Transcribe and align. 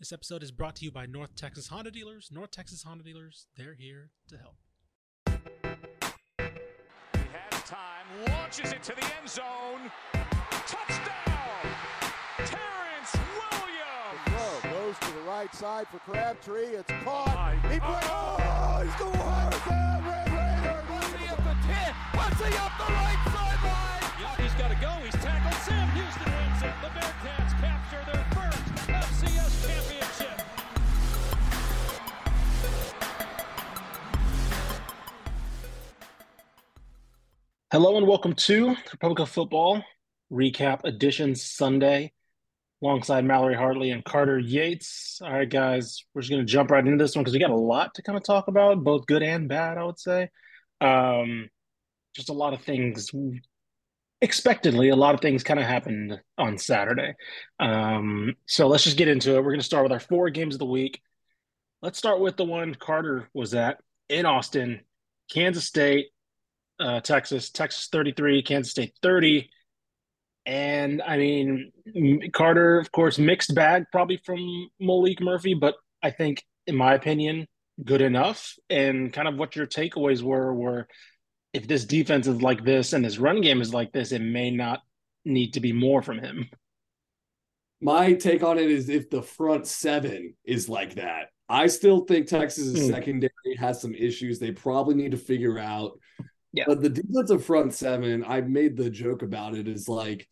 This 0.00 0.12
episode 0.12 0.42
is 0.42 0.50
brought 0.50 0.76
to 0.76 0.84
you 0.86 0.90
by 0.90 1.04
North 1.04 1.36
Texas 1.36 1.68
Honda 1.68 1.90
Dealers. 1.90 2.30
North 2.32 2.50
Texas 2.50 2.82
Honda 2.84 3.04
Dealers, 3.04 3.48
they're 3.58 3.74
here 3.74 4.08
to 4.30 4.38
help. 4.38 4.56
He 7.12 7.20
has 7.36 7.62
time, 7.64 8.06
launches 8.26 8.72
it 8.72 8.82
to 8.84 8.94
the 8.96 9.04
end 9.04 9.28
zone. 9.28 9.92
Touchdown! 10.66 11.66
Terrence 12.38 13.12
Williams! 13.36 14.24
Throw 14.24 14.70
goes 14.72 14.96
to 15.00 15.12
the 15.12 15.20
right 15.28 15.54
side 15.54 15.86
for 15.88 15.98
Crabtree. 15.98 16.80
It's 16.80 16.90
caught. 17.04 17.58
He 17.70 17.78
put, 17.78 18.00
oh, 18.08 18.80
he's 18.82 18.94
going 18.96 19.20
hard 19.20 19.52
down. 19.68 20.00
Red 20.08 20.32
Raiders. 20.32 20.88
What's 20.88 21.12
he 21.12 21.28
up 21.28 21.44
the 21.44 21.56
10? 21.68 21.94
What's 22.16 22.40
he 22.40 22.56
up 22.56 22.72
the 22.80 22.88
right 22.88 23.20
sideline? 23.36 24.16
Yeah, 24.16 24.32
he's 24.40 24.54
got 24.54 24.70
to 24.72 24.80
go. 24.80 24.96
He's 25.04 25.12
tackled. 25.20 25.60
Sam 25.60 25.90
Houston 25.92 26.32
wins 26.32 26.62
it. 26.64 26.72
The 26.80 26.88
Bearcats 26.88 27.52
capture 27.60 28.00
their 28.10 28.24
first 28.32 28.39
FCS 28.39 28.39
Hello 37.72 37.96
and 37.96 38.06
welcome 38.06 38.34
to 38.34 38.74
Republic 38.90 39.20
of 39.20 39.28
Football 39.28 39.84
Recap 40.32 40.80
Edition 40.82 41.36
Sunday 41.36 42.12
alongside 42.82 43.24
Mallory 43.24 43.54
Hartley 43.54 43.92
and 43.92 44.04
Carter 44.04 44.40
Yates. 44.40 45.20
All 45.22 45.32
right, 45.32 45.48
guys, 45.48 46.04
we're 46.12 46.22
just 46.22 46.32
going 46.32 46.44
to 46.44 46.52
jump 46.52 46.72
right 46.72 46.84
into 46.84 47.02
this 47.02 47.14
one 47.14 47.22
because 47.22 47.34
we 47.34 47.38
got 47.38 47.50
a 47.50 47.56
lot 47.56 47.94
to 47.94 48.02
kind 48.02 48.16
of 48.16 48.24
talk 48.24 48.48
about, 48.48 48.82
both 48.82 49.06
good 49.06 49.22
and 49.22 49.48
bad, 49.48 49.78
I 49.78 49.84
would 49.84 50.00
say. 50.00 50.30
Um, 50.80 51.48
just 52.14 52.28
a 52.28 52.32
lot 52.32 52.54
of 52.54 52.62
things. 52.62 53.12
Expectedly, 54.22 54.90
a 54.90 54.96
lot 54.96 55.14
of 55.14 55.20
things 55.20 55.42
kind 55.42 55.58
of 55.58 55.66
happened 55.66 56.20
on 56.36 56.58
Saturday. 56.58 57.14
Um, 57.58 58.34
so 58.46 58.68
let's 58.68 58.84
just 58.84 58.98
get 58.98 59.08
into 59.08 59.36
it. 59.36 59.38
We're 59.38 59.52
going 59.52 59.60
to 59.60 59.64
start 59.64 59.84
with 59.84 59.92
our 59.92 60.00
four 60.00 60.28
games 60.30 60.54
of 60.54 60.58
the 60.58 60.66
week. 60.66 61.00
Let's 61.80 61.98
start 61.98 62.20
with 62.20 62.36
the 62.36 62.44
one 62.44 62.74
Carter 62.74 63.30
was 63.32 63.54
at 63.54 63.78
in 64.10 64.26
Austin, 64.26 64.80
Kansas 65.30 65.64
State 65.64 66.08
uh, 66.80 67.00
Texas, 67.00 67.50
Texas 67.50 67.88
33, 67.92 68.42
Kansas 68.42 68.70
State 68.70 68.94
30. 69.02 69.50
And 70.46 71.02
I 71.02 71.18
mean, 71.18 71.72
Carter, 72.32 72.78
of 72.78 72.90
course, 72.90 73.18
mixed 73.18 73.54
bag 73.54 73.84
probably 73.92 74.20
from 74.24 74.70
Maalik 74.82 75.20
Murphy, 75.20 75.54
but 75.54 75.74
I 76.02 76.10
think, 76.10 76.42
in 76.66 76.74
my 76.74 76.94
opinion, 76.94 77.46
good 77.84 78.00
enough. 78.00 78.56
And 78.70 79.12
kind 79.12 79.28
of 79.28 79.36
what 79.36 79.54
your 79.54 79.66
takeaways 79.66 80.22
were 80.22 80.52
were 80.54 80.88
if 81.52 81.66
this 81.66 81.84
defense 81.84 82.26
is 82.26 82.42
like 82.42 82.64
this 82.64 82.92
and 82.92 83.04
this 83.04 83.18
run 83.18 83.40
game 83.40 83.60
is 83.60 83.74
like 83.74 83.92
this, 83.92 84.12
it 84.12 84.22
may 84.22 84.50
not 84.50 84.82
need 85.24 85.54
to 85.54 85.60
be 85.60 85.72
more 85.72 86.02
from 86.02 86.18
him. 86.18 86.48
My 87.80 88.12
take 88.12 88.42
on 88.42 88.58
it 88.58 88.70
is 88.70 88.88
if 88.88 89.10
the 89.10 89.22
front 89.22 89.66
seven 89.66 90.34
is 90.44 90.68
like 90.68 90.96
that, 90.96 91.28
I 91.48 91.66
still 91.66 92.04
think 92.04 92.26
Texas' 92.26 92.78
Hmm. 92.78 92.90
secondary 92.92 93.56
has 93.58 93.80
some 93.80 93.94
issues 93.94 94.38
they 94.38 94.52
probably 94.52 94.94
need 94.94 95.12
to 95.12 95.16
figure 95.16 95.58
out. 95.58 95.98
Yeah. 96.52 96.64
But 96.66 96.82
the 96.82 96.90
defensive 96.90 97.44
front 97.44 97.74
seven, 97.74 98.24
I 98.24 98.40
made 98.42 98.76
the 98.76 98.90
joke 98.90 99.22
about 99.22 99.56
it 99.56 99.66
is 99.66 99.88
like, 99.88 100.28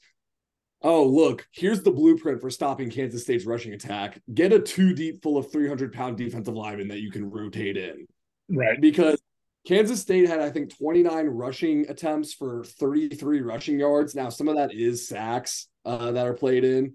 oh, 0.82 1.04
look, 1.04 1.46
here's 1.52 1.82
the 1.82 1.90
blueprint 1.90 2.40
for 2.40 2.50
stopping 2.50 2.90
Kansas 2.90 3.22
State's 3.22 3.46
rushing 3.46 3.72
attack. 3.72 4.20
Get 4.32 4.52
a 4.52 4.60
two 4.60 4.94
deep 4.94 5.22
full 5.22 5.38
of 5.38 5.50
300 5.50 5.92
pound 5.92 6.16
defensive 6.16 6.54
linemen 6.54 6.88
that 6.88 7.00
you 7.00 7.10
can 7.10 7.30
rotate 7.30 7.76
in. 7.76 8.06
Right. 8.48 8.80
Because 8.80 9.20
Kansas 9.68 10.00
State 10.00 10.26
had, 10.26 10.40
I 10.40 10.48
think, 10.48 10.74
29 10.78 11.26
rushing 11.26 11.90
attempts 11.90 12.32
for 12.32 12.64
33 12.64 13.42
rushing 13.42 13.78
yards. 13.78 14.14
Now, 14.14 14.30
some 14.30 14.48
of 14.48 14.56
that 14.56 14.72
is 14.72 15.06
sacks 15.06 15.68
uh, 15.84 16.10
that 16.12 16.26
are 16.26 16.32
played 16.32 16.64
in, 16.64 16.94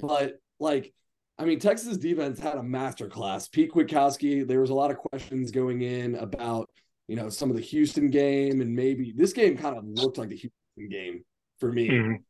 but 0.00 0.40
like, 0.58 0.94
I 1.38 1.44
mean, 1.44 1.60
Texas 1.60 1.98
defense 1.98 2.40
had 2.40 2.54
a 2.54 2.62
masterclass. 2.62 3.52
Pete 3.52 3.70
Kwiatkowski, 3.70 4.48
there 4.48 4.62
was 4.62 4.70
a 4.70 4.74
lot 4.74 4.90
of 4.90 4.96
questions 4.96 5.50
going 5.50 5.82
in 5.82 6.14
about, 6.14 6.70
you 7.06 7.16
know, 7.16 7.28
some 7.28 7.50
of 7.50 7.56
the 7.56 7.62
Houston 7.62 8.08
game, 8.08 8.62
and 8.62 8.74
maybe 8.74 9.12
this 9.14 9.34
game 9.34 9.58
kind 9.58 9.76
of 9.76 9.84
looked 9.84 10.16
like 10.16 10.30
the 10.30 10.36
Houston 10.36 10.88
game 10.88 11.22
for 11.60 11.70
me. 11.70 11.90
Mhm. 11.90 12.22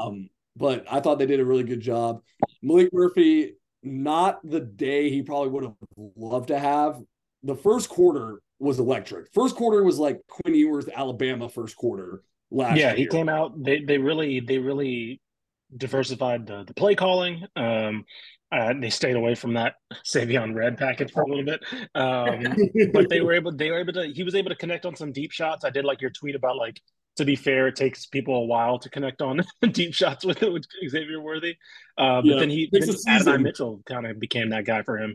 Um, 0.00 0.30
but 0.56 0.86
I 0.90 1.00
thought 1.00 1.18
they 1.18 1.26
did 1.26 1.40
a 1.40 1.44
really 1.44 1.64
good 1.64 1.80
job. 1.80 2.22
Maalik 2.64 2.94
Murphy, 2.94 3.56
not 3.82 4.40
the 4.42 4.60
day 4.60 5.10
he 5.10 5.20
probably 5.20 5.50
would 5.50 5.64
have 5.64 5.74
loved 6.16 6.48
to 6.48 6.58
have. 6.58 6.98
The 7.42 7.56
first 7.56 7.90
quarter 7.90 8.40
was 8.64 8.78
electric. 8.78 9.32
First 9.32 9.56
quarter 9.56 9.84
was 9.84 9.98
like 9.98 10.20
Quinn 10.28 10.54
Ewers, 10.54 10.88
Alabama 10.88 11.48
first 11.48 11.76
quarter 11.76 12.22
last 12.50 12.78
yeah, 12.78 12.88
year. 12.88 12.96
he 12.96 13.06
came 13.06 13.28
out. 13.28 13.62
They 13.62 13.80
they 13.80 13.98
really 13.98 14.40
they 14.40 14.58
really 14.58 15.20
diversified 15.76 16.46
the, 16.46 16.64
the 16.64 16.74
play 16.74 16.94
calling. 16.94 17.44
Um, 17.56 18.04
uh, 18.52 18.72
they 18.80 18.90
stayed 18.90 19.16
away 19.16 19.34
from 19.34 19.54
that 19.54 19.74
Savion 20.04 20.54
Red 20.54 20.78
package 20.78 21.12
for 21.12 21.22
a 21.22 21.26
little 21.26 21.44
bit, 21.44 21.64
um, 21.94 22.56
but 22.92 23.08
they 23.08 23.20
were 23.20 23.32
able. 23.32 23.52
They 23.52 23.70
were 23.70 23.80
able 23.80 23.92
to. 23.94 24.06
He 24.06 24.22
was 24.22 24.34
able 24.34 24.50
to 24.50 24.56
connect 24.56 24.86
on 24.86 24.94
some 24.94 25.12
deep 25.12 25.32
shots. 25.32 25.64
I 25.64 25.70
did 25.70 25.84
like 25.84 26.00
your 26.00 26.10
tweet 26.10 26.34
about 26.34 26.56
like. 26.56 26.80
To 27.18 27.24
be 27.24 27.36
fair, 27.36 27.68
it 27.68 27.76
takes 27.76 28.06
people 28.06 28.34
a 28.34 28.44
while 28.44 28.76
to 28.80 28.90
connect 28.90 29.22
on 29.22 29.40
deep 29.70 29.94
shots 29.94 30.24
with, 30.24 30.40
with 30.42 30.64
Xavier 30.88 31.20
Worthy. 31.20 31.54
Uh, 31.96 32.16
but 32.16 32.24
Yeah, 32.24 32.40
then 32.40 32.50
he, 32.50 32.68
then. 33.24 33.42
Mitchell 33.44 33.80
kind 33.86 34.04
of 34.04 34.18
became 34.18 34.50
that 34.50 34.64
guy 34.64 34.82
for 34.82 34.98
him. 34.98 35.14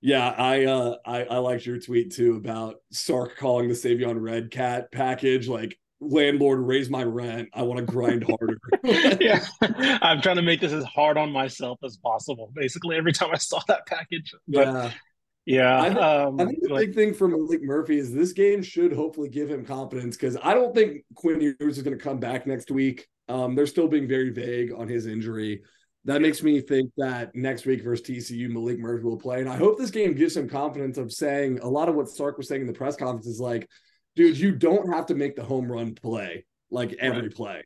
Yeah, 0.00 0.28
I 0.28 0.64
uh 0.64 0.96
I, 1.04 1.24
I 1.24 1.38
liked 1.38 1.66
your 1.66 1.78
tweet 1.80 2.12
too 2.14 2.36
about 2.36 2.76
Sark 2.92 3.36
calling 3.36 3.68
the 3.68 3.74
Savion 3.74 4.20
Red 4.20 4.50
Cat 4.50 4.92
package 4.92 5.48
like 5.48 5.78
landlord 6.00 6.60
raise 6.60 6.88
my 6.88 7.02
rent. 7.02 7.48
I 7.52 7.62
want 7.62 7.78
to 7.78 7.84
grind 7.84 8.22
harder. 8.24 8.58
yeah, 9.20 9.44
I'm 10.00 10.20
trying 10.20 10.36
to 10.36 10.42
make 10.42 10.60
this 10.60 10.72
as 10.72 10.84
hard 10.84 11.18
on 11.18 11.32
myself 11.32 11.80
as 11.82 11.96
possible. 11.96 12.52
Basically, 12.54 12.96
every 12.96 13.12
time 13.12 13.30
I 13.32 13.38
saw 13.38 13.60
that 13.66 13.86
package, 13.86 14.32
but 14.46 14.68
yeah. 14.68 14.90
yeah, 15.46 15.80
I 15.80 15.88
think- 15.88 16.00
um, 16.00 16.40
I 16.40 16.44
think 16.44 16.58
the 16.62 16.68
like- 16.74 16.86
big 16.86 16.94
thing 16.94 17.14
for 17.14 17.28
Maalik 17.28 17.62
Murphy 17.62 17.98
is 17.98 18.12
this 18.12 18.32
game 18.32 18.62
should 18.62 18.92
hopefully 18.92 19.28
give 19.28 19.50
him 19.50 19.64
confidence 19.64 20.16
because 20.16 20.36
I 20.40 20.54
don't 20.54 20.72
think 20.72 21.02
Quinn 21.16 21.40
Ewers 21.40 21.76
is 21.76 21.82
going 21.82 21.98
to 21.98 22.02
come 22.04 22.20
back 22.20 22.46
next 22.46 22.70
week. 22.70 23.08
Um, 23.28 23.56
they're 23.56 23.66
still 23.66 23.88
being 23.88 24.06
very 24.06 24.30
vague 24.30 24.72
on 24.72 24.86
his 24.86 25.06
injury. 25.06 25.62
That 26.04 26.22
makes 26.22 26.42
me 26.42 26.60
think 26.60 26.90
that 26.96 27.34
next 27.34 27.66
week 27.66 27.82
versus 27.82 28.06
TCU, 28.06 28.48
Maalik 28.48 28.78
Murphy 28.78 29.04
will 29.04 29.18
play. 29.18 29.40
And 29.40 29.48
I 29.48 29.56
hope 29.56 29.78
this 29.78 29.90
game 29.90 30.14
gives 30.14 30.36
him 30.36 30.48
confidence 30.48 30.96
of 30.96 31.12
saying 31.12 31.58
a 31.60 31.68
lot 31.68 31.88
of 31.88 31.94
what 31.96 32.08
Sark 32.08 32.38
was 32.38 32.48
saying 32.48 32.62
in 32.62 32.66
the 32.66 32.72
press 32.72 32.96
conference 32.96 33.26
is 33.26 33.40
like, 33.40 33.68
dude, 34.16 34.38
you 34.38 34.52
don't 34.52 34.92
have 34.92 35.06
to 35.06 35.14
make 35.14 35.36
the 35.36 35.44
home 35.44 35.70
run 35.70 35.94
play 35.94 36.46
like 36.70 36.94
every 36.94 37.22
Right. 37.22 37.34
play. 37.34 37.62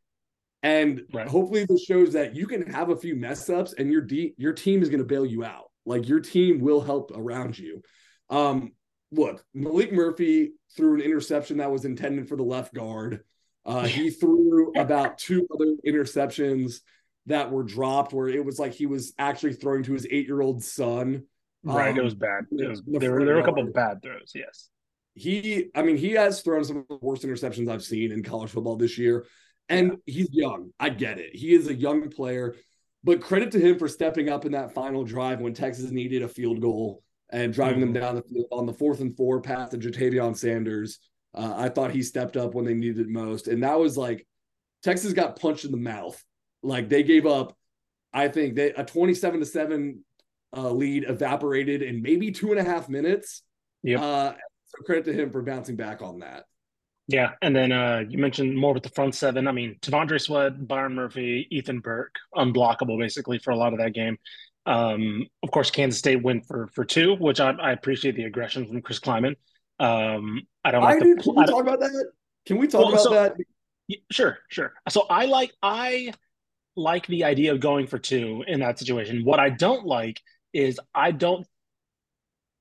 And 0.62 1.04
Right. 1.12 1.28
hopefully 1.28 1.66
this 1.68 1.82
shows 1.82 2.12
that 2.14 2.34
you 2.34 2.46
can 2.46 2.62
have 2.70 2.88
a 2.90 2.96
few 2.96 3.14
mess 3.16 3.48
ups 3.50 3.74
and 3.74 3.90
your 3.92 4.00
de- 4.02 4.34
your 4.38 4.52
team 4.52 4.82
is 4.82 4.88
going 4.88 5.00
to 5.00 5.04
bail 5.06 5.26
you 5.26 5.44
out. 5.44 5.70
Like 5.84 6.08
your 6.08 6.20
team 6.20 6.60
will 6.60 6.80
help 6.80 7.10
around 7.14 7.58
you. 7.58 7.82
Um, 8.30 8.72
look, 9.10 9.44
Maalik 9.56 9.92
Murphy 9.92 10.52
threw 10.76 10.94
an 10.94 11.00
interception 11.00 11.58
that 11.58 11.70
was 11.70 11.84
intended 11.84 12.28
for 12.28 12.36
the 12.36 12.44
left 12.44 12.72
guard. 12.74 13.24
Uh, 13.64 13.86
he 13.86 14.10
threw 14.10 14.72
about 14.76 15.18
two 15.18 15.46
other 15.52 15.74
interceptions 15.86 16.80
that 17.26 17.50
were 17.50 17.62
dropped 17.62 18.12
where 18.12 18.28
it 18.28 18.44
was 18.44 18.58
like 18.58 18.72
he 18.72 18.86
was 18.86 19.12
actually 19.18 19.52
throwing 19.52 19.82
to 19.84 19.92
his 19.92 20.06
eight 20.10 20.26
year 20.26 20.40
old 20.40 20.62
son. 20.62 21.24
Right, 21.64 21.94
it 21.96 21.98
Um, 21.98 22.04
was 22.04 22.14
bad. 22.14 22.44
It 22.50 22.68
was, 22.68 22.82
the 22.82 22.98
there 22.98 23.12
were 23.12 23.24
there 23.24 23.34
were 23.34 23.40
a 23.40 23.44
couple 23.44 23.62
of 23.62 23.72
bad 23.72 24.02
throws. 24.02 24.32
Yes. 24.34 24.68
He, 25.14 25.66
I 25.74 25.82
mean, 25.82 25.96
he 25.96 26.12
has 26.12 26.40
thrown 26.40 26.64
some 26.64 26.78
of 26.78 26.88
the 26.88 26.98
worst 27.00 27.22
interceptions 27.22 27.68
I've 27.68 27.84
seen 27.84 28.12
in 28.12 28.22
college 28.22 28.50
football 28.50 28.76
this 28.76 28.96
year. 28.96 29.26
And 29.68 29.98
he's 30.06 30.28
young. 30.32 30.70
I 30.80 30.88
get 30.88 31.18
it. 31.18 31.36
He 31.36 31.54
is 31.54 31.68
a 31.68 31.74
young 31.74 32.08
player, 32.10 32.56
but 33.04 33.20
credit 33.20 33.52
to 33.52 33.60
him 33.60 33.78
for 33.78 33.88
stepping 33.88 34.28
up 34.28 34.44
in 34.44 34.52
that 34.52 34.74
final 34.74 35.04
drive 35.04 35.40
when 35.40 35.54
Texas 35.54 35.90
needed 35.90 36.22
a 36.22 36.28
field 36.28 36.60
goal 36.60 37.02
and 37.30 37.52
driving 37.52 37.80
them 37.80 37.92
down 37.92 38.16
the 38.16 38.22
field 38.22 38.46
on 38.52 38.66
the 38.66 38.72
fourth 38.72 39.00
and 39.00 39.16
four 39.16 39.40
pass 39.40 39.70
to 39.70 39.78
Ja'Tavion 39.78 40.36
Sanders. 40.36 40.98
Uh, 41.34 41.54
I 41.56 41.68
thought 41.68 41.92
he 41.92 42.02
stepped 42.02 42.36
up 42.36 42.54
when 42.54 42.64
they 42.64 42.74
needed 42.74 42.98
it 43.00 43.08
most. 43.08 43.48
And 43.48 43.62
that 43.62 43.78
was 43.78 43.96
like 43.96 44.26
Texas 44.82 45.12
got 45.12 45.38
punched 45.38 45.64
in 45.64 45.70
the 45.70 45.76
mouth. 45.78 46.22
Like 46.62 46.88
they 46.88 47.02
gave 47.02 47.26
up, 47.26 47.56
I 48.12 48.28
think 48.28 48.54
they 48.54 48.72
a 48.72 48.84
27 48.84 49.40
to 49.40 49.46
7 49.46 50.04
uh, 50.56 50.70
lead 50.70 51.04
evaporated 51.08 51.82
in 51.82 52.02
maybe 52.02 52.30
two 52.30 52.50
and 52.50 52.60
a 52.60 52.64
half 52.64 52.88
minutes. 52.88 53.42
Yep. 53.82 54.00
Uh, 54.00 54.32
so 54.66 54.84
credit 54.84 55.04
to 55.06 55.12
him 55.12 55.30
for 55.30 55.42
bouncing 55.42 55.76
back 55.76 56.02
on 56.02 56.20
that. 56.20 56.44
Yeah, 57.08 57.32
and 57.42 57.54
then 57.54 57.72
uh, 57.72 58.04
you 58.08 58.18
mentioned 58.18 58.56
more 58.56 58.72
with 58.72 58.84
the 58.84 58.88
front 58.90 59.14
seven. 59.14 59.48
I 59.48 59.52
mean, 59.52 59.76
T'Vondre 59.82 60.20
Sweat, 60.20 60.66
Byron 60.66 60.94
Murphy, 60.94 61.46
Ethan 61.50 61.80
Burke, 61.80 62.14
unblockable 62.34 62.98
basically 62.98 63.38
for 63.38 63.50
a 63.50 63.56
lot 63.56 63.72
of 63.72 63.80
that 63.80 63.92
game. 63.92 64.18
Um, 64.66 65.26
of 65.42 65.50
course, 65.50 65.70
Kansas 65.70 65.98
State 65.98 66.22
went 66.22 66.46
for 66.46 66.68
for 66.68 66.84
two, 66.84 67.16
which 67.16 67.40
I, 67.40 67.50
I 67.50 67.72
appreciate 67.72 68.14
the 68.14 68.24
aggression 68.24 68.66
from 68.66 68.80
Chris 68.82 69.00
Klieman. 69.00 69.34
Um, 69.80 70.42
I 70.64 70.70
don't 70.70 70.84
I 70.84 70.94
like 70.94 71.02
do. 71.02 71.16
Can 71.16 71.38
I 71.38 71.40
we 71.40 71.46
talk 71.46 71.62
about 71.62 71.80
that? 71.80 72.12
Can 72.46 72.58
we 72.58 72.68
talk 72.68 72.80
Well, 72.82 72.92
about 72.92 73.02
so- 73.02 73.10
that? 73.10 73.36
Sure, 74.10 74.38
sure. 74.48 74.72
So 74.88 75.06
I 75.10 75.26
like 75.26 75.52
I 75.62 76.14
like 76.76 77.06
the 77.06 77.24
idea 77.24 77.52
of 77.52 77.60
going 77.60 77.86
for 77.86 77.98
two 77.98 78.44
in 78.46 78.60
that 78.60 78.78
situation. 78.78 79.24
What 79.24 79.40
I 79.40 79.50
don't 79.50 79.86
like 79.86 80.20
is 80.52 80.78
I 80.94 81.10
don't 81.10 81.46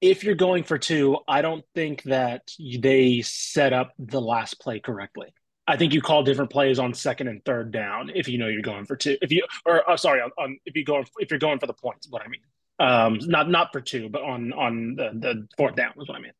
if 0.01 0.23
you're 0.23 0.35
going 0.35 0.63
for 0.63 0.79
two, 0.79 1.19
I 1.27 1.43
don't 1.43 1.63
think 1.75 2.03
that 2.03 2.51
they 2.79 3.21
set 3.21 3.71
up 3.71 3.93
the 3.99 4.19
last 4.19 4.59
play 4.59 4.79
correctly. 4.79 5.27
I 5.67 5.77
think 5.77 5.93
you 5.93 6.01
call 6.01 6.23
different 6.23 6.49
plays 6.49 6.79
on 6.79 6.93
second 6.95 7.27
and 7.27 7.45
third 7.45 7.71
down 7.71 8.11
if 8.13 8.27
you 8.27 8.39
know 8.39 8.47
you're 8.47 8.63
going 8.63 8.85
for 8.85 8.95
two. 8.95 9.17
If 9.21 9.31
you 9.31 9.45
or 9.65 9.87
uh, 9.89 9.95
sorry, 9.95 10.21
on, 10.21 10.31
on 10.37 10.57
if 10.65 10.75
you 10.75 10.83
go 10.83 11.03
if 11.19 11.29
you're 11.29 11.39
going 11.39 11.59
for 11.59 11.67
the 11.67 11.73
points, 11.73 12.07
what 12.09 12.23
I 12.23 12.27
mean. 12.27 12.41
Um, 12.79 13.19
not 13.29 13.47
not 13.47 13.71
for 13.71 13.79
two, 13.79 14.09
but 14.09 14.23
on 14.23 14.51
on 14.53 14.95
the, 14.95 15.11
the 15.13 15.47
fourth 15.55 15.75
down 15.75 15.93
is 15.97 16.07
what 16.07 16.17
I 16.17 16.21
mean. 16.21 16.33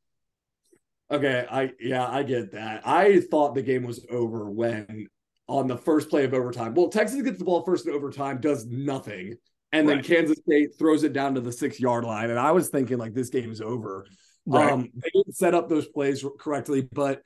Okay, 1.12 1.46
I 1.50 1.72
yeah, 1.80 2.08
I 2.08 2.24
get 2.24 2.54
that. 2.54 2.86
I 2.86 3.20
thought 3.20 3.54
the 3.54 3.62
game 3.62 3.84
was 3.84 4.06
over 4.10 4.50
when 4.50 5.08
on 5.52 5.68
the 5.68 5.78
first 5.78 6.10
play 6.10 6.24
of 6.24 6.34
overtime. 6.34 6.74
Well, 6.74 6.88
Texas 6.88 7.22
gets 7.22 7.38
the 7.38 7.46
ball 7.46 7.64
first 7.64 7.86
in 7.86 7.94
overtime, 7.94 8.40
does 8.40 8.66
nothing, 8.66 9.36
and 9.74 9.88
then 9.88 10.02
Kansas 10.02 10.38
State 10.40 10.70
throws 10.80 11.04
it 11.04 11.14
down 11.14 11.36
to 11.36 11.42
the 11.42 11.52
six 11.52 11.80
yard 11.80 12.06
line. 12.06 12.30
And 12.30 12.40
I 12.40 12.52
was 12.52 12.70
thinking 12.70 12.98
like 12.98 13.14
this 13.14 13.30
game 13.30 13.52
is 13.52 13.62
over. 13.62 14.06
Right. 14.46 14.72
Um, 14.72 14.90
they 14.96 15.10
didn't 15.14 15.36
set 15.36 15.54
up 15.54 15.70
those 15.70 15.88
plays 15.88 16.26
correctly, 16.40 16.88
but 16.92 17.22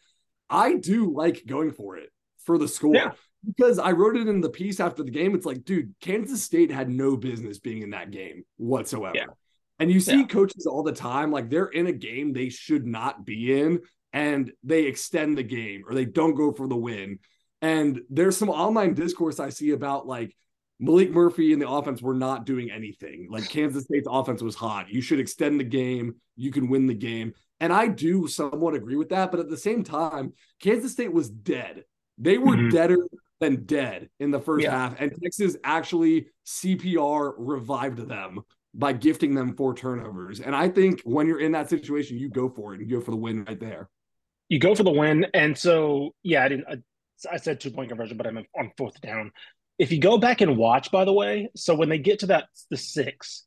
I 0.50 0.74
do 0.74 1.14
like 1.14 1.46
going 1.46 1.72
for 1.72 1.98
it 1.98 2.10
for 2.46 2.58
the 2.58 2.68
score. 2.68 2.96
Yeah. 2.96 3.12
Because 3.46 3.78
I 3.78 3.92
wrote 3.92 4.18
it 4.18 4.28
in 4.28 4.42
the 4.42 4.50
piece 4.50 4.80
after 4.80 5.04
the 5.04 5.12
game. 5.12 5.36
It's 5.36 5.46
like, 5.46 5.64
dude, 5.64 5.94
Kansas 6.02 6.42
State 6.42 6.72
had 6.72 6.90
no 6.90 7.16
business 7.16 7.60
being 7.60 7.84
in 7.84 7.92
that 7.92 8.10
game 8.10 8.44
whatsoever. 8.58 9.16
Yeah. 9.16 9.26
And 9.78 9.92
you 9.92 10.00
see 10.00 10.22
Yeah. 10.22 10.26
coaches 10.26 10.66
all 10.66 10.82
the 10.82 10.92
time, 10.92 11.32
like 11.32 11.50
they're 11.50 11.68
in 11.68 11.86
a 11.86 11.92
game 11.92 12.34
they 12.34 12.50
should 12.50 12.88
not 12.88 13.24
be 13.24 13.60
in, 13.60 13.82
and 14.14 14.52
they 14.64 14.86
extend 14.86 15.38
the 15.38 15.44
game 15.44 15.84
or 15.88 15.94
they 15.94 16.06
don't 16.06 16.34
go 16.34 16.52
for 16.52 16.68
the 16.68 16.76
win. 16.76 17.20
And 17.62 18.02
there's 18.10 18.38
some 18.38 18.50
online 18.50 18.94
discourse 18.94 19.40
I 19.40 19.50
see 19.50 19.72
about 19.72 20.08
like 20.08 20.36
Maalik 20.82 21.12
Murphy 21.12 21.54
and 21.54 21.62
the 21.62 21.70
offense 21.70 22.02
were 22.02 22.14
not 22.14 22.46
doing 22.46 22.70
anything. 22.70 23.28
Like 23.30 23.50
Kansas 23.50 23.86
State's 23.86 24.08
offense 24.10 24.42
was 24.42 24.56
hot. 24.56 24.90
You 24.90 25.02
should 25.02 25.20
extend 25.20 25.60
the 25.60 25.64
game. 25.64 26.16
You 26.36 26.52
can 26.52 26.70
win 26.70 26.86
the 26.86 26.94
game. 26.94 27.34
And 27.62 27.72
I 27.72 27.88
do 27.88 28.28
somewhat 28.28 28.76
agree 28.76 28.98
with 28.98 29.10
that. 29.10 29.32
But 29.32 29.40
at 29.40 29.50
the 29.50 29.58
same 29.58 29.84
time, 29.84 30.34
Kansas 30.60 30.92
State 30.92 31.14
was 31.14 31.30
dead. 31.30 31.86
They 32.18 32.38
were 32.38 32.56
Mhm. 32.56 32.72
deader 32.72 32.98
than 33.40 33.66
dead 33.66 34.10
in 34.20 34.32
the 34.32 34.40
first 34.40 34.64
Yeah. 34.64 34.72
half. 34.72 35.00
And 35.00 35.14
Texas 35.22 35.58
actually 35.64 36.28
CPR 36.44 37.34
revived 37.38 38.00
them 38.00 38.42
by 38.74 38.92
gifting 38.92 39.34
them 39.34 39.56
four 39.56 39.74
turnovers. 39.74 40.42
And 40.42 40.54
I 40.54 40.68
think 40.68 41.02
when 41.04 41.28
you're 41.28 41.40
in 41.40 41.54
that 41.54 41.70
situation, 41.70 42.18
you 42.18 42.30
go 42.30 42.50
for 42.50 42.74
it 42.74 42.82
and 42.82 42.90
you 42.90 42.98
go 42.98 43.02
for 43.02 43.12
the 43.12 43.18
win 43.18 43.46
right 43.46 43.60
there. 43.60 43.90
You 44.50 44.60
go 44.60 44.76
for 44.76 44.84
the 44.84 44.92
win, 44.92 45.26
and 45.34 45.58
so 45.58 46.14
yeah, 46.24 46.44
I 46.44 46.50
didn't. 46.50 46.68
I, 46.68 46.78
I 47.32 47.38
said 47.38 47.60
two 47.60 47.72
point 47.72 47.90
conversion, 47.90 48.18
but 48.18 48.28
I'm 48.28 48.46
on 48.58 48.72
fourth 48.78 49.00
down. 49.02 49.32
If 49.78 49.92
you 49.92 50.00
go 50.00 50.18
back 50.18 50.42
and 50.42 50.58
watch, 50.58 50.92
by 50.92 51.06
the 51.06 51.14
way, 51.14 51.50
so 51.56 51.76
when 51.76 51.90
they 51.90 51.98
get 51.98 52.20
to 52.20 52.28
that 52.28 52.46
the 52.70 52.78
six, 52.78 53.46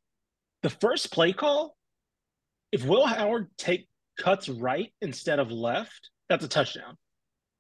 the 0.63 0.71
first 0.71 1.13
play 1.13 1.33
call, 1.33 1.77
if 2.73 2.85
Will 2.85 3.07
Howard 3.07 3.49
take 3.57 3.89
cuts 4.19 4.49
right 4.49 4.93
instead 5.01 5.39
of 5.39 5.51
left, 5.51 6.11
that's 6.29 6.45
a 6.45 6.49
touchdown. 6.49 6.97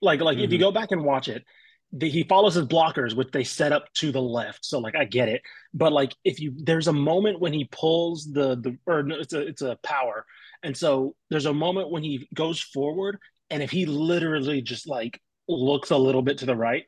Like 0.00 0.20
like 0.20 0.38
if 0.38 0.52
you 0.52 0.58
mm-hmm. 0.58 0.66
go 0.66 0.72
back 0.72 0.90
and 0.90 1.04
watch 1.04 1.28
it, 1.28 1.44
the, 1.92 2.08
he 2.08 2.24
follows 2.24 2.54
his 2.54 2.66
blockers, 2.66 3.16
which 3.16 3.30
they 3.32 3.44
set 3.44 3.72
up 3.72 3.92
to 3.94 4.12
the 4.12 4.20
left. 4.20 4.64
So 4.64 4.78
like 4.78 4.94
I 4.94 5.04
get 5.04 5.28
it, 5.28 5.42
but 5.72 5.92
like 5.92 6.14
if 6.24 6.40
you 6.40 6.52
there's 6.56 6.88
a 6.88 6.92
moment 6.92 7.40
when 7.40 7.52
he 7.52 7.64
pulls 7.70 8.30
the 8.30 8.56
the 8.56 8.76
or 8.86 9.02
no, 9.02 9.16
it's 9.18 9.32
a 9.32 9.40
it's 9.46 9.62
a 9.62 9.78
power, 9.82 10.26
and 10.62 10.76
so 10.76 11.14
there's 11.30 11.46
a 11.46 11.54
moment 11.54 11.90
when 11.90 12.02
he 12.02 12.28
goes 12.34 12.60
forward, 12.60 13.18
and 13.50 13.62
if 13.62 13.70
he 13.70 13.86
literally 13.86 14.60
just 14.60 14.86
like 14.86 15.20
looks 15.48 15.90
a 15.90 15.96
little 15.96 16.22
bit 16.22 16.38
to 16.38 16.46
the 16.46 16.56
right, 16.56 16.84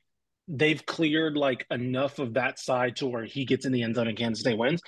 they've 0.48 0.84
cleared 0.84 1.36
like 1.36 1.66
enough 1.70 2.18
of 2.18 2.34
that 2.34 2.58
side 2.58 2.96
to 2.96 3.06
where 3.06 3.24
he 3.24 3.44
gets 3.44 3.66
in 3.66 3.72
the 3.72 3.82
end 3.82 3.94
zone 3.94 4.08
and 4.08 4.18
Kansas 4.18 4.40
State 4.40 4.58
wins. 4.58 4.82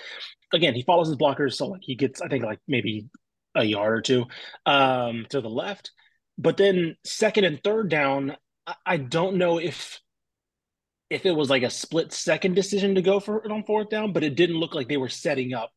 Again, 0.53 0.73
he 0.75 0.83
follows 0.83 1.07
his 1.07 1.17
blockers, 1.17 1.53
so 1.53 1.67
like 1.67 1.81
he 1.83 1.95
gets 1.95 2.21
I 2.21 2.27
think 2.27 2.43
like 2.43 2.59
maybe 2.67 3.07
a 3.55 3.63
yard 3.63 3.99
or 3.99 4.01
two 4.01 4.25
um, 4.65 5.25
to 5.29 5.41
the 5.41 5.49
left. 5.49 5.91
But 6.37 6.57
then 6.57 6.95
second 7.03 7.45
and 7.45 7.63
third 7.63 7.89
down, 7.89 8.35
I, 8.67 8.75
I 8.85 8.97
don't 8.97 9.37
know 9.37 9.59
if 9.59 9.99
if 11.09 11.25
it 11.25 11.31
was 11.31 11.49
like 11.49 11.63
a 11.63 11.69
split 11.69 12.11
second 12.11 12.55
decision 12.55 12.95
to 12.95 13.01
go 13.01 13.19
for 13.19 13.43
it 13.43 13.51
on 13.51 13.63
fourth 13.63 13.89
down, 13.89 14.13
but 14.13 14.23
it 14.23 14.35
didn't 14.35 14.57
look 14.57 14.73
like 14.73 14.87
they 14.87 14.97
were 14.97 15.09
setting 15.09 15.53
up 15.53 15.71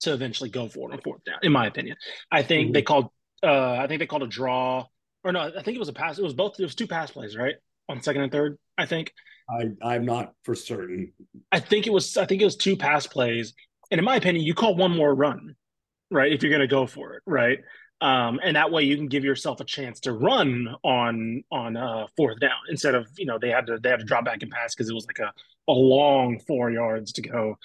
to 0.00 0.12
eventually 0.12 0.48
go 0.48 0.68
for 0.68 0.90
it 0.90 0.94
on 0.94 1.00
fourth 1.02 1.22
down, 1.24 1.38
in 1.42 1.52
my 1.52 1.66
opinion. 1.66 1.96
I 2.30 2.42
think 2.42 2.72
they 2.72 2.82
called 2.82 3.10
uh 3.42 3.72
I 3.72 3.86
think 3.86 4.00
they 4.00 4.06
called 4.06 4.22
a 4.22 4.28
draw 4.28 4.86
or 5.24 5.32
no, 5.32 5.40
I 5.40 5.62
think 5.62 5.76
it 5.76 5.80
was 5.80 5.88
a 5.88 5.94
pass. 5.94 6.18
It 6.18 6.24
was 6.24 6.34
both 6.34 6.58
it 6.58 6.62
was 6.62 6.74
two 6.74 6.86
pass 6.86 7.10
plays, 7.10 7.36
right? 7.36 7.56
On 7.88 8.02
second 8.02 8.22
and 8.22 8.32
third, 8.32 8.58
I 8.76 8.86
think. 8.86 9.12
I, 9.50 9.70
I'm 9.82 10.04
not 10.04 10.34
for 10.44 10.54
certain. 10.54 11.12
I 11.50 11.60
think 11.60 11.86
it 11.86 11.92
was 11.92 12.16
I 12.16 12.26
think 12.26 12.42
it 12.42 12.44
was 12.44 12.56
two 12.56 12.76
pass 12.76 13.06
plays. 13.06 13.54
And 13.90 13.98
in 13.98 14.04
my 14.04 14.16
opinion, 14.16 14.44
you 14.44 14.54
call 14.54 14.74
one 14.74 14.94
more 14.94 15.14
run, 15.14 15.54
right? 16.10 16.32
If 16.32 16.42
you're 16.42 16.52
gonna 16.52 16.66
go 16.66 16.86
for 16.86 17.14
it, 17.14 17.22
right? 17.26 17.58
Um, 18.00 18.38
and 18.44 18.54
that 18.54 18.70
way 18.70 18.84
you 18.84 18.96
can 18.96 19.08
give 19.08 19.24
yourself 19.24 19.60
a 19.60 19.64
chance 19.64 20.00
to 20.00 20.12
run 20.12 20.68
on 20.84 21.42
on 21.50 21.76
uh 21.76 22.06
fourth 22.16 22.38
down 22.38 22.52
instead 22.70 22.94
of 22.94 23.08
you 23.16 23.26
know 23.26 23.38
they 23.38 23.50
had 23.50 23.66
to 23.66 23.78
they 23.78 23.88
had 23.88 24.00
to 24.00 24.06
drop 24.06 24.24
back 24.24 24.42
and 24.42 24.52
pass 24.52 24.74
because 24.74 24.88
it 24.88 24.94
was 24.94 25.06
like 25.06 25.18
a, 25.18 25.32
a 25.68 25.72
long 25.72 26.38
four 26.46 26.70
yards 26.70 27.12
to 27.14 27.22
go. 27.22 27.56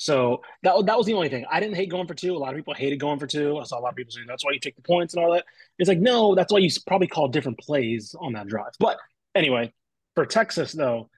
So 0.00 0.40
that 0.62 0.86
that 0.86 0.96
was 0.96 1.06
the 1.06 1.12
only 1.12 1.28
thing. 1.28 1.44
I 1.50 1.60
didn't 1.60 1.76
hate 1.76 1.90
going 1.90 2.06
for 2.06 2.14
two. 2.14 2.34
A 2.34 2.38
lot 2.38 2.54
of 2.54 2.56
people 2.56 2.72
hated 2.72 2.98
going 2.98 3.18
for 3.18 3.26
two. 3.26 3.58
I 3.58 3.64
saw 3.64 3.78
a 3.78 3.82
lot 3.82 3.90
of 3.90 3.96
people 3.96 4.12
saying 4.12 4.26
that's 4.26 4.42
why 4.42 4.52
you 4.52 4.58
take 4.58 4.76
the 4.76 4.82
points 4.82 5.12
and 5.12 5.22
all 5.22 5.32
that. 5.32 5.44
It's 5.78 5.88
like 5.88 6.00
no, 6.00 6.34
that's 6.34 6.50
why 6.50 6.60
you 6.60 6.70
probably 6.86 7.06
call 7.06 7.28
different 7.28 7.58
plays 7.58 8.14
on 8.18 8.32
that 8.32 8.46
drive. 8.46 8.72
But 8.78 8.96
anyway, 9.34 9.74
for 10.14 10.24
Texas 10.24 10.72
though, 10.72 11.10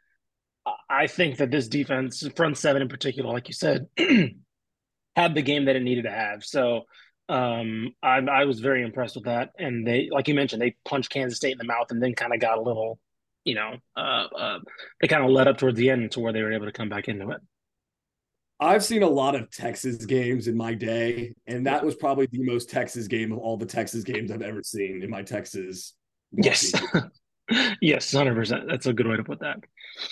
I 0.90 1.06
think 1.06 1.37
that 1.37 1.52
this 1.52 1.69
defense, 1.69 2.26
front 2.34 2.58
seven 2.58 2.82
in 2.82 2.88
particular, 2.88 3.32
like 3.32 3.46
you 3.46 3.55
said, 3.55 3.87
had 5.17 5.37
the 5.37 5.43
game 5.43 5.67
that 5.67 5.76
it 5.76 5.84
needed 5.84 6.02
to 6.02 6.11
have. 6.11 6.44
So 6.44 6.82
um, 7.29 7.94
I, 8.02 8.19
I 8.19 8.46
was 8.46 8.58
very 8.58 8.82
impressed 8.82 9.14
with 9.14 9.26
that. 9.26 9.50
And 9.61 9.87
they, 9.87 10.08
like 10.11 10.26
you 10.26 10.34
mentioned, 10.34 10.61
they 10.61 10.75
punched 10.84 11.11
Kansas 11.11 11.37
State 11.37 11.52
in 11.52 11.58
the 11.58 11.64
mouth 11.64 11.87
and 11.90 12.02
then 12.02 12.14
kind 12.14 12.34
of 12.34 12.40
got 12.40 12.58
a 12.58 12.62
little, 12.62 12.99
you 13.44 13.55
know, 13.55 13.76
uh, 13.96 14.26
uh, 14.37 14.58
they 15.00 15.06
kind 15.06 15.25
of 15.25 15.31
led 15.31 15.46
up 15.46 15.58
towards 15.58 15.79
the 15.79 15.90
end 15.90 16.11
to 16.12 16.20
where 16.20 16.32
they 16.32 16.43
were 16.43 16.52
able 16.52 16.67
to 16.67 16.73
come 16.73 16.88
back 16.88 17.06
into 17.06 17.31
it. 17.31 17.40
I've 18.62 18.85
seen 18.85 19.03
a 19.03 19.09
lot 19.09 19.35
of 19.35 19.50
Texas 19.50 20.05
games 20.05 20.47
in 20.47 20.56
my 20.56 20.73
day, 20.73 21.35
and 21.49 21.67
that 21.67 21.85
was 21.85 21.97
probably 21.97 22.29
the 22.31 22.44
most 22.44 22.70
Texas 22.70 23.09
game 23.09 23.32
of 23.32 23.38
all 23.38 23.56
the 23.56 23.67
Texas 23.67 24.05
games 24.05 24.31
I've 24.31 24.43
ever 24.43 24.62
seen 24.62 25.03
in 25.03 25.11
my 25.11 25.23
Texas. 25.23 25.94
Yes. 26.31 26.73
yes, 27.81 28.12
100%. 28.12 28.69
That's 28.69 28.87
a 28.87 28.93
good 28.93 29.09
way 29.09 29.17
to 29.17 29.25
put 29.25 29.41
that. 29.41 29.59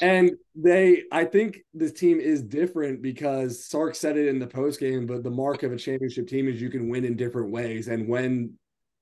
And 0.02 0.32
they, 0.56 1.04
I 1.12 1.26
think 1.26 1.60
this 1.74 1.92
team 1.92 2.18
is 2.18 2.42
different 2.42 3.02
because 3.02 3.64
Sark 3.64 3.94
said 3.94 4.16
it 4.16 4.26
in 4.26 4.40
the 4.40 4.48
post 4.48 4.80
game, 4.80 5.06
but 5.06 5.22
the 5.22 5.30
mark 5.30 5.62
of 5.62 5.72
a 5.72 5.76
championship 5.76 6.26
team 6.26 6.48
is 6.48 6.60
you 6.60 6.70
can 6.70 6.88
win 6.88 7.04
in 7.04 7.16
different 7.16 7.52
ways. 7.52 7.86
And 7.86 8.08
when 8.08 8.54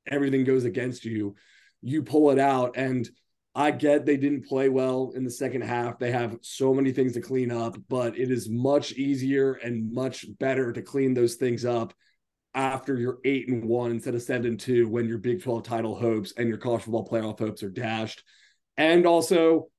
everything 0.06 0.44
goes 0.44 0.64
against 0.64 1.06
you, 1.06 1.36
you 1.80 2.02
pull 2.02 2.30
it 2.30 2.38
out. 2.38 2.76
And 2.76 3.08
I 3.58 3.72
get 3.72 4.06
they 4.06 4.16
didn't 4.16 4.46
play 4.46 4.68
well 4.68 5.10
in 5.16 5.24
the 5.24 5.30
second 5.32 5.62
half. 5.62 5.98
They 5.98 6.12
have 6.12 6.38
so 6.42 6.72
many 6.72 6.92
things 6.92 7.14
to 7.14 7.20
clean 7.20 7.50
up, 7.50 7.76
but 7.88 8.16
it 8.16 8.30
is 8.30 8.48
much 8.48 8.92
easier 8.92 9.54
and 9.54 9.92
much 9.92 10.26
better 10.38 10.72
to 10.72 10.80
clean 10.80 11.12
those 11.12 11.34
things 11.34 11.64
up 11.64 11.92
after 12.54 12.96
you're 12.96 13.18
eight 13.24 13.48
and 13.48 13.64
one 13.64 13.90
instead 13.90 14.14
of 14.14 14.22
seven 14.22 14.46
and 14.46 14.60
two 14.60 14.88
when 14.88 15.08
your 15.08 15.18
Big 15.18 15.42
12 15.42 15.64
title 15.64 15.96
hopes 15.96 16.32
and 16.36 16.48
your 16.48 16.56
college 16.56 16.82
football 16.82 17.08
playoff 17.08 17.40
hopes 17.40 17.64
are 17.64 17.68
dashed. 17.68 18.22
And 18.76 19.06
also, 19.06 19.70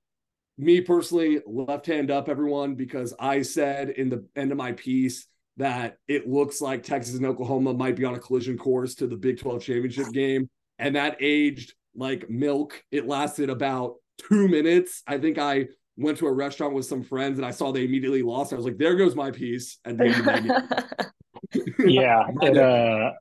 me 0.58 0.82
personally, 0.82 1.40
left 1.48 1.86
hand 1.86 2.12
up, 2.12 2.28
everyone, 2.28 2.76
because 2.76 3.14
I 3.18 3.44
said 3.44 3.92
in 3.92 4.10
the 4.10 4.26
end 4.36 4.52
of 4.52 4.58
my 4.58 4.74
piece 4.74 5.26
that 5.56 5.96
it 6.10 6.28
looks 6.28 6.60
like 6.60 6.84
Texas 6.84 7.16
and 7.16 7.26
Oklahoma 7.26 7.74
might 7.74 7.96
be 7.96 8.04
on 8.04 8.16
a 8.16 8.20
collision 8.20 8.58
course 8.58 8.96
to 8.96 9.08
the 9.08 9.16
Big 9.16 9.40
12 9.40 9.64
championship 9.64 10.12
game. 10.12 10.50
And 10.80 10.98
that 10.98 11.16
aged 11.22 11.76
like 12.00 12.30
milk. 12.30 12.82
It 12.92 13.06
lasted 13.06 13.50
about 13.50 13.96
two 14.18 14.48
minutes. 14.48 15.04
I 15.06 15.18
think 15.18 15.38
I 15.38 15.68
went 15.98 16.18
to 16.20 16.28
a 16.28 16.32
restaurant 16.32 16.74
with 16.74 16.86
some 16.86 17.04
friends 17.04 17.38
and 17.38 17.46
I 17.46 17.52
saw 17.52 17.72
they 17.72 17.84
immediately 17.84 18.24
lost. 18.24 18.54
I 18.54 18.56
was 18.56 18.66
like, 18.66 18.78
there 18.78 18.96
goes 18.96 19.16
my 19.16 19.32
piece 19.32 19.78
at 19.86 19.98
the 19.98 20.06
end 20.06 20.16
of 20.16 20.26
that 20.26 20.44
game. 20.44 21.74
Yeah. 21.80 22.26
It, 22.42 22.58
uh, 22.58 23.12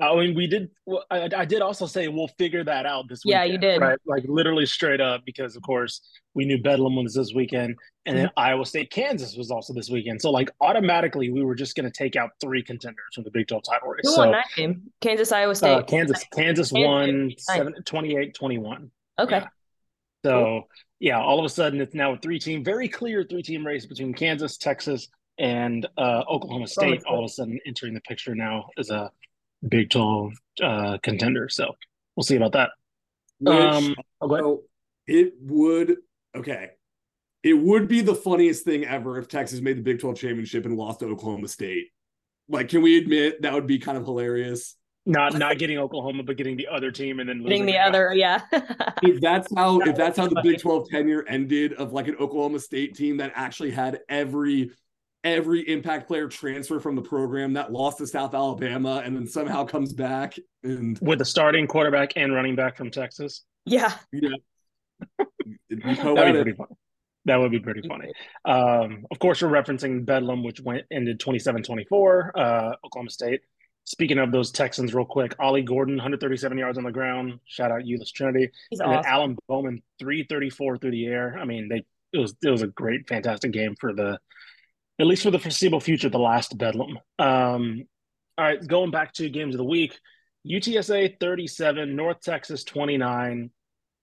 I 0.00 0.14
mean, 0.16 0.34
we 0.34 0.46
did. 0.46 0.70
I, 1.10 1.28
I 1.36 1.44
did 1.44 1.60
also 1.60 1.86
say 1.86 2.08
we'll 2.08 2.28
figure 2.38 2.64
that 2.64 2.86
out 2.86 3.08
this 3.08 3.24
weekend. 3.24 3.46
Yeah, 3.46 3.52
you 3.52 3.58
did. 3.58 3.80
Right, 3.80 3.98
like 4.06 4.24
literally 4.26 4.66
straight 4.66 5.00
up, 5.00 5.22
because 5.26 5.56
of 5.56 5.62
course 5.62 6.00
we 6.34 6.44
knew 6.44 6.60
Bedlam 6.62 6.96
was 6.96 7.14
this 7.14 7.32
weekend, 7.34 7.76
and 8.06 8.16
then 8.16 8.30
Iowa 8.36 8.64
State, 8.64 8.90
Kansas 8.90 9.36
was 9.36 9.50
also 9.50 9.72
this 9.74 9.90
weekend. 9.90 10.22
So 10.22 10.30
like 10.30 10.50
automatically, 10.60 11.30
we 11.30 11.44
were 11.44 11.54
just 11.54 11.76
going 11.76 11.84
to 11.84 11.90
take 11.90 12.16
out 12.16 12.30
three 12.40 12.62
contenders 12.62 13.04
from 13.14 13.24
the 13.24 13.30
Big 13.30 13.48
12 13.48 13.62
title 13.62 13.88
race. 13.88 14.00
Who 14.04 14.12
so 14.12 14.18
won 14.18 14.32
that 14.32 14.46
game? 14.56 14.82
Kansas, 15.00 15.32
Iowa 15.32 15.54
State. 15.54 15.70
uh, 15.70 15.82
Kansas, 15.82 16.24
Kansas 16.32 16.72
won 16.72 17.32
seven, 17.38 17.74
28-21. 17.84 18.90
okay. 19.18 19.36
yeah. 19.36 19.46
So 20.24 20.64
yeah, 20.98 21.20
all 21.20 21.38
of 21.38 21.44
a 21.44 21.48
sudden 21.48 21.80
it's 21.80 21.94
now 21.94 22.12
a 22.12 22.18
three 22.18 22.38
team, 22.38 22.62
very 22.62 22.88
clear 22.88 23.24
three 23.24 23.42
team 23.42 23.66
race 23.66 23.86
between 23.86 24.12
Kansas, 24.12 24.56
Texas, 24.56 25.08
and 25.38 25.86
uh, 25.96 26.22
Oklahoma 26.28 26.66
State. 26.66 27.02
All 27.08 27.20
of 27.20 27.24
a 27.24 27.28
sudden 27.28 27.58
entering 27.66 27.94
the 27.94 28.02
picture 28.02 28.34
now 28.34 28.68
as 28.78 28.90
a 28.90 29.10
Big 29.68 29.90
12 29.90 30.32
uh, 30.62 30.98
contender. 31.02 31.48
So 31.48 31.74
we'll 32.16 32.24
see 32.24 32.36
about 32.36 32.52
that. 32.52 32.70
Which, 33.38 33.54
Um, 33.54 33.94
oh, 34.20 34.28
so 34.28 34.62
it 35.06 35.34
would 35.42 35.96
okay. 36.36 36.70
It 37.42 37.54
would 37.54 37.88
be 37.88 38.02
the 38.02 38.14
funniest 38.14 38.64
thing 38.64 38.84
ever 38.84 39.18
if 39.18 39.26
Texas 39.28 39.60
made 39.60 39.78
the 39.78 39.82
Big 39.82 39.98
12 40.00 40.16
championship 40.18 40.66
and 40.66 40.76
lost 40.76 41.00
to 41.00 41.06
Oklahoma 41.06 41.48
State. 41.48 41.86
Like, 42.48 42.68
can 42.68 42.82
we 42.82 42.98
admit 42.98 43.42
that 43.42 43.54
would 43.54 43.66
be 43.66 43.78
kind 43.78 43.96
of 43.96 44.04
hilarious? 44.04 44.76
Not 45.06 45.38
not 45.38 45.56
getting 45.58 45.78
Oklahoma, 45.78 46.22
but 46.22 46.36
getting 46.36 46.58
the 46.58 46.68
other 46.68 46.90
team 46.90 47.20
and 47.20 47.28
then 47.28 47.42
Getting 47.42 47.64
the 47.64 47.76
it. 47.76 47.80
other, 47.80 48.12
yeah. 48.14 48.42
If 49.02 49.20
that's 49.22 49.48
how 49.56 49.80
if 49.80 49.96
that's 49.96 50.18
how 50.18 50.26
the 50.26 50.40
Big 50.42 50.58
12 50.60 50.90
tenure 50.90 51.24
ended 51.26 51.72
of 51.74 51.94
like 51.94 52.06
an 52.08 52.16
Oklahoma 52.16 52.60
State 52.60 52.94
team 52.94 53.16
that 53.16 53.32
actually 53.34 53.70
had 53.70 54.00
every 54.10 54.72
every 55.24 55.68
impact 55.68 56.08
player 56.08 56.28
transfer 56.28 56.80
from 56.80 56.96
the 56.96 57.02
program 57.02 57.52
that 57.54 57.72
lost 57.72 57.98
to 57.98 58.06
South 58.06 58.34
Alabama 58.34 59.02
and 59.04 59.14
then 59.14 59.26
somehow 59.26 59.64
comes 59.64 59.92
back 59.92 60.38
and 60.62 60.98
with 61.02 61.20
a 61.20 61.24
starting 61.24 61.66
quarterback 61.66 62.12
and 62.16 62.34
running 62.34 62.56
back 62.56 62.76
from 62.76 62.90
Texas. 62.90 63.44
Yeah. 63.66 63.92
Yeah. 64.12 64.30
That'd 65.18 65.34
be 65.68 65.76
pretty 65.76 66.52
funny. 66.52 66.76
That 67.26 67.36
would 67.38 67.50
be 67.50 67.60
pretty 67.60 67.86
funny. 67.86 68.12
Um, 68.46 69.04
of 69.10 69.18
course, 69.18 69.42
we're 69.42 69.48
referencing 69.48 70.06
Bedlam, 70.06 70.42
which 70.42 70.60
went 70.60 70.84
ended 70.90 71.20
27-24, 71.20 72.30
uh, 72.34 72.74
Oklahoma 72.84 73.10
State. 73.10 73.42
Speaking 73.84 74.18
of 74.18 74.32
those 74.32 74.50
Texans, 74.50 74.94
real 74.94 75.04
quick, 75.04 75.34
Ollie 75.38 75.62
Gordon, 75.62 75.96
137 75.96 76.56
yards 76.56 76.78
on 76.78 76.84
the 76.84 76.92
ground. 76.92 77.40
Shout 77.44 77.70
out 77.70 77.82
Euless 77.82 78.12
Trinity. 78.12 78.50
He's 78.70 78.80
and 78.80 78.90
awesome. 78.90 79.02
then 79.02 79.12
Alan 79.12 79.38
Bowman, 79.48 79.82
334 79.98 80.78
through 80.78 80.90
the 80.92 81.06
air. 81.06 81.36
I 81.38 81.44
mean, 81.44 81.68
they 81.68 81.84
it 82.12 82.18
was 82.18 82.34
it 82.42 82.50
was 82.50 82.62
a 82.62 82.68
great, 82.68 83.08
fantastic 83.08 83.52
game 83.52 83.76
for 83.78 83.92
the 83.92 84.18
at 85.00 85.06
least 85.06 85.22
for 85.22 85.30
the 85.30 85.38
foreseeable 85.38 85.80
future, 85.80 86.08
the 86.08 86.18
last 86.18 86.56
Bedlam. 86.58 86.98
Um, 87.18 87.84
all 88.36 88.44
right, 88.44 88.64
going 88.66 88.90
back 88.90 89.12
to 89.14 89.28
games 89.28 89.54
of 89.54 89.58
the 89.58 89.64
week. 89.64 89.98
UTSA 90.46 91.18
37, 91.20 91.94
North 91.94 92.20
Texas 92.20 92.64
29. 92.64 93.50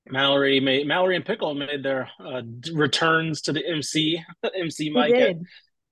Mallory 0.09 0.59
made 0.59 0.87
Mallory 0.87 1.15
and 1.15 1.25
Pickle 1.25 1.53
made 1.53 1.83
their 1.83 2.09
uh, 2.23 2.41
returns 2.73 3.41
to 3.41 3.51
the 3.53 3.65
MC 3.67 4.23
MC 4.55 4.89
We 4.89 4.95
mic 4.95 5.13
at, 5.13 5.17
did. 5.19 5.45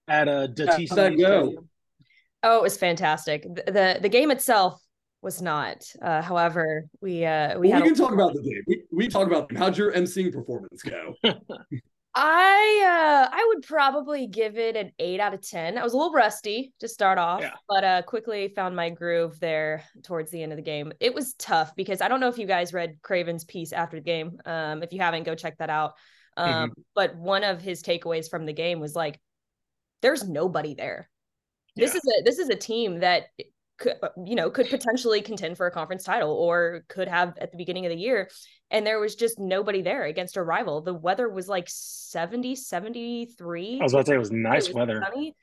at 0.08 0.28
a 0.28 0.48
DTC 0.56 0.90
How'd 0.90 0.98
that 0.98 1.18
go? 1.18 1.66
Oh, 2.44 2.58
it 2.60 2.62
was 2.62 2.78
fantastic. 2.78 3.44
The 3.44 3.64
the, 3.72 4.00
the 4.04 4.10
game 4.10 4.32
itself 4.32 4.80
was 5.22 5.42
not. 5.42 5.84
Uh, 6.02 6.22
however, 6.22 6.86
we 7.02 7.26
uh, 7.26 7.56
we 7.56 7.68
we, 7.68 7.70
had 7.72 7.82
we 7.82 7.90
a- 7.90 7.92
can 7.92 7.98
talk 8.02 8.14
about 8.14 8.34
the 8.34 8.42
game. 8.42 8.64
We, 8.68 8.84
we 8.92 9.08
talk 9.10 9.28
about 9.28 9.56
how'd 9.58 9.78
your 9.78 9.92
emceeing 9.92 10.32
performance 10.32 10.82
go? 10.82 11.16
I 12.18 13.28
uh 13.30 13.36
I 13.36 13.46
would 13.50 13.64
probably 13.64 14.28
give 14.28 14.58
it 14.58 14.78
an 14.78 14.92
eight 15.00 15.20
out 15.20 15.34
of 15.34 15.42
ten. 15.42 15.78
I 15.78 15.84
was 15.84 15.94
a 15.94 15.98
little 15.98 16.14
rusty 16.14 16.74
to 16.80 16.88
start 16.88 17.18
off, 17.18 17.42
Yeah. 17.42 17.52
but 17.68 17.84
uh 17.84 18.02
quickly 18.04 18.48
found 18.56 18.76
my 18.76 18.90
groove 18.90 19.38
there 19.42 19.84
towards 20.04 20.32
the 20.32 20.42
end 20.42 20.54
of 20.54 20.56
the 20.58 20.62
game. 20.64 20.94
It 21.02 21.14
was 21.14 21.34
tough 21.34 21.76
because 21.76 22.00
I 22.02 22.08
don't 22.08 22.22
know 22.22 22.30
if 22.30 22.38
you 22.38 22.48
guys 22.48 22.74
read 22.74 23.00
Craven's 23.02 23.44
piece 23.44 23.74
after 23.74 23.98
the 23.98 24.04
game. 24.04 24.40
Um, 24.46 24.82
if 24.82 24.94
you 24.94 25.00
haven't, 25.02 25.24
go 25.24 25.36
check 25.36 25.58
that 25.58 25.70
out. 25.70 25.94
Um, 26.38 26.74
but 26.96 27.16
one 27.16 27.44
of 27.44 27.62
his 27.62 27.82
takeaways 27.84 28.30
from 28.30 28.46
the 28.46 28.54
game 28.54 28.80
was 28.80 28.96
like, 28.96 29.20
there's 30.02 30.28
nobody 30.28 30.74
there. 30.74 31.10
This 31.78 31.96
is 31.96 32.02
a 32.06 32.24
this 32.24 32.40
is 32.40 32.48
a 32.48 32.56
team 32.56 33.00
that 33.00 33.26
could 33.78 33.94
you 34.26 34.36
know 34.36 34.50
could 34.50 34.70
potentially 34.70 35.22
contend 35.22 35.58
for 35.58 35.68
a 35.68 35.72
conference 35.72 36.04
title 36.04 36.32
or 36.32 36.84
could 36.88 37.08
have 37.08 37.38
at 37.40 37.52
the 37.52 37.58
beginning 37.58 37.86
of 37.86 37.90
the 37.90 37.98
year 37.98 38.30
and 38.72 38.88
there 38.88 39.00
was 39.00 39.16
just 39.16 39.38
nobody 39.38 39.82
there 39.82 40.04
against 40.06 40.38
a 40.38 40.42
rival. 40.42 40.82
The 40.82 40.94
weather 40.94 41.30
was 41.30 41.48
like 41.48 41.66
70 41.68 42.56
73 42.56 43.80
I 43.80 43.84
was 43.84 43.94
about 43.94 44.06
to 44.06 44.10
say 44.12 44.16
it 44.16 44.20
was 44.20 44.32
nice 44.32 44.66
It 44.66 44.70
was 44.70 44.76
weather. 44.76 45.02
sunny, 45.04 45.36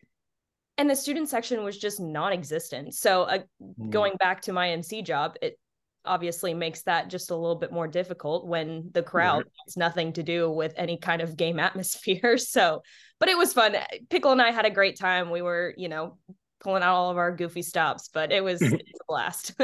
and 0.78 0.88
the 0.90 0.96
student 0.96 1.28
section 1.28 1.62
was 1.62 1.78
just 1.78 2.00
non-existent. 2.00 2.94
So 2.94 3.22
uh, 3.24 3.38
Mm. 3.60 3.90
going 3.90 4.14
back 4.18 4.42
to 4.42 4.52
my 4.52 4.70
mc 4.70 5.02
job 5.02 5.36
it 5.42 5.58
obviously 6.04 6.52
makes 6.52 6.82
that 6.82 7.08
just 7.08 7.30
a 7.30 7.36
little 7.36 7.54
bit 7.54 7.70
more 7.70 7.86
difficult 7.86 8.44
when 8.46 8.90
the 8.92 9.04
crowd 9.04 9.44
has 9.66 9.76
nothing 9.76 10.12
to 10.14 10.22
do 10.24 10.50
with 10.50 10.74
any 10.76 10.96
kind 10.96 11.22
of 11.22 11.36
game 11.36 11.60
atmosphere. 11.68 12.36
So 12.38 12.82
but 13.20 13.28
it 13.28 13.38
was 13.38 13.52
fun. 13.52 13.76
Pickle 14.10 14.32
and 14.32 14.42
i 14.42 14.50
had 14.50 14.64
a 14.64 14.70
great 14.70 14.98
time. 14.98 15.30
We 15.30 15.42
were 15.42 15.74
you 15.76 15.88
know 15.88 16.18
pulling 16.62 16.82
out 16.82 16.94
all 16.94 17.10
of 17.10 17.18
our 17.18 17.34
goofy 17.34 17.62
stops 17.62 18.08
but 18.12 18.32
it 18.32 18.42
was 18.42 18.62
it's 18.62 18.74
a 18.74 19.04
blast 19.08 19.54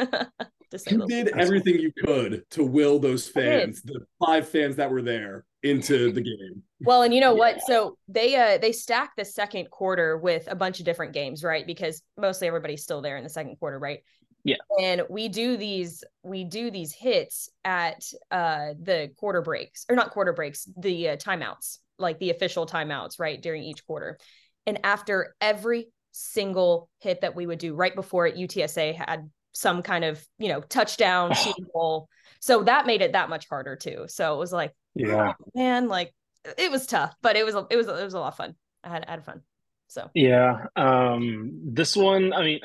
You 0.90 1.06
did 1.06 1.28
everything 1.28 1.78
you 1.78 1.92
could 2.04 2.44
to 2.50 2.62
will 2.62 2.98
those 2.98 3.26
fans, 3.26 3.80
the 3.82 4.00
five 4.24 4.48
fans 4.48 4.76
that 4.76 4.90
were 4.90 5.00
there, 5.00 5.46
into 5.62 6.12
the 6.12 6.20
game. 6.20 6.62
Well, 6.80 7.02
and 7.02 7.14
you 7.14 7.20
know 7.20 7.34
what? 7.34 7.60
So 7.66 7.96
they 8.06 8.36
uh 8.36 8.58
they 8.58 8.72
stack 8.72 9.12
the 9.16 9.24
second 9.24 9.70
quarter 9.70 10.18
with 10.18 10.46
a 10.50 10.54
bunch 10.54 10.78
of 10.78 10.84
different 10.84 11.14
games, 11.14 11.42
right? 11.42 11.66
Because 11.66 12.02
mostly 12.16 12.46
everybody's 12.48 12.82
still 12.82 13.00
there 13.00 13.16
in 13.16 13.24
the 13.24 13.30
second 13.30 13.56
quarter, 13.56 13.78
right? 13.78 14.00
Yeah. 14.44 14.56
And 14.80 15.02
we 15.08 15.28
do 15.28 15.56
these 15.56 16.04
we 16.22 16.44
do 16.44 16.70
these 16.70 16.92
hits 16.92 17.48
at 17.64 18.04
uh 18.30 18.74
the 18.80 19.10
quarter 19.16 19.42
breaks 19.42 19.86
or 19.88 19.96
not 19.96 20.10
quarter 20.10 20.32
breaks, 20.32 20.68
the 20.76 21.10
uh, 21.10 21.16
timeouts, 21.16 21.78
like 21.98 22.18
the 22.18 22.30
official 22.30 22.66
timeouts, 22.66 23.18
right, 23.18 23.40
during 23.40 23.62
each 23.62 23.86
quarter. 23.86 24.18
And 24.66 24.80
after 24.84 25.34
every 25.40 25.88
single 26.12 26.88
hit 27.00 27.20
that 27.22 27.34
we 27.36 27.46
would 27.46 27.58
do 27.58 27.74
right 27.74 27.94
before 27.94 28.26
it, 28.26 28.36
UTSA 28.36 28.94
had 28.94 29.30
some 29.52 29.82
kind 29.82 30.04
of, 30.04 30.24
you 30.38 30.48
know, 30.48 30.60
touchdown, 30.60 31.34
shooting 31.34 31.66
goal. 31.72 32.08
So 32.40 32.62
that 32.64 32.86
made 32.86 33.02
it 33.02 33.12
that 33.12 33.28
much 33.30 33.48
harder 33.48 33.76
too. 33.76 34.04
So 34.08 34.34
it 34.34 34.38
was 34.38 34.52
like 34.52 34.72
Yeah. 34.94 35.32
man, 35.54 35.88
like 35.88 36.14
it 36.56 36.70
was 36.70 36.86
tough, 36.86 37.14
but 37.22 37.36
it 37.36 37.44
was 37.44 37.54
it 37.70 37.76
was 37.76 37.88
a- 37.88 38.00
it 38.00 38.04
was 38.04 38.14
a 38.14 38.20
lot 38.20 38.28
of 38.28 38.36
fun. 38.36 38.54
I 38.84 38.88
had 38.90 39.04
I 39.06 39.10
had 39.12 39.24
fun. 39.24 39.42
So 39.88 40.10
Yeah. 40.14 40.66
Um, 40.76 41.60
this 41.64 41.96
one, 41.96 42.32
I 42.32 42.42
mean, 42.42 42.60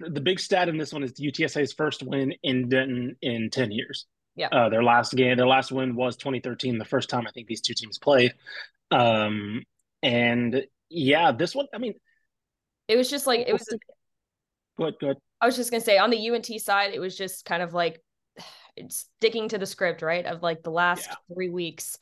the 0.00 0.20
big 0.20 0.40
stat 0.40 0.68
in 0.68 0.78
this 0.78 0.92
one 0.92 1.02
is 1.02 1.12
UTSA's 1.12 1.72
first 1.72 2.02
win 2.02 2.34
in 2.42 2.68
Denton 2.68 3.16
in 3.20 3.50
10 3.50 3.70
years. 3.70 4.06
Yeah. 4.34 4.48
Uh, 4.48 4.68
their 4.70 4.82
last 4.82 5.14
game, 5.14 5.36
their 5.36 5.46
last 5.46 5.70
win 5.70 5.94
was 5.94 6.16
2013, 6.16 6.78
the 6.78 6.84
first 6.84 7.10
time 7.10 7.26
I 7.26 7.30
think 7.32 7.46
these 7.48 7.60
two 7.60 7.74
teams 7.74 7.98
played. 7.98 8.32
Um, 8.90 9.62
and 10.02 10.64
yeah, 10.88 11.32
this 11.32 11.54
one, 11.54 11.66
I 11.74 11.78
mean, 11.78 11.94
it 12.92 12.96
was 12.96 13.08
just 13.10 13.26
like 13.26 13.40
it 13.46 13.52
was. 13.52 13.66
good, 14.76 14.94
good. 15.00 15.16
I 15.40 15.46
was 15.46 15.56
just 15.56 15.70
gonna 15.70 15.80
say 15.82 15.98
on 15.98 16.10
the 16.10 16.30
UNT 16.30 16.46
side, 16.60 16.92
it 16.94 17.00
was 17.00 17.16
just 17.16 17.44
kind 17.44 17.62
of 17.62 17.72
like 17.74 18.00
sticking 18.88 19.48
to 19.48 19.58
the 19.58 19.66
script, 19.66 20.02
right? 20.02 20.24
Of 20.26 20.42
like 20.42 20.62
the 20.62 20.70
last 20.70 21.08
Yeah. 21.08 21.34
three 21.34 21.50
weeks. 21.50 21.98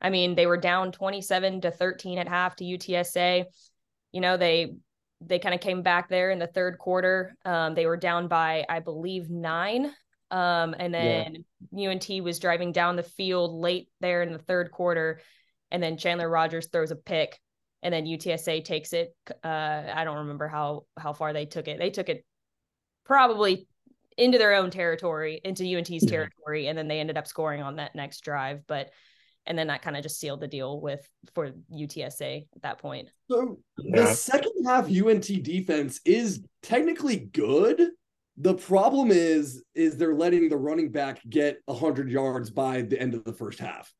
I 0.00 0.10
mean, 0.10 0.34
they 0.34 0.46
were 0.46 0.56
down 0.56 0.90
27 0.90 1.60
to 1.60 1.70
13 1.70 2.18
at 2.18 2.28
half 2.28 2.56
to 2.56 2.64
UTSA. 2.64 3.44
You 4.10 4.20
know, 4.20 4.36
they 4.36 4.74
they 5.20 5.38
kind 5.38 5.54
of 5.54 5.60
came 5.60 5.82
back 5.82 6.08
there 6.08 6.32
in 6.32 6.40
the 6.40 6.48
third 6.48 6.78
quarter. 6.78 7.36
Um, 7.44 7.74
they 7.74 7.86
were 7.86 7.96
down 7.96 8.26
by, 8.26 8.64
I 8.68 8.80
believe, 8.80 9.30
nine. 9.30 9.92
Um, 10.32 10.74
and 10.76 10.92
Yeah. 10.92 11.28
then 11.30 11.44
UNT 11.72 12.08
was 12.24 12.40
driving 12.40 12.72
down 12.72 12.96
the 12.96 13.04
field 13.04 13.52
late 13.54 13.88
there 14.00 14.22
in 14.22 14.32
the 14.32 14.40
third 14.40 14.72
quarter. 14.72 15.20
And 15.70 15.80
then 15.80 15.96
Chandler 15.96 16.28
Rogers 16.28 16.66
throws 16.66 16.90
a 16.90 16.96
pick. 16.96 17.38
And 17.82 17.92
then 17.92 18.06
UTSA 18.06 18.64
takes 18.64 18.92
it. 18.92 19.14
Uh, 19.42 19.82
I 19.92 20.04
don't 20.04 20.18
remember 20.18 20.48
how 20.48 20.84
how 20.98 21.12
far 21.12 21.32
they 21.32 21.46
took 21.46 21.68
it. 21.68 21.78
They 21.78 21.90
took 21.90 22.08
it 22.08 22.24
probably 23.04 23.66
into 24.16 24.38
their 24.38 24.54
own 24.54 24.70
territory, 24.70 25.40
into 25.44 25.64
UNT's 25.64 25.90
Yeah. 26.04 26.10
territory, 26.10 26.68
and 26.68 26.78
then 26.78 26.86
they 26.88 27.00
ended 27.00 27.16
up 27.16 27.26
scoring 27.26 27.62
on 27.62 27.76
that 27.76 27.94
next 27.94 28.20
drive. 28.20 28.66
But 28.66 28.90
and 29.46 29.58
then 29.58 29.66
that 29.66 29.82
kind 29.82 29.96
of 29.96 30.04
just 30.04 30.20
sealed 30.20 30.40
the 30.40 30.46
deal 30.46 30.80
with 30.80 31.04
for 31.34 31.50
UTSA 31.74 32.46
at 32.54 32.62
that 32.62 32.78
point. 32.78 33.08
So 33.28 33.58
Yeah. 33.78 34.02
the 34.04 34.14
second 34.14 34.52
half 34.64 34.88
UNT 34.88 35.42
defense 35.42 36.00
is 36.04 36.44
technically 36.62 37.16
good. 37.16 37.90
The 38.36 38.54
problem 38.54 39.10
is, 39.10 39.62
is 39.74 39.96
they're 39.96 40.14
letting 40.14 40.48
the 40.48 40.56
running 40.56 40.90
back 40.92 41.20
get 41.28 41.58
hundred 41.68 42.08
yards 42.10 42.50
by 42.50 42.82
the 42.82 43.00
end 43.00 43.14
of 43.14 43.24
the 43.24 43.32
first 43.32 43.58
half. 43.58 43.92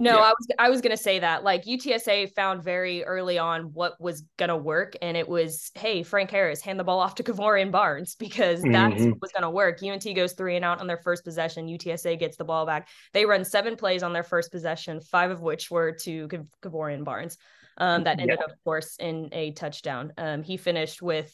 No, 0.00 0.16
Yeah. 0.16 0.22
I 0.24 0.28
was 0.30 0.46
I 0.58 0.70
was 0.70 0.80
gonna 0.80 0.96
say 0.96 1.18
that 1.18 1.44
like 1.44 1.64
UTSA 1.66 2.34
found 2.34 2.64
very 2.64 3.04
early 3.04 3.38
on 3.38 3.72
what 3.74 4.00
was 4.00 4.22
gonna 4.38 4.56
work, 4.56 4.96
and 5.02 5.16
it 5.16 5.28
was 5.28 5.70
hey 5.74 6.02
Frank 6.02 6.30
Harris 6.30 6.62
hand 6.62 6.80
the 6.80 6.84
ball 6.84 6.98
off 7.00 7.14
to 7.16 7.22
Kevorian 7.22 7.70
Barnes 7.70 8.14
because 8.18 8.62
that's 8.62 8.94
Mhm. 9.02 9.10
what 9.10 9.20
was 9.20 9.32
gonna 9.32 9.50
work. 9.50 9.82
UNT 9.82 10.12
goes 10.14 10.32
three 10.32 10.56
and 10.56 10.64
out 10.64 10.80
on 10.80 10.86
their 10.86 10.96
first 10.96 11.22
possession. 11.22 11.68
UTSA 11.68 12.18
gets 12.18 12.36
the 12.38 12.44
ball 12.44 12.64
back. 12.64 12.88
They 13.12 13.26
run 13.26 13.44
seven 13.44 13.76
plays 13.76 14.02
on 14.02 14.12
their 14.14 14.24
first 14.24 14.50
possession, 14.50 15.00
five 15.02 15.30
of 15.30 15.42
which 15.42 15.70
were 15.70 15.92
to 15.92 16.28
Kav- 16.28 16.48
Kevorian 16.62 17.04
Barnes. 17.04 17.36
Um, 17.76 18.04
that 18.04 18.20
ended, 18.20 18.40
of 18.42 18.52
course, 18.64 18.96
in 18.98 19.28
a 19.32 19.52
touchdown. 19.52 20.12
Um, 20.18 20.42
he 20.42 20.56
finished 20.56 21.00
with 21.00 21.32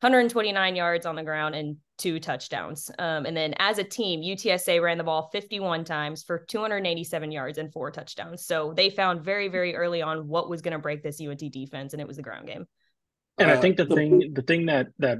129 0.00 0.76
yards 0.76 1.06
on 1.06 1.16
the 1.16 1.22
ground 1.22 1.54
and 1.54 1.76
two 1.98 2.20
touchdowns. 2.20 2.90
Um, 2.98 3.24
and 3.24 3.36
then 3.36 3.54
as 3.58 3.78
a 3.78 3.84
team, 3.84 4.20
UTSA 4.20 4.82
ran 4.82 4.98
the 4.98 5.04
ball 5.04 5.30
51 5.32 5.84
times 5.84 6.22
for 6.22 6.38
287 6.46 7.32
yards 7.32 7.56
and 7.58 7.72
four 7.72 7.90
touchdowns. 7.90 8.44
So 8.44 8.74
they 8.76 8.90
found 8.90 9.22
very, 9.22 9.48
very 9.48 9.74
early 9.74 10.02
on 10.02 10.28
what 10.28 10.50
was 10.50 10.60
going 10.60 10.72
to 10.72 10.78
break 10.78 11.02
this 11.02 11.20
UNT 11.20 11.42
defense, 11.50 11.94
and 11.94 12.00
it 12.02 12.06
was 12.06 12.16
the 12.18 12.22
ground 12.22 12.46
game. 12.46 12.66
And 13.38 13.50
I 13.50 13.54
Uh, 13.54 13.60
think 13.60 13.76
the 13.76 13.84
the- 13.86 13.94
thing, 13.94 14.32
the 14.34 14.42
thing 14.42 14.66
that 14.66 14.88
that 14.98 15.18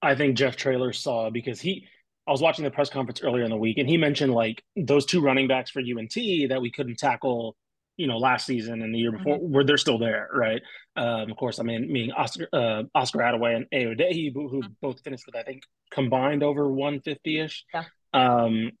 I 0.00 0.14
think 0.14 0.36
Jeff 0.36 0.56
Traylor 0.56 0.92
saw 0.92 1.30
because 1.30 1.60
he, 1.60 1.86
I 2.26 2.30
was 2.32 2.40
watching 2.42 2.64
the 2.64 2.70
press 2.70 2.90
conference 2.90 3.22
earlier 3.22 3.44
in 3.44 3.50
the 3.50 3.56
week, 3.56 3.78
and 3.78 3.88
he 3.88 3.96
mentioned 3.96 4.32
like 4.32 4.62
those 4.76 5.06
two 5.06 5.20
running 5.20 5.48
backs 5.48 5.70
for 5.70 5.80
UNT 5.80 6.14
that 6.48 6.58
we 6.60 6.70
couldn't 6.70 6.98
tackle, 6.98 7.56
you 7.96 8.06
know, 8.06 8.18
last 8.18 8.46
season 8.46 8.82
and 8.82 8.94
the 8.94 8.98
year 8.98 9.12
before, 9.12 9.36
where 9.38 9.64
they're 9.64 9.76
still 9.76 9.98
there, 9.98 10.28
right? 10.34 10.60
Um, 10.94 11.30
of 11.30 11.36
course, 11.36 11.58
I 11.58 11.62
mean, 11.62 11.90
meaning 11.90 12.12
Oscar, 12.12 12.48
uh, 12.52 12.82
Oscar 12.94 13.20
Adaway 13.20 13.56
and 13.56 13.66
Aodehi, 13.72 14.32
who, 14.32 14.48
who 14.48 14.62
both 14.80 15.00
finished 15.02 15.24
with 15.26 15.36
I 15.36 15.42
think 15.42 15.62
combined 15.90 16.42
over 16.42 16.68
150 16.70 17.40
ish. 17.40 17.64
Yeah. 17.72 17.84
Um, 18.12 18.72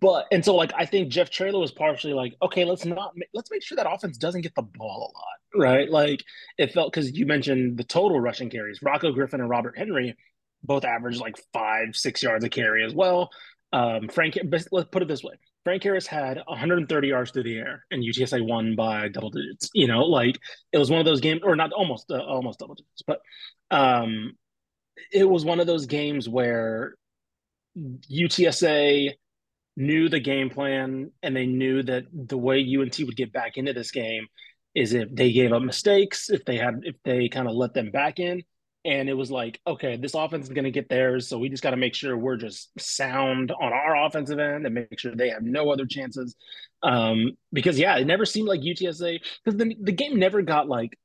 but 0.00 0.26
and 0.30 0.44
so 0.44 0.54
like 0.54 0.72
I 0.76 0.86
think 0.86 1.08
Jeff 1.08 1.30
Traylor 1.30 1.58
was 1.58 1.72
partially 1.72 2.14
like, 2.14 2.34
okay, 2.40 2.64
let's 2.64 2.84
not 2.84 3.12
let's 3.32 3.50
make 3.50 3.62
sure 3.62 3.76
that 3.76 3.90
offense 3.90 4.16
doesn't 4.16 4.42
get 4.42 4.54
the 4.54 4.62
ball 4.62 5.12
a 5.12 5.58
lot, 5.58 5.68
right? 5.68 5.90
Like 5.90 6.22
it 6.58 6.72
felt 6.72 6.92
because 6.92 7.12
you 7.12 7.26
mentioned 7.26 7.76
the 7.76 7.84
total 7.84 8.20
rushing 8.20 8.50
carries. 8.50 8.80
Rocko 8.80 9.12
Griffin 9.12 9.40
and 9.40 9.50
Robert 9.50 9.76
Henry 9.76 10.14
both 10.62 10.84
averaged 10.84 11.20
like 11.20 11.36
five, 11.52 11.96
six 11.96 12.22
yards 12.22 12.44
a 12.44 12.48
carry 12.48 12.84
as 12.84 12.94
well. 12.94 13.30
Um, 13.74 14.08
Frank, 14.08 14.38
let's 14.52 14.68
put 14.68 15.02
it 15.02 15.08
this 15.08 15.24
way: 15.24 15.34
Frank 15.64 15.82
Harris 15.82 16.06
had 16.06 16.40
130 16.46 17.08
yards 17.08 17.32
through 17.32 17.42
the 17.42 17.58
air, 17.58 17.84
and 17.90 18.04
UTSA 18.04 18.46
won 18.46 18.76
by 18.76 19.08
double 19.08 19.30
digits. 19.30 19.68
You 19.74 19.88
know, 19.88 20.04
like 20.04 20.38
it 20.72 20.78
was 20.78 20.92
one 20.92 21.00
of 21.00 21.06
those 21.06 21.20
games, 21.20 21.40
or 21.42 21.56
not 21.56 21.72
almost 21.72 22.08
uh, 22.08 22.22
almost 22.22 22.60
double 22.60 22.76
digits, 22.76 23.02
but 23.04 23.20
um, 23.72 24.34
it 25.12 25.28
was 25.28 25.44
one 25.44 25.58
of 25.58 25.66
those 25.66 25.86
games 25.86 26.28
where 26.28 26.94
UTSA 27.76 29.14
knew 29.76 30.08
the 30.08 30.20
game 30.20 30.50
plan, 30.50 31.10
and 31.24 31.34
they 31.34 31.46
knew 31.46 31.82
that 31.82 32.04
the 32.12 32.38
way 32.38 32.60
UNT 32.60 32.96
would 33.00 33.16
get 33.16 33.32
back 33.32 33.56
into 33.56 33.72
this 33.72 33.90
game 33.90 34.28
is 34.76 34.92
if 34.92 35.12
they 35.12 35.32
gave 35.32 35.52
up 35.52 35.62
mistakes, 35.62 36.30
if 36.30 36.44
they 36.44 36.58
had, 36.58 36.82
if 36.84 36.94
they 37.04 37.28
kind 37.28 37.48
of 37.48 37.54
let 37.54 37.74
them 37.74 37.90
back 37.90 38.20
in, 38.20 38.44
and 38.84 39.08
it 39.08 39.14
was 39.14 39.30
like, 39.30 39.60
okay, 39.66 39.96
this 39.96 40.14
offense 40.14 40.46
is 40.46 40.52
going 40.52 40.64
to 40.64 40.70
get 40.70 40.88
theirs. 40.88 41.26
So 41.26 41.38
we 41.38 41.48
just 41.48 41.62
got 41.62 41.70
to 41.70 41.76
make 41.76 41.94
sure 41.94 42.16
we're 42.16 42.36
just 42.36 42.70
sound 42.78 43.50
on 43.50 43.72
our 43.72 44.04
offensive 44.04 44.38
end 44.38 44.66
and 44.66 44.74
make 44.74 44.98
sure 44.98 45.14
they 45.14 45.30
have 45.30 45.42
no 45.42 45.70
other 45.70 45.86
chances. 45.86 46.36
Um, 46.82 47.32
because, 47.52 47.78
yeah, 47.78 47.96
it 47.96 48.06
never 48.06 48.26
seemed 48.26 48.48
like 48.48 48.60
UTSA, 48.60 49.20
because 49.42 49.58
the, 49.58 49.74
the 49.80 49.92
game 49.92 50.18
never 50.18 50.42
got 50.42 50.68
like, 50.68 50.98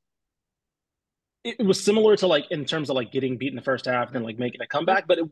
it 1.45 1.65
was 1.65 1.81
similar 1.81 2.17
to 2.17 2.27
like 2.27 2.51
in 2.51 2.65
terms 2.65 2.89
of 2.89 2.97
like 2.97 3.13
getting 3.13 3.37
beat 3.37 3.49
in 3.49 3.55
the 3.55 3.61
first 3.61 3.85
half 3.85 4.07
and 4.07 4.15
then 4.15 4.23
like 4.23 4.37
making 4.37 4.59
a 4.61 4.67
comeback, 4.67 5.07
but 5.07 5.19
it, 5.19 5.25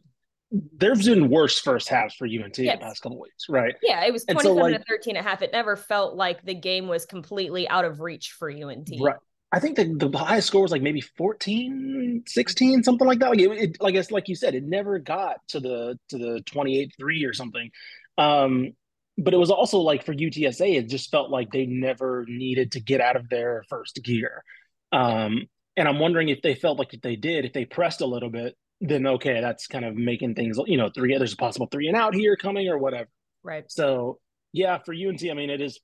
there's 0.77 1.05
been 1.05 1.29
worse 1.29 1.59
first 1.59 1.89
halves 1.89 2.15
for 2.15 2.25
UNT 2.25 2.57
yes. 2.57 2.77
the 2.79 2.85
past 2.85 3.01
couple 3.01 3.19
weeks, 3.19 3.47
right? 3.49 3.75
Yeah, 3.83 4.05
it 4.05 4.13
was 4.13 4.23
27 4.23 4.41
so, 4.41 4.63
like, 4.63 4.77
to 4.77 4.83
13 4.87 5.17
and 5.17 5.25
a 5.25 5.29
half. 5.29 5.41
It 5.41 5.51
never 5.51 5.75
felt 5.75 6.15
like 6.15 6.45
the 6.45 6.53
game 6.53 6.87
was 6.87 7.05
completely 7.05 7.67
out 7.67 7.83
of 7.83 7.99
reach 7.99 8.31
for 8.31 8.49
UNT. 8.49 8.89
Right. 9.01 9.17
I 9.51 9.59
think 9.59 9.77
the, 9.77 9.85
the 10.09 10.17
highest 10.17 10.47
score 10.47 10.61
was 10.61 10.71
like 10.71 10.81
maybe 10.81 11.01
14, 11.01 12.23
16, 12.27 12.83
something 12.83 13.07
like 13.07 13.19
that. 13.19 13.29
Like 13.29 13.39
it, 13.39 13.51
it 13.51 13.81
like 13.81 13.95
it's 13.95 14.11
like 14.11 14.27
you 14.27 14.35
said, 14.35 14.55
it 14.55 14.63
never 14.63 14.99
got 14.99 15.37
to 15.49 15.59
the 15.59 15.97
to 16.09 16.17
the 16.17 16.41
28 16.45 16.93
3 16.97 17.25
or 17.25 17.33
something. 17.33 17.71
Um, 18.17 18.73
but 19.17 19.33
it 19.33 19.37
was 19.37 19.49
also 19.49 19.79
like 19.79 20.03
for 20.05 20.13
UTSA, 20.13 20.75
it 20.75 20.89
just 20.89 21.09
felt 21.09 21.29
like 21.29 21.51
they 21.51 21.65
never 21.65 22.25
needed 22.27 22.73
to 22.73 22.79
get 22.79 23.01
out 23.01 23.15
of 23.15 23.29
their 23.29 23.63
first 23.69 23.99
gear. 24.03 24.43
Um, 24.91 25.47
and 25.75 25.87
I'm 25.87 25.99
wondering 25.99 26.29
if 26.29 26.41
they 26.41 26.53
felt 26.53 26.77
like 26.77 26.93
if 26.93 27.01
they 27.01 27.15
did, 27.15 27.45
if 27.45 27.53
they 27.53 27.65
pressed 27.65 28.01
a 28.01 28.05
little 28.05 28.29
bit, 28.29 28.55
then 28.81 29.07
okay, 29.07 29.41
that's 29.41 29.67
kind 29.67 29.85
of 29.85 29.95
making 29.95 30.35
things, 30.35 30.59
you 30.65 30.77
know, 30.77 30.89
three 30.93 31.17
there's 31.17 31.33
a 31.33 31.37
possible 31.37 31.67
three 31.71 31.87
and 31.87 31.95
out 31.95 32.13
here 32.13 32.35
coming 32.35 32.67
or 32.67 32.77
whatever. 32.77 33.09
Right. 33.43 33.63
So 33.69 34.19
yeah, 34.53 34.79
for 34.79 34.93
UNT, 34.93 35.23
I 35.23 35.33
mean, 35.33 35.49
it 35.49 35.61
is 35.61 35.79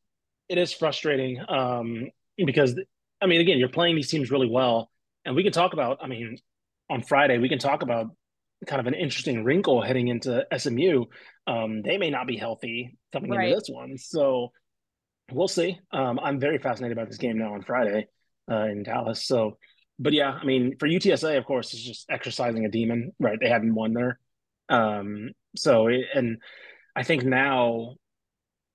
it 0.49 0.57
is 0.57 0.73
frustrating 0.73 1.39
um, 1.47 2.09
because 2.37 2.75
I 3.23 3.27
mean, 3.27 3.39
again, 3.39 3.57
you're 3.57 3.69
playing 3.69 3.95
these 3.95 4.09
teams 4.09 4.29
really 4.29 4.49
well, 4.49 4.91
and 5.23 5.35
we 5.35 5.43
can 5.43 5.53
talk 5.53 5.73
about. 5.73 5.99
I 6.01 6.07
mean, 6.07 6.37
on 6.89 7.01
Friday 7.01 7.37
we 7.37 7.47
can 7.47 7.59
talk 7.59 7.81
about 7.81 8.07
kind 8.67 8.81
of 8.81 8.87
an 8.87 8.93
interesting 8.93 9.43
wrinkle 9.43 9.81
heading 9.81 10.09
into 10.09 10.45
SMU. 10.55 11.05
Um, 11.47 11.81
they 11.81 11.97
may 11.97 12.09
not 12.09 12.27
be 12.27 12.37
healthy 12.37 12.97
coming 13.13 13.31
right. 13.31 13.47
into 13.47 13.59
this 13.59 13.69
one, 13.69 13.97
so 13.97 14.51
we'll 15.31 15.47
see. 15.47 15.79
Um, 15.91 16.19
I'm 16.19 16.39
very 16.39 16.57
fascinated 16.57 16.97
about 16.97 17.09
this 17.09 17.17
game 17.17 17.37
now 17.37 17.53
on 17.53 17.63
Friday 17.63 18.07
uh, 18.51 18.65
in 18.65 18.83
Dallas. 18.83 19.25
So, 19.25 19.57
but 19.99 20.11
yeah, 20.11 20.31
I 20.31 20.43
mean, 20.43 20.75
for 20.77 20.87
UTSA, 20.87 21.37
of 21.37 21.45
course, 21.45 21.73
it's 21.73 21.83
just 21.83 22.05
exercising 22.09 22.65
a 22.65 22.69
demon, 22.69 23.13
right? 23.19 23.39
They 23.39 23.49
hadn't 23.49 23.73
won 23.73 23.93
there, 23.93 24.19
um, 24.67 25.31
so 25.55 25.87
and 25.87 26.41
I 26.93 27.03
think 27.03 27.23
now 27.23 27.95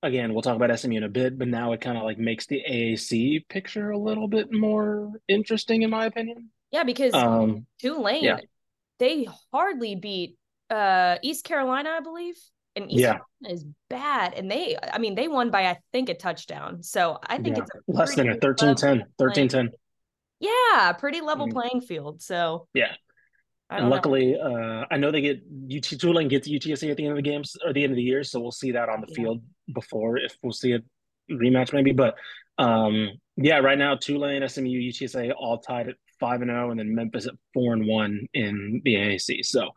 again, 0.02 0.32
we'll 0.32 0.42
talk 0.42 0.56
about 0.56 0.78
SMU 0.78 0.96
in 0.96 1.04
a 1.04 1.08
bit, 1.08 1.38
but 1.38 1.48
now 1.48 1.72
it 1.72 1.80
kind 1.80 1.96
of 1.96 2.04
like 2.04 2.18
makes 2.18 2.46
the 2.46 2.62
AAC 2.68 3.48
picture 3.48 3.90
a 3.90 3.98
little 3.98 4.28
bit 4.28 4.52
more 4.52 5.12
interesting, 5.28 5.82
in 5.82 5.90
my 5.90 6.06
opinion. 6.06 6.50
Yeah, 6.70 6.84
because 6.84 7.14
um, 7.14 7.66
Tulane, 7.80 8.22
yeah. 8.22 8.38
they 8.98 9.26
hardly 9.52 9.96
beat 9.96 10.36
uh, 10.70 11.16
East 11.22 11.44
Carolina, 11.44 11.90
I 11.90 12.00
believe. 12.00 12.36
And 12.76 12.90
East 12.90 13.00
yeah. 13.00 13.18
Carolina 13.40 13.54
is 13.54 13.64
bad. 13.88 14.34
And 14.34 14.50
they, 14.50 14.76
I 14.92 14.98
mean, 14.98 15.14
they 15.14 15.28
won 15.28 15.50
by, 15.50 15.66
I 15.66 15.78
think, 15.92 16.08
a 16.08 16.14
touchdown. 16.14 16.82
So 16.82 17.18
I 17.22 17.38
think 17.38 17.56
yeah. 17.56 17.64
it's 17.64 17.70
less 17.88 18.14
than 18.14 18.28
a 18.28 18.36
13 18.36 18.76
10. 18.76 19.04
13 19.18 19.48
10. 19.48 19.70
Yeah, 20.40 20.92
pretty 20.92 21.20
level 21.20 21.46
mm-hmm. 21.46 21.58
playing 21.58 21.80
field. 21.80 22.22
So, 22.22 22.68
yeah. 22.74 22.92
And 23.70 23.90
luckily, 23.90 24.32
know. 24.32 24.40
uh, 24.40 24.86
I 24.90 24.96
know 24.96 25.10
they 25.10 25.20
get 25.20 25.42
UT 25.70 25.82
Tulane 25.82 26.28
gets 26.28 26.48
UTSA 26.48 26.90
at 26.90 26.96
the 26.96 27.04
end 27.04 27.12
of 27.12 27.16
the 27.16 27.30
games 27.30 27.54
or 27.64 27.72
the 27.72 27.84
end 27.84 27.92
of 27.92 27.96
the 27.96 28.02
year, 28.02 28.24
so 28.24 28.40
we'll 28.40 28.50
see 28.50 28.72
that 28.72 28.88
on 28.88 29.02
the 29.02 29.08
yeah. 29.10 29.16
field 29.16 29.42
before 29.74 30.16
if 30.16 30.34
we'll 30.42 30.52
see 30.52 30.72
a 30.72 30.80
rematch 31.30 31.74
maybe. 31.74 31.92
But 31.92 32.14
um, 32.56 33.10
yeah, 33.36 33.58
right 33.58 33.76
now 33.76 33.94
Tulane, 33.94 34.46
SMU, 34.48 34.68
UTSA 34.68 35.32
all 35.36 35.58
tied 35.58 35.88
at 35.88 35.96
five 36.18 36.40
and 36.40 36.50
zero, 36.50 36.68
oh, 36.68 36.70
and 36.70 36.80
then 36.80 36.94
Memphis 36.94 37.26
at 37.26 37.34
four 37.52 37.74
and 37.74 37.86
one 37.86 38.26
in 38.32 38.80
the 38.84 38.94
AAC. 38.94 39.44
So 39.44 39.68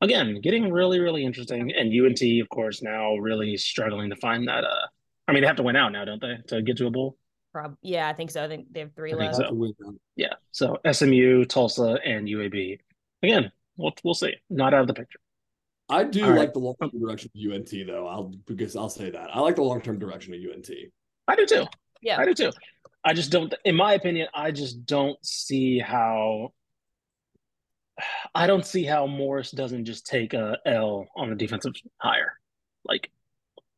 again, 0.00 0.40
getting 0.40 0.72
really 0.72 1.00
really 1.00 1.24
interesting, 1.24 1.72
and 1.72 1.92
UNT 1.92 2.22
of 2.40 2.48
course 2.50 2.82
now 2.82 3.16
really 3.16 3.56
struggling 3.56 4.10
to 4.10 4.16
find 4.16 4.46
that. 4.46 4.62
Uh, 4.62 4.86
I 5.26 5.32
mean 5.32 5.42
they 5.42 5.48
have 5.48 5.56
to 5.56 5.64
win 5.64 5.74
out 5.74 5.90
now, 5.90 6.04
don't 6.04 6.20
they, 6.20 6.38
to 6.48 6.62
get 6.62 6.76
to 6.76 6.86
a 6.86 6.90
bowl? 6.90 7.16
Prob- 7.52 7.76
yeah, 7.82 8.08
I 8.08 8.12
think 8.12 8.30
so. 8.30 8.44
I 8.44 8.46
think 8.46 8.72
they 8.72 8.78
have 8.78 8.94
three 8.94 9.12
left. 9.12 9.34
So. 9.34 9.74
Yeah, 10.14 10.34
so 10.52 10.78
SMU, 10.88 11.44
Tulsa, 11.46 11.98
and 12.04 12.28
UAB 12.28 12.78
again, 13.22 13.52
we'll 13.76 13.92
we'll 14.04 14.14
see. 14.14 14.34
Not 14.48 14.74
out 14.74 14.82
of 14.82 14.86
the 14.86 14.94
picture. 14.94 15.20
I 15.88 16.04
do 16.04 16.24
All 16.24 16.30
like 16.30 16.38
right. 16.38 16.52
the 16.52 16.60
long 16.60 16.76
term 16.80 16.90
direction 17.00 17.30
of 17.34 17.52
UNT 17.52 17.70
though. 17.86 18.06
I'll 18.06 18.32
because 18.46 18.76
I'll 18.76 18.88
say 18.88 19.10
that 19.10 19.34
I 19.34 19.40
like 19.40 19.56
the 19.56 19.62
long 19.62 19.80
term 19.80 19.98
direction 19.98 20.34
of 20.34 20.40
UNT. 20.40 20.70
I 21.26 21.36
do 21.36 21.46
too. 21.46 21.66
Yeah, 22.00 22.20
I 22.20 22.24
do 22.24 22.34
too. 22.34 22.52
I 23.04 23.12
just 23.12 23.30
don't. 23.30 23.52
In 23.64 23.76
my 23.76 23.94
opinion, 23.94 24.28
I 24.34 24.52
just 24.52 24.86
don't 24.86 25.18
see 25.24 25.78
how. 25.78 26.52
I 28.34 28.46
don't 28.46 28.64
see 28.64 28.84
how 28.84 29.06
Morris 29.06 29.50
doesn't 29.50 29.84
just 29.84 30.06
take 30.06 30.32
a 30.32 30.56
L 30.64 31.08
on 31.16 31.32
a 31.32 31.34
defensive 31.34 31.74
hire. 31.98 32.38
Like, 32.84 33.10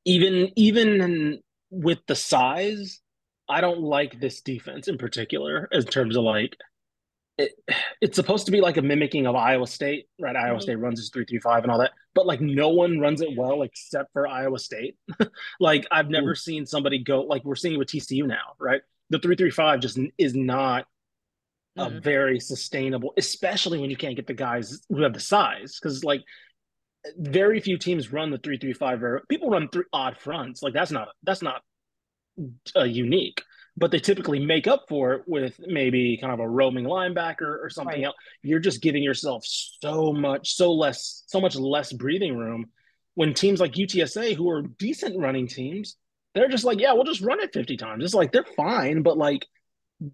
even 0.05 0.51
even 0.57 1.41
with 1.71 1.99
the 2.07 2.15
size, 2.15 3.01
I 3.49 3.61
don't 3.61 3.81
like 3.81 4.21
this 4.21 4.41
defense 4.41 4.87
in 4.87 4.99
particular 4.99 5.69
in 5.73 5.83
terms 5.85 6.17
of 6.17 6.25
like 6.25 6.57
it, 7.39 7.53
it's 8.01 8.17
supposed 8.17 8.47
to 8.47 8.53
be 8.53 8.61
like 8.61 8.77
a 8.77 8.83
mimicking 8.83 9.27
of 9.27 9.35
Iowa 9.35 9.67
State, 9.67 10.07
right? 10.21 10.37
Iowa 10.37 10.55
mm-hmm. 10.55 10.63
State 10.63 10.77
runs 10.77 10.99
this 10.99 11.11
three 11.11 11.25
three 11.25 11.39
five 11.39 11.63
and 11.63 11.73
all 11.73 11.79
that, 11.79 11.93
but 12.15 12.27
like 12.27 12.41
no 12.41 12.69
one 12.69 13.01
runs 13.01 13.21
it 13.21 13.37
well 13.37 13.63
except 13.63 14.13
for 14.13 14.27
Iowa 14.27 14.59
State. 14.59 14.97
like 15.61 15.87
I've 15.91 16.11
never 16.11 16.33
mm-hmm. 16.33 16.39
seen 16.39 16.67
somebody 16.67 16.99
go 17.03 17.23
like 17.23 17.45
we're 17.45 17.57
seeing 17.57 17.79
with 17.79 17.89
TCU 17.89 18.27
now, 18.27 18.55
right? 18.61 18.83
The 19.11 19.19
three 19.19 19.37
three 19.37 19.51
five 19.51 19.81
just 19.81 19.99
is 20.19 20.35
not 20.35 20.87
mm-hmm. 21.79 21.97
a 21.97 22.01
very 22.01 22.39
sustainable, 22.39 23.15
especially 23.17 23.79
when 23.79 23.91
you 23.91 23.97
can't 23.97 24.17
get 24.17 24.27
the 24.27 24.35
guys 24.35 24.83
who 24.89 25.03
have 25.03 25.15
the 25.15 25.21
size, 25.21 25.79
because 25.81 26.05
like 26.05 26.23
very 27.17 27.61
few 27.61 27.79
teams 27.79 28.13
run 28.13 28.31
the 28.31 28.39
three 28.39 28.59
three 28.59 28.75
five 28.75 29.01
people 29.29 29.51
run 29.51 29.69
three 29.69 29.85
odd 29.93 30.19
fronts. 30.19 30.63
Like 30.63 30.75
that's 30.75 30.93
not 30.93 31.09
that's 31.23 31.43
not 31.43 31.63
uh, 32.77 32.85
unique 32.85 33.43
but 33.77 33.91
they 33.91 33.99
typically 33.99 34.45
make 34.45 34.67
up 34.67 34.85
for 34.89 35.15
it 35.15 35.23
with 35.27 35.59
maybe 35.67 36.19
kind 36.21 36.33
of 36.33 36.41
a 36.41 36.49
roaming 36.49 36.85
linebacker 36.85 37.59
or 37.63 37.71
something 37.71 37.97
right. 37.97 38.05
else. 38.05 38.17
You're 38.43 38.61
just 38.61 38.83
giving 38.83 39.03
yourself 39.03 39.45
so 39.47 40.13
much, 40.13 40.55
so 40.55 40.73
less, 40.73 41.25
so 41.27 41.41
much 41.41 41.57
less 41.57 41.93
breathing 41.93 42.37
room. 42.37 42.67
When 43.15 43.35
teams 43.35 43.61
like 43.61 43.73
UTSA, 43.73 44.35
who 44.37 44.51
are 44.51 44.63
decent 44.63 45.19
running 45.19 45.47
teams, 45.47 45.97
they're 46.35 46.49
just 46.49 46.65
like, 46.65 46.81
yeah, 46.81 46.93
we'll 46.93 47.05
just 47.05 47.21
run 47.21 47.41
it 47.41 47.53
50 47.53 47.77
times. 47.77 48.05
It's 48.05 48.15
like 48.15 48.33
they're 48.33 48.45
fine, 48.57 49.03
but 49.03 49.19
like 49.19 49.47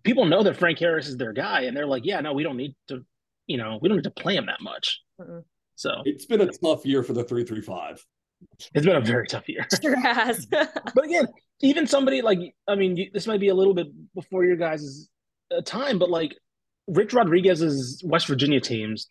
people 0.02 0.24
know 0.24 0.42
that 0.42 0.56
Frank 0.56 0.78
Harris 0.78 1.08
is 1.08 1.16
their 1.16 1.32
guy, 1.32 1.62
and 1.62 1.76
they're 1.76 1.86
like, 1.86 2.04
yeah, 2.04 2.20
no, 2.20 2.32
we 2.32 2.42
don't 2.42 2.56
need 2.56 2.74
to, 2.88 3.04
you 3.46 3.56
know, 3.56 3.78
we 3.80 3.88
don't 3.88 3.98
need 3.98 4.04
to 4.04 4.10
play 4.10 4.36
him 4.36 4.46
that 4.46 4.60
much. 4.60 5.00
Mm-mm. 5.20 5.44
So 5.76 6.02
it's 6.04 6.26
been 6.26 6.40
a 6.40 6.50
tough 6.50 6.84
year 6.84 7.02
for 7.02 7.12
the 7.12 7.22
three 7.22 7.44
three 7.44 7.60
five. 7.60 8.04
It's 8.74 8.86
been 8.86 8.96
a 8.96 9.00
very 9.00 9.26
tough 9.26 9.48
year. 9.48 9.66
Sure 9.82 9.98
has. 10.00 10.46
but 10.46 11.04
again, 11.04 11.26
even 11.60 11.86
somebody 11.86 12.22
like 12.22 12.38
I 12.66 12.74
mean, 12.74 13.10
this 13.12 13.26
might 13.26 13.40
be 13.40 13.48
a 13.48 13.54
little 13.54 13.74
bit 13.74 13.88
before 14.14 14.44
your 14.44 14.56
guys' 14.56 15.08
uh, 15.56 15.60
time, 15.62 15.98
but 15.98 16.10
like 16.10 16.34
Rich 16.86 17.12
Rodriguez's 17.12 18.02
West 18.04 18.26
Virginia 18.26 18.60
teams, 18.60 19.08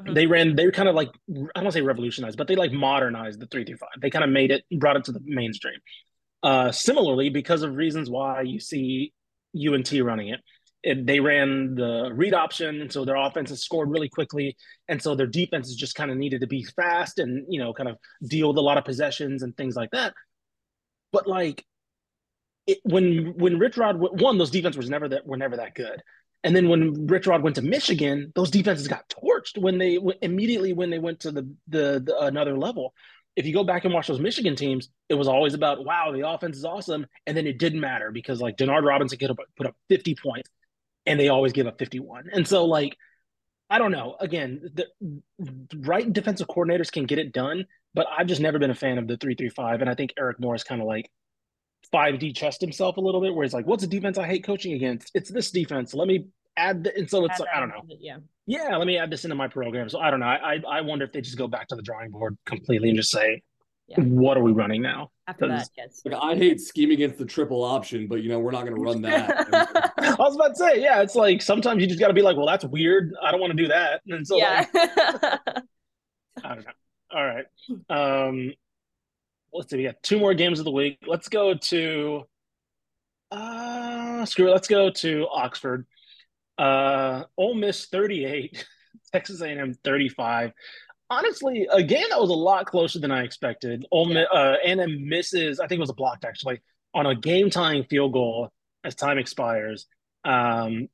mm-hmm. 0.00 0.14
they 0.14 0.26
ran. 0.26 0.56
They 0.56 0.70
kind 0.70 0.88
of 0.88 0.94
like 0.94 1.08
I 1.08 1.32
don't 1.32 1.50
want 1.56 1.66
to 1.66 1.72
say 1.72 1.82
revolutionized, 1.82 2.36
but 2.36 2.48
they 2.48 2.56
like 2.56 2.72
modernized 2.72 3.40
the 3.40 3.46
three 3.46 3.64
through 3.64 3.78
five. 3.78 4.00
They 4.00 4.10
kind 4.10 4.24
of 4.24 4.30
made 4.30 4.50
it, 4.50 4.64
brought 4.78 4.96
it 4.96 5.04
to 5.04 5.12
the 5.12 5.20
mainstream. 5.24 5.78
Uh, 6.42 6.72
similarly, 6.72 7.28
because 7.28 7.62
of 7.62 7.74
reasons 7.74 8.08
why 8.08 8.42
you 8.42 8.60
see 8.60 9.12
UNT 9.54 9.92
running 10.02 10.28
it, 10.28 10.40
it, 10.82 11.06
they 11.06 11.20
ran 11.20 11.74
the 11.74 12.10
read 12.14 12.34
option, 12.34 12.80
and 12.80 12.92
so 12.92 13.04
their 13.04 13.16
offenses 13.16 13.62
scored 13.62 13.90
really 13.90 14.08
quickly, 14.08 14.56
and 14.88 15.02
so 15.02 15.14
their 15.14 15.26
defenses 15.26 15.76
just 15.76 15.94
kind 15.94 16.10
of 16.10 16.16
needed 16.16 16.40
to 16.40 16.46
be 16.46 16.64
fast 16.64 17.18
and 17.18 17.44
you 17.48 17.60
know 17.60 17.72
kind 17.72 17.88
of 17.88 17.96
deal 18.26 18.48
with 18.48 18.56
a 18.56 18.62
lot 18.62 18.78
of 18.78 18.84
possessions 18.84 19.42
and 19.42 19.56
things 19.56 19.76
like 19.76 19.90
that. 19.90 20.14
But 21.12 21.26
like 21.26 21.64
it, 22.66 22.78
when 22.84 23.34
when 23.36 23.58
Rich 23.58 23.76
Rod 23.76 23.96
won, 23.98 24.38
those 24.38 24.50
defenses 24.50 24.78
was 24.78 24.90
never 24.90 25.08
that 25.08 25.26
were 25.26 25.36
never 25.36 25.56
that 25.56 25.74
good. 25.74 26.02
And 26.42 26.56
then 26.56 26.68
when 26.68 27.06
Rich 27.06 27.26
Rod 27.26 27.42
went 27.42 27.56
to 27.56 27.62
Michigan, 27.62 28.32
those 28.34 28.50
defenses 28.50 28.88
got 28.88 29.08
torched 29.08 29.58
when 29.58 29.78
they 29.78 29.98
immediately 30.22 30.72
when 30.72 30.90
they 30.90 30.98
went 30.98 31.20
to 31.20 31.32
the, 31.32 31.48
the, 31.68 32.02
the 32.04 32.18
another 32.20 32.56
level. 32.56 32.94
If 33.36 33.46
you 33.46 33.52
go 33.52 33.64
back 33.64 33.84
and 33.84 33.94
watch 33.94 34.08
those 34.08 34.20
Michigan 34.20 34.56
teams, 34.56 34.88
it 35.08 35.14
was 35.14 35.28
always 35.28 35.54
about 35.54 35.84
wow, 35.84 36.12
the 36.12 36.26
offense 36.28 36.56
is 36.56 36.64
awesome, 36.64 37.06
and 37.26 37.36
then 37.36 37.46
it 37.46 37.58
didn't 37.58 37.80
matter 37.80 38.10
because 38.10 38.40
like 38.40 38.56
Denard 38.56 38.84
Robinson 38.84 39.18
could 39.18 39.36
put 39.56 39.66
up 39.66 39.76
50 39.88 40.14
points, 40.14 40.50
and 41.06 41.18
they 41.18 41.28
always 41.28 41.52
give 41.52 41.66
up 41.66 41.78
51. 41.78 42.24
And 42.32 42.46
so 42.46 42.64
like 42.64 42.96
I 43.70 43.78
don't 43.78 43.92
know. 43.92 44.16
Again, 44.18 44.68
the 44.74 44.86
right 45.76 46.12
defensive 46.12 46.48
coordinators 46.48 46.90
can 46.90 47.04
get 47.04 47.20
it 47.20 47.32
done, 47.32 47.66
but 47.94 48.06
I've 48.16 48.26
just 48.26 48.40
never 48.40 48.58
been 48.58 48.72
a 48.72 48.74
fan 48.74 48.98
of 48.98 49.06
the 49.06 49.16
three 49.16 49.36
three 49.36 49.48
five, 49.48 49.80
and 49.80 49.88
I 49.88 49.94
think 49.94 50.12
Eric 50.18 50.40
Morris 50.40 50.64
kind 50.64 50.80
of 50.80 50.88
like 50.88 51.08
five 51.92 52.18
D 52.18 52.32
chest 52.32 52.60
himself 52.60 52.96
a 52.96 53.00
little 53.00 53.20
bit, 53.20 53.32
where 53.32 53.44
he's 53.44 53.54
like, 53.54 53.66
"What's 53.66 53.84
a 53.84 53.86
defense 53.86 54.18
I 54.18 54.26
hate 54.26 54.42
coaching 54.44 54.72
against? 54.72 55.12
It's 55.14 55.30
this 55.30 55.52
defense. 55.52 55.94
Let 55.94 56.08
me 56.08 56.26
add." 56.56 56.82
The, 56.82 56.96
and 56.96 57.08
so 57.08 57.24
it's 57.24 57.34
Add 57.34 57.40
like 57.40 57.48
that 57.48 57.56
I 57.56 57.60
don't 57.60 57.68
know. 57.68 57.96
Yeah. 58.00 58.16
Yeah, 58.46 58.76
let 58.76 58.88
me 58.88 58.98
add 58.98 59.10
this 59.12 59.24
into 59.24 59.36
my 59.36 59.46
program. 59.46 59.88
So 59.88 60.00
I 60.00 60.10
don't 60.10 60.18
know. 60.18 60.26
I 60.26 60.54
I, 60.54 60.62
I 60.68 60.80
wonder 60.80 61.04
if 61.04 61.12
they 61.12 61.20
just 61.20 61.38
go 61.38 61.46
back 61.46 61.68
to 61.68 61.76
the 61.76 61.82
drawing 61.82 62.10
board 62.10 62.36
completely 62.46 62.88
and 62.88 62.96
just 62.96 63.12
say, 63.12 63.42
Yeah. 63.90 64.00
"What 64.00 64.36
are 64.36 64.42
we 64.42 64.52
running 64.52 64.82
now?" 64.82 65.10
After 65.26 65.48
that, 65.48 65.68
yes. 65.76 66.00
Like 66.04 66.14
I 66.20 66.34
hate 66.34 66.60
scheming 66.60 66.94
against 66.94 67.18
the 67.18 67.24
triple 67.24 67.62
option, 67.62 68.06
but 68.08 68.22
you 68.22 68.28
know 68.28 68.38
we're 68.38 68.50
not 68.52 68.64
going 68.64 68.76
to 68.76 68.82
run 68.82 69.02
that. 69.02 69.92
I 69.98 70.16
was 70.18 70.36
about 70.36 70.48
to 70.48 70.56
say, 70.56 70.80
yeah, 70.80 71.02
it's 71.02 71.14
like 71.14 71.42
sometimes 71.42 71.80
you 71.80 71.86
just 71.86 72.00
got 72.00 72.08
to 72.08 72.14
be 72.14 72.22
like, 72.22 72.36
"Well, 72.36 72.46
that's 72.46 72.64
weird. 72.64 73.12
I 73.22 73.30
don't 73.30 73.40
want 73.40 73.50
to 73.52 73.56
do 73.56 73.68
that." 73.68 74.02
And 74.06 74.26
so, 74.26 74.36
yeah. 74.36 74.66
like, 74.72 74.90
I 76.44 76.54
don't 76.54 76.64
know. 76.64 76.72
All 77.12 77.24
right. 77.24 77.46
Um, 77.88 78.52
let's 79.52 79.70
see. 79.70 79.78
We 79.78 79.84
got 79.84 80.02
two 80.02 80.18
more 80.18 80.34
games 80.34 80.58
of 80.58 80.64
the 80.64 80.70
week. 80.70 80.98
Let's 81.06 81.28
go 81.28 81.54
to. 81.54 82.22
Uh, 83.30 84.24
screw 84.26 84.48
it. 84.48 84.52
Let's 84.52 84.68
go 84.68 84.90
to 84.90 85.26
Oxford. 85.30 85.86
Uh, 86.58 87.24
Ole 87.36 87.54
Miss 87.54 87.86
thirty-eight, 87.86 88.66
Texas 89.12 89.40
A&M 89.40 89.74
thirty-five. 89.84 90.52
Honestly, 91.10 91.66
a 91.72 91.82
game 91.82 92.04
that 92.10 92.20
was 92.20 92.30
a 92.30 92.34
lot 92.34 92.66
closer 92.66 93.00
than 93.00 93.10
I 93.10 93.24
expected. 93.24 93.84
Ole 93.90 94.06
Miss, 94.06 94.26
uh, 94.32 94.54
A&M 94.64 95.08
misses. 95.08 95.58
I 95.60 95.66
think 95.66 95.78
it 95.78 95.80
was 95.82 95.90
a 95.90 95.94
blocked 95.94 96.24
actually 96.24 96.60
on 96.94 97.06
a 97.06 97.14
game-tying 97.14 97.84
field 97.84 98.12
goal 98.12 98.48
as 98.84 98.94
time 98.94 99.18
expires. 99.18 99.86
Um, 100.24 100.88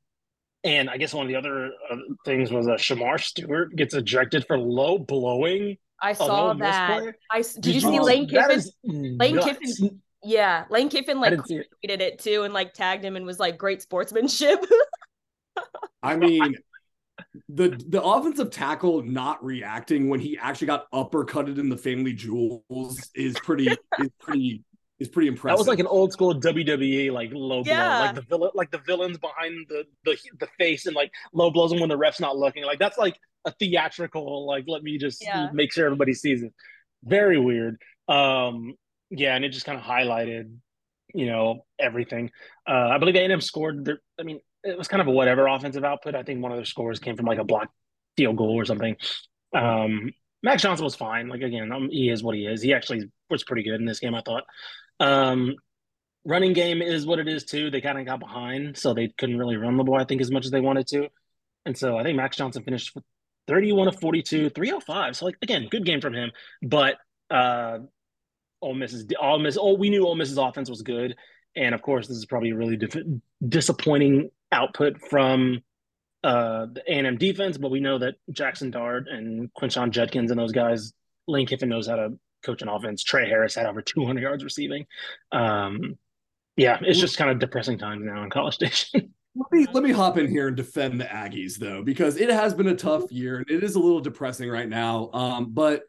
and 0.64 0.88
I 0.90 0.96
guess 0.96 1.12
one 1.14 1.26
of 1.26 1.29
the 1.29 1.37
other 1.37 1.66
uh, 1.90 1.96
things 2.24 2.50
was 2.50 2.66
uh, 2.66 2.72
Shemar 2.72 3.20
Stewart 3.20 3.76
gets 3.76 3.94
ejected 3.94 4.46
for 4.46 4.59
low 4.59 4.98
blowing. 4.98 5.76
I 6.02 6.12
saw 6.14 6.48
Ole 6.48 6.55
that. 6.57 6.98
player. 6.98 7.16
I 7.31 7.38
s- 7.40 7.55
did, 7.55 7.74
you 7.74 7.81
see 7.81 8.00
Lane 8.00 8.26
that 8.33 8.48
Kiffin? 8.50 9.16
Lane 9.18 9.37
nuts. 9.37 9.46
Kiffin 9.46 10.00
Yeah, 10.22 10.64
Lane 10.70 10.88
Kiffin 10.88 11.20
like 11.20 11.31
didn't 11.31 11.50
it. 11.50 11.66
tweeted 11.85 12.00
it 12.00 12.18
too 12.18 12.42
and 12.42 12.52
like 12.52 12.72
tagged 12.74 13.05
him 13.05 13.16
and 13.16 13.24
was 13.26 13.38
like 13.38 13.59
great 13.59 13.81
sportsmanship. 13.83 14.64
I 16.02 16.16
mean, 16.16 16.57
the 17.48 17.81
the 17.88 18.02
offensive 18.02 18.50
tackle 18.50 19.02
not 19.02 19.42
reacting 19.44 20.09
when 20.09 20.20
he 20.20 20.37
actually 20.38 20.66
got 20.66 20.90
uppercutted 20.92 21.59
in 21.59 21.68
the 21.68 21.76
family 21.76 22.12
jewels 22.12 23.11
is 23.14 23.35
pretty 23.40 23.66
is 23.98 24.11
pretty 24.20 24.62
is 24.98 25.09
pretty 25.09 25.29
impressive. 25.29 25.57
That 25.57 25.61
was 25.61 25.68
like 25.68 25.79
an 25.79 25.87
old 25.87 26.12
school 26.12 26.35
WWE 26.35 27.12
like 27.12 27.31
low 27.33 27.62
Yeah. 27.64 27.76
blow, 27.98 28.07
like 28.07 28.14
the 28.14 28.22
villain, 28.22 28.50
like 28.55 28.70
the 28.70 28.79
villains 28.79 29.18
behind 29.18 29.66
the 29.68 29.85
the 30.05 30.16
the 30.40 30.48
face 30.59 30.87
and 30.87 30.96
like 30.96 31.11
low 31.33 31.50
blows 31.50 31.70
them 31.70 31.81
when 31.81 31.88
the 31.88 31.96
ref's 31.98 32.20
not 32.20 32.37
looking. 32.37 32.64
Like 32.64 32.79
that's 32.79 32.98
like 32.98 33.18
a 33.44 33.50
theatrical. 33.52 34.46
Like 34.46 34.64
let 34.66 34.83
me 34.83 34.98
just 34.98 35.22
Yeah. 35.22 35.50
make 35.52 35.72
sure 35.72 35.85
everybody 35.87 36.14
sees 36.14 36.42
it. 36.42 36.52
Very 37.05 37.38
weird. 37.38 37.81
Um, 38.09 38.74
yeah, 39.11 39.37
and 39.37 39.44
it 39.44 39.50
just 39.50 39.66
kind 39.66 39.79
of 39.79 39.85
highlighted, 39.85 40.52
you 41.14 41.26
know, 41.26 41.64
everything. 41.79 42.31
Uh, 42.68 42.88
I 42.88 42.98
believe 42.98 43.14
A&M 43.16 43.40
scored. 43.40 43.85
Their, 43.85 44.00
I 44.18 44.22
mean, 44.24 44.40
it 44.64 44.77
was 44.77 44.88
kind 44.88 45.01
of 45.01 45.07
a 45.07 45.12
whatever 45.12 45.47
offensive 45.47 45.85
output. 45.85 46.14
I 46.14 46.23
think 46.23 46.42
one 46.42 46.53
of 46.53 46.59
their 46.59 46.64
scores 46.64 46.99
came 46.99 47.16
from 47.16 47.27
like 47.27 47.38
a 47.38 47.45
block 47.45 47.69
field 48.16 48.37
goal 48.37 48.59
or 48.59 48.64
something. 48.64 48.97
Um, 49.55 50.12
Max 50.42 50.62
Johnson 50.62 50.85
was 50.85 50.95
fine. 50.95 51.29
Like 51.29 51.42
again, 51.42 51.73
um, 51.73 51.88
he 51.90 52.09
is 52.09 52.23
what 52.23 52.35
he 52.35 52.47
is. 52.47 52.62
He 52.62 52.73
actually 52.73 53.11
was 53.31 53.45
pretty 53.45 53.62
good 53.62 53.81
in 53.81 53.87
this 53.87 54.01
game. 54.01 54.14
I 54.14 54.23
thought. 54.23 54.45
Um, 55.01 55.55
running 56.25 56.53
game 56.53 56.83
is 56.83 57.07
what 57.07 57.19
it 57.19 57.29
is 57.29 57.45
too. 57.45 57.71
They 57.71 57.81
kind 57.81 57.99
of 57.99 58.07
got 58.07 58.21
behind, 58.21 58.77
so 58.77 58.95
they 58.95 59.09
couldn't 59.09 59.38
really 59.38 59.57
run 59.57 59.77
the 59.77 59.85
ball. 59.85 60.01
I 60.01 60.05
think 60.05 60.21
as 60.21 60.31
much 60.31 60.45
as 60.45 60.51
they 60.51 60.61
wanted 60.61 60.87
to, 60.88 61.09
and 61.64 61.77
so 61.77 61.97
I 61.97 62.03
think 62.03 62.16
Max 62.16 62.37
Johnson 62.37 62.62
finished 62.62 62.95
with 62.95 63.05
31 63.49 63.88
of 63.88 64.01
42, 64.01 64.51
305. 64.51 65.16
So 65.16 65.27
like 65.27 65.37
again, 65.42 65.69
good 65.71 65.85
game 65.85 66.01
from 66.01 66.14
him. 66.14 66.33
But 66.62 66.97
uh, 67.31 67.79
Ole 68.62 68.75
Miss's 68.75 69.07
Ole 69.21 69.38
Miss. 69.38 69.57
Oh, 69.61 69.75
we 69.75 69.90
knew 69.90 70.07
Ole 70.07 70.16
Miss's 70.16 70.38
offense 70.38 70.69
was 70.69 70.83
good, 70.83 71.16
and 71.55 71.75
of 71.75 71.83
course, 71.83 72.09
this 72.09 72.16
is 72.16 72.27
probably 72.27 72.51
a 72.51 72.57
really 72.57 72.77
dif- 72.77 73.05
disappointing 73.47 74.31
output 74.52 75.00
from 75.00 75.61
uh, 76.24 76.66
the 76.72 76.82
A&M 76.87 77.18
defense. 77.18 77.59
But 77.59 77.70
we 77.70 77.80
know 77.80 77.98
that 77.98 78.14
Jackson 78.30 78.70
Dart 78.70 79.09
and 79.09 79.50
Quinshon 79.54 79.90
Judkins 79.90 80.30
and 80.30 80.40
those 80.40 80.52
guys, 80.52 80.92
Lane 81.26 81.46
Kiffin 81.46 81.68
knows 81.68 81.87
how 81.87 81.96
to 81.96 82.18
coach 82.44 82.62
an 82.62 82.68
offense. 82.68 83.02
Tre 83.02 83.28
Harris 83.28 83.54
had 83.54 83.66
over 83.66 83.82
200 83.82 84.20
yards 84.20 84.44
receiving. 84.44 84.87
Um, 85.32 85.98
yeah, 86.56 86.78
it's 86.80 86.98
just 86.98 87.18
kind 87.18 87.30
of 87.30 87.38
depressing 87.38 87.78
times 87.78 88.04
now 88.04 88.22
in 88.22 88.30
College 88.30 88.54
Station. 88.56 89.12
Let 89.35 89.52
me 89.52 89.66
let 89.72 89.82
me 89.82 89.92
hop 89.92 90.16
in 90.16 90.28
here 90.28 90.48
and 90.48 90.56
defend 90.56 90.98
the 90.98 91.04
Aggies 91.04 91.56
though, 91.56 91.82
because 91.82 92.16
it 92.16 92.30
has 92.30 92.54
been 92.54 92.68
a 92.68 92.74
tough 92.74 93.12
year 93.12 93.37
and 93.37 93.50
it 93.50 93.62
is 93.62 93.74
a 93.74 93.78
little 93.78 94.00
depressing 94.00 94.48
right 94.48 94.68
now. 94.68 95.11
Um, 95.12 95.50
but 95.50 95.82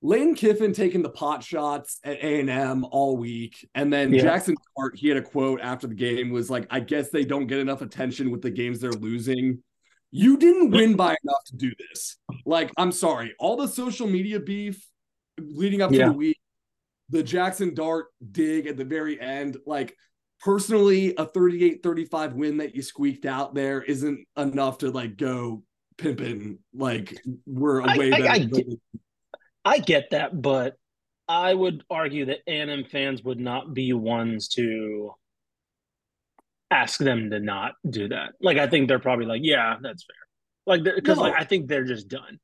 Lane 0.00 0.34
Kiffin 0.34 0.72
taking 0.72 1.02
the 1.02 1.10
pot 1.10 1.42
shots 1.42 1.98
at 2.04 2.18
A 2.18 2.40
and 2.40 2.48
M 2.48 2.84
all 2.90 3.16
week, 3.16 3.68
and 3.74 3.92
then 3.92 4.12
Yeah. 4.12 4.22
Jackson 4.22 4.54
Dart, 4.76 4.96
he 4.96 5.08
had 5.08 5.16
a 5.16 5.22
quote 5.22 5.60
after 5.60 5.86
the 5.88 5.94
game 5.94 6.30
was 6.30 6.48
like, 6.48 6.66
"I 6.70 6.80
guess 6.80 7.10
they 7.10 7.24
don't 7.24 7.46
get 7.48 7.58
enough 7.58 7.82
attention 7.82 8.30
with 8.30 8.40
the 8.42 8.50
games 8.50 8.80
they're 8.80 8.92
losing." 8.92 9.62
You 10.10 10.36
didn't 10.38 10.70
win 10.70 10.94
by 10.94 11.16
enough 11.22 11.44
to 11.46 11.56
do 11.56 11.72
this. 11.90 12.16
Like, 12.46 12.70
I'm 12.78 12.92
sorry, 12.92 13.34
all 13.38 13.56
the 13.56 13.66
social 13.68 14.06
media 14.06 14.40
beef 14.40 14.86
leading 15.38 15.82
up 15.82 15.90
to 15.90 15.96
Yeah. 15.96 16.08
the 16.10 16.16
week, 16.16 16.38
the 17.10 17.22
Jackson 17.22 17.74
Dart 17.74 18.06
dig 18.32 18.66
at 18.66 18.76
the 18.76 18.84
very 18.84 19.20
end, 19.20 19.56
like 19.66 19.94
personally 20.40 21.14
a 21.16 21.26
38-35 21.26 22.34
win 22.34 22.58
that 22.58 22.74
you 22.74 22.82
squeaked 22.82 23.26
out 23.26 23.54
there 23.54 23.82
isn't 23.82 24.24
enough 24.36 24.78
to 24.78 24.90
like 24.90 25.16
go 25.16 25.62
pimping 25.96 26.58
like 26.72 27.20
we're 27.44 27.82
I- 27.82 27.94
away 27.94 28.12
I- 28.12 28.18
better 28.20 28.28
I 28.30 28.38
get- 28.38 28.66
I 29.68 29.78
get 29.78 30.10
that, 30.10 30.40
but 30.40 30.76
I 31.28 31.52
would 31.52 31.84
argue 31.90 32.26
that 32.26 32.38
A&M 32.46 32.84
fans 32.84 33.22
would 33.22 33.38
not 33.38 33.74
be 33.74 33.92
ones 33.92 34.48
to 34.50 35.12
ask 36.70 36.98
them 36.98 37.30
to 37.30 37.38
not 37.38 37.72
do 37.88 38.08
that. 38.08 38.32
Like, 38.40 38.56
I 38.58 38.66
think 38.66 38.88
they're 38.88 38.98
probably 38.98 39.26
like, 39.26 39.42
yeah, 39.44 39.76
that's 39.82 40.04
fair. 40.04 40.16
Like, 40.66 40.84
because 40.84 41.16
No. 41.16 41.24
like 41.24 41.34
I 41.34 41.44
think 41.44 41.68
they're 41.68 41.84
just 41.84 42.08
done. 42.08 42.38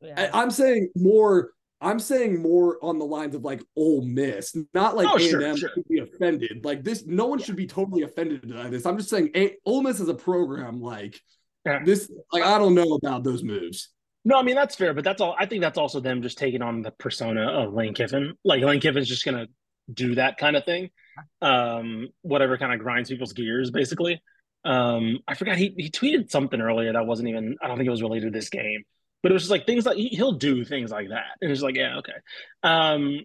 Yeah. 0.00 0.30
I, 0.32 0.42
am 0.42 0.50
saying 0.50 0.90
more 0.94 1.50
I'm 1.80 1.98
saying 2.00 2.40
more 2.42 2.78
on 2.82 2.98
the 2.98 3.04
lines 3.04 3.34
of 3.34 3.44
like 3.44 3.62
Ole 3.76 4.02
Miss, 4.02 4.56
not 4.74 4.96
like 4.96 5.08
Oh, 5.08 5.16
A&M 5.16 5.28
sure, 5.28 5.56
sure. 5.56 5.70
should 5.74 5.88
be 5.88 5.98
offended. 6.00 6.64
Like 6.64 6.82
this, 6.82 7.04
no 7.06 7.26
one 7.26 7.38
should 7.38 7.56
be 7.56 7.66
totally 7.66 8.02
offended 8.02 8.52
by 8.52 8.68
this. 8.68 8.86
I'm 8.86 8.96
just 8.96 9.10
saying, 9.10 9.30
a, 9.36 9.56
Ole 9.64 9.82
Miss 9.82 10.00
as 10.00 10.08
a 10.08 10.14
program, 10.14 10.80
like 10.80 11.20
Yeah. 11.64 11.80
this, 11.84 12.10
like 12.32 12.42
I 12.42 12.58
don't 12.58 12.74
know 12.74 12.94
about 12.94 13.22
those 13.24 13.42
moves. 13.44 13.90
No, 14.28 14.36
I 14.36 14.42
mean 14.42 14.56
that's 14.56 14.74
fair, 14.74 14.92
but 14.92 15.04
that's 15.04 15.22
all. 15.22 15.34
I 15.38 15.46
think 15.46 15.62
that's 15.62 15.78
also 15.78 16.00
them 16.00 16.20
just 16.20 16.36
taking 16.36 16.60
on 16.60 16.82
the 16.82 16.90
persona 16.90 17.48
of 17.48 17.72
Lane 17.72 17.94
Kiffin. 17.94 18.34
Like 18.44 18.62
Lane 18.62 18.78
Kiffin's 18.78 19.08
just 19.08 19.24
gonna 19.24 19.46
do 19.90 20.16
that 20.16 20.36
kind 20.36 20.54
of 20.54 20.66
thing, 20.66 20.90
um, 21.40 22.08
whatever 22.20 22.58
kind 22.58 22.74
of 22.74 22.78
grinds 22.78 23.08
people's 23.08 23.32
gears, 23.32 23.70
basically. 23.70 24.20
Um, 24.66 25.20
I 25.26 25.34
forgot 25.34 25.56
he 25.56 25.72
he 25.78 25.90
tweeted 25.90 26.30
something 26.30 26.60
earlier 26.60 26.92
that 26.92 27.06
wasn't 27.06 27.30
even. 27.30 27.56
I 27.62 27.68
don't 27.68 27.78
think 27.78 27.86
it 27.86 27.90
was 27.90 28.02
related 28.02 28.34
to 28.34 28.38
this 28.38 28.50
game, 28.50 28.82
but 29.22 29.32
it 29.32 29.32
was 29.32 29.44
just 29.44 29.50
like 29.50 29.64
things 29.64 29.86
like 29.86 29.96
he, 29.96 30.08
he'll 30.08 30.32
do 30.32 30.62
things 30.62 30.90
like 30.90 31.08
that, 31.08 31.38
and 31.40 31.50
it's 31.50 31.62
like 31.62 31.76
yeah, 31.76 31.96
okay. 32.00 32.12
Um, 32.62 33.20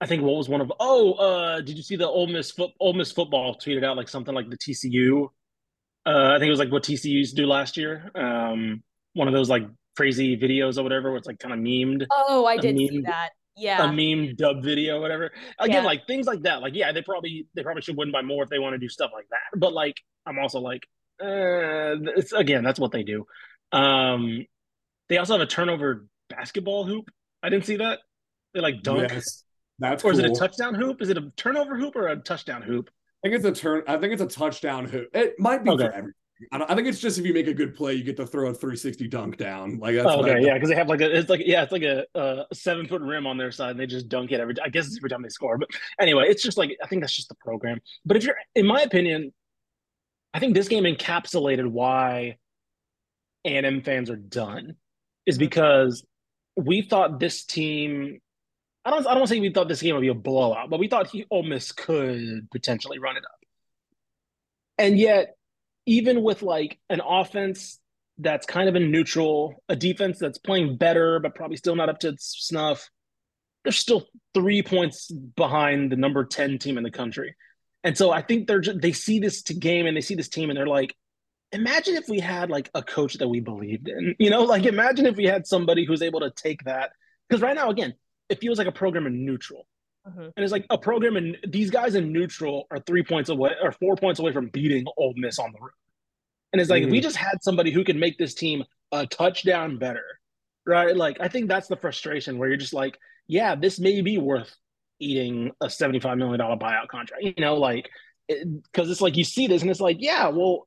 I 0.00 0.06
think 0.06 0.24
what 0.24 0.34
was 0.34 0.48
one 0.48 0.60
of 0.60 0.72
oh, 0.80 1.12
uh, 1.12 1.60
did 1.60 1.76
you 1.76 1.84
see 1.84 1.94
the 1.94 2.08
Ole 2.08 2.26
Miss 2.26 2.50
foot 2.50 2.72
Ole 2.80 2.94
Miss 2.94 3.12
football 3.12 3.54
tweeted 3.54 3.84
out 3.84 3.96
like 3.96 4.08
something 4.08 4.34
like 4.34 4.50
the 4.50 4.58
TCU? 4.58 5.28
Uh, 6.04 6.32
I 6.34 6.40
think 6.40 6.48
it 6.48 6.50
was 6.50 6.58
like 6.58 6.72
what 6.72 6.82
TCU 6.82 7.12
used 7.12 7.36
to 7.36 7.42
do 7.42 7.46
last 7.46 7.76
year. 7.76 8.10
Um, 8.16 8.82
one 9.14 9.28
of 9.28 9.34
those 9.34 9.48
like 9.48 9.62
crazy 9.96 10.36
videos 10.36 10.78
or 10.78 10.82
whatever, 10.82 11.10
where 11.10 11.18
it's 11.18 11.26
like 11.26 11.38
kind 11.38 11.52
of 11.54 11.60
memed, 11.60 12.06
oh, 12.10 12.46
I 12.46 12.56
did 12.56 12.76
see 12.76 12.90
meme- 12.90 13.02
that. 13.04 13.30
a 13.80 13.92
meme 13.92 14.34
dub 14.36 14.62
video, 14.62 14.96
or 14.98 15.00
whatever. 15.00 15.32
Again, 15.58 15.82
Yeah. 15.82 15.86
like 15.86 16.06
things 16.06 16.26
like 16.26 16.42
that. 16.42 16.62
Like, 16.62 16.74
yeah, 16.74 16.92
they 16.92 17.02
probably 17.02 17.46
they 17.54 17.62
probably 17.62 17.82
should 17.82 17.96
win 17.96 18.10
by 18.12 18.22
more 18.22 18.42
if 18.42 18.48
they 18.50 18.58
want 18.58 18.74
to 18.74 18.78
do 18.78 18.88
stuff 18.88 19.10
like 19.12 19.26
that. 19.30 19.58
But 19.60 19.72
like, 19.72 19.96
I'm 20.26 20.38
also 20.38 20.60
like, 20.60 20.82
uh, 21.22 21.96
it's 22.16 22.32
again, 22.32 22.62
that's 22.64 22.78
what 22.80 22.92
they 22.92 23.02
do. 23.02 23.26
Um, 23.72 24.46
they 25.08 25.18
also 25.18 25.34
have 25.34 25.40
a 25.42 25.46
turnover 25.46 26.06
basketball 26.28 26.84
hoop. 26.84 27.10
I 27.42 27.48
didn't 27.48 27.66
see 27.66 27.76
that. 27.76 27.98
They 28.54 28.60
like 28.60 28.82
dunk, 28.82 29.10
Yes, 29.10 29.44
that's 29.78 30.04
or 30.04 30.12
is 30.12 30.18
it 30.18 30.24
a 30.26 30.34
touchdown 30.34 30.74
hoop? 30.74 31.02
Is 31.02 31.08
it 31.10 31.18
a 31.18 31.30
turnover 31.36 31.76
hoop 31.76 31.94
or 31.96 32.08
a 32.08 32.16
touchdown 32.16 32.62
hoop? 32.62 32.90
I 33.24 33.28
think 33.28 33.44
it's 33.44 33.44
a 33.58 33.60
turn. 33.62 33.82
I 33.86 33.96
think 33.98 34.12
it's 34.12 34.22
a 34.22 34.26
touchdown 34.26 34.86
hoop. 34.86 35.08
It 35.14 35.34
might 35.38 35.62
be 35.62 35.70
Okay. 35.70 35.84
for 35.86 35.92
everything. 35.92 36.14
I, 36.52 36.58
don't, 36.58 36.70
I 36.70 36.74
think 36.74 36.88
it's 36.88 37.00
just 37.00 37.18
if 37.18 37.26
you 37.26 37.34
make 37.34 37.46
a 37.46 37.54
good 37.54 37.74
play, 37.74 37.94
you 37.94 38.02
get 38.02 38.16
to 38.16 38.26
throw 38.26 38.48
a 38.48 38.54
360 38.54 39.08
dunk 39.08 39.36
down. 39.36 39.78
Like 39.78 39.94
that's 39.94 40.06
Oh, 40.08 40.20
okay, 40.20 40.40
yeah, 40.40 40.54
because 40.54 40.70
they 40.70 40.74
have 40.74 40.88
like 40.88 41.00
a 41.00 41.18
it's 41.18 41.28
like 41.28 41.42
yeah, 41.44 41.62
it's 41.62 41.72
like 41.72 41.82
a, 41.82 42.06
a 42.14 42.44
seven 42.54 42.86
foot 42.86 43.02
rim 43.02 43.26
on 43.26 43.36
their 43.36 43.52
side, 43.52 43.72
and 43.72 43.80
they 43.80 43.86
just 43.86 44.08
dunk 44.08 44.32
it 44.32 44.40
every. 44.40 44.54
I 44.62 44.68
guess 44.68 44.86
it's 44.86 44.96
every 44.96 45.10
time 45.10 45.22
they 45.22 45.28
score, 45.28 45.58
but 45.58 45.68
anyway, 46.00 46.26
it's 46.28 46.42
just 46.42 46.56
like 46.56 46.76
I 46.82 46.86
think 46.86 47.02
that's 47.02 47.14
just 47.14 47.28
the 47.28 47.34
program. 47.34 47.80
But 48.04 48.16
if 48.16 48.24
you're, 48.24 48.36
in 48.54 48.66
my 48.66 48.80
opinion, 48.82 49.32
I 50.32 50.38
think 50.38 50.54
this 50.54 50.68
game 50.68 50.84
encapsulated 50.84 51.66
why 51.66 52.36
A&M 53.44 53.82
fans 53.82 54.08
are 54.10 54.16
done, 54.16 54.76
is 55.26 55.36
because 55.36 56.04
we 56.56 56.82
thought 56.82 57.20
this 57.20 57.44
team. 57.44 58.20
I 58.84 58.90
don't. 58.90 59.06
I 59.06 59.14
don't 59.14 59.26
say 59.26 59.40
we 59.40 59.52
thought 59.52 59.68
this 59.68 59.82
game 59.82 59.94
would 59.94 60.00
be 60.00 60.08
a 60.08 60.14
blowout, 60.14 60.70
but 60.70 60.80
we 60.80 60.88
thought 60.88 61.08
he 61.08 61.26
Ole 61.30 61.42
Miss 61.42 61.70
could 61.72 62.48
potentially 62.50 62.98
run 62.98 63.18
it 63.18 63.24
up, 63.24 63.40
and 64.78 64.98
yet, 64.98 65.36
even 65.90 66.22
with 66.22 66.40
like 66.40 66.78
an 66.88 67.00
offense 67.04 67.80
that's 68.18 68.46
kind 68.46 68.68
of 68.68 68.76
in 68.76 68.92
neutral, 68.92 69.60
a 69.68 69.74
defense 69.74 70.20
that's 70.20 70.38
playing 70.38 70.76
better 70.76 71.18
but 71.18 71.34
probably 71.34 71.56
still 71.56 71.74
not 71.74 71.88
up 71.88 71.98
to 71.98 72.08
its 72.10 72.36
snuff. 72.38 72.88
They're 73.64 73.72
still 73.72 74.06
three 74.32 74.62
points 74.62 75.10
behind 75.10 75.90
the 75.90 75.96
number 75.96 76.24
ten 76.24 76.58
team 76.58 76.78
in 76.78 76.84
the 76.84 76.92
country, 76.92 77.34
and 77.82 77.98
so 77.98 78.12
I 78.12 78.22
think 78.22 78.46
they're 78.46 78.60
just, 78.60 78.80
they 78.80 78.92
see 78.92 79.18
this 79.18 79.42
game 79.42 79.86
and 79.86 79.96
they 79.96 80.00
see 80.00 80.14
this 80.14 80.28
team 80.28 80.48
and 80.48 80.56
they're 80.56 80.66
like, 80.66 80.94
imagine 81.50 81.96
if 81.96 82.08
we 82.08 82.20
had 82.20 82.50
like 82.50 82.70
a 82.72 82.82
coach 82.82 83.14
that 83.14 83.28
we 83.28 83.40
believed 83.40 83.88
in, 83.88 84.14
you 84.20 84.30
know, 84.30 84.44
like 84.44 84.66
imagine 84.66 85.06
if 85.06 85.16
we 85.16 85.24
had 85.24 85.44
somebody 85.44 85.84
who's 85.84 86.02
able 86.02 86.20
to 86.20 86.30
take 86.30 86.62
that 86.64 86.92
because 87.28 87.42
right 87.42 87.56
now 87.56 87.68
again 87.68 87.94
it 88.28 88.40
feels 88.40 88.58
like 88.58 88.68
a 88.68 88.72
program 88.72 89.06
in 89.06 89.26
neutral. 89.26 89.66
Uh-huh. 90.06 90.30
And 90.34 90.44
it's 90.44 90.52
like 90.52 90.64
a 90.70 90.78
program, 90.78 91.16
and 91.16 91.36
these 91.46 91.70
guys 91.70 91.94
in 91.94 92.12
neutral 92.12 92.66
are 92.70 92.78
three 92.78 93.02
points 93.02 93.28
away 93.28 93.50
or 93.62 93.72
four 93.72 93.96
points 93.96 94.18
away 94.18 94.32
from 94.32 94.48
beating 94.48 94.86
Ole 94.96 95.12
Miss 95.16 95.38
on 95.38 95.52
the 95.52 95.58
road. 95.60 95.70
And 96.52 96.60
it's 96.60 96.70
like, 96.70 96.82
mm. 96.82 96.86
if 96.86 96.92
we 96.92 97.00
mm. 97.00 97.04
just 97.04 97.16
had 97.16 97.42
somebody 97.42 97.70
who 97.70 97.84
can 97.84 97.98
make 97.98 98.18
this 98.18 98.34
team 98.34 98.64
a 98.92 99.06
touchdown 99.06 99.78
better, 99.78 100.04
right? 100.66 100.96
Like, 100.96 101.18
I 101.20 101.28
think 101.28 101.48
that's 101.48 101.68
the 101.68 101.76
frustration 101.76 102.38
where 102.38 102.48
you're 102.48 102.58
just 102.58 102.74
like, 102.74 102.98
yeah, 103.26 103.54
this 103.54 103.78
may 103.78 104.00
be 104.00 104.18
worth 104.18 104.54
eating 104.98 105.52
a 105.60 105.66
$75 105.66 106.18
million 106.18 106.40
buyout 106.40 106.88
contract, 106.88 107.22
you 107.22 107.34
know, 107.38 107.56
like, 107.56 107.88
because 108.28 108.88
it, 108.88 108.92
it's 108.92 109.00
like 109.00 109.16
you 109.16 109.24
see 109.24 109.46
this 109.46 109.62
and 109.62 109.70
it's 109.70 109.80
like, 109.80 109.96
yeah, 110.00 110.28
well, 110.28 110.66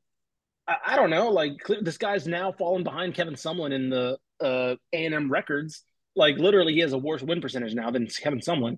I, 0.67 0.75
I, 0.87 0.95
don't 0.95 1.09
know, 1.09 1.29
like, 1.29 1.57
this 1.81 1.97
guy's 1.97 2.27
now 2.27 2.51
falling 2.51 2.83
behind 2.83 3.13
Kevin 3.13 3.35
Sumlin 3.35 3.73
in 3.73 3.89
the 3.89 4.17
uh, 4.41 4.75
A&M 4.93 5.31
records. 5.31 5.83
Like, 6.15 6.37
literally, 6.37 6.73
he 6.73 6.79
has 6.79 6.93
a 6.93 6.97
worse 6.97 7.21
win 7.21 7.41
percentage 7.41 7.73
now 7.73 7.91
than 7.91 8.07
Kevin 8.07 8.39
Sumlin. 8.39 8.77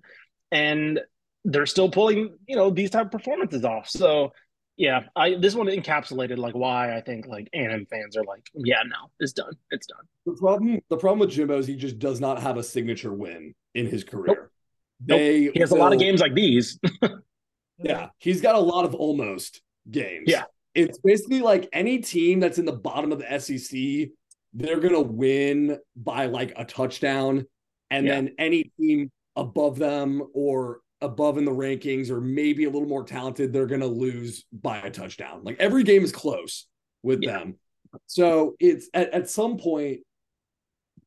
And 0.52 1.00
they're 1.44 1.66
still 1.66 1.90
pulling, 1.90 2.38
you 2.48 2.56
know, 2.56 2.70
these 2.70 2.90
type 2.90 3.08
of 3.08 3.12
performances 3.12 3.64
off. 3.64 3.88
So, 3.88 4.32
yeah, 4.78 5.04
I 5.16 5.36
this 5.36 5.56
one 5.56 5.68
encapsulated 5.68 6.38
like 6.38 6.54
why 6.54 6.96
I 6.96 7.02
think 7.02 7.28
like 7.28 7.50
A&M 7.54 7.86
fans 7.90 8.18
are 8.18 8.24
like, 8.24 8.50
yeah, 8.54 8.84
no, 8.86 9.10
it's 9.20 9.32
done, 9.32 9.54
it's 9.72 9.88
done. 9.88 10.06
The 10.26 10.34
problem, 10.34 10.80
the 10.90 10.98
problem 10.98 11.20
with 11.20 11.30
Jimbo 11.30 11.58
is 11.58 11.68
he 11.68 11.76
just 11.76 11.98
does 11.98 12.20
not 12.20 12.42
have 12.42 12.58
a 12.58 12.64
signature 12.64 13.14
win 13.14 13.56
in 13.74 13.88
his 13.88 14.04
career. 14.04 14.52
Nope. 15.06 15.20
They 15.20 15.46
nope. 15.46 15.54
he 15.54 15.60
has 15.62 15.72
will, 15.72 15.78
a 15.78 15.80
lot 15.80 15.94
of 15.94 16.00
games 16.00 16.20
like 16.20 16.36
these. 16.36 16.78
yeah, 17.78 18.10
he's 18.18 18.42
got 18.42 18.56
a 18.56 18.60
lot 18.60 18.84
of 18.84 18.94
almost 18.96 19.62
games. 19.90 20.26
Yeah, 20.28 20.44
it's 20.74 20.98
basically 21.00 21.42
like 21.42 21.70
any 21.72 22.00
team 22.00 22.42
that's 22.42 22.58
in 22.58 22.66
the 22.66 22.74
bottom 22.74 23.14
of 23.14 23.20
the 23.20 23.40
SEC, 23.40 24.10
they're 24.54 24.80
gonna 24.82 25.02
win 25.02 25.80
by 25.96 26.26
like 26.26 26.52
a 26.58 26.66
touchdown, 26.66 27.46
and 27.92 28.06
yeah. 28.06 28.16
then 28.16 28.32
any 28.38 28.72
team 28.78 29.10
above 29.38 29.78
them 29.78 30.22
or 30.34 30.80
above 31.06 31.38
in 31.38 31.46
the 31.46 31.52
rankings 31.52 32.10
or 32.10 32.20
maybe 32.20 32.66
a 32.66 32.70
little 32.70 32.88
more 32.88 33.04
talented, 33.04 33.54
they're 33.54 33.68
going 33.68 33.82
to 33.82 33.88
lose 33.88 34.46
by 34.52 34.80
a 34.80 34.90
touchdown. 34.90 35.42
Like 35.44 35.58
every 35.60 35.84
game 35.84 36.04
is 36.04 36.12
close 36.12 36.68
with 37.04 37.22
yeah. 37.22 37.40
them. 37.40 37.56
So 38.08 38.56
it's 38.60 38.90
at, 38.94 39.12
at 39.12 39.30
some 39.30 39.58
point, 39.58 40.02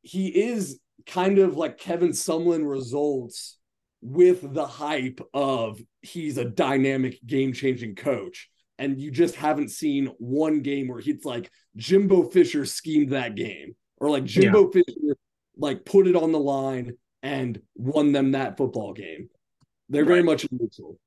he 0.01 0.27
is 0.27 0.79
kind 1.05 1.37
of 1.39 1.57
like 1.57 1.77
Kevin 1.77 2.09
Sumlin 2.09 2.69
results 2.69 3.57
with 4.01 4.53
the 4.53 4.65
hype 4.65 5.19
of 5.33 5.79
he's 6.01 6.37
a 6.37 6.45
dynamic 6.45 7.19
game 7.25 7.53
changing 7.53 7.95
coach. 7.95 8.49
And 8.77 8.99
you 8.99 9.11
just 9.11 9.35
haven't 9.35 9.69
seen 9.69 10.07
one 10.19 10.61
game 10.61 10.87
where 10.87 11.01
he's 11.01 11.25
like 11.25 11.51
Jimbo 11.75 12.29
Fisher 12.29 12.65
schemed 12.65 13.09
that 13.09 13.35
game 13.35 13.75
or 13.97 14.09
like 14.09 14.23
Jimbo 14.23 14.71
yeah. 14.73 14.81
Fisher 14.81 15.17
like 15.57 15.83
put 15.83 16.07
it 16.07 16.15
on 16.15 16.31
the 16.31 16.39
line 16.39 16.93
and 17.21 17.61
won 17.75 18.13
them 18.13 18.31
that 18.31 18.57
football 18.57 18.93
game. 18.93 19.29
They're 19.89 20.05
very 20.05 20.23
much 20.23 20.45
neutral. 20.51 20.99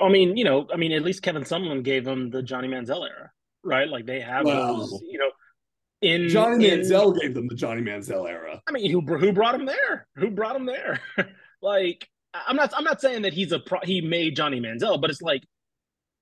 I 0.00 0.08
mean, 0.08 0.36
you 0.36 0.44
know, 0.44 0.66
I 0.72 0.76
mean, 0.76 0.92
at 0.92 1.02
least 1.02 1.22
Kevin 1.22 1.42
Sumlin 1.42 1.82
gave 1.82 2.04
them 2.04 2.30
the 2.30 2.42
Johnny 2.42 2.68
Manziel 2.68 3.06
era, 3.06 3.30
right? 3.62 3.88
Like 3.88 4.06
they 4.06 4.20
have 4.20 4.46
those, 4.46 5.02
you 5.06 5.18
know, 5.18 5.30
in 6.00 6.28
Johnny 6.28 6.68
in, 6.68 6.80
Manziel 6.80 7.18
gave 7.20 7.34
them 7.34 7.48
the 7.48 7.54
Johnny 7.54 7.82
Manziel 7.82 8.28
era. 8.28 8.62
I 8.66 8.72
mean, 8.72 8.90
who 8.90 9.00
who 9.18 9.32
brought 9.32 9.54
him 9.54 9.66
there? 9.66 10.06
Who 10.16 10.30
brought 10.30 10.56
him 10.56 10.64
there? 10.64 11.00
like, 11.62 12.08
I'm 12.34 12.56
not 12.56 12.72
I'm 12.74 12.84
not 12.84 13.00
saying 13.00 13.22
that 13.22 13.34
he's 13.34 13.52
a 13.52 13.58
pro, 13.58 13.80
he 13.82 14.00
made 14.00 14.36
Johnny 14.36 14.60
Manziel, 14.60 15.00
but 15.00 15.10
it's 15.10 15.20
like 15.22 15.42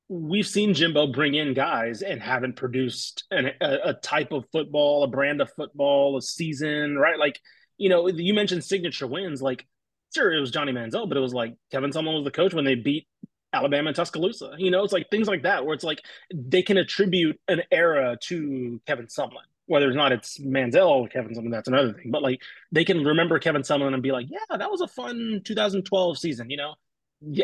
we've 0.08 0.46
seen 0.46 0.74
Jimbo 0.74 1.08
bring 1.08 1.34
in 1.34 1.54
guys 1.54 2.02
and 2.02 2.20
haven't 2.20 2.56
produced 2.56 3.24
an, 3.30 3.50
a, 3.60 3.78
a 3.84 3.94
type 3.94 4.32
of 4.32 4.46
football, 4.50 5.04
a 5.04 5.06
brand 5.06 5.40
of 5.40 5.52
football, 5.52 6.16
a 6.16 6.22
season, 6.22 6.96
right? 6.96 7.18
Like, 7.18 7.38
you 7.76 7.90
know, 7.90 8.08
you 8.08 8.32
mentioned 8.32 8.64
signature 8.64 9.06
wins, 9.06 9.42
like 9.42 9.66
sure 10.14 10.32
it 10.32 10.40
was 10.40 10.50
Johnny 10.50 10.72
Manziel, 10.72 11.08
but 11.08 11.16
it 11.16 11.20
was 11.20 11.34
like 11.34 11.54
Kevin 11.70 11.90
Sumlin 11.90 12.14
was 12.14 12.24
the 12.24 12.30
coach 12.30 12.54
when 12.54 12.64
they 12.64 12.74
beat 12.74 13.06
Alabama 13.52 13.88
and 13.88 13.96
Tuscaloosa. 13.96 14.52
You 14.58 14.70
know, 14.70 14.84
it's 14.84 14.92
like 14.92 15.10
things 15.10 15.28
like 15.28 15.42
that 15.42 15.64
where 15.64 15.74
it's 15.74 15.84
like 15.84 16.02
they 16.34 16.62
can 16.62 16.76
attribute 16.76 17.40
an 17.48 17.62
era 17.70 18.16
to 18.24 18.80
Kevin 18.86 19.06
Sumlin. 19.06 19.44
Whether 19.66 19.90
or 19.90 19.94
not 19.94 20.12
it's 20.12 20.38
Manziel 20.38 20.88
or 20.88 21.08
Kevin 21.08 21.34
Sumlin, 21.34 21.50
that's 21.50 21.68
another 21.68 21.92
thing. 21.92 22.10
But 22.10 22.22
like 22.22 22.40
they 22.72 22.84
can 22.84 23.04
remember 23.04 23.38
Kevin 23.38 23.62
Sumlin 23.62 23.94
and 23.94 24.02
be 24.02 24.12
like, 24.12 24.26
yeah, 24.30 24.56
that 24.56 24.70
was 24.70 24.80
a 24.80 24.88
fun 24.88 25.42
2012 25.44 26.18
season. 26.18 26.50
You 26.50 26.56
know, 26.56 26.74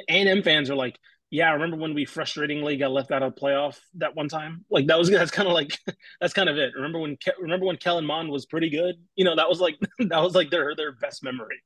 A&M 0.08 0.42
fans 0.42 0.70
are 0.70 0.74
like, 0.74 0.98
yeah, 1.34 1.48
I 1.48 1.54
remember 1.54 1.76
when 1.76 1.94
we 1.94 2.06
frustratingly 2.06 2.78
got 2.78 2.92
left 2.92 3.10
out 3.10 3.24
of 3.24 3.34
playoff 3.34 3.76
that 3.94 4.14
one 4.14 4.28
time. 4.28 4.64
Like 4.70 4.86
that 4.86 4.98
was 4.98 5.10
that's 5.10 5.32
kind 5.32 5.48
of 5.48 5.54
like 5.54 5.78
that's 6.20 6.32
kind 6.32 6.48
of 6.48 6.56
it. 6.56 6.74
Remember 6.76 7.00
when 7.00 7.16
remember 7.40 7.66
when 7.66 7.76
Kellen 7.76 8.06
Mond 8.06 8.30
was 8.30 8.46
pretty 8.46 8.70
good? 8.70 8.96
You 9.16 9.24
know, 9.24 9.34
that 9.36 9.48
was 9.48 9.60
like 9.60 9.76
that 9.98 10.22
was 10.22 10.34
like 10.34 10.50
their 10.50 10.76
their 10.76 10.92
best 10.92 11.24
memory. 11.24 11.60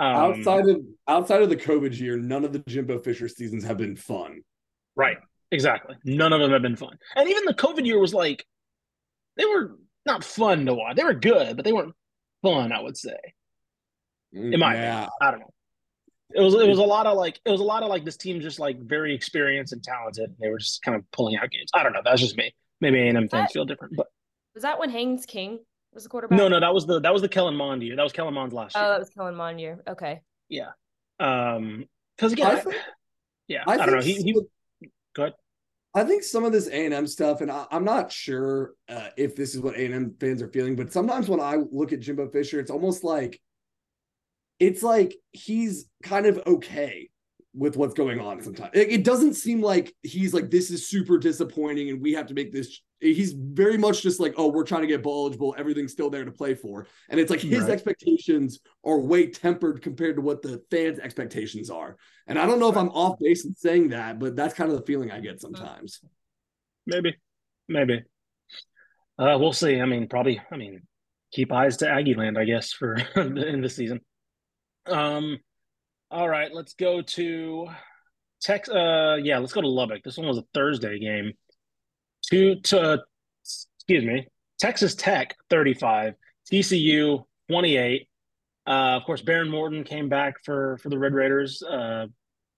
Um, 0.00 0.16
outside 0.16 0.66
of 0.66 0.80
outside 1.06 1.42
of 1.42 1.50
the 1.50 1.56
COVID 1.56 1.98
year, 2.00 2.16
none 2.16 2.42
of 2.42 2.54
the 2.54 2.60
Jimbo 2.60 3.00
Fisher 3.00 3.28
seasons 3.28 3.64
have 3.64 3.76
been 3.76 3.96
fun. 3.96 4.40
Right. 4.96 5.18
Exactly. 5.52 5.96
None 6.04 6.32
of 6.32 6.40
them 6.40 6.52
have 6.52 6.62
been 6.62 6.76
fun. 6.76 6.96
And 7.16 7.28
even 7.28 7.44
the 7.44 7.52
COVID 7.52 7.84
year 7.84 7.98
was 7.98 8.14
like 8.14 8.46
they 9.36 9.44
were 9.44 9.76
not 10.06 10.24
fun 10.24 10.64
to 10.64 10.74
watch. 10.74 10.96
They 10.96 11.04
were 11.04 11.12
good, 11.12 11.54
but 11.54 11.66
they 11.66 11.72
weren't 11.72 11.94
fun, 12.40 12.72
I 12.72 12.80
would 12.80 12.96
say. 12.96 13.18
In 14.32 14.58
my 14.58 14.74
yeah. 14.74 14.92
opinion. 14.92 15.10
I 15.20 15.30
don't 15.32 15.40
know. 15.40 15.52
It 16.32 16.40
was 16.40 16.54
it 16.54 16.68
was 16.68 16.78
a 16.78 16.82
lot 16.82 17.06
of 17.06 17.18
like 17.18 17.38
it 17.44 17.50
was 17.50 17.60
a 17.60 17.64
lot 17.64 17.82
of 17.82 17.90
like 17.90 18.06
this 18.06 18.16
team 18.16 18.40
just 18.40 18.58
like 18.58 18.80
very 18.80 19.14
experienced 19.14 19.74
and 19.74 19.82
talented. 19.82 20.34
They 20.40 20.48
were 20.48 20.58
just 20.58 20.80
kind 20.82 20.96
of 20.96 21.04
pulling 21.10 21.36
out 21.36 21.50
games. 21.50 21.70
I 21.74 21.82
don't 21.82 21.92
know. 21.92 22.02
That's 22.02 22.22
just 22.22 22.38
me. 22.38 22.54
Maybe 22.80 23.00
A&M 23.00 23.28
fans 23.28 23.52
feel 23.52 23.66
different, 23.66 23.96
but 23.98 24.06
was 24.54 24.62
that 24.62 24.78
when 24.78 24.88
Haynes 24.88 25.26
King 25.26 25.58
was 25.94 26.04
the 26.04 26.08
quarterback? 26.08 26.38
No, 26.38 26.48
no, 26.48 26.60
that 26.60 26.72
was 26.72 26.86
the 26.86 27.00
that 27.00 27.12
was 27.12 27.22
the 27.22 27.28
Kellen 27.28 27.56
Mond 27.56 27.82
year. 27.82 27.96
That 27.96 28.02
was 28.02 28.12
Kellen 28.12 28.34
Mond's 28.34 28.54
last 28.54 28.76
oh, 28.76 28.80
year. 28.80 28.88
Oh, 28.88 28.92
that 28.92 29.00
was 29.00 29.10
Kellen 29.10 29.34
Mond 29.34 29.60
year. 29.60 29.82
Okay. 29.88 30.20
Yeah. 30.48 30.70
Um, 31.18 31.86
because 32.16 32.32
again, 32.32 32.46
I 32.46 32.56
think, 32.56 32.76
yeah, 33.48 33.64
I, 33.66 33.74
I 33.74 33.76
don't 33.86 33.96
know. 33.96 34.02
He, 34.02 34.14
he 34.14 34.32
go 35.14 35.22
ahead. 35.22 35.34
I 35.92 36.04
think 36.04 36.22
some 36.22 36.44
of 36.44 36.52
this 36.52 36.68
A 36.68 36.84
and 36.84 36.94
M 36.94 37.06
stuff, 37.06 37.40
and 37.40 37.50
I, 37.50 37.66
am 37.72 37.84
not 37.84 38.12
sure 38.12 38.74
uh, 38.88 39.08
if 39.16 39.34
this 39.34 39.54
is 39.54 39.60
what 39.60 39.74
A 39.74 39.84
and 39.84 39.94
M 39.94 40.14
fans 40.20 40.40
are 40.42 40.48
feeling, 40.48 40.76
but 40.76 40.92
sometimes 40.92 41.28
when 41.28 41.40
I 41.40 41.56
look 41.72 41.92
at 41.92 42.00
Jimbo 42.00 42.28
Fisher, 42.28 42.60
it's 42.60 42.70
almost 42.70 43.02
like 43.02 43.40
it's 44.60 44.82
like 44.82 45.16
he's 45.32 45.86
kind 46.02 46.26
of 46.26 46.40
okay 46.46 47.08
with 47.54 47.76
what's 47.76 47.94
going 47.94 48.20
on 48.20 48.40
sometimes. 48.42 48.70
It, 48.74 48.90
it, 48.90 49.04
doesn't 49.04 49.34
seem 49.34 49.60
like 49.60 49.92
he's 50.02 50.32
like, 50.32 50.50
this 50.50 50.70
is 50.70 50.86
super 50.86 51.18
disappointing 51.18 51.90
and 51.90 52.00
we 52.00 52.12
have 52.12 52.26
to 52.26 52.34
make 52.34 52.52
this. 52.52 52.80
He's 53.00 53.32
very 53.32 53.78
much 53.78 54.02
just 54.02 54.20
like, 54.20 54.34
oh, 54.36 54.48
we're 54.48 54.64
trying 54.64 54.82
to 54.82 54.86
get 54.86 55.02
bowl 55.02 55.24
eligible. 55.24 55.54
Everything's 55.56 55.92
still 55.92 56.10
there 56.10 56.24
to 56.24 56.30
play 56.30 56.54
for. 56.54 56.86
And 57.08 57.18
it's 57.18 57.30
like 57.30 57.40
his 57.40 57.62
right. 57.62 57.70
expectations 57.70 58.60
are 58.84 58.98
way 58.98 59.28
tempered 59.28 59.80
compared 59.80 60.16
to 60.16 60.22
what 60.22 60.42
the 60.42 60.62
fans' 60.70 60.98
expectations 60.98 61.70
are. 61.70 61.96
And 62.26 62.38
I 62.38 62.46
don't 62.46 62.58
know 62.58 62.68
if 62.68 62.76
I'm 62.76 62.90
off 62.90 63.18
base 63.18 63.46
in 63.46 63.54
saying 63.54 63.88
that, 63.90 64.18
but 64.18 64.36
that's 64.36 64.54
kind 64.54 64.70
of 64.70 64.78
the 64.78 64.84
feeling 64.84 65.10
I 65.10 65.20
get 65.20 65.40
sometimes. 65.40 66.00
Maybe, 66.86 67.16
maybe. 67.68 68.02
Uh, 69.18 69.36
we'll 69.38 69.52
see. 69.52 69.80
I 69.80 69.86
mean, 69.86 70.08
probably, 70.08 70.40
I 70.50 70.56
mean, 70.56 70.82
keep 71.32 71.52
eyes 71.52 71.78
to 71.78 71.88
Aggie 71.88 72.14
land, 72.14 72.38
I 72.38 72.44
guess, 72.44 72.72
for 72.72 72.96
the 73.14 73.46
in 73.46 73.60
the 73.60 73.68
season. 73.68 74.00
Um, 74.86 75.38
all 76.10 76.28
right, 76.28 76.52
let's 76.52 76.74
go 76.74 77.02
to 77.02 77.68
Tex. 78.40 78.68
Uh, 78.68 79.18
yeah, 79.22 79.38
let's 79.38 79.52
go 79.52 79.60
to 79.60 79.68
Lubbock. 79.68 80.02
This 80.02 80.16
one 80.16 80.26
was 80.26 80.38
a 80.38 80.44
Thursday 80.54 80.98
game. 80.98 81.32
Two 82.30 82.60
to 82.60 83.02
excuse 83.44 84.04
me, 84.04 84.28
Texas 84.58 84.94
Tech 84.94 85.36
thirty 85.48 85.74
five, 85.74 86.14
TCU 86.50 87.24
twenty 87.48 87.76
eight. 87.76 88.08
Uh, 88.66 88.96
of 88.96 89.04
course, 89.04 89.22
Behren 89.22 89.50
Morton 89.50 89.84
came 89.84 90.08
back 90.08 90.34
for 90.44 90.78
for 90.78 90.90
the 90.90 90.98
Red 90.98 91.12
Raiders. 91.14 91.62
Uh, 91.62 92.06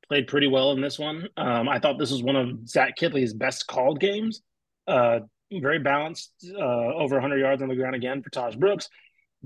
played 0.09 0.27
pretty 0.27 0.47
well 0.47 0.73
in 0.73 0.81
this 0.81 0.99
one. 0.99 1.27
Um, 1.37 1.69
I 1.69 1.79
thought 1.79 1.99
this 1.99 2.11
was 2.11 2.23
one 2.23 2.37
of 2.37 2.69
Zach 2.69 2.99
Kittley's 2.99 3.33
best 3.33 3.67
called 3.67 3.99
games. 3.99 4.43
Uh, 4.87 5.21
very 5.51 5.79
balanced, 5.79 6.33
uh, 6.55 6.61
over 6.61 7.17
100 7.17 7.39
yards 7.39 7.63
on 7.63 7.69
the 7.69 7.75
ground 7.75 7.95
again 7.95 8.23
for 8.23 8.31
Tahj 8.31 8.59
Brooks. 8.59 8.89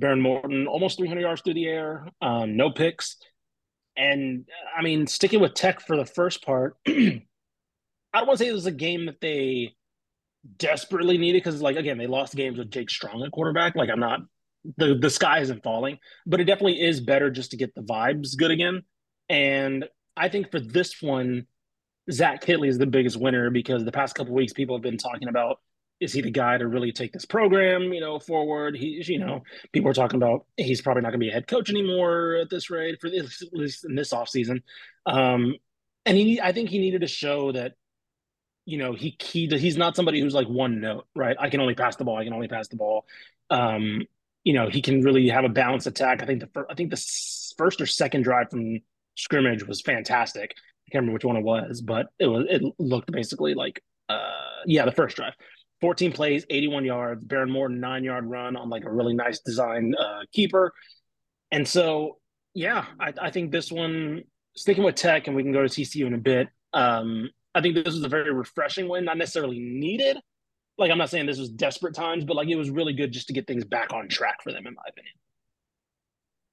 Behren 0.01 0.21
Morton 0.21 0.67
almost 0.67 0.99
300 0.99 1.21
yards 1.21 1.43
through 1.43 1.55
the 1.55 1.67
air, 1.67 2.09
um, 2.21 2.57
no 2.57 2.71
picks. 2.71 3.17
And 3.97 4.47
I 4.77 4.83
mean, 4.83 5.07
sticking 5.07 5.41
with 5.41 5.55
Tech 5.55 5.81
for 5.81 5.97
the 5.97 6.05
first 6.05 6.45
part, 6.45 6.77
I 6.87 7.23
don't 8.13 8.27
want 8.27 8.39
to 8.39 8.45
say 8.45 8.49
it 8.49 8.53
was 8.53 8.67
a 8.67 8.73
game 8.73 9.07
that 9.07 9.21
they 9.21 9.75
desperately 10.59 11.19
needed 11.19 11.43
because, 11.43 11.61
like, 11.61 11.77
again, 11.77 11.99
they 11.99 12.07
lost 12.07 12.35
games 12.35 12.59
with 12.59 12.71
Jake 12.71 12.91
Strong 12.91 13.23
at 13.23 13.33
quarterback. 13.33 13.75
Like, 13.75 13.91
I'm 13.91 14.01
not 14.01 14.21
the 14.77 14.95
the 14.95 15.11
sky 15.11 15.41
isn't 15.41 15.63
falling, 15.63 15.99
but 16.27 16.41
it 16.41 16.45
definitely 16.45 16.81
is 16.81 17.01
better 17.01 17.31
just 17.31 17.53
to 17.53 17.57
get 17.57 17.75
the 17.75 17.83
vibes 17.83 18.37
good 18.37 18.51
again. 18.51 18.83
And 19.29 19.87
I 20.17 20.29
think 20.29 20.51
for 20.51 20.61
this 20.61 21.01
one, 21.01 21.47
Zach 22.11 22.45
Kittley 22.45 22.69
is 22.69 22.79
the 22.79 22.87
biggest 22.87 23.17
winner 23.17 23.51
because 23.51 23.85
the 23.85 23.93
past 23.93 24.15
couple 24.15 24.35
weeks 24.35 24.53
people 24.53 24.77
have 24.77 24.83
been 24.83 24.99
talking 24.99 25.29
about 25.29 25.59
is 25.99 26.13
he 26.13 26.21
the 26.21 26.31
guy 26.31 26.59
to 26.59 26.67
really 26.67 26.93
take 26.93 27.13
this 27.13 27.25
program, 27.25 27.93
you 27.93 28.01
know, 28.01 28.19
forward? 28.19 28.77
He's, 28.77 29.09
you 29.09 29.19
know, 29.19 29.43
people 29.73 29.91
are 29.91 29.95
talking 29.95 30.19
about 30.19 30.45
he's 30.57 30.83
probably 30.83 31.03
not 31.03 31.09
going 31.09 31.21
to 31.21 31.25
be 31.25 31.31
a 31.31 31.33
head 31.33 31.47
coach 31.47 31.71
anymore 31.71 32.37
at 32.37 32.51
this 32.51 32.71
rate 32.71 33.01
for 33.01 33.09
this, 33.09 33.43
at 33.43 33.53
least 33.53 33.85
in 33.85 33.95
this 33.95 34.13
offseason. 34.13 34.63
Um, 35.07 35.55
and 36.05 36.17
he, 36.17 36.41
I 36.41 36.53
think 36.53 36.69
he 36.69 36.79
needed 36.79 37.01
to 37.01 37.07
show 37.07 37.53
that, 37.53 37.73
you 38.67 38.79
know, 38.79 38.93
he, 38.93 39.17
he 39.21 39.47
he's 39.47 39.77
not 39.77 39.97
somebody 39.97 40.21
who's 40.21 40.35
like 40.35 40.49
one 40.49 40.81
note, 40.81 41.07
right? 41.15 41.37
I 41.39 41.49
can 41.49 41.61
only 41.61 41.75
pass 41.75 41.97
the 41.97 42.05
ball. 42.05 42.19
I 42.19 42.25
can 42.25 42.35
only 42.35 42.49
pass 42.49 42.69
the 42.69 42.77
ball. 42.77 43.07
Um, 43.49 44.03
you 44.45 44.53
know, 44.53 44.69
he 44.69 44.83
can 44.83 45.03
really 45.03 45.29
have 45.29 45.45
a 45.45 45.49
balanced 45.49 45.87
attack. 45.87 46.23
I 46.23 46.27
think 46.27 46.41
the 46.41 46.49
first, 46.49 46.71
I 46.71 46.75
think 46.75 46.91
the 46.91 47.03
first 47.57 47.81
or 47.81 47.87
second 47.87 48.23
drive 48.23 48.51
from 48.51 48.81
scrimmage 49.15 49.67
was 49.67 49.81
fantastic. 49.81 50.53
I 50.53 50.91
can't 50.91 51.03
remember 51.03 51.15
which 51.15 51.25
one 51.25 51.37
it 51.37 51.45
was, 51.45 51.81
but 51.81 52.09
it 52.19 52.27
was 52.27 52.47
it 52.51 52.63
looked 52.79 53.11
basically 53.11 53.55
like 53.55 53.83
uh 54.09 54.31
yeah, 54.67 54.85
the 54.85 54.93
first 54.93 55.17
drive. 55.17 55.35
14 55.81 56.13
plays, 56.13 56.47
81 56.49 56.85
yards, 56.85 57.25
Behren 57.25 57.51
Morton 57.51 57.81
nine 57.81 58.05
yard 58.05 58.27
run 58.27 58.57
on 58.57 58.71
like 58.71 58.85
a 58.85 58.91
really 58.91 59.15
nice 59.15 59.41
design 59.41 59.95
uh, 59.99 60.21
keeper. 60.33 60.73
And 61.51 61.67
so, 61.69 62.19
yeah, 62.55 62.87
I, 62.99 63.13
I, 63.21 63.31
think 63.31 63.53
this 63.53 63.71
one, 63.71 64.23
sticking 64.57 64.85
with 64.85 64.95
Tech, 64.95 65.27
and 65.27 65.37
we 65.37 65.43
can 65.43 65.53
go 65.53 65.63
to 65.63 65.69
TCU 65.69 66.07
in 66.07 66.15
a 66.15 66.19
bit. 66.19 66.49
Um, 66.73 67.31
I 67.57 67.63
think 67.63 67.75
this 67.75 67.95
was 67.95 68.05
a 68.05 68.09
very 68.09 68.33
refreshing 68.33 68.87
win, 68.87 69.07
not 69.07 69.17
necessarily 69.17 69.59
needed. 69.59 70.19
Like, 70.77 70.91
I'm 70.91 70.99
not 70.99 71.09
saying 71.09 71.25
this 71.25 71.39
was 71.39 71.49
desperate 71.49 71.95
times, 71.95 72.27
but 72.27 72.37
like 72.37 72.49
it 72.49 72.57
was 72.57 72.69
really 72.69 72.93
good 72.93 73.13
just 73.13 73.29
to 73.29 73.33
get 73.33 73.47
things 73.47 73.65
back 73.65 73.95
on 73.95 74.09
track 74.09 74.43
for 74.43 74.53
them, 74.53 74.67
in 74.67 74.75
my 74.75 74.83
opinion. 74.87 75.15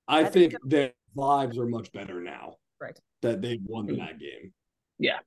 I, 0.07 0.23
think, 0.23 0.55
their 0.63 0.93
vibes 1.15 1.57
are 1.57 1.65
much 1.65 1.91
better 1.91 2.21
now. 2.21 2.55
Right. 2.79 2.97
That 3.21 3.41
they 3.41 3.59
won 3.65 3.87
mm-hmm. 3.87 3.97
that 3.97 4.17
game. 4.17 4.53
Yeah. 4.97 5.19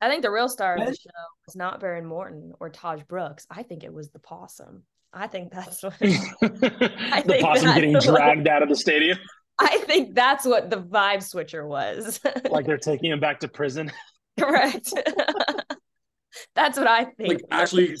I 0.00 0.08
think 0.08 0.22
the 0.22 0.30
real 0.30 0.48
star 0.48 0.76
of 0.76 0.86
the 0.86 0.94
show 0.94 1.10
was 1.46 1.56
not 1.56 1.78
Behren 1.78 2.04
Morton 2.04 2.52
or 2.58 2.70
Tahj 2.70 3.06
Brooks. 3.06 3.46
I 3.50 3.64
think 3.64 3.84
it 3.84 3.92
was 3.92 4.08
the 4.08 4.20
possum. 4.20 4.84
I 5.12 5.26
think 5.26 5.52
that's 5.52 5.82
what 5.82 5.94
I 6.02 7.22
the 7.26 7.38
possum 7.42 7.74
getting 7.74 7.98
dragged 7.98 8.48
out 8.48 8.62
of 8.62 8.70
the 8.70 8.76
stadium. 8.76 9.18
I 9.60 9.78
think 9.78 10.14
that's 10.14 10.46
what 10.46 10.70
the 10.70 10.80
vibe 10.80 11.22
switcher 11.22 11.66
was. 11.66 12.20
like 12.48 12.64
they're 12.64 12.78
taking 12.78 13.10
him 13.10 13.20
back 13.20 13.40
to 13.40 13.48
prison. 13.48 13.90
Correct. 14.46 14.92
that's 16.54 16.78
what 16.78 16.86
I 16.86 17.04
think. 17.04 17.28
Like 17.28 17.42
actually 17.50 17.96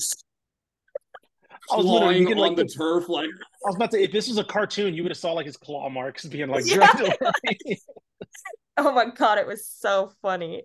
clawing 1.68 2.26
on 2.28 2.38
like, 2.38 2.56
the 2.56 2.66
turf. 2.66 3.08
Like 3.08 3.28
I 3.28 3.68
was 3.68 3.76
about 3.76 3.90
to 3.90 3.98
say, 3.98 4.04
if 4.04 4.12
this 4.12 4.28
was 4.28 4.38
a 4.38 4.44
cartoon, 4.44 4.94
you 4.94 5.02
would 5.02 5.10
have 5.10 5.18
saw 5.18 5.32
like 5.32 5.46
his 5.46 5.56
claw 5.56 5.88
marks 5.88 6.24
being 6.24 6.48
like 6.48 6.66
yeah. 6.68 6.92
dragged 6.94 7.22
Oh 8.80 8.92
my 8.92 9.06
god, 9.06 9.38
it 9.38 9.46
was 9.46 9.66
so 9.66 10.12
funny. 10.22 10.62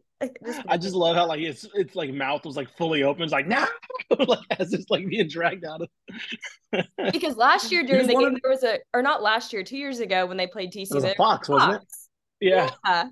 I 0.68 0.78
just 0.78 0.94
love 0.94 1.16
how 1.16 1.28
like 1.28 1.40
it's 1.40 1.68
it's 1.74 1.96
like 1.96 2.14
mouth 2.14 2.46
was 2.46 2.56
like 2.56 2.70
fully 2.78 3.02
open. 3.02 3.24
It's 3.24 3.34
like 3.34 3.48
now, 3.48 3.68
nah! 4.12 4.26
like 4.26 4.40
as 4.60 4.72
it's 4.72 4.90
like 4.90 5.08
being 5.08 5.28
dragged 5.28 5.66
out 5.66 5.82
of. 5.82 6.86
because 7.12 7.36
last 7.38 7.72
year 7.72 7.84
during 7.84 8.06
the 8.06 8.14
game 8.14 8.38
there 8.42 8.52
was 8.52 8.64
a, 8.64 8.80
or 8.94 9.02
not 9.02 9.24
last 9.24 9.52
year, 9.52 9.64
two 9.64 9.78
years 9.78 10.00
ago 10.00 10.28
when 10.28 10.38
they 10.38 10.46
played 10.46 10.72
TC, 10.72 10.92
it 10.92 10.94
was 10.94 11.04
a 11.04 11.16
fox, 11.16 11.50
wasn't 11.50 11.82
it? 11.82 11.88
Yeah. 12.40 12.70
yeah. 12.86 13.06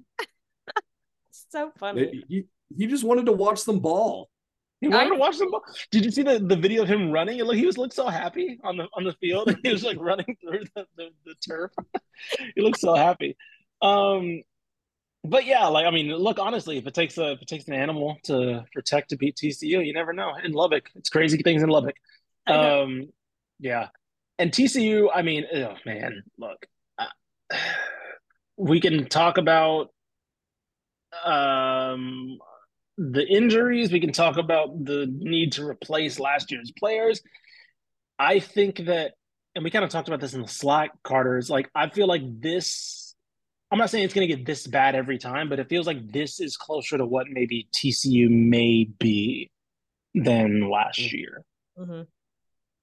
so 1.51 1.71
funny. 1.79 2.23
He, 2.27 2.45
he 2.75 2.87
just 2.87 3.03
wanted 3.03 3.25
to 3.27 3.31
watch 3.31 3.63
them 3.65 3.79
ball. 3.79 4.29
He 4.79 4.87
wanted 4.87 5.07
I, 5.07 5.09
to 5.09 5.15
watch 5.15 5.35
some 5.35 5.51
ball. 5.51 5.63
Did 5.91 6.05
you 6.05 6.11
see 6.11 6.23
the, 6.23 6.39
the 6.39 6.55
video 6.55 6.81
of 6.81 6.87
him 6.87 7.11
running? 7.11 7.37
It 7.37 7.45
looked, 7.45 7.59
he 7.59 7.65
was 7.67 7.77
looked 7.77 7.93
so 7.93 8.07
happy 8.07 8.59
on 8.63 8.77
the 8.77 8.87
on 8.95 9.03
the 9.03 9.13
field. 9.13 9.55
he 9.63 9.71
was 9.71 9.83
like 9.83 9.97
running 9.99 10.37
through 10.41 10.63
the, 10.75 10.87
the, 10.97 11.09
the 11.25 11.35
turf. 11.35 11.71
he 12.55 12.61
looked 12.61 12.79
so 12.79 12.95
happy. 12.95 13.37
Um, 13.81 14.41
but 15.23 15.45
yeah, 15.45 15.67
like 15.67 15.85
I 15.85 15.91
mean, 15.91 16.07
look 16.07 16.39
honestly, 16.39 16.77
if 16.77 16.87
it 16.87 16.95
takes 16.95 17.17
a 17.19 17.33
if 17.33 17.41
it 17.43 17.47
takes 17.47 17.67
an 17.67 17.73
animal 17.73 18.17
to 18.23 18.65
protect 18.73 18.87
Tech 18.87 19.07
to 19.09 19.17
beat 19.17 19.35
TCU, 19.35 19.85
you 19.85 19.93
never 19.93 20.13
know. 20.13 20.33
In 20.43 20.51
Lubbock, 20.51 20.89
it's 20.95 21.09
crazy 21.09 21.37
things 21.43 21.61
in 21.61 21.69
Lubbock. 21.69 21.95
Um, 22.47 23.09
yeah, 23.59 23.89
and 24.39 24.51
TCU, 24.51 25.09
I 25.13 25.21
mean, 25.21 25.45
oh 25.53 25.75
man, 25.85 26.23
look, 26.39 26.65
uh, 26.97 27.05
we 28.57 28.81
can 28.81 29.07
talk 29.07 29.37
about 29.37 29.89
um 31.25 32.37
the 32.97 33.25
injuries. 33.27 33.91
We 33.91 33.99
can 33.99 34.13
talk 34.13 34.37
about 34.37 34.85
the 34.85 35.07
need 35.09 35.53
to 35.53 35.67
replace 35.67 36.19
last 36.19 36.51
year's 36.51 36.71
players. 36.77 37.21
I 38.19 38.39
think 38.39 38.85
that, 38.85 39.13
and 39.55 39.63
we 39.63 39.71
kind 39.71 39.83
of 39.83 39.89
talked 39.89 40.07
about 40.07 40.19
this 40.19 40.33
in 40.33 40.41
the 40.41 40.47
Slack, 40.47 40.91
Carter. 41.03 41.37
Is 41.37 41.49
like 41.49 41.69
I 41.73 41.89
feel 41.89 42.07
like 42.07 42.21
this 42.23 43.11
I'm 43.71 43.79
not 43.79 43.89
saying 43.89 44.03
it's 44.03 44.13
going 44.13 44.27
to 44.27 44.35
get 44.35 44.45
this 44.45 44.67
bad 44.67 44.95
every 44.95 45.17
time, 45.17 45.47
but 45.47 45.59
it 45.59 45.69
feels 45.69 45.87
like 45.87 46.11
this 46.11 46.41
is 46.41 46.57
closer 46.57 46.97
to 46.97 47.05
what 47.05 47.27
maybe 47.29 47.69
TCU 47.73 48.29
may 48.29 48.83
be 48.83 49.49
than 50.13 50.69
last 50.69 50.99
mm-hmm. 50.99 51.15
year. 51.15 51.43
Mm-hmm. 51.79 52.01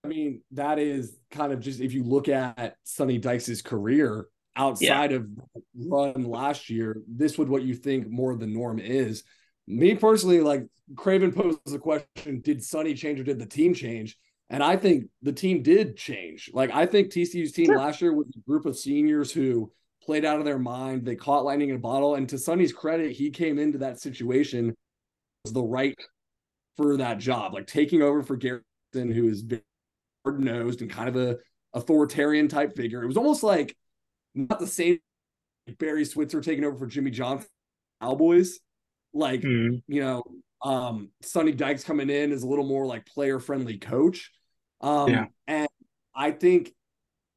I 0.03 0.09
mean, 0.09 0.41
that 0.53 0.79
is 0.79 1.14
kind 1.31 1.53
of 1.53 1.61
just 1.61 1.81
if 1.81 1.93
you 1.93 2.05
look 2.05 2.29
at 2.29 2.77
Sonny 2.85 3.19
Dykes' 3.19 3.61
career 3.61 4.27
outside 4.59 5.12
yeah. 5.12 5.18
of 5.18 5.27
run 5.75 6.25
last 6.25 6.68
year, 6.68 7.01
this 7.09 7.38
would 7.38 7.49
what 7.49 7.62
you 7.62 7.75
think 7.75 8.11
more 8.11 8.37
the 8.37 8.47
norm 8.47 8.79
is. 8.79 9.23
Me 9.66 9.94
personally, 9.94 10.40
like 10.40 10.66
Craven 10.97 11.33
poses 11.33 11.61
the 11.64 11.79
question: 11.79 12.40
Did 12.40 12.62
Sonny 12.62 12.94
change 12.94 13.21
or 13.21 13.25
did 13.25 13.38
the 13.38 13.47
team 13.47 13.73
change? 13.73 14.18
And 14.51 14.62
I 14.62 14.77
think 14.77 15.07
the 15.23 15.33
team 15.33 15.62
did 15.62 15.97
change. 15.97 16.51
Like 16.53 16.71
I 16.75 16.87
think 16.87 17.12
TCU's 17.12 17.53
team 17.53 17.66
sure. 17.66 17.79
last 17.79 18.01
year 18.01 18.14
was 18.14 18.27
a 18.35 18.51
group 18.51 18.66
of 18.66 18.79
seniors 18.79 19.31
who 19.31 19.71
played 20.03 20.25
out 20.25 20.38
of 20.38 20.47
their 20.47 20.59
mind. 20.59 21.05
They 21.05 21.16
caught 21.16 21.44
lightning 21.44 21.68
in 21.68 21.77
a 21.77 21.81
bottle. 21.81 22.14
And 22.14 22.29
to 22.31 22.38
Sonny's 22.38 22.73
credit, 22.73 23.12
he 23.12 23.31
came 23.31 23.59
into 23.59 23.79
that 23.79 24.01
situation 24.01 24.75
was 25.44 25.53
the 25.53 25.62
right 25.62 25.94
for 26.79 26.97
that 26.97 27.18
job, 27.18 27.53
like 27.53 27.66
taking 27.66 28.03
over 28.03 28.23
for 28.23 28.37
Garrison, 28.37 28.64
who 28.94 29.29
is 29.29 29.44
hard 30.25 30.40
nosed 30.40 30.81
and 30.81 30.90
kind 30.90 31.09
of 31.09 31.16
a 31.16 31.37
authoritarian 31.75 32.49
type 32.49 32.75
figure. 32.75 33.03
It 33.03 33.07
was 33.07 33.16
almost 33.16 33.42
like 33.42 33.77
not 34.35 34.59
the 34.59 34.67
same 34.67 34.99
Barry 35.79 36.05
Switzer 36.05 36.41
taking 36.41 36.64
over 36.64 36.77
for 36.77 36.87
Jimmy 36.87 37.11
Johnson 37.11 37.49
Cowboys. 38.01 38.61
Like, 39.12 39.43
mm. 39.43 39.83
you 39.87 40.01
know, 40.01 40.23
um, 40.62 41.11
Sonny 41.23 41.53
Dykes 41.53 41.85
coming 41.85 42.11
in 42.11 42.33
is 42.33 42.43
a 42.43 42.47
little 42.47 42.67
more 42.67 42.87
like 42.87 43.07
player 43.07 43.38
friendly 43.38 43.79
coach. 43.79 44.31
Um, 44.81 45.11
yeah. 45.11 45.25
and 45.47 45.69
I 46.14 46.31
think 46.31 46.73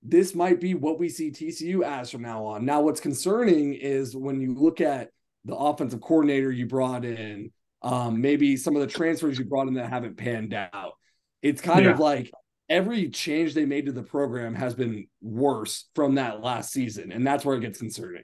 this 0.03 0.33
might 0.33 0.59
be 0.59 0.73
what 0.73 0.99
we 0.99 1.09
see 1.09 1.31
TCU 1.31 1.83
as 1.83 2.09
from 2.09 2.23
now 2.23 2.45
on. 2.45 2.65
Now, 2.65 2.81
what's 2.81 2.99
concerning 2.99 3.73
is 3.73 4.15
when 4.15 4.41
you 4.41 4.55
look 4.55 4.81
at 4.81 5.09
the 5.45 5.55
offensive 5.55 6.01
coordinator 6.01 6.51
you 6.51 6.67
brought 6.67 7.05
in, 7.05 7.51
um, 7.83 8.21
maybe 8.21 8.57
some 8.57 8.75
of 8.75 8.81
the 8.81 8.87
transfers 8.87 9.37
you 9.39 9.45
brought 9.45 9.67
in 9.67 9.75
that 9.75 9.89
haven't 9.89 10.17
panned 10.17 10.53
out. 10.53 10.93
It's 11.41 11.61
kind 11.61 11.85
yeah. 11.85 11.91
of 11.91 11.99
like 11.99 12.31
every 12.71 13.09
change 13.09 13.53
they 13.53 13.65
made 13.65 13.85
to 13.85 13.91
the 13.91 14.01
program 14.01 14.55
has 14.55 14.73
been 14.73 15.07
worse 15.21 15.89
from 15.93 16.15
that 16.15 16.41
last 16.41 16.71
season, 16.71 17.11
and 17.11 17.27
that's 17.27 17.43
where 17.43 17.57
it 17.57 17.61
gets 17.61 17.77
concerning. 17.77 18.23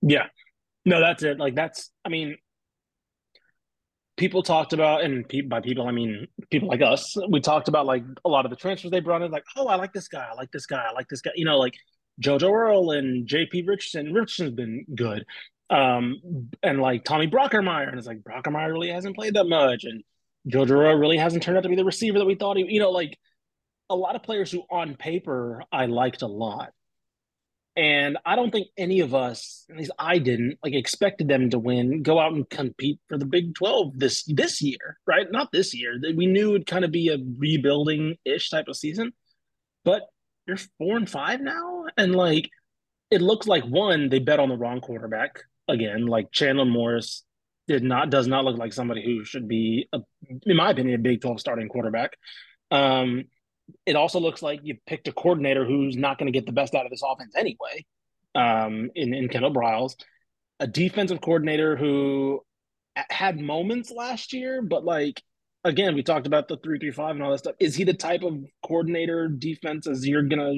Yeah, 0.00 0.26
no, 0.84 1.00
that's 1.00 1.24
it. 1.24 1.38
Like 1.38 1.56
that's, 1.56 1.90
I 2.04 2.10
mean, 2.10 2.36
people 4.16 4.44
talked 4.44 4.72
about, 4.72 5.02
and 5.02 5.26
by 5.48 5.60
people 5.60 5.86
I 5.86 5.90
mean 5.90 6.28
people 6.48 6.68
like 6.68 6.80
us. 6.80 7.16
We 7.28 7.40
talked 7.40 7.66
about 7.66 7.86
like 7.86 8.04
a 8.24 8.28
lot 8.28 8.46
of 8.46 8.50
the 8.50 8.56
transfers 8.56 8.92
they 8.92 9.00
brought 9.00 9.22
in, 9.22 9.32
like, 9.32 9.44
oh, 9.56 9.66
I 9.66 9.74
like 9.74 9.92
this 9.92 10.06
guy, 10.06 10.26
I 10.30 10.34
like 10.34 10.52
this 10.52 10.66
guy, 10.66 10.86
I 10.88 10.92
like 10.92 11.08
this 11.08 11.20
guy. 11.20 11.32
You 11.34 11.44
know, 11.44 11.58
like 11.58 11.74
JoJo 12.22 12.50
Earle 12.50 12.92
and 12.92 13.26
J.P. 13.26 13.62
Richardson. 13.62 14.14
Richardson's 14.14 14.52
been 14.52 14.86
good, 14.94 15.26
um, 15.70 16.50
and 16.62 16.80
like 16.80 17.02
Tommy 17.02 17.26
Brockermeyer, 17.26 17.88
and 17.88 17.98
it's 17.98 18.06
like 18.06 18.20
Brockermeyer 18.20 18.72
really 18.72 18.90
hasn't 18.90 19.16
played 19.16 19.34
that 19.34 19.48
much, 19.48 19.82
and 19.82 20.04
Earle 20.52 20.94
really 20.94 21.18
hasn't 21.18 21.42
turned 21.42 21.56
out 21.56 21.62
to 21.62 21.68
be 21.68 21.76
the 21.76 21.84
receiver 21.84 22.18
that 22.18 22.24
we 22.24 22.34
thought 22.34 22.56
he. 22.56 22.64
You 22.68 22.80
know, 22.80 22.90
like 22.90 23.18
a 23.90 23.96
lot 23.96 24.16
of 24.16 24.22
players 24.22 24.50
who 24.50 24.62
on 24.70 24.96
paper 24.96 25.62
I 25.72 25.86
liked 25.86 26.22
a 26.22 26.26
lot. 26.26 26.70
And 27.76 28.18
I 28.26 28.34
don't 28.34 28.50
think 28.50 28.66
any 28.76 29.00
of 29.00 29.14
us, 29.14 29.64
at 29.70 29.76
least 29.76 29.92
I 30.00 30.18
didn't, 30.18 30.58
like 30.64 30.74
expected 30.74 31.28
them 31.28 31.50
to 31.50 31.60
win, 31.60 32.02
go 32.02 32.18
out 32.18 32.32
and 32.32 32.48
compete 32.50 32.98
for 33.08 33.16
the 33.16 33.24
Big 33.24 33.54
12 33.54 33.96
this 33.96 34.24
this 34.24 34.60
year, 34.60 34.98
right? 35.06 35.30
Not 35.30 35.52
this 35.52 35.74
year. 35.74 35.96
We 36.16 36.26
knew 36.26 36.50
it'd 36.50 36.66
kind 36.66 36.84
of 36.84 36.90
be 36.90 37.08
a 37.08 37.18
rebuilding-ish 37.38 38.50
type 38.50 38.66
of 38.66 38.76
season. 38.76 39.12
But 39.84 40.02
you're 40.48 40.56
four 40.78 40.96
and 40.96 41.08
five 41.08 41.40
now. 41.40 41.84
And 41.96 42.16
like 42.16 42.50
it 43.12 43.22
looks 43.22 43.46
like 43.46 43.64
one, 43.64 44.08
they 44.08 44.18
bet 44.18 44.40
on 44.40 44.48
the 44.48 44.56
wrong 44.56 44.80
quarterback 44.80 45.44
again. 45.68 46.06
Like 46.06 46.32
Chandler 46.32 46.64
Morris 46.64 47.24
did 47.68 47.84
not 47.84 48.10
does 48.10 48.26
not 48.26 48.44
look 48.44 48.58
like 48.58 48.72
somebody 48.72 49.04
who 49.04 49.24
should 49.24 49.46
be 49.46 49.88
a, 49.92 50.00
in 50.46 50.56
my 50.56 50.70
opinion, 50.70 50.98
a 50.98 51.02
Big 51.02 51.20
12 51.20 51.38
starting 51.38 51.68
quarterback. 51.68 52.12
Um, 52.70 53.24
it 53.86 53.94
also 53.94 54.18
looks 54.18 54.42
like 54.42 54.60
you 54.62 54.76
picked 54.86 55.06
a 55.08 55.12
coordinator 55.12 55.64
who's 55.64 55.96
not 55.96 56.18
going 56.18 56.32
to 56.32 56.36
get 56.36 56.46
the 56.46 56.52
best 56.52 56.74
out 56.74 56.86
of 56.86 56.90
this 56.90 57.02
offense 57.06 57.34
anyway. 57.36 57.84
Um, 58.34 58.90
in 58.94 59.14
in 59.14 59.28
Kendall 59.28 59.52
Briles, 59.52 59.94
a 60.58 60.66
defensive 60.66 61.20
coordinator 61.20 61.76
who 61.76 62.40
had 63.10 63.38
moments 63.38 63.90
last 63.90 64.32
year, 64.32 64.62
but 64.62 64.84
like 64.84 65.22
again, 65.64 65.94
we 65.94 66.02
talked 66.02 66.26
about 66.26 66.48
the 66.48 66.56
three 66.58 66.78
three 66.78 66.90
five 66.90 67.14
and 67.14 67.22
all 67.22 67.30
that 67.30 67.38
stuff. 67.38 67.56
Is 67.60 67.74
he 67.74 67.84
the 67.84 67.94
type 67.94 68.22
of 68.22 68.38
coordinator 68.64 69.28
defense 69.28 69.86
as 69.86 70.06
you're 70.06 70.22
gonna, 70.22 70.54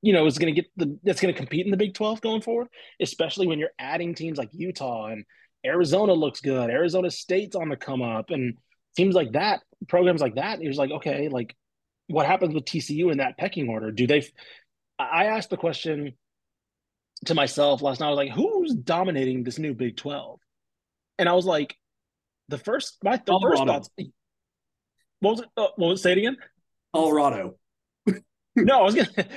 you 0.00 0.12
know, 0.12 0.26
is 0.26 0.38
gonna 0.38 0.52
get 0.52 0.66
the 0.76 0.98
that's 1.02 1.20
gonna 1.20 1.32
compete 1.32 1.64
in 1.64 1.70
the 1.70 1.76
Big 1.76 1.94
Twelve 1.94 2.20
going 2.20 2.42
forward, 2.42 2.68
especially 3.00 3.46
when 3.46 3.58
you're 3.58 3.70
adding 3.78 4.14
teams 4.14 4.38
like 4.38 4.50
Utah 4.52 5.06
and 5.06 5.24
Arizona 5.64 6.12
looks 6.12 6.40
good. 6.40 6.70
Arizona 6.70 7.10
State's 7.10 7.56
on 7.56 7.68
the 7.68 7.76
come 7.76 8.02
up, 8.02 8.30
and 8.30 8.56
seems 8.96 9.14
like 9.14 9.32
that 9.32 9.60
programs 9.88 10.20
like 10.20 10.34
that. 10.36 10.60
He 10.60 10.68
was 10.68 10.78
like, 10.78 10.90
okay, 10.90 11.28
like 11.28 11.54
what 12.08 12.26
happens 12.26 12.54
with 12.54 12.64
TCU 12.64 13.10
in 13.10 13.18
that 13.18 13.38
pecking 13.38 13.68
order? 13.68 13.90
Do 13.90 14.06
they? 14.06 14.26
I 14.98 15.26
asked 15.26 15.50
the 15.50 15.56
question 15.56 16.12
to 17.26 17.34
myself 17.34 17.82
last 17.82 18.00
night. 18.00 18.06
I 18.06 18.10
was 18.10 18.16
like, 18.16 18.30
who's 18.30 18.74
dominating 18.74 19.44
this 19.44 19.58
new 19.58 19.74
Big 19.74 19.96
Twelve? 19.96 20.40
And 21.18 21.28
I 21.28 21.32
was 21.32 21.46
like, 21.46 21.76
the 22.48 22.58
first 22.58 22.98
my 23.02 23.20
the 23.24 23.38
first 23.40 23.64
thoughts. 23.64 23.90
What 25.20 25.30
was 25.30 25.40
it? 25.40 25.48
Uh, 25.56 25.68
what 25.76 25.88
was 25.88 26.00
it? 26.00 26.02
Say 26.02 26.12
it 26.12 26.18
again. 26.18 26.36
Colorado. 26.94 27.56
no, 28.56 28.80
I 28.80 28.82
was 28.82 28.94
gonna. 28.94 29.08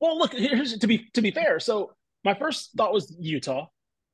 Well, 0.00 0.18
look. 0.18 0.32
Here's 0.32 0.78
to 0.78 0.86
be 0.86 1.10
to 1.14 1.22
be 1.22 1.30
fair. 1.30 1.60
So 1.60 1.92
my 2.24 2.34
first 2.34 2.70
thought 2.76 2.92
was 2.92 3.14
Utah. 3.18 3.66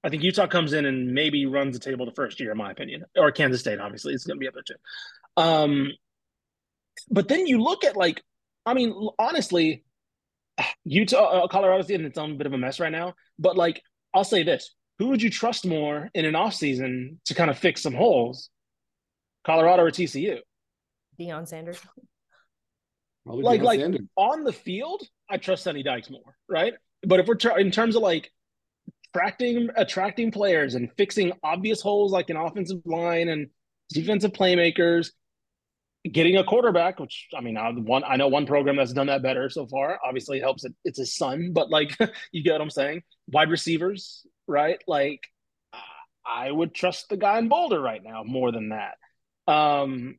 I 0.04 0.10
think 0.10 0.22
Utah 0.22 0.46
comes 0.46 0.72
in 0.72 0.84
and 0.84 1.12
maybe 1.12 1.46
runs 1.46 1.78
the 1.78 1.84
table 1.84 2.06
the 2.06 2.12
first 2.12 2.38
year, 2.38 2.52
in 2.52 2.58
my 2.58 2.70
opinion, 2.70 3.04
or 3.16 3.32
Kansas 3.32 3.60
State. 3.60 3.80
Obviously, 3.80 4.14
it's 4.14 4.24
going 4.24 4.36
to 4.36 4.40
be 4.40 4.48
up 4.48 4.54
there 4.54 4.62
too. 4.62 4.74
Um, 5.36 5.88
but 7.10 7.28
then 7.28 7.46
you 7.46 7.60
look 7.60 7.84
at 7.84 7.96
like, 7.96 8.22
I 8.64 8.74
mean, 8.74 8.94
honestly, 9.18 9.84
Utah, 10.84 11.44
uh, 11.44 11.48
Colorado's 11.48 11.90
in 11.90 12.04
its 12.04 12.18
own 12.18 12.38
bit 12.38 12.46
of 12.46 12.52
a 12.52 12.58
mess 12.58 12.80
right 12.80 12.92
now. 12.92 13.14
But 13.38 13.56
like, 13.56 13.82
I'll 14.14 14.24
say 14.24 14.42
this: 14.42 14.74
who 14.98 15.08
would 15.08 15.22
you 15.22 15.30
trust 15.30 15.66
more 15.66 16.10
in 16.14 16.24
an 16.24 16.34
off 16.34 16.54
season 16.54 17.20
to 17.26 17.34
kind 17.34 17.50
of 17.50 17.58
fix 17.58 17.82
some 17.82 17.94
holes? 17.94 18.50
Colorado 19.44 19.84
or 19.84 19.90
TCU? 19.90 20.38
Deion 21.18 21.46
Sanders. 21.46 21.80
Probably 23.24 23.42
like 23.42 23.60
Deion 23.60 23.64
like 23.64 23.80
Sanders. 23.80 24.00
on 24.16 24.44
the 24.44 24.52
field, 24.52 25.02
I 25.28 25.38
trust 25.38 25.64
Sonny 25.64 25.82
Dykes 25.82 26.10
more, 26.10 26.36
right? 26.48 26.74
But 27.02 27.20
if 27.20 27.26
we're 27.26 27.36
tr- 27.36 27.58
in 27.58 27.70
terms 27.70 27.96
of 27.96 28.02
like 28.02 28.30
attracting 29.12 29.68
attracting 29.76 30.30
players 30.30 30.74
and 30.74 30.90
fixing 30.96 31.32
obvious 31.42 31.80
holes 31.80 32.12
like 32.12 32.30
an 32.30 32.36
offensive 32.36 32.80
line 32.84 33.28
and 33.28 33.48
defensive 33.90 34.32
playmakers, 34.32 35.10
getting 36.10 36.36
a 36.36 36.44
quarterback, 36.44 37.00
which 37.00 37.28
I 37.36 37.40
mean, 37.40 37.56
I 37.56 37.70
one 37.70 38.04
I 38.04 38.16
know 38.16 38.28
one 38.28 38.46
program 38.46 38.76
that's 38.76 38.92
done 38.92 39.06
that 39.06 39.22
better 39.22 39.48
so 39.50 39.66
far. 39.66 39.98
Obviously, 40.04 40.38
it 40.38 40.42
helps 40.42 40.64
it, 40.64 40.74
it's 40.84 40.98
his 40.98 41.14
son, 41.14 41.52
but 41.52 41.70
like 41.70 41.96
you 42.32 42.42
get 42.42 42.52
what 42.52 42.60
I'm 42.60 42.70
saying. 42.70 43.02
Wide 43.28 43.50
receivers, 43.50 44.26
right? 44.46 44.82
Like 44.86 45.20
I 46.26 46.50
would 46.50 46.74
trust 46.74 47.08
the 47.08 47.16
guy 47.16 47.38
in 47.38 47.48
Boulder 47.48 47.80
right 47.80 48.02
now 48.02 48.22
more 48.24 48.52
than 48.52 48.70
that. 48.70 48.96
Um, 49.50 50.18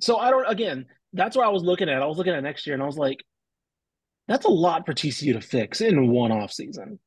so 0.00 0.18
I 0.18 0.30
don't. 0.30 0.48
Again, 0.48 0.86
that's 1.12 1.36
what 1.36 1.46
I 1.46 1.50
was 1.50 1.64
looking 1.64 1.88
at. 1.88 2.02
I 2.02 2.06
was 2.06 2.18
looking 2.18 2.34
at 2.34 2.42
next 2.42 2.66
year, 2.66 2.74
and 2.74 2.82
I 2.82 2.86
was 2.86 2.98
like, 2.98 3.24
that's 4.28 4.44
a 4.44 4.50
lot 4.50 4.86
for 4.86 4.94
TCU 4.94 5.32
to 5.32 5.40
fix 5.40 5.80
in 5.80 6.08
one 6.08 6.30
off 6.30 6.52
season 6.52 7.00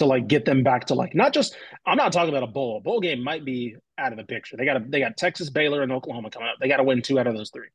to 0.00 0.06
like 0.06 0.26
get 0.26 0.44
them 0.44 0.62
back 0.62 0.86
to 0.86 0.94
like 0.94 1.14
not 1.14 1.32
just. 1.32 1.56
I'm 1.86 1.96
not 1.96 2.12
talking 2.12 2.30
about 2.30 2.42
a 2.42 2.52
bowl. 2.52 2.78
A 2.78 2.80
bowl 2.80 3.00
game 3.00 3.22
might 3.22 3.44
be 3.44 3.76
out 3.96 4.12
of 4.12 4.18
the 4.18 4.24
picture. 4.24 4.56
They 4.56 4.64
got 4.64 4.76
a, 4.76 4.84
they 4.86 5.00
got 5.00 5.16
Texas, 5.16 5.48
Baylor, 5.48 5.82
and 5.82 5.92
Oklahoma 5.92 6.30
coming 6.30 6.48
up. 6.48 6.56
They 6.60 6.68
got 6.68 6.78
to 6.78 6.84
win 6.84 7.02
two 7.02 7.18
out 7.18 7.26
of 7.26 7.34
those 7.34 7.50
three. 7.50 7.68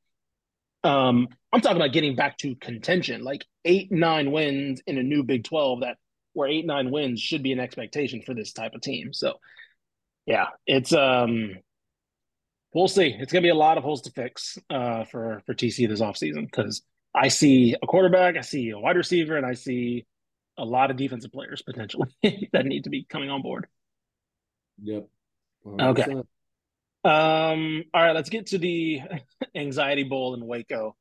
Um, 0.83 1.29
I'm 1.51 1.61
talking 1.61 1.77
about 1.77 1.93
getting 1.93 2.15
back 2.15 2.37
to 2.39 2.55
contention, 2.55 3.23
like 3.23 3.45
eight, 3.63 3.91
nine 3.91 4.31
wins 4.31 4.81
in 4.85 4.97
a 4.97 5.03
new 5.03 5.23
Big 5.23 5.43
Twelve. 5.43 5.81
That 5.81 5.97
where 6.33 6.49
eight, 6.49 6.65
nine 6.65 6.91
wins 6.91 7.21
should 7.21 7.41
be 7.41 7.53
an 7.53 7.59
expectation 7.59 8.21
for 8.21 8.33
this 8.33 8.51
type 8.53 8.75
of 8.75 8.81
team. 8.81 9.13
So, 9.13 9.39
yeah, 10.25 10.47
it's 10.67 10.93
um, 10.93 11.55
we'll 12.73 12.87
see. 12.87 13.15
It's 13.17 13.31
gonna 13.31 13.41
be 13.41 13.49
a 13.49 13.55
lot 13.55 13.77
of 13.77 13.83
holes 13.83 14.03
to 14.03 14.11
fix 14.11 14.57
uh, 14.69 15.05
for 15.05 15.41
for 15.45 15.53
TC 15.53 15.87
this 15.87 16.01
offseason 16.01 16.45
because 16.45 16.83
I 17.15 17.29
see 17.29 17.75
a 17.81 17.87
quarterback, 17.87 18.35
I 18.37 18.41
see 18.41 18.69
a 18.69 18.79
wide 18.79 18.97
receiver, 18.97 19.37
and 19.37 19.45
I 19.45 19.53
see 19.53 20.05
a 20.57 20.65
lot 20.65 20.91
of 20.91 20.97
defensive 20.97 21.31
players 21.31 21.61
potentially 21.61 22.09
that 22.53 22.65
need 22.65 22.85
to 22.85 22.89
be 22.89 23.03
coming 23.03 23.29
on 23.29 23.41
board. 23.41 23.67
Yep. 24.81 25.07
Okay. 25.79 26.03
100%. 26.03 26.25
Um, 27.05 27.83
all 27.93 28.01
right, 28.01 28.15
let's 28.15 28.29
get 28.29 28.47
to 28.47 28.57
the 28.57 29.01
anxiety 29.55 30.03
bowl 30.03 30.33
in 30.33 30.45
Waco. 30.45 30.95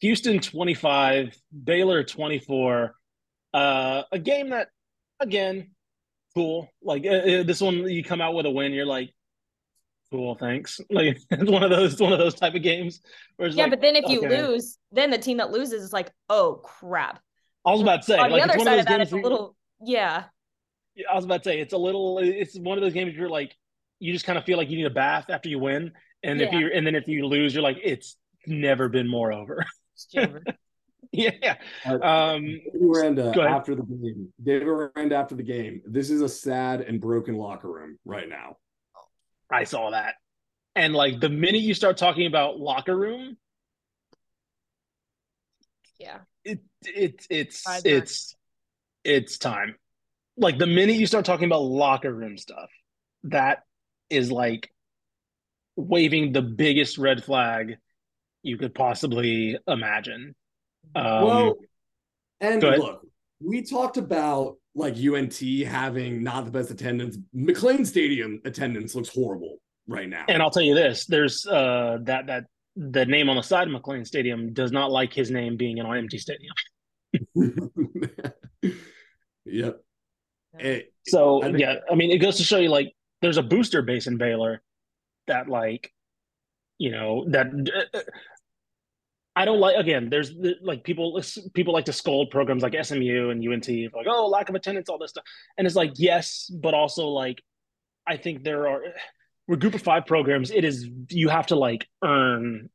Houston 0.00 0.40
25, 0.40 1.36
Baylor 1.64 2.04
24. 2.04 2.94
Uh, 3.54 4.02
a 4.12 4.18
game 4.18 4.50
that, 4.50 4.68
again, 5.20 5.70
cool. 6.34 6.68
Like 6.82 7.06
uh, 7.06 7.08
uh, 7.08 7.42
this 7.44 7.60
one, 7.60 7.88
you 7.88 8.04
come 8.04 8.20
out 8.20 8.34
with 8.34 8.46
a 8.46 8.50
win, 8.50 8.72
you're 8.72 8.86
like, 8.86 9.12
cool, 10.10 10.34
thanks. 10.34 10.80
Like 10.90 11.18
it's 11.30 11.50
one 11.50 11.62
of 11.62 11.70
those, 11.70 11.98
one 11.98 12.12
of 12.12 12.18
those 12.18 12.34
type 12.34 12.54
of 12.54 12.62
games. 12.62 13.00
Where 13.36 13.48
it's 13.48 13.56
Yeah, 13.56 13.64
like, 13.64 13.72
but 13.72 13.80
then 13.80 13.96
if 13.96 14.08
you 14.08 14.18
okay. 14.18 14.42
lose, 14.42 14.78
then 14.92 15.10
the 15.10 15.18
team 15.18 15.38
that 15.38 15.50
loses 15.50 15.82
is 15.82 15.92
like, 15.92 16.10
oh 16.28 16.60
crap. 16.62 17.20
I 17.66 17.72
was 17.72 17.80
about 17.82 18.02
to 18.02 18.02
say, 18.04 18.18
On 18.18 18.30
like 18.30 18.42
the 18.42 18.44
it's 18.44 18.54
other 18.54 18.58
one 18.58 18.66
side 18.66 18.72
of 18.74 18.78
of 18.80 18.86
those 18.86 18.86
that, 18.86 18.98
games. 18.98 19.02
it's 19.02 19.12
a 19.12 19.16
little 19.16 19.56
yeah. 19.80 20.24
I 21.10 21.14
was 21.14 21.24
about 21.24 21.42
to 21.44 21.50
say 21.50 21.60
it's 21.60 21.72
a 21.72 21.78
little. 21.78 22.18
It's 22.18 22.58
one 22.58 22.76
of 22.78 22.82
those 22.82 22.92
games 22.92 23.12
where 23.12 23.20
you're 23.20 23.28
like, 23.30 23.54
you 24.00 24.12
just 24.12 24.24
kind 24.24 24.38
of 24.38 24.44
feel 24.44 24.58
like 24.58 24.68
you 24.70 24.76
need 24.76 24.86
a 24.86 24.90
bath 24.90 25.30
after 25.30 25.48
you 25.48 25.58
win, 25.58 25.92
and 26.22 26.40
if 26.40 26.52
you 26.52 26.70
and 26.74 26.86
then 26.86 26.94
if 26.94 27.06
you 27.06 27.26
lose, 27.26 27.54
you're 27.54 27.62
like, 27.62 27.78
it's 27.82 28.16
never 28.46 28.88
been 28.88 29.08
more 29.08 29.32
over. 29.32 29.64
It's 29.94 30.06
Javer. 30.14 30.42
yeah. 31.12 31.56
Uh, 31.84 31.98
Um. 32.00 32.60
Miranda 32.74 33.32
Go 33.34 33.42
after 33.42 33.74
the 33.74 33.82
game. 33.82 34.32
Dave 34.42 34.66
Aranda 34.66 35.16
after 35.16 35.34
the 35.34 35.42
game. 35.42 35.82
This 35.86 36.10
is 36.10 36.20
a 36.20 36.28
sad 36.28 36.80
and 36.82 37.00
broken 37.00 37.36
locker 37.36 37.68
room 37.68 37.98
right 38.04 38.28
now. 38.28 38.56
I 39.50 39.64
saw 39.64 39.90
that. 39.90 40.14
And 40.76 40.94
like 40.94 41.20
the 41.20 41.28
minute 41.28 41.62
you 41.62 41.74
start 41.74 41.96
talking 41.96 42.26
about 42.26 42.58
locker 42.58 42.96
room, 42.96 43.36
yeah. 45.98 46.18
It 46.44 46.60
it 46.84 47.26
it's 47.30 47.64
Vibes 47.64 47.82
it's 47.84 48.36
it's 49.04 49.38
time. 49.38 49.76
Like 50.36 50.58
the 50.58 50.66
minute 50.66 50.96
you 50.96 51.06
start 51.06 51.24
talking 51.24 51.46
about 51.46 51.62
locker 51.62 52.12
room 52.12 52.36
stuff, 52.36 52.70
that 53.24 53.64
is 54.10 54.30
like 54.30 54.70
waving 55.76 56.32
the 56.32 56.42
biggest 56.42 56.98
red 56.98 57.22
flag 57.24 57.76
you 58.42 58.56
could 58.56 58.74
possibly 58.74 59.58
imagine. 59.66 60.34
Um, 60.94 61.24
well, 61.24 61.54
and 62.40 62.62
look, 62.62 63.02
we 63.40 63.62
talked 63.62 63.96
about 63.96 64.56
like 64.74 64.96
UNT 64.96 65.38
having 65.66 66.22
not 66.22 66.44
the 66.44 66.50
best 66.50 66.70
attendance. 66.70 67.18
McLane 67.34 67.86
Stadium 67.86 68.40
attendance 68.44 68.94
looks 68.94 69.08
horrible 69.08 69.58
right 69.86 70.08
now. 70.08 70.24
and 70.28 70.42
I'll 70.42 70.50
tell 70.50 70.62
you 70.62 70.74
this: 70.74 71.06
there's 71.06 71.46
uh 71.46 71.98
that 72.02 72.26
that 72.26 72.44
the 72.76 73.04
name 73.06 73.28
on 73.28 73.36
the 73.36 73.42
side 73.42 73.68
of 73.68 73.74
McLane 73.74 74.06
Stadium 74.06 74.52
does 74.52 74.72
not 74.72 74.90
like 74.90 75.12
his 75.12 75.30
name 75.30 75.56
being 75.56 75.78
in 75.78 75.86
an 75.86 75.96
empty 75.96 76.18
stadium. 76.18 76.52
yep. 79.44 79.80
It- 80.58 80.92
So 81.06 81.42
I 81.42 81.46
think- 81.46 81.58
yeah, 81.58 81.76
I 81.90 81.94
mean, 81.94 82.10
it 82.10 82.18
goes 82.18 82.36
to 82.36 82.44
show 82.44 82.58
you 82.58 82.68
like 82.68 82.92
there's 83.22 83.36
a 83.36 83.42
booster 83.42 83.82
base 83.82 84.06
in 84.06 84.16
Baylor 84.18 84.62
that 85.26 85.48
like, 85.48 85.92
you 86.78 86.90
know, 86.90 87.24
that 87.30 87.46
uh, 87.94 88.00
I 89.34 89.44
don't 89.44 89.60
like. 89.60 89.76
Again, 89.76 90.10
there's 90.10 90.32
like 90.62 90.84
people 90.84 91.20
people 91.54 91.72
like 91.74 91.84
to 91.86 91.92
scold 91.92 92.30
programs 92.30 92.62
like 92.62 92.74
SMU 92.80 93.30
and 93.30 93.46
UNT 93.46 93.68
like, 93.68 94.06
oh, 94.08 94.26
lack 94.28 94.48
of 94.48 94.54
attendance, 94.54 94.88
all 94.88 94.98
this 94.98 95.10
stuff, 95.10 95.24
and 95.56 95.66
it's 95.66 95.76
like 95.76 95.92
yes, 95.96 96.50
but 96.52 96.74
also 96.74 97.08
like, 97.08 97.42
I 98.06 98.16
think 98.16 98.42
there 98.44 98.68
are 98.68 98.82
we're 99.48 99.56
group 99.56 99.74
of 99.74 99.82
five 99.82 100.06
programs. 100.06 100.50
It 100.50 100.64
is 100.64 100.88
you 101.08 101.30
have 101.30 101.46
to 101.46 101.56
like 101.56 101.88
earn 102.04 102.68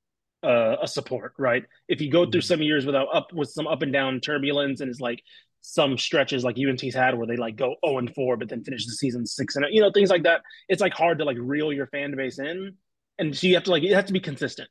uh, 0.43 0.77
a 0.81 0.87
support, 0.87 1.33
right? 1.37 1.63
If 1.87 2.01
you 2.01 2.11
go 2.11 2.29
through 2.29 2.41
some 2.41 2.61
years 2.61 2.85
without 2.85 3.07
up 3.13 3.31
with 3.31 3.49
some 3.49 3.67
up 3.67 3.83
and 3.83 3.93
down 3.93 4.19
turbulence, 4.19 4.81
and 4.81 4.89
it's 4.89 4.99
like 4.99 5.21
some 5.61 5.97
stretches 5.97 6.43
like 6.43 6.57
UNT's 6.57 6.93
had 6.93 7.17
where 7.17 7.27
they 7.27 7.37
like 7.37 7.55
go 7.55 7.75
0 7.85 7.99
and 7.99 8.13
4, 8.13 8.35
but 8.35 8.49
then 8.49 8.63
finish 8.63 8.85
the 8.85 8.91
season 8.91 9.25
six 9.25 9.55
and 9.55 9.65
you 9.71 9.81
know, 9.81 9.91
things 9.91 10.09
like 10.09 10.23
that. 10.23 10.41
It's 10.67 10.81
like 10.81 10.93
hard 10.93 11.19
to 11.19 11.25
like 11.25 11.37
reel 11.39 11.71
your 11.71 11.87
fan 11.87 12.13
base 12.17 12.39
in. 12.39 12.73
And 13.19 13.37
so 13.37 13.47
you 13.47 13.53
have 13.53 13.63
to 13.65 13.71
like 13.71 13.83
it 13.83 13.93
has 13.93 14.05
to 14.05 14.13
be 14.13 14.19
consistent. 14.19 14.67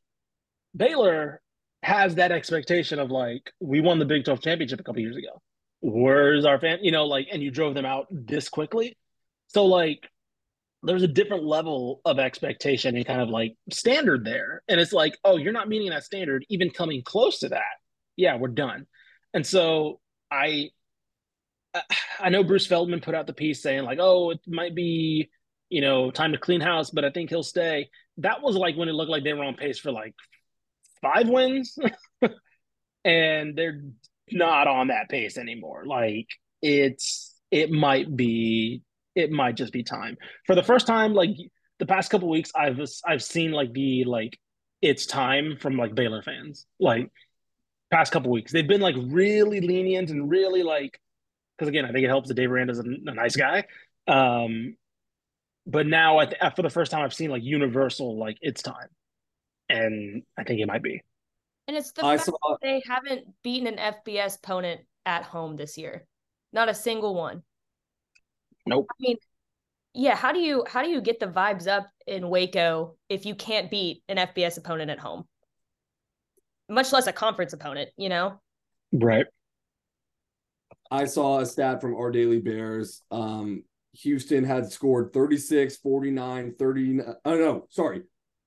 Baylor 0.76 1.40
has 1.82 2.16
that 2.16 2.32
expectation 2.32 2.98
of 2.98 3.10
like, 3.10 3.50
we 3.60 3.80
won 3.80 3.98
the 3.98 4.04
Big 4.04 4.24
12 4.24 4.40
championship 4.42 4.80
a 4.80 4.82
couple 4.82 5.00
years 5.00 5.16
ago. 5.16 5.40
Where's 5.80 6.44
our 6.44 6.60
fan? 6.60 6.78
You 6.82 6.92
know, 6.92 7.06
like, 7.06 7.28
and 7.32 7.42
you 7.42 7.50
drove 7.50 7.74
them 7.74 7.84
out 7.84 8.06
this 8.10 8.48
quickly. 8.48 8.96
So 9.48 9.66
like 9.66 10.08
there's 10.82 11.02
a 11.02 11.08
different 11.08 11.44
level 11.44 12.00
of 12.04 12.18
expectation 12.18 12.96
and 12.96 13.06
kind 13.06 13.20
of 13.20 13.28
like 13.28 13.54
standard 13.70 14.24
there. 14.24 14.62
And 14.68 14.80
it's 14.80 14.92
like, 14.92 15.16
oh, 15.24 15.36
you're 15.36 15.52
not 15.52 15.68
meeting 15.68 15.90
that 15.90 16.04
standard, 16.04 16.44
even 16.48 16.70
coming 16.70 17.02
close 17.04 17.38
to 17.40 17.50
that. 17.50 17.62
Yeah, 18.16 18.36
we're 18.36 18.48
done. 18.48 18.86
And 19.32 19.46
so 19.46 20.00
I 20.30 20.70
I 22.20 22.28
know 22.28 22.44
Bruce 22.44 22.66
Feldman 22.66 23.00
put 23.00 23.14
out 23.14 23.26
the 23.26 23.32
piece 23.32 23.62
saying 23.62 23.84
like, 23.84 23.98
oh, 24.00 24.30
it 24.30 24.40
might 24.46 24.74
be, 24.74 25.30
you 25.70 25.80
know, 25.80 26.10
time 26.10 26.32
to 26.32 26.38
clean 26.38 26.60
house, 26.60 26.90
but 26.90 27.04
I 27.04 27.10
think 27.10 27.30
he'll 27.30 27.42
stay. 27.42 27.88
That 28.18 28.42
was 28.42 28.56
like 28.56 28.76
when 28.76 28.88
it 28.88 28.94
looked 28.94 29.10
like 29.10 29.24
they 29.24 29.32
were 29.32 29.44
on 29.44 29.54
pace 29.54 29.78
for 29.78 29.92
like 29.92 30.14
five 31.00 31.28
wins. 31.28 31.78
and 33.04 33.56
they're 33.56 33.82
not 34.30 34.66
on 34.66 34.88
that 34.88 35.08
pace 35.08 35.38
anymore. 35.38 35.84
Like 35.86 36.26
it's 36.60 37.34
it 37.50 37.70
might 37.70 38.14
be 38.14 38.82
it 39.14 39.30
might 39.30 39.56
just 39.56 39.72
be 39.72 39.82
time. 39.82 40.16
For 40.46 40.54
the 40.54 40.62
first 40.62 40.86
time, 40.86 41.14
like 41.14 41.30
the 41.78 41.86
past 41.86 42.10
couple 42.10 42.28
weeks, 42.28 42.50
I've 42.54 42.80
I've 43.06 43.22
seen 43.22 43.52
like 43.52 43.72
the 43.72 44.04
like 44.04 44.38
it's 44.80 45.06
time 45.06 45.56
from 45.60 45.76
like 45.76 45.94
Baylor 45.94 46.22
fans. 46.22 46.66
Like 46.80 47.10
past 47.90 48.12
couple 48.12 48.30
weeks, 48.30 48.52
they've 48.52 48.66
been 48.66 48.80
like 48.80 48.96
really 48.98 49.60
lenient 49.60 50.10
and 50.10 50.30
really 50.30 50.62
like 50.62 50.98
because 51.58 51.68
again, 51.68 51.84
I 51.84 51.92
think 51.92 52.04
it 52.04 52.08
helps 52.08 52.28
that 52.28 52.34
Dave 52.34 52.50
Aranda's 52.50 52.78
a, 52.78 52.82
a 52.84 53.14
nice 53.14 53.36
guy. 53.36 53.64
Um, 54.08 54.76
but 55.66 55.86
now 55.86 56.20
at 56.20 56.30
the, 56.30 56.52
for 56.56 56.62
the 56.62 56.70
first 56.70 56.90
time, 56.90 57.02
I've 57.04 57.14
seen 57.14 57.30
like 57.30 57.42
universal 57.44 58.18
like 58.18 58.38
it's 58.40 58.62
time. 58.62 58.88
and 59.68 60.22
I 60.38 60.44
think 60.44 60.60
it 60.60 60.66
might 60.66 60.82
be. 60.82 61.02
And 61.68 61.76
it's 61.76 61.92
the 61.92 62.04
I 62.04 62.16
fact 62.16 62.26
saw 62.26 62.32
that 62.32 62.58
they 62.62 62.82
haven't 62.86 63.26
beaten 63.42 63.66
an 63.66 63.94
FBS 64.06 64.38
opponent 64.38 64.82
at 65.06 65.24
home 65.24 65.56
this 65.56 65.78
year. 65.78 66.06
Not 66.52 66.68
a 66.68 66.74
single 66.74 67.14
one. 67.14 67.42
Nope. 68.66 68.86
I 68.90 68.94
mean, 69.00 69.16
yeah, 69.94 70.14
how 70.14 70.32
do 70.32 70.38
you 70.38 70.64
how 70.66 70.82
do 70.82 70.88
you 70.88 71.00
get 71.00 71.20
the 71.20 71.26
vibes 71.26 71.66
up 71.66 71.88
in 72.06 72.28
Waco 72.28 72.96
if 73.08 73.26
you 73.26 73.34
can't 73.34 73.70
beat 73.70 74.02
an 74.08 74.16
FBS 74.16 74.58
opponent 74.58 74.90
at 74.90 74.98
home? 74.98 75.24
Much 76.68 76.92
less 76.92 77.06
a 77.06 77.12
conference 77.12 77.52
opponent, 77.52 77.90
you 77.96 78.08
know? 78.08 78.40
Right. 78.92 79.26
I 80.90 81.06
saw 81.06 81.40
a 81.40 81.46
stat 81.46 81.80
from 81.80 81.94
our 81.96 82.10
Daily 82.10 82.38
Bears. 82.38 83.02
Um, 83.10 83.64
Houston 83.94 84.44
had 84.44 84.70
scored 84.70 85.12
36, 85.12 85.76
49, 85.76 86.54
30. 86.58 87.00
Oh, 87.24 87.36
no, 87.36 87.66
sorry. 87.70 88.02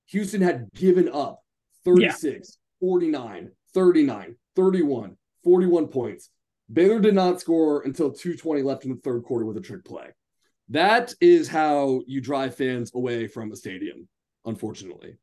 Houston 0.06 0.40
had 0.40 0.68
given 0.74 1.08
up 1.08 1.40
36, 1.84 2.58
49, 2.80 3.50
39, 3.74 4.36
31, 4.54 5.16
41 5.44 5.88
points. 5.88 6.30
Baylor 6.72 7.00
did 7.00 7.14
not 7.14 7.40
score 7.40 7.82
until 7.82 8.10
220 8.10 8.62
left 8.62 8.84
in 8.84 8.90
the 8.90 9.00
third 9.00 9.22
quarter 9.24 9.44
with 9.44 9.56
a 9.56 9.60
trick 9.60 9.84
play. 9.84 10.08
That 10.70 11.14
is 11.20 11.48
how 11.48 12.02
you 12.06 12.20
drive 12.20 12.56
fans 12.56 12.90
away 12.94 13.28
from 13.28 13.52
a 13.52 13.56
stadium, 13.56 14.08
unfortunately. 14.44 15.16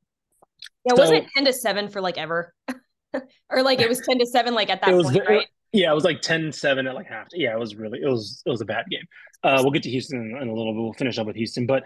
Yeah, 0.85 0.93
So- 0.95 1.01
wasn't 1.01 1.23
it 1.25 1.29
10 1.35 1.45
to 1.45 1.53
7 1.53 1.89
for 1.89 1.99
like 2.01 2.17
ever? 2.17 2.53
or 3.49 3.61
like 3.61 3.79
it 3.81 3.89
was 3.89 3.99
10 4.07 4.19
to 4.19 4.25
7 4.25 4.53
like 4.53 4.69
at 4.69 4.81
that 4.81 4.89
It 4.91 4.95
was 4.95 5.05
point, 5.07 5.27
ve- 5.27 5.33
right? 5.33 5.47
Yeah, 5.73 5.91
it 5.91 5.95
was 5.95 6.03
like 6.03 6.21
10-7 6.21 6.87
at 6.87 6.93
like 6.93 7.07
half. 7.07 7.27
Yeah, 7.33 7.53
it 7.53 7.59
was 7.59 7.75
really 7.75 7.99
it 7.99 8.07
was 8.07 8.43
it 8.45 8.49
was 8.49 8.61
a 8.61 8.65
bad 8.65 8.85
game. 8.91 9.05
Uh, 9.43 9.57
we'll 9.63 9.71
get 9.71 9.81
to 9.83 9.89
Houston 9.89 10.19
in, 10.21 10.37
in 10.43 10.47
a 10.47 10.53
little 10.53 10.71
bit. 10.73 10.81
We'll 10.81 10.93
finish 10.93 11.17
up 11.17 11.25
with 11.25 11.35
Houston, 11.35 11.65
but 11.65 11.83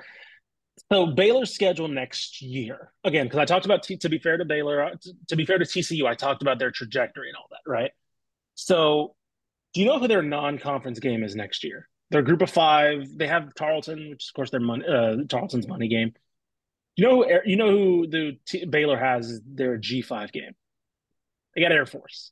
so 0.91 1.07
Baylor's 1.07 1.53
schedule 1.53 1.87
next 1.87 2.41
year 2.41 2.91
again 3.05 3.25
because 3.27 3.39
I 3.39 3.45
talked 3.45 3.65
about 3.65 3.83
T, 3.83 3.95
to 3.97 4.09
be 4.09 4.19
fair 4.19 4.37
to 4.37 4.43
Baylor, 4.45 4.83
uh, 4.83 4.89
to, 5.01 5.13
to 5.29 5.35
be 5.37 5.45
fair 5.45 5.57
to 5.57 5.63
TCU, 5.65 6.05
I 6.05 6.15
talked 6.15 6.41
about 6.41 6.59
their 6.59 6.69
trajectory 6.69 7.29
and 7.29 7.37
all 7.37 7.47
that, 7.51 7.61
right? 7.65 7.91
So, 8.55 9.15
do 9.78 9.84
you 9.84 9.88
know 9.89 9.99
who 9.99 10.07
their 10.07 10.23
non-conference 10.23 10.99
game 10.99 11.23
is 11.23 11.36
next 11.36 11.63
year? 11.63 11.88
Their 12.09 12.23
group 12.23 12.41
of 12.41 12.49
five. 12.49 13.15
They 13.15 13.28
have 13.28 13.53
Tarleton, 13.53 14.09
which 14.09 14.23
is 14.23 14.30
of 14.32 14.34
course 14.34 14.49
their 14.49 14.59
money. 14.59 14.84
Uh, 14.84 15.17
Tarleton's 15.30 15.67
money 15.67 15.88
game. 15.88 16.13
You 16.95 17.05
know, 17.05 17.21
who, 17.21 17.39
you 17.45 17.57
know 17.57 17.69
who 17.69 18.07
the 18.07 18.39
T, 18.47 18.65
Baylor 18.65 18.97
has 18.97 19.39
their 19.45 19.78
G 19.78 20.01
five 20.01 20.32
game. 20.32 20.53
They 21.53 21.61
got 21.61 21.71
Air 21.71 21.86
Force. 21.86 22.32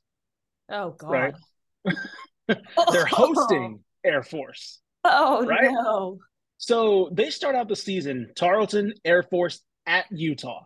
Oh 0.72 0.90
god. 0.90 1.08
Right. 1.08 1.94
They're 2.90 3.06
hosting 3.06 3.78
Air 4.04 4.24
Force. 4.24 4.80
Oh 5.04 5.46
right? 5.46 5.70
no. 5.70 6.18
So 6.58 7.10
they 7.12 7.30
start 7.30 7.54
out 7.54 7.68
the 7.68 7.76
season 7.76 8.32
Tarleton, 8.34 8.92
Air 9.04 9.22
Force 9.22 9.62
at 9.86 10.06
Utah. 10.10 10.64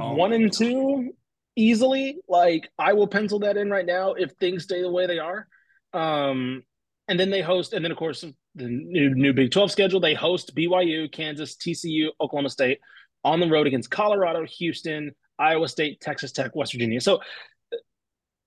Oh 0.00 0.14
One 0.14 0.32
and 0.32 0.50
two 0.50 1.12
easily. 1.60 2.18
Like 2.28 2.68
I 2.78 2.94
will 2.94 3.06
pencil 3.06 3.38
that 3.40 3.56
in 3.56 3.70
right 3.70 3.86
now 3.86 4.14
if 4.14 4.32
things 4.32 4.64
stay 4.64 4.80
the 4.80 4.90
way 4.90 5.06
they 5.06 5.18
are. 5.18 5.46
Um, 5.92 6.64
and 7.08 7.18
then 7.18 7.30
they 7.30 7.42
host, 7.42 7.72
and 7.72 7.84
then 7.84 7.92
of 7.92 7.98
course 7.98 8.24
the 8.54 8.68
new 8.68 9.14
new 9.14 9.32
Big 9.32 9.50
Twelve 9.50 9.70
schedule. 9.70 10.00
They 10.00 10.14
host 10.14 10.54
BYU, 10.54 11.10
Kansas, 11.12 11.56
TCU, 11.56 12.08
Oklahoma 12.20 12.50
State 12.50 12.80
on 13.24 13.40
the 13.40 13.48
road 13.48 13.66
against 13.66 13.90
Colorado, 13.90 14.46
Houston, 14.58 15.12
Iowa 15.38 15.68
State, 15.68 16.00
Texas 16.00 16.32
Tech, 16.32 16.54
West 16.54 16.72
Virginia. 16.72 17.00
So 17.00 17.20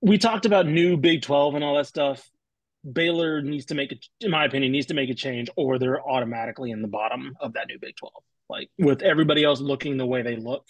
we 0.00 0.18
talked 0.18 0.46
about 0.46 0.66
new 0.66 0.96
Big 0.96 1.22
Twelve 1.22 1.54
and 1.54 1.62
all 1.62 1.76
that 1.76 1.86
stuff. 1.86 2.28
Baylor 2.90 3.40
needs 3.40 3.66
to 3.66 3.74
make 3.74 3.92
a, 3.92 3.96
in 4.20 4.30
my 4.30 4.44
opinion, 4.44 4.72
needs 4.72 4.86
to 4.86 4.94
make 4.94 5.08
a 5.08 5.14
change, 5.14 5.48
or 5.56 5.78
they're 5.78 6.06
automatically 6.06 6.70
in 6.70 6.82
the 6.82 6.88
bottom 6.88 7.34
of 7.40 7.54
that 7.54 7.68
new 7.68 7.78
Big 7.78 7.96
Twelve. 7.96 8.22
Like 8.48 8.70
with 8.78 9.02
everybody 9.02 9.44
else 9.44 9.60
looking 9.60 9.96
the 9.96 10.06
way 10.06 10.22
they 10.22 10.36
look, 10.36 10.66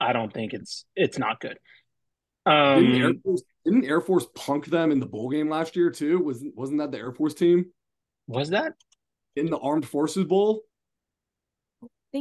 I 0.00 0.12
don't 0.12 0.32
think 0.32 0.52
it's 0.54 0.84
it's 0.96 1.18
not 1.18 1.40
good. 1.40 1.58
Didn't, 2.46 2.94
Air 2.94 3.08
Um, 3.08 3.20
Force, 3.22 3.42
didn't 3.64 3.84
Air 3.84 4.00
Force 4.00 4.26
punk 4.34 4.66
them 4.66 4.90
in 4.90 5.00
the 5.00 5.06
bowl 5.06 5.28
game 5.28 5.48
last 5.50 5.76
year 5.76 5.90
too? 5.90 6.18
Wasn't 6.24 6.56
wasn't 6.56 6.78
that 6.78 6.92
the 6.92 6.98
Air 6.98 7.12
Force 7.12 7.34
team 7.34 7.66
was 8.26 8.50
that 8.50 8.74
in 9.36 9.46
the 9.46 9.58
Armed 9.58 9.86
Forces 9.86 10.24
Bowl? 10.24 10.62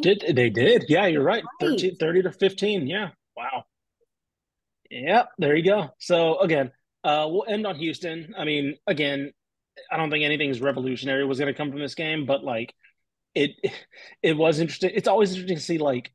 Did 0.01 0.23
they 0.35 0.49
did? 0.49 0.85
Yeah, 0.89 1.05
you're 1.05 1.23
right. 1.23 1.43
Right. 1.61 1.69
13, 1.69 1.95
30 1.95 2.23
to 2.23 2.31
fifteen. 2.31 2.87
Yeah, 2.87 3.09
wow. 3.35 3.63
Yeah, 4.89 5.23
there 5.37 5.55
you 5.55 5.63
go. 5.63 5.89
So 5.99 6.39
again, 6.39 6.71
uh, 7.03 7.25
we'll 7.29 7.45
end 7.47 7.65
on 7.65 7.75
Houston. 7.75 8.33
I 8.37 8.43
mean, 8.45 8.75
again, 8.85 9.31
I 9.91 9.97
don't 9.97 10.09
think 10.09 10.23
anything's 10.25 10.61
revolutionary 10.61 11.25
was 11.25 11.39
going 11.39 11.53
to 11.53 11.57
come 11.57 11.71
from 11.71 11.79
this 11.79 11.95
game, 11.95 12.25
but 12.25 12.43
like 12.43 12.73
it, 13.35 13.51
it 14.21 14.35
was 14.35 14.59
interesting. 14.59 14.91
It's 14.93 15.07
always 15.07 15.31
interesting 15.31 15.57
to 15.57 15.63
see 15.63 15.77
like 15.77 16.11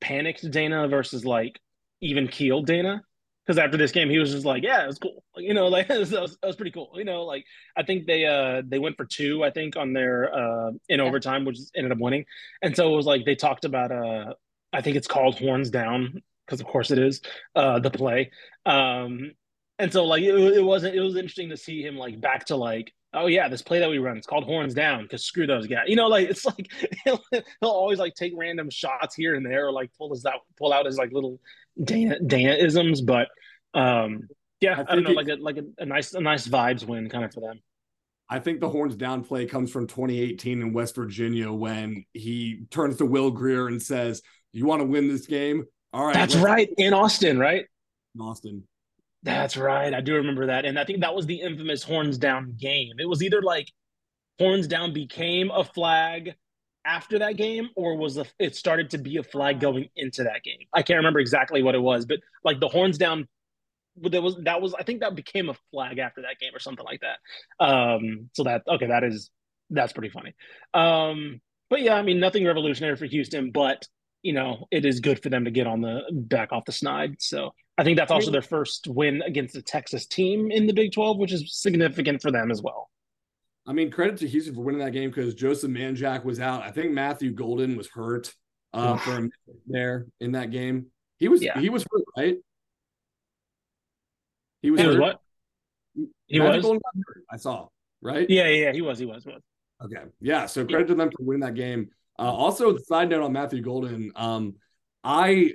panicked 0.00 0.48
Dana 0.50 0.88
versus 0.88 1.24
like 1.24 1.60
even 2.00 2.28
keeled 2.28 2.66
Dana. 2.66 3.02
Because 3.46 3.58
after 3.58 3.76
this 3.76 3.90
game, 3.90 4.08
he 4.10 4.18
was 4.18 4.30
just 4.30 4.44
like, 4.44 4.62
"Yeah, 4.62 4.84
it 4.84 4.86
was 4.86 4.98
cool." 4.98 5.24
You 5.36 5.54
know, 5.54 5.66
like 5.68 5.88
that 5.88 5.98
was, 5.98 6.10
that 6.10 6.38
was, 6.42 6.56
pretty 6.56 6.70
cool. 6.70 6.90
You 6.94 7.04
know, 7.04 7.24
like 7.24 7.44
I 7.76 7.82
think 7.82 8.06
they 8.06 8.26
uh 8.26 8.62
they 8.66 8.78
went 8.78 8.96
for 8.96 9.04
two, 9.04 9.42
I 9.42 9.50
think, 9.50 9.76
on 9.76 9.92
their 9.92 10.32
uh 10.32 10.72
in 10.88 11.00
overtime, 11.00 11.44
which 11.44 11.58
ended 11.74 11.92
up 11.92 11.98
winning. 11.98 12.24
And 12.62 12.76
so 12.76 12.92
it 12.92 12.96
was 12.96 13.06
like 13.06 13.24
they 13.24 13.34
talked 13.34 13.64
about 13.64 13.92
uh 13.92 14.34
I 14.72 14.82
think 14.82 14.96
it's 14.96 15.08
called 15.08 15.38
horns 15.38 15.70
down 15.70 16.22
because 16.46 16.60
of 16.60 16.66
course 16.66 16.90
it 16.90 16.98
is 16.98 17.20
uh 17.56 17.80
the 17.80 17.90
play. 17.90 18.30
Um 18.66 19.32
and 19.78 19.92
so 19.92 20.04
like 20.04 20.22
it, 20.22 20.34
it 20.34 20.64
wasn't 20.64 20.94
it 20.94 21.00
was 21.00 21.16
interesting 21.16 21.50
to 21.50 21.56
see 21.56 21.82
him 21.82 21.96
like 21.96 22.20
back 22.20 22.46
to 22.46 22.56
like 22.56 22.92
oh 23.14 23.26
yeah 23.26 23.48
this 23.48 23.62
play 23.62 23.78
that 23.80 23.90
we 23.90 23.98
run 23.98 24.16
it's 24.16 24.26
called 24.26 24.44
horns 24.44 24.74
down 24.74 25.02
because 25.02 25.24
screw 25.24 25.46
those 25.46 25.66
guys 25.66 25.84
you 25.86 25.96
know 25.96 26.06
like 26.06 26.28
it's 26.28 26.44
like 26.46 26.70
he'll, 27.04 27.20
he'll 27.32 27.42
always 27.62 27.98
like 27.98 28.14
take 28.14 28.32
random 28.36 28.70
shots 28.70 29.14
here 29.14 29.34
and 29.34 29.44
there 29.44 29.66
or 29.66 29.72
like 29.72 29.90
pull 29.98 30.10
his 30.10 30.24
out 30.24 30.40
pull 30.58 30.72
out 30.72 30.86
his 30.86 30.96
like 30.96 31.12
little 31.12 31.40
Dana 31.82 32.18
Dana 32.20 32.52
isms 32.52 33.00
but 33.00 33.28
um 33.74 34.28
yeah 34.60 34.84
I 34.88 34.92
I, 34.92 34.94
don't 34.94 35.04
know 35.04 35.10
it- 35.10 35.16
like 35.16 35.28
a 35.28 35.36
like 35.36 35.56
a, 35.56 35.64
a 35.82 35.86
nice 35.86 36.14
a 36.14 36.20
nice 36.20 36.46
vibes 36.46 36.86
win 36.86 37.08
kind 37.08 37.24
of 37.24 37.32
for 37.32 37.40
them 37.40 37.60
I 38.32 38.38
think 38.38 38.60
the 38.60 38.68
horns 38.68 38.94
down 38.94 39.24
play 39.24 39.44
comes 39.46 39.72
from 39.72 39.88
2018 39.88 40.62
in 40.62 40.72
West 40.72 40.94
Virginia 40.94 41.50
when 41.50 42.04
he 42.12 42.62
turns 42.70 42.98
to 42.98 43.04
Will 43.04 43.32
Grier 43.32 43.66
and 43.66 43.82
says, 43.82 44.22
"You 44.52 44.66
want 44.66 44.82
to 44.82 44.86
win 44.86 45.08
this 45.08 45.26
game? 45.26 45.64
All 45.92 46.04
right, 46.06 46.14
that's 46.14 46.36
right 46.36 46.72
in 46.78 46.94
Austin 46.94 47.40
right 47.40 47.64
In 48.14 48.20
Austin." 48.20 48.62
That's 49.22 49.56
right. 49.56 49.92
I 49.92 50.00
do 50.00 50.14
remember 50.14 50.46
that. 50.46 50.64
And 50.64 50.78
I 50.78 50.84
think 50.84 51.00
that 51.00 51.14
was 51.14 51.26
the 51.26 51.40
infamous 51.40 51.82
horns 51.82 52.18
down 52.18 52.54
game. 52.58 52.94
It 52.98 53.08
was 53.08 53.22
either 53.22 53.42
like 53.42 53.68
horns 54.38 54.66
down 54.66 54.92
became 54.94 55.50
a 55.50 55.62
flag 55.62 56.34
after 56.86 57.18
that 57.18 57.36
game 57.36 57.68
or 57.76 57.96
was 57.96 58.16
a, 58.16 58.24
it 58.38 58.56
started 58.56 58.90
to 58.90 58.98
be 58.98 59.18
a 59.18 59.22
flag 59.22 59.60
going 59.60 59.88
into 59.96 60.24
that 60.24 60.42
game. 60.42 60.60
I 60.72 60.82
can't 60.82 60.96
remember 60.96 61.20
exactly 61.20 61.62
what 61.62 61.74
it 61.74 61.82
was, 61.82 62.06
but 62.06 62.20
like 62.44 62.60
the 62.60 62.68
horns 62.68 62.96
down 62.96 63.28
there 63.96 64.22
was 64.22 64.36
that 64.44 64.62
was 64.62 64.72
I 64.72 64.82
think 64.84 65.00
that 65.00 65.14
became 65.14 65.50
a 65.50 65.54
flag 65.72 65.98
after 65.98 66.22
that 66.22 66.38
game 66.38 66.54
or 66.54 66.58
something 66.58 66.84
like 66.84 67.00
that. 67.00 67.64
Um 67.64 68.30
so 68.32 68.44
that 68.44 68.62
okay, 68.66 68.86
that 68.86 69.04
is 69.04 69.30
that's 69.68 69.92
pretty 69.92 70.08
funny. 70.08 70.34
Um 70.72 71.42
but 71.68 71.82
yeah, 71.82 71.94
I 71.94 72.02
mean 72.02 72.18
nothing 72.18 72.46
revolutionary 72.46 72.96
for 72.96 73.04
Houston, 73.04 73.50
but 73.50 73.86
you 74.22 74.32
know, 74.32 74.66
it 74.70 74.86
is 74.86 75.00
good 75.00 75.22
for 75.22 75.28
them 75.28 75.44
to 75.44 75.50
get 75.50 75.66
on 75.66 75.82
the 75.82 76.02
back 76.10 76.52
off 76.52 76.64
the 76.64 76.72
snide. 76.72 77.16
So 77.18 77.52
I 77.78 77.84
think 77.84 77.96
that's 77.96 78.12
also 78.12 78.30
their 78.30 78.42
first 78.42 78.86
win 78.88 79.22
against 79.22 79.56
a 79.56 79.62
Texas 79.62 80.06
team 80.06 80.50
in 80.50 80.66
the 80.66 80.72
Big 80.74 80.92
12, 80.92 81.18
which 81.18 81.32
is 81.32 81.54
significant 81.54 82.20
for 82.20 82.30
them 82.30 82.50
as 82.50 82.60
well. 82.62 82.90
I 83.66 83.72
mean, 83.72 83.90
credit 83.90 84.18
to 84.18 84.28
Houston 84.28 84.54
for 84.54 84.62
winning 84.62 84.80
that 84.80 84.92
game 84.92 85.10
because 85.10 85.34
Joseph 85.34 85.70
Manjack 85.70 86.24
was 86.24 86.40
out. 86.40 86.62
I 86.62 86.70
think 86.70 86.92
Matthew 86.92 87.30
Golden 87.30 87.76
was 87.76 87.88
hurt 87.88 88.34
uh, 88.72 88.96
for 88.96 89.12
a 89.12 89.20
minute 89.20 89.32
there 89.66 90.06
in 90.20 90.32
that 90.32 90.50
game. 90.50 90.86
He 91.18 91.28
was 91.28 91.42
Yeah. 91.42 91.58
he 91.58 91.70
was 91.70 91.84
hurt, 91.90 92.04
right? 92.16 92.36
He 94.62 94.70
was 94.70 94.80
He 94.80 94.86
was 94.86 94.98
what? 94.98 95.20
He 96.26 96.38
Matthew 96.38 96.56
was? 96.56 96.62
Golden 96.62 96.80
got 96.84 97.02
hurt, 97.06 97.24
I 97.30 97.36
saw, 97.36 97.68
right? 98.02 98.28
Yeah, 98.28 98.46
yeah, 98.48 98.64
yeah, 98.64 98.72
he 98.72 98.82
was, 98.82 98.98
he 98.98 99.06
was, 99.06 99.24
he 99.24 99.30
was. 99.30 99.42
Okay. 99.84 100.02
Yeah. 100.20 100.46
So 100.46 100.64
credit 100.66 100.88
to 100.88 100.94
them 100.94 101.10
for 101.10 101.22
winning 101.24 101.40
that 101.40 101.54
game. 101.54 101.90
Uh, 102.18 102.22
also, 102.30 102.76
side 102.76 103.08
note 103.08 103.22
on 103.22 103.32
Matthew 103.32 103.62
Golden, 103.62 104.12
um, 104.16 104.56
I 105.02 105.52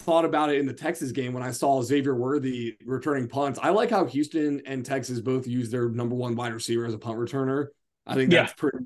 thought 0.00 0.24
about 0.24 0.50
it 0.50 0.58
in 0.58 0.66
the 0.66 0.72
Texas 0.72 1.12
game 1.12 1.32
when 1.32 1.42
I 1.42 1.50
saw 1.50 1.82
Xavier 1.82 2.14
Worthy 2.14 2.76
returning 2.84 3.28
punts. 3.28 3.58
I 3.62 3.70
like 3.70 3.90
how 3.90 4.04
Houston 4.06 4.62
and 4.64 4.84
Texas 4.84 5.20
both 5.20 5.46
use 5.46 5.70
their 5.70 5.88
number 5.88 6.14
one 6.14 6.36
wide 6.36 6.54
receiver 6.54 6.86
as 6.86 6.94
a 6.94 6.98
punt 6.98 7.18
returner. 7.18 7.66
I 8.06 8.14
think 8.14 8.32
Yeah. 8.32 8.42
that's 8.42 8.54
pretty. 8.54 8.78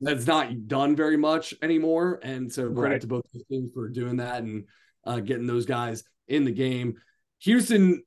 That's 0.00 0.26
not 0.26 0.66
done 0.66 0.96
very 0.96 1.18
much 1.18 1.52
anymore, 1.60 2.20
and 2.22 2.50
so 2.50 2.72
credit 2.72 2.92
Right. 2.94 3.00
to 3.02 3.06
both 3.06 3.24
teams 3.50 3.70
for 3.74 3.88
doing 3.88 4.16
that 4.16 4.42
and 4.42 4.64
uh, 5.04 5.20
getting 5.20 5.46
those 5.46 5.66
guys 5.66 6.04
in 6.26 6.44
the 6.44 6.52
game. 6.52 6.96
Houston, 7.40 8.02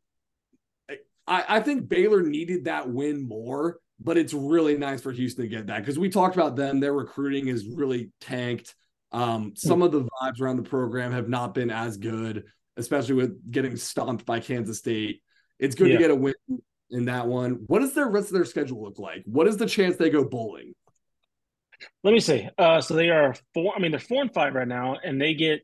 I, 0.90 0.98
I 1.28 1.60
think 1.60 1.88
Baylor 1.90 2.24
needed 2.24 2.66
that 2.66 2.90
win 2.90 3.28
more, 3.28 3.80
but 4.00 4.18
it's 4.18 4.34
really 4.34 4.76
nice 4.78 5.02
for 5.02 5.12
Houston 5.12 5.44
to 5.44 5.48
get 5.50 5.68
that 5.68 5.80
because 5.82 6.00
we 6.00 6.10
talked 6.10 6.36
about 6.36 6.56
them. 6.56 6.80
Their 6.80 6.94
recruiting 6.94 7.48
is 7.48 7.68
really 7.68 8.12
tanked. 8.22 8.74
Um, 9.14 9.54
some 9.56 9.82
of 9.82 9.92
the 9.92 10.04
vibes 10.04 10.42
around 10.42 10.58
the 10.58 10.64
program 10.70 11.12
have 11.12 11.30
not 11.30 11.54
been 11.54 11.70
as 11.70 11.98
good, 11.98 12.46
especially 12.78 13.16
with 13.16 13.52
getting 13.52 13.76
stomped 13.76 14.26
by 14.26 14.40
Kansas 14.40 14.80
State. 14.80 15.22
It's 15.60 15.76
good 15.76 15.88
Yeah. 15.90 15.94
to 15.94 16.00
get 16.00 16.12
a 16.12 16.16
win 16.16 16.34
in 16.90 17.06
that 17.06 17.28
one. 17.28 17.64
What 17.68 17.80
does 17.80 17.94
their 17.94 18.08
rest 18.10 18.28
of 18.28 18.34
their 18.34 18.46
schedule 18.46 18.82
look 18.84 19.00
like? 19.00 19.24
What 19.26 19.48
is 19.48 19.58
the 19.58 19.66
chance 19.68 19.96
they 19.98 20.10
go 20.10 20.24
bowling? 20.28 20.74
Let 22.04 22.14
me 22.14 22.20
see. 22.20 22.48
Uh, 22.58 22.82
so 22.82 22.94
they 22.96 23.10
are 23.10 23.36
four. 23.54 23.74
I 23.76 23.80
mean, 23.80 23.92
they're 23.92 24.00
four 24.00 24.22
and 24.22 24.34
five 24.34 24.54
right 24.56 24.68
now, 24.68 24.96
and 25.04 25.22
they 25.22 25.34
get 25.34 25.62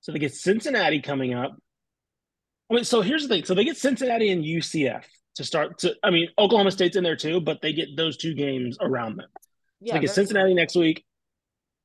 So 0.00 0.10
they 0.10 0.18
get 0.18 0.34
Cincinnati 0.34 1.00
coming 1.00 1.32
up. 1.34 1.56
I 2.70 2.74
mean, 2.74 2.84
so 2.84 3.02
here's 3.02 3.22
the 3.22 3.28
thing. 3.28 3.44
So 3.44 3.54
they 3.54 3.64
get 3.64 3.76
Cincinnati 3.76 4.30
and 4.30 4.44
UCF 4.44 5.04
to 5.36 5.44
start 5.44 5.78
to 5.80 5.94
I 6.02 6.10
mean, 6.10 6.28
Oklahoma 6.38 6.70
State's 6.72 6.96
in 6.96 7.04
there 7.04 7.16
too, 7.16 7.40
but 7.40 7.60
they 7.62 7.72
get 7.72 7.96
those 7.96 8.16
two 8.16 8.34
games 8.34 8.76
around 8.80 9.16
them. 9.16 9.28
So 9.86 9.92
they 9.94 10.00
get 10.00 10.10
Cincinnati 10.10 10.54
next 10.54 10.74
week, 10.74 11.04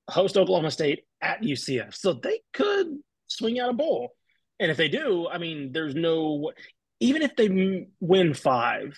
host 0.09 0.37
Oklahoma 0.37 0.71
State 0.71 1.03
at 1.21 1.41
UCF. 1.41 1.95
So 1.95 2.13
they 2.13 2.41
could 2.53 2.87
swing 3.27 3.59
out 3.59 3.69
a 3.69 3.73
bowl. 3.73 4.11
And 4.59 4.71
if 4.71 4.77
they 4.77 4.87
do, 4.89 5.27
I 5.27 5.37
mean, 5.37 5.71
there's 5.71 5.95
no 5.95 6.51
even 6.99 7.21
if 7.21 7.35
they 7.35 7.85
win 7.99 8.33
five, 8.33 8.97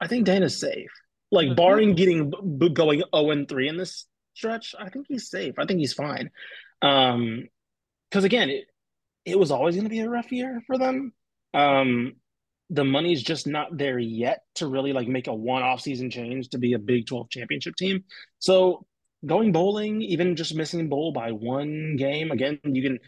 I 0.00 0.06
think 0.06 0.24
Dana's 0.24 0.58
safe. 0.58 0.90
Like 1.32 1.48
Mhm. 1.48 1.56
barring 1.56 1.94
getting 1.94 2.30
going 2.74 3.02
0 3.14 3.30
and 3.30 3.48
3 3.48 3.68
in 3.68 3.76
this 3.76 4.06
stretch, 4.34 4.74
I 4.78 4.88
think 4.88 5.06
he's 5.08 5.28
safe. 5.28 5.54
I 5.58 5.66
think 5.66 5.80
he's 5.80 5.92
fine. 5.94 6.30
Um 6.82 7.48
because 8.10 8.24
again, 8.24 8.50
it 8.50 8.66
it 9.24 9.38
was 9.38 9.50
always 9.50 9.74
going 9.74 9.84
to 9.84 9.90
be 9.90 10.00
a 10.00 10.08
rough 10.08 10.32
year 10.32 10.62
for 10.66 10.78
them. 10.78 11.12
Um 11.54 12.14
the 12.72 12.84
money's 12.84 13.22
just 13.22 13.48
not 13.48 13.76
there 13.76 13.98
yet 13.98 14.44
to 14.54 14.68
really 14.68 14.92
like 14.92 15.08
make 15.08 15.26
a 15.26 15.34
one 15.34 15.62
off 15.64 15.80
season 15.80 16.08
change 16.08 16.50
to 16.50 16.58
be 16.58 16.74
a 16.74 16.78
Big 16.78 17.06
12 17.06 17.28
championship 17.28 17.74
team. 17.74 18.04
So 18.38 18.86
going 19.26 19.52
bowling, 19.52 20.02
even 20.02 20.36
just 20.36 20.54
missing 20.54 20.88
bowl 20.88 21.12
by 21.12 21.32
one 21.32 21.96
game, 21.96 22.30
again, 22.30 22.58
you 22.64 22.82
can 22.82 22.98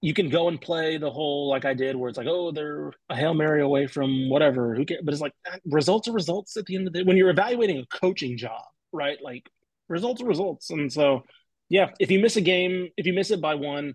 you 0.00 0.12
can 0.12 0.28
go 0.28 0.48
and 0.48 0.60
play 0.60 0.98
the 0.98 1.10
whole 1.10 1.48
like 1.48 1.64
I 1.64 1.74
did, 1.74 1.94
where 1.96 2.08
it's 2.08 2.18
like, 2.18 2.26
oh, 2.28 2.50
they're 2.50 2.92
a 3.08 3.16
hail 3.16 3.34
mary 3.34 3.62
away 3.62 3.86
from 3.86 4.28
whatever. 4.28 4.74
Who 4.74 4.84
cares? 4.84 5.02
But 5.04 5.14
it's 5.14 5.22
like 5.22 5.34
eh, 5.46 5.58
results 5.66 6.08
are 6.08 6.12
results 6.12 6.56
at 6.56 6.66
the 6.66 6.74
end 6.76 6.86
of 6.86 6.92
the 6.92 7.00
day. 7.00 7.04
When 7.06 7.16
you're 7.16 7.30
evaluating 7.30 7.78
a 7.78 7.86
coaching 7.86 8.36
job, 8.36 8.62
right? 8.92 9.18
Like 9.22 9.48
results 9.88 10.20
are 10.20 10.26
results, 10.26 10.70
and 10.70 10.92
so 10.92 11.22
yeah, 11.68 11.90
if 12.00 12.10
you 12.10 12.18
miss 12.18 12.36
a 12.36 12.40
game, 12.40 12.88
if 12.96 13.06
you 13.06 13.12
miss 13.12 13.30
it 13.30 13.40
by 13.40 13.54
one, 13.54 13.94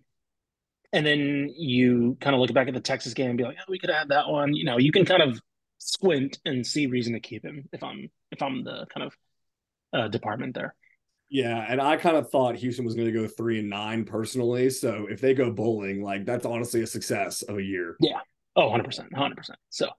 and 0.93 1.05
then 1.05 1.53
you 1.55 2.17
kind 2.21 2.35
of 2.35 2.39
look 2.39 2.53
back 2.53 2.67
at 2.67 2.73
the 2.73 2.79
Texas 2.79 3.13
game 3.13 3.29
and 3.29 3.37
be 3.37 3.43
like, 3.43 3.57
oh, 3.59 3.65
we 3.69 3.77
could 3.77 3.89
have 3.89 4.07
that 4.09 4.29
one. 4.29 4.53
You 4.55 4.63
know, 4.63 4.77
you 4.77 4.91
can 4.91 5.05
kind 5.05 5.21
of 5.21 5.39
squint 5.77 6.39
and 6.45 6.65
see 6.65 6.87
reason 6.87 7.13
to 7.13 7.19
keep 7.19 7.43
him 7.43 7.67
if 7.73 7.83
I'm 7.83 8.09
if 8.31 8.41
I'm 8.41 8.63
the 8.63 8.85
kind 8.93 9.05
of 9.07 9.13
uh, 9.93 10.07
department 10.07 10.55
there. 10.55 10.73
Yeah, 11.29 11.65
and 11.67 11.81
I 11.81 11.97
kind 11.97 12.15
of 12.15 12.29
thought 12.29 12.55
Houston 12.55 12.85
was 12.85 12.95
going 12.95 13.07
to 13.07 13.19
go 13.19 13.27
three 13.27 13.59
and 13.59 13.69
nine 13.69 14.05
personally. 14.05 14.69
So 14.69 15.07
if 15.09 15.19
they 15.19 15.33
go 15.33 15.51
bowling, 15.51 16.01
like 16.01 16.25
that's 16.25 16.45
honestly 16.45 16.81
a 16.81 16.87
success 16.87 17.41
of 17.41 17.57
a 17.57 17.63
year. 17.63 17.97
Yeah. 17.99 18.19
Oh, 18.55 18.69
100%. 18.69 19.11
100%. 19.11 19.49
So, 19.69 19.89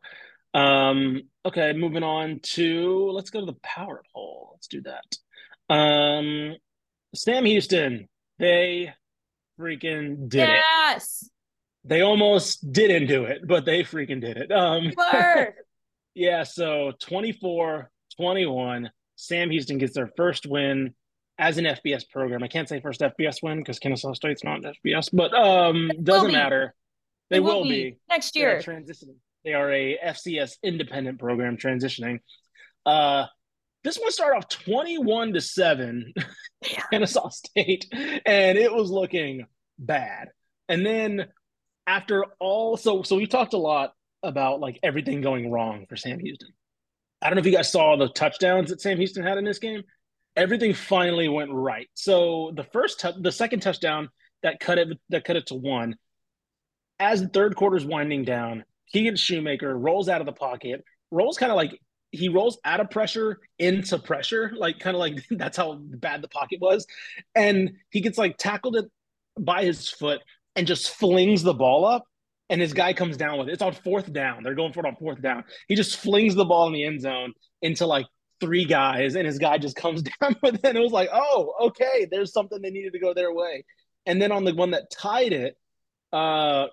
um, 0.58 1.22
okay, 1.44 1.74
moving 1.74 2.02
on 2.02 2.40
to 2.42 3.10
let's 3.10 3.30
go 3.30 3.40
to 3.40 3.46
the 3.46 3.58
power 3.62 4.02
poll. 4.14 4.50
Let's 4.54 4.68
do 4.68 4.82
that. 4.82 5.74
Um, 5.74 6.56
Sam 7.14 7.44
Houston, 7.44 8.08
they 8.38 8.92
freaking 9.60 10.28
did 10.28 10.48
it. 10.48 10.62
yes. 10.88 11.28
They 11.84 12.00
almost 12.00 12.70
didn't 12.72 13.06
do 13.06 13.24
it, 13.24 13.46
but 13.46 13.64
they 13.64 13.82
freaking 13.82 14.20
did 14.20 14.36
it. 14.36 14.50
Um, 14.50 14.92
Word. 15.12 15.54
yeah, 16.14 16.42
so 16.42 16.92
24 17.00 17.90
21, 18.16 18.90
Sam 19.16 19.50
Houston 19.50 19.78
gets 19.78 19.94
their 19.94 20.10
first 20.16 20.46
win 20.46 20.94
as 21.38 21.58
an 21.58 21.64
FBS 21.64 22.08
program. 22.10 22.42
I 22.42 22.48
can't 22.48 22.68
say 22.68 22.80
first 22.80 23.00
FBS 23.00 23.42
win 23.42 23.58
because 23.58 23.78
Kennesaw 23.78 24.12
State's 24.14 24.42
not 24.44 24.64
an 24.64 24.72
FBS, 24.84 25.08
but 25.12 25.32
um, 25.34 25.90
doesn't 26.02 26.28
be. 26.28 26.32
matter. 26.32 26.74
They, 27.30 27.36
It 27.36 27.40
will 27.40 27.62
be. 27.64 27.96
next 28.08 28.34
They 28.34 28.44
are 28.44 28.52
year. 28.54 28.60
transitioning. 28.60 29.16
They 29.44 29.52
are 29.52 29.72
a 29.72 29.98
FCS 30.04 30.56
independent 30.62 31.18
program 31.20 31.56
transitioning. 31.56 32.18
Uh, 32.84 33.26
this 33.84 33.98
one 33.98 34.10
started 34.10 34.36
off 34.38 34.48
21 34.48 35.34
to 35.34 35.40
7, 35.40 36.12
Yeah. 36.68 36.82
Kennesaw 36.92 37.28
State, 37.28 37.86
and 37.92 38.58
it 38.58 38.72
was 38.72 38.90
looking 38.90 39.46
bad. 39.78 40.28
And 40.68 40.84
then 40.84 41.26
after 41.86 42.24
all, 42.40 42.76
so 42.76 43.02
so 43.02 43.16
we 43.16 43.26
talked 43.26 43.54
a 43.54 43.58
lot 43.58 43.92
about 44.22 44.58
like 44.60 44.80
everything 44.82 45.20
going 45.20 45.50
wrong 45.50 45.86
for 45.88 45.96
Sam 45.96 46.18
Houston. 46.18 46.48
I 47.22 47.28
don't 47.28 47.36
know 47.36 47.40
if 47.40 47.46
you 47.46 47.52
guys 47.52 47.70
saw 47.70 47.96
the 47.96 48.08
touchdowns 48.08 48.70
that 48.70 48.80
Sam 48.80 48.96
Houston 48.98 49.22
had 49.24 49.38
in 49.38 49.44
this 49.44 49.58
game. 49.60 49.82
Everything 50.36 50.74
finally 50.74 51.28
went 51.28 51.52
right. 51.52 51.88
So 51.94 52.52
the 52.54 52.64
first, 52.64 53.00
tou- 53.00 53.20
the 53.20 53.32
second 53.32 53.60
touchdown 53.60 54.08
that 54.42 54.60
cut 54.60 54.78
it 54.78 54.88
that 55.10 55.24
cut 55.24 55.36
it 55.36 55.46
to 55.46 55.54
one. 55.54 55.96
As 57.00 57.22
the 57.22 57.28
third 57.28 57.56
quarter's 57.56 57.84
winding 57.84 58.24
down, 58.24 58.64
Keegan 58.92 59.16
Shoemaker 59.16 59.76
rolls 59.76 60.08
out 60.08 60.20
of 60.20 60.26
the 60.26 60.32
pocket, 60.32 60.84
rolls 61.10 61.38
kind 61.38 61.52
of 61.52 61.56
like 61.56 61.78
he 62.10 62.28
rolls 62.28 62.58
out 62.64 62.80
of 62.80 62.90
pressure 62.90 63.38
into 63.58 63.98
pressure, 63.98 64.52
like 64.56 64.78
kind 64.78 64.96
of 64.96 65.00
like 65.00 65.24
that's 65.30 65.56
how 65.56 65.76
bad 65.80 66.22
the 66.22 66.28
pocket 66.28 66.60
was, 66.60 66.86
and 67.34 67.72
he 67.90 68.00
gets 68.00 68.18
like 68.18 68.36
tackled 68.38 68.76
it 68.76 68.86
by 69.38 69.64
his 69.64 69.88
foot 69.88 70.20
and 70.56 70.66
just 70.66 70.90
flings 70.90 71.42
the 71.42 71.54
ball 71.54 71.84
up, 71.84 72.04
and 72.50 72.60
his 72.60 72.72
guy 72.72 72.92
comes 72.92 73.16
down 73.16 73.38
with 73.38 73.48
it. 73.48 73.52
It's 73.52 73.62
on 73.62 73.72
fourth 73.72 74.12
down. 74.12 74.42
They're 74.42 74.54
going 74.54 74.72
for 74.72 74.80
it 74.80 74.86
on 74.86 74.96
fourth 74.96 75.20
down. 75.20 75.44
He 75.68 75.74
just 75.74 75.96
flings 75.96 76.34
the 76.34 76.44
ball 76.44 76.66
in 76.66 76.72
the 76.72 76.84
end 76.84 77.00
zone 77.00 77.32
into 77.62 77.86
like 77.86 78.06
three 78.40 78.64
guys, 78.64 79.14
and 79.14 79.26
his 79.26 79.38
guy 79.38 79.58
just 79.58 79.76
comes 79.76 80.02
down 80.20 80.36
with 80.42 80.56
it. 80.56 80.64
And 80.64 80.78
it 80.78 80.80
was 80.82 80.92
like, 80.92 81.10
oh, 81.12 81.54
okay, 81.68 82.06
there's 82.10 82.32
something 82.32 82.60
they 82.60 82.70
needed 82.70 82.92
to 82.92 82.98
go 82.98 83.14
their 83.14 83.32
way. 83.32 83.64
And 84.06 84.20
then 84.20 84.32
on 84.32 84.44
the 84.44 84.54
one 84.54 84.70
that 84.70 84.90
tied 84.90 85.32
it, 85.32 85.56
uh, 86.12 86.66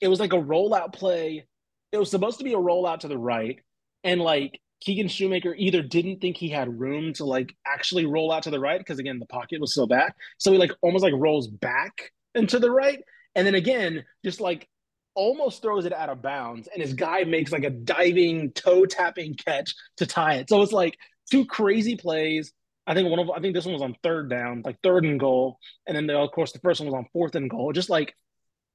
it 0.00 0.08
was 0.08 0.20
like 0.20 0.32
a 0.32 0.36
rollout 0.36 0.92
play. 0.92 1.46
It 1.92 1.98
was 1.98 2.10
supposed 2.10 2.38
to 2.38 2.44
be 2.44 2.52
a 2.52 2.58
rollout 2.58 3.00
to 3.00 3.08
the 3.08 3.18
right, 3.18 3.60
and 4.04 4.20
like 4.20 4.60
Keegan 4.80 5.08
Shoemaker 5.08 5.54
either 5.56 5.82
didn't 5.82 6.20
think 6.20 6.36
he 6.36 6.48
had 6.48 6.80
room 6.80 7.12
to 7.14 7.24
like 7.24 7.54
actually 7.66 8.04
roll 8.04 8.32
out 8.32 8.42
to 8.44 8.50
the 8.50 8.58
right 8.58 8.78
because 8.78 8.98
again 8.98 9.18
the 9.18 9.26
pocket 9.26 9.60
was 9.60 9.74
so 9.74 9.86
bad, 9.86 10.12
so 10.38 10.52
he 10.52 10.58
like 10.58 10.72
almost 10.82 11.04
like 11.04 11.14
rolls 11.16 11.46
back 11.46 12.12
into 12.34 12.58
the 12.58 12.70
right, 12.70 13.00
and 13.34 13.46
then 13.46 13.54
again 13.54 14.04
just 14.24 14.40
like 14.40 14.68
almost 15.14 15.62
throws 15.62 15.84
it 15.84 15.92
out 15.92 16.08
of 16.08 16.22
bounds, 16.22 16.68
and 16.72 16.82
his 16.82 16.94
guy 16.94 17.24
makes 17.24 17.52
like 17.52 17.64
a 17.64 17.70
diving 17.70 18.50
toe 18.52 18.84
tapping 18.84 19.34
catch 19.34 19.74
to 19.98 20.06
tie 20.06 20.34
it. 20.34 20.48
So 20.48 20.62
it's 20.62 20.72
like 20.72 20.98
two 21.32 21.46
crazy 21.46 21.96
plays. 21.96 22.52
I 22.86 22.94
think 22.94 23.08
one 23.08 23.18
of 23.18 23.30
I 23.30 23.40
think 23.40 23.54
this 23.54 23.64
one 23.64 23.72
was 23.72 23.82
on 23.82 23.96
third 24.02 24.28
down, 24.28 24.62
like 24.64 24.76
third 24.82 25.04
and 25.04 25.18
goal, 25.18 25.58
and 25.86 25.96
then 25.96 26.06
the, 26.06 26.18
of 26.18 26.30
course 26.32 26.52
the 26.52 26.58
first 26.58 26.80
one 26.80 26.86
was 26.88 26.94
on 26.94 27.06
fourth 27.12 27.34
and 27.34 27.48
goal. 27.48 27.72
Just 27.72 27.90
like 27.90 28.14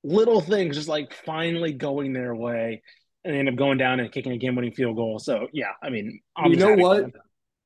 little 0.03 0.41
things, 0.41 0.75
just 0.75 0.87
like 0.87 1.13
finally 1.25 1.73
going 1.73 2.13
their 2.13 2.33
way, 2.33 2.81
and 3.23 3.33
they 3.33 3.39
end 3.39 3.49
up 3.49 3.55
going 3.55 3.77
down 3.77 3.99
and 3.99 4.11
kicking 4.11 4.31
a 4.31 4.37
game-winning 4.37 4.71
field 4.71 4.95
goal. 4.95 5.19
So 5.19 5.47
yeah, 5.53 5.71
I 5.83 5.89
mean, 5.89 6.19
I'm 6.35 6.51
You 6.51 6.57
know 6.57 6.75
what? 6.75 7.11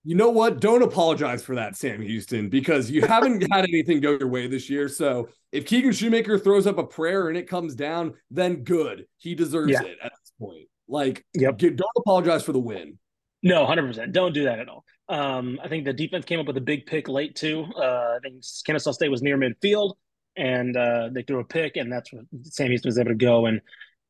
You 0.03 0.15
know 0.15 0.31
what? 0.31 0.59
Don't 0.59 0.81
apologize 0.81 1.43
for 1.43 1.53
that, 1.55 1.75
Sam 1.77 2.01
Houston, 2.01 2.49
because 2.49 2.89
you 2.89 3.03
haven't 3.03 3.41
had 3.53 3.65
anything 3.65 4.01
go 4.01 4.17
your 4.17 4.27
way 4.27 4.47
this 4.47 4.67
year. 4.67 4.87
So 4.87 5.29
if 5.51 5.67
Keegan 5.67 5.91
Shoemaker 5.91 6.39
throws 6.39 6.65
up 6.65 6.79
a 6.79 6.83
prayer 6.83 7.29
and 7.29 7.37
it 7.37 7.47
comes 7.47 7.75
down, 7.75 8.15
then 8.31 8.63
good. 8.63 9.05
He 9.17 9.35
deserves 9.35 9.73
Yeah. 9.73 9.83
it 9.83 9.99
at 10.03 10.11
this 10.11 10.31
point. 10.39 10.67
Like, 10.87 11.23
Yep. 11.35 11.57
don't 11.59 11.81
apologize 11.97 12.41
for 12.43 12.51
the 12.51 12.59
win. 12.59 12.97
No, 13.43 13.65
hundred 13.65 13.87
percent. 13.87 14.11
Don't 14.13 14.33
do 14.33 14.43
that 14.43 14.59
at 14.59 14.69
all. 14.69 14.85
Um, 15.09 15.59
I 15.63 15.67
think 15.67 15.85
the 15.85 15.93
defense 15.93 16.25
came 16.25 16.39
up 16.39 16.47
with 16.47 16.57
a 16.57 16.61
big 16.61 16.85
pick 16.85 17.07
late 17.07 17.35
too. 17.35 17.65
Uh, 17.75 18.15
I 18.15 18.19
think 18.21 18.43
Kennesaw 18.65 18.91
State 18.91 19.09
was 19.09 19.21
near 19.21 19.37
midfield, 19.37 19.95
and 20.37 20.77
uh, 20.77 21.09
they 21.11 21.23
threw 21.23 21.39
a 21.39 21.43
pick, 21.43 21.75
and 21.75 21.91
that's 21.91 22.13
what 22.13 22.25
Sam 22.43 22.67
Houston 22.67 22.89
was 22.89 22.97
able 22.97 23.09
to 23.09 23.15
go 23.15 23.47
and 23.47 23.61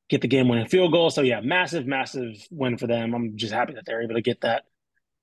get 0.10 0.22
the 0.22 0.28
game-winning 0.28 0.68
field 0.68 0.92
goal. 0.92 1.10
So 1.10 1.22
yeah, 1.22 1.40
massive, 1.40 1.88
massive 1.88 2.36
win 2.52 2.78
for 2.78 2.88
them. 2.88 3.14
I'm 3.14 3.38
just 3.38 3.54
happy 3.54 3.74
that 3.74 3.84
they're 3.86 4.02
able 4.02 4.16
to 4.16 4.22
get 4.22 4.42
that, 4.42 4.64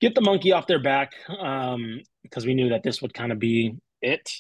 get 0.00 0.14
the 0.14 0.22
monkey 0.22 0.52
off 0.52 0.66
their 0.66 0.82
back, 0.82 1.12
um, 1.28 2.00
because 2.22 2.46
we 2.46 2.54
knew 2.54 2.70
that 2.70 2.82
this 2.82 3.02
would 3.02 3.12
kind 3.12 3.30
of 3.30 3.38
be 3.38 3.76
it. 4.00 4.30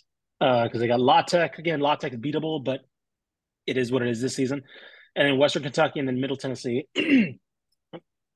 Because 0.40 0.78
they 0.80 0.86
got 0.86 1.00
La 1.00 1.22
Tech 1.22 1.58
again. 1.58 1.80
La 1.80 1.96
Tech 1.96 2.12
is 2.12 2.18
beatable, 2.18 2.64
but 2.64 2.80
it 3.66 3.76
is 3.76 3.92
what 3.92 4.02
it 4.02 4.08
is 4.08 4.22
this 4.22 4.34
season. 4.34 4.62
And 5.14 5.28
then 5.28 5.38
Western 5.38 5.64
Kentucky 5.64 5.98
and 5.98 6.08
then 6.08 6.20
Middle 6.20 6.36
Tennessee. 6.36 6.86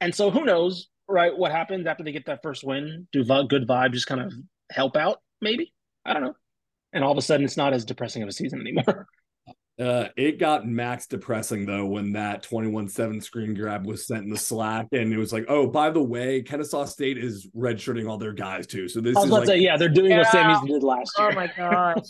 and 0.01 0.15
so 0.15 0.31
who 0.31 0.45
knows, 0.45 0.89
right? 1.13 1.37
What 1.37 1.53
happens 1.53 1.87
after 1.87 2.03
they 2.03 2.13
get 2.13 2.27
that 2.27 2.43
first 2.43 2.65
win? 2.65 3.07
Do 3.13 3.25
vi- 3.25 3.47
good 3.47 3.69
vibe 3.69 3.93
just 3.93 4.07
kind 4.07 4.21
of 4.21 4.33
help 4.71 4.97
out? 4.97 5.21
Maybe 5.41 5.73
I 6.05 6.13
don't 6.13 6.23
know. 6.23 6.35
And 6.93 7.05
all 7.05 7.13
of 7.13 7.19
a 7.19 7.23
sudden, 7.23 7.45
it's 7.45 7.57
not 7.57 7.73
as 7.73 7.85
depressing 7.85 8.23
of 8.23 8.29
a 8.29 8.33
season 8.33 8.61
anymore. 8.61 9.07
Uh, 9.81 10.09
it 10.19 10.39
got 10.39 10.67
max 10.67 11.07
depressing 11.07 11.65
though 11.65 11.87
when 11.87 12.13
that 12.13 12.43
21-7 12.45 13.23
screen 13.23 13.55
grab 13.55 13.87
was 13.87 14.07
sent 14.07 14.23
in 14.23 14.29
the 14.31 14.37
Slack, 14.37 14.87
and 14.93 15.13
it 15.13 15.17
was 15.17 15.33
like, 15.33 15.47
oh, 15.49 15.67
by 15.67 15.89
the 15.89 16.03
way, 16.03 16.43
Kennesaw 16.43 16.85
State 16.85 17.17
is 17.17 17.49
redshirting 17.57 18.09
all 18.09 18.19
their 18.19 18.35
guys 18.35 18.67
too. 18.67 18.87
So 18.87 19.01
this 19.01 19.17
I 19.17 19.21
was 19.21 19.25
is 19.25 19.31
about 19.31 19.39
like, 19.39 19.47
to 19.47 19.53
say, 19.55 19.59
yeah, 19.59 19.77
they're 19.79 19.89
doing 19.89 20.15
what 20.17 20.27
Sam 20.27 20.43
Yeah. 20.43 20.61
Houston 20.61 20.69
did 20.69 20.83
last 20.83 21.13
year. 21.19 21.31
Oh 21.31 21.35
my 21.35 21.51
gosh. 21.57 22.05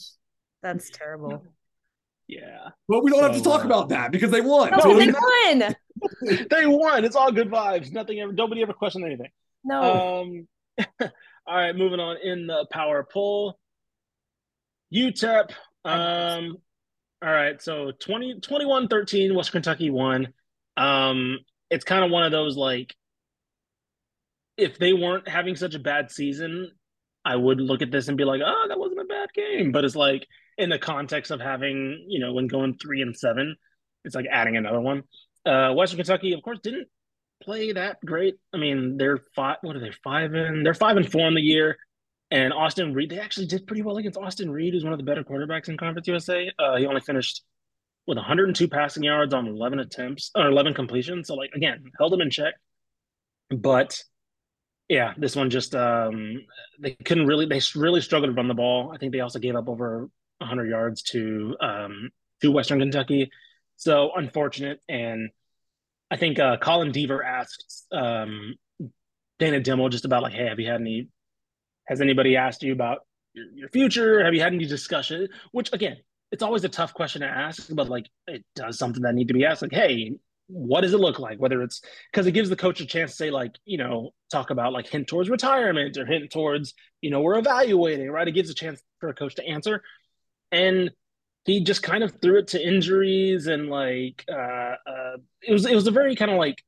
That's 0.63 0.91
terrible. 0.91 1.45
yeah, 2.27 2.71
but 2.89 3.05
we 3.05 3.13
don't 3.13 3.23
have 3.23 3.37
to 3.37 3.43
talk 3.43 3.63
uh, 3.63 3.67
about 3.67 3.91
that 3.91 4.11
because 4.11 4.33
they 4.33 4.41
won. 4.41 4.73
No, 4.73 4.79
So 4.81 4.97
they 4.99 5.13
won. 5.13 5.75
they 6.51 6.67
won. 6.67 7.05
It's 7.05 7.17
all 7.17 7.33
good 7.33 7.51
vibes. 7.51 7.93
Nothing 7.93 8.21
ever. 8.21 8.33
Nobody 8.33 8.63
ever 8.63 8.73
questioned 8.73 9.05
anything. 9.05 9.31
No. 9.65 10.23
Um, 10.23 10.49
all 11.47 11.57
right, 11.57 11.77
moving 11.77 12.01
on 12.01 12.17
in 12.23 12.47
the 12.47 12.67
power 12.71 13.07
poll. 13.11 13.59
UTEP. 14.95 15.51
Um, 15.85 16.59
all 17.23 17.31
right, 17.31 17.61
so 17.61 17.93
20, 17.99 18.41
21 18.41 18.89
13, 18.89 19.35
West 19.35 19.53
Kentucky 19.53 19.91
won. 19.91 20.33
Um, 20.77 21.39
it's 21.71 21.85
kind 21.85 22.05
of 22.05 22.11
one 22.11 22.25
of 22.25 22.33
those 22.33 22.57
like, 22.57 22.95
if 24.57 24.79
they 24.79 24.93
weren't 24.93 25.29
having 25.29 25.57
such 25.57 25.75
a 25.75 25.79
bad 25.79 26.11
season, 26.11 26.71
I 27.25 27.37
would 27.37 27.61
look 27.61 27.83
at 27.83 27.91
this 27.91 28.09
and 28.09 28.19
be 28.19 28.25
like, 28.25 28.43
oh, 28.45 28.67
that 28.69 28.79
wasn't 28.79 29.01
a 29.01 29.05
bad 29.05 29.33
game. 29.35 29.73
But 29.73 29.85
it's 29.85 29.97
like, 29.97 30.27
in 30.59 30.69
the 30.69 30.79
context 30.79 31.31
of 31.31 31.41
having, 31.41 32.05
you 32.09 32.21
know, 32.21 32.33
when 32.33 32.47
going 32.47 32.77
three 32.77 33.03
and 33.03 33.17
seven, 33.17 33.57
it's 34.05 34.15
like 34.15 34.27
adding 34.31 34.57
another 34.57 34.81
one. 34.81 35.05
Uh, 35.45 35.73
Western 35.73 35.99
Kentucky, 35.99 36.33
of 36.33 36.43
course, 36.43 36.59
didn't 36.63 36.89
play 37.43 37.73
that 37.73 37.99
great. 38.05 38.37
I 38.53 38.59
mean, 38.59 38.97
they're 38.97 39.25
five. 39.35 39.59
What 39.63 39.77
are 39.77 39.81
they? 39.81 39.93
Five 40.05 40.35
and 40.35 40.65
they're 40.65 40.75
five 40.75 40.97
and 40.97 41.11
four 41.11 41.27
in 41.27 41.35
the 41.35 41.41
year. 41.41 41.77
And 42.31 42.53
Austin 42.53 42.95
Reed, 42.95 43.11
they 43.11 43.19
actually 43.19 43.47
did 43.47 43.67
pretty 43.67 43.83
well 43.83 43.99
against 43.99 44.19
Austin 44.19 44.51
Reed, 44.51 44.73
who's 44.73 44.85
one 44.85 44.95
of 44.95 44.99
the 44.99 45.05
better 45.05 45.23
quarterbacks 45.23 45.69
in 45.69 45.77
Conference 45.77 46.09
USA. 46.09 46.51
Uh, 46.59 46.77
he 46.77 46.87
only 46.87 47.03
finished 47.03 47.43
with 48.07 48.17
102 48.17 48.69
passing 48.69 49.03
yards 49.03 49.35
on 49.35 49.47
11 49.47 49.81
attempts 49.81 50.31
or 50.35 50.47
11 50.47 50.75
completions. 50.75 51.29
So, 51.29 51.35
like 51.35 51.51
again, 51.55 51.85
held 51.99 52.15
him 52.15 52.23
in 52.23 52.31
check. 52.31 52.55
But 53.51 54.03
yeah, 54.89 55.13
this 55.19 55.37
one 55.37 55.51
just 55.51 55.75
um, 55.75 56.43
they 56.81 56.93
couldn't 56.93 57.27
really. 57.27 57.47
They 57.47 57.61
really 57.75 58.01
struggled 58.01 58.31
to 58.31 58.35
run 58.35 58.49
the 58.49 58.55
ball. 58.55 58.93
I 58.95 58.99
think 58.99 59.13
they 59.13 59.21
also 59.21 59.39
gave 59.39 59.57
up 59.57 59.69
over 59.69 60.09
100 60.39 60.71
yards 60.71 61.03
to 61.03 61.57
um, 61.61 62.11
to 62.41 62.51
Western 62.51 62.79
Kentucky. 62.79 63.31
So 63.83 64.11
unfortunate. 64.15 64.79
And 64.89 65.31
I 66.09 66.17
think 66.17 66.39
uh, 66.39 66.57
Colin 66.59 66.93
Deaver 66.93 67.25
asked 67.25 67.87
um, 67.91 68.55
Dana 69.41 69.61
Dimel 69.61 69.91
just 69.91 70.05
about 70.05 70.23
like, 70.23 70.35
hey, 70.35 70.47
have 70.47 70.61
you 70.61 70.71
had 70.71 70.81
any? 70.81 71.09
Has 71.89 72.01
anybody 72.01 72.37
asked 72.37 72.63
you 72.63 72.73
about 72.73 72.99
your, 73.33 73.47
your 73.53 73.69
future? 73.71 74.25
Have 74.25 74.35
you 74.35 74.41
had 74.41 74.55
any 74.55 74.67
discussion? 74.67 75.27
Which 75.51 75.73
again, 75.73 75.97
it's 76.31 76.45
always 76.45 76.63
a 76.63 76.69
tough 76.69 76.95
question 76.95 77.23
to 77.23 77.27
ask, 77.27 77.75
but 77.75 77.89
like 77.89 78.07
it 78.29 78.45
does 78.55 78.79
something 78.79 79.03
that 79.03 79.17
need 79.17 79.29
to 79.29 79.35
be 79.35 79.45
asked. 79.45 79.63
Like, 79.63 79.73
hey, 79.73 80.13
what 80.47 80.83
does 80.83 80.95
it 80.95 81.01
look 81.01 81.19
like? 81.19 81.41
Whether 81.41 81.61
it's 81.61 81.83
because 82.13 82.29
it 82.29 82.33
gives 82.33 82.51
the 82.51 82.57
coach 82.57 82.81
a 82.81 82.87
chance 82.87 83.11
to 83.11 83.17
say, 83.17 83.31
like, 83.33 83.57
you 83.65 83.79
know, 83.79 84.11
talk 84.31 84.51
about 84.51 84.73
like 84.73 84.87
hint 84.87 85.09
towards 85.09 85.29
retirement 85.29 85.97
or 85.97 86.07
hint 86.07 86.31
towards, 86.31 86.75
you 87.01 87.11
know, 87.11 87.21
we're 87.21 87.39
evaluating, 87.39 88.09
right? 88.13 88.29
It 88.29 88.33
gives 88.33 88.49
a 88.49 88.55
chance 88.55 88.81
for 89.01 89.09
a 89.09 89.15
coach 89.15 89.35
to 89.37 89.45
answer. 89.45 89.83
And 90.53 90.93
he 91.45 91.63
just 91.63 91.83
kind 91.83 92.05
of 92.05 92.21
threw 92.21 92.39
it 92.39 92.49
to 92.49 92.67
injuries 92.67 93.47
and 93.47 93.69
like 93.69 94.25
uh, 94.31 94.77
uh 94.87 95.17
it 95.43 95.53
was 95.53 95.67
it 95.67 95.75
was 95.75 95.87
a 95.87 95.91
very 95.91 96.15
kind 96.15 96.31
of 96.31 96.39
like 96.39 96.63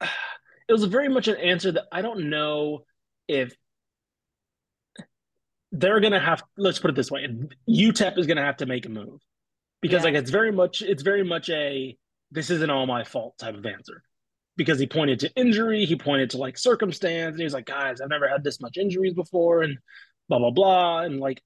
it 0.00 0.72
was 0.72 0.82
a 0.82 0.88
very 0.88 1.08
much 1.08 1.28
an 1.28 1.36
answer 1.36 1.72
that 1.72 1.84
I 1.92 2.02
don't 2.02 2.30
know 2.30 2.84
if 3.28 3.54
they're 5.72 6.00
gonna 6.00 6.20
have 6.20 6.42
let's 6.56 6.78
put 6.78 6.90
it 6.90 6.96
this 6.96 7.10
way 7.10 7.26
UTEP 7.68 8.18
is 8.18 8.26
gonna 8.26 8.44
have 8.44 8.58
to 8.58 8.66
make 8.66 8.86
a 8.86 8.88
move 8.88 9.20
because 9.82 10.00
yeah. 10.00 10.10
like 10.10 10.14
it's 10.14 10.30
very 10.30 10.52
much 10.52 10.82
it's 10.82 11.02
very 11.02 11.24
much 11.24 11.50
a 11.50 11.96
this 12.30 12.50
isn't 12.50 12.70
all 12.70 12.86
my 12.86 13.04
fault 13.04 13.36
type 13.38 13.54
of 13.54 13.66
answer 13.66 14.02
because 14.56 14.78
he 14.78 14.86
pointed 14.86 15.20
to 15.20 15.30
injury 15.34 15.84
he 15.84 15.96
pointed 15.96 16.30
to 16.30 16.38
like 16.38 16.56
circumstance 16.56 17.32
and 17.32 17.38
he 17.38 17.44
was 17.44 17.52
like 17.52 17.66
guys 17.66 18.00
I've 18.00 18.08
never 18.08 18.28
had 18.28 18.42
this 18.42 18.60
much 18.60 18.78
injuries 18.78 19.12
before 19.12 19.62
and 19.62 19.76
blah 20.28 20.38
blah 20.38 20.50
blah 20.50 21.00
and 21.00 21.20
like 21.20 21.42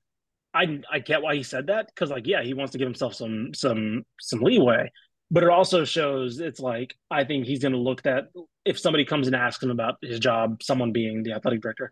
I 0.55 0.80
I 0.90 0.98
get 0.98 1.22
why 1.22 1.36
he 1.36 1.42
said 1.42 1.68
that 1.68 1.86
because 1.86 2.11
like 2.11 2.26
yeah 2.26 2.42
he 2.42 2.55
wants 2.55 2.72
to 2.72 2.78
give 2.78 2.86
himself 2.86 3.14
some 3.14 3.55
some 3.55 4.05
some 4.20 4.40
leeway 4.40 4.90
but 5.30 5.42
it 5.42 5.48
also 5.48 5.84
shows 5.84 6.40
it's 6.40 6.61
like 6.61 6.94
I 7.11 7.24
think 7.24 7.46
he's 7.46 7.61
going 7.61 7.72
to 7.72 7.78
look 7.78 8.03
that 8.03 8.28
if 8.64 8.78
somebody 8.78 9.05
comes 9.05 9.26
and 9.26 9.36
asks 9.36 9.62
him 9.62 9.70
about 9.70 9.96
his 10.03 10.18
job 10.18 10.62
someone 10.62 10.92
being 10.92 11.22
the 11.22 11.32
athletic 11.32 11.61
director 11.61 11.90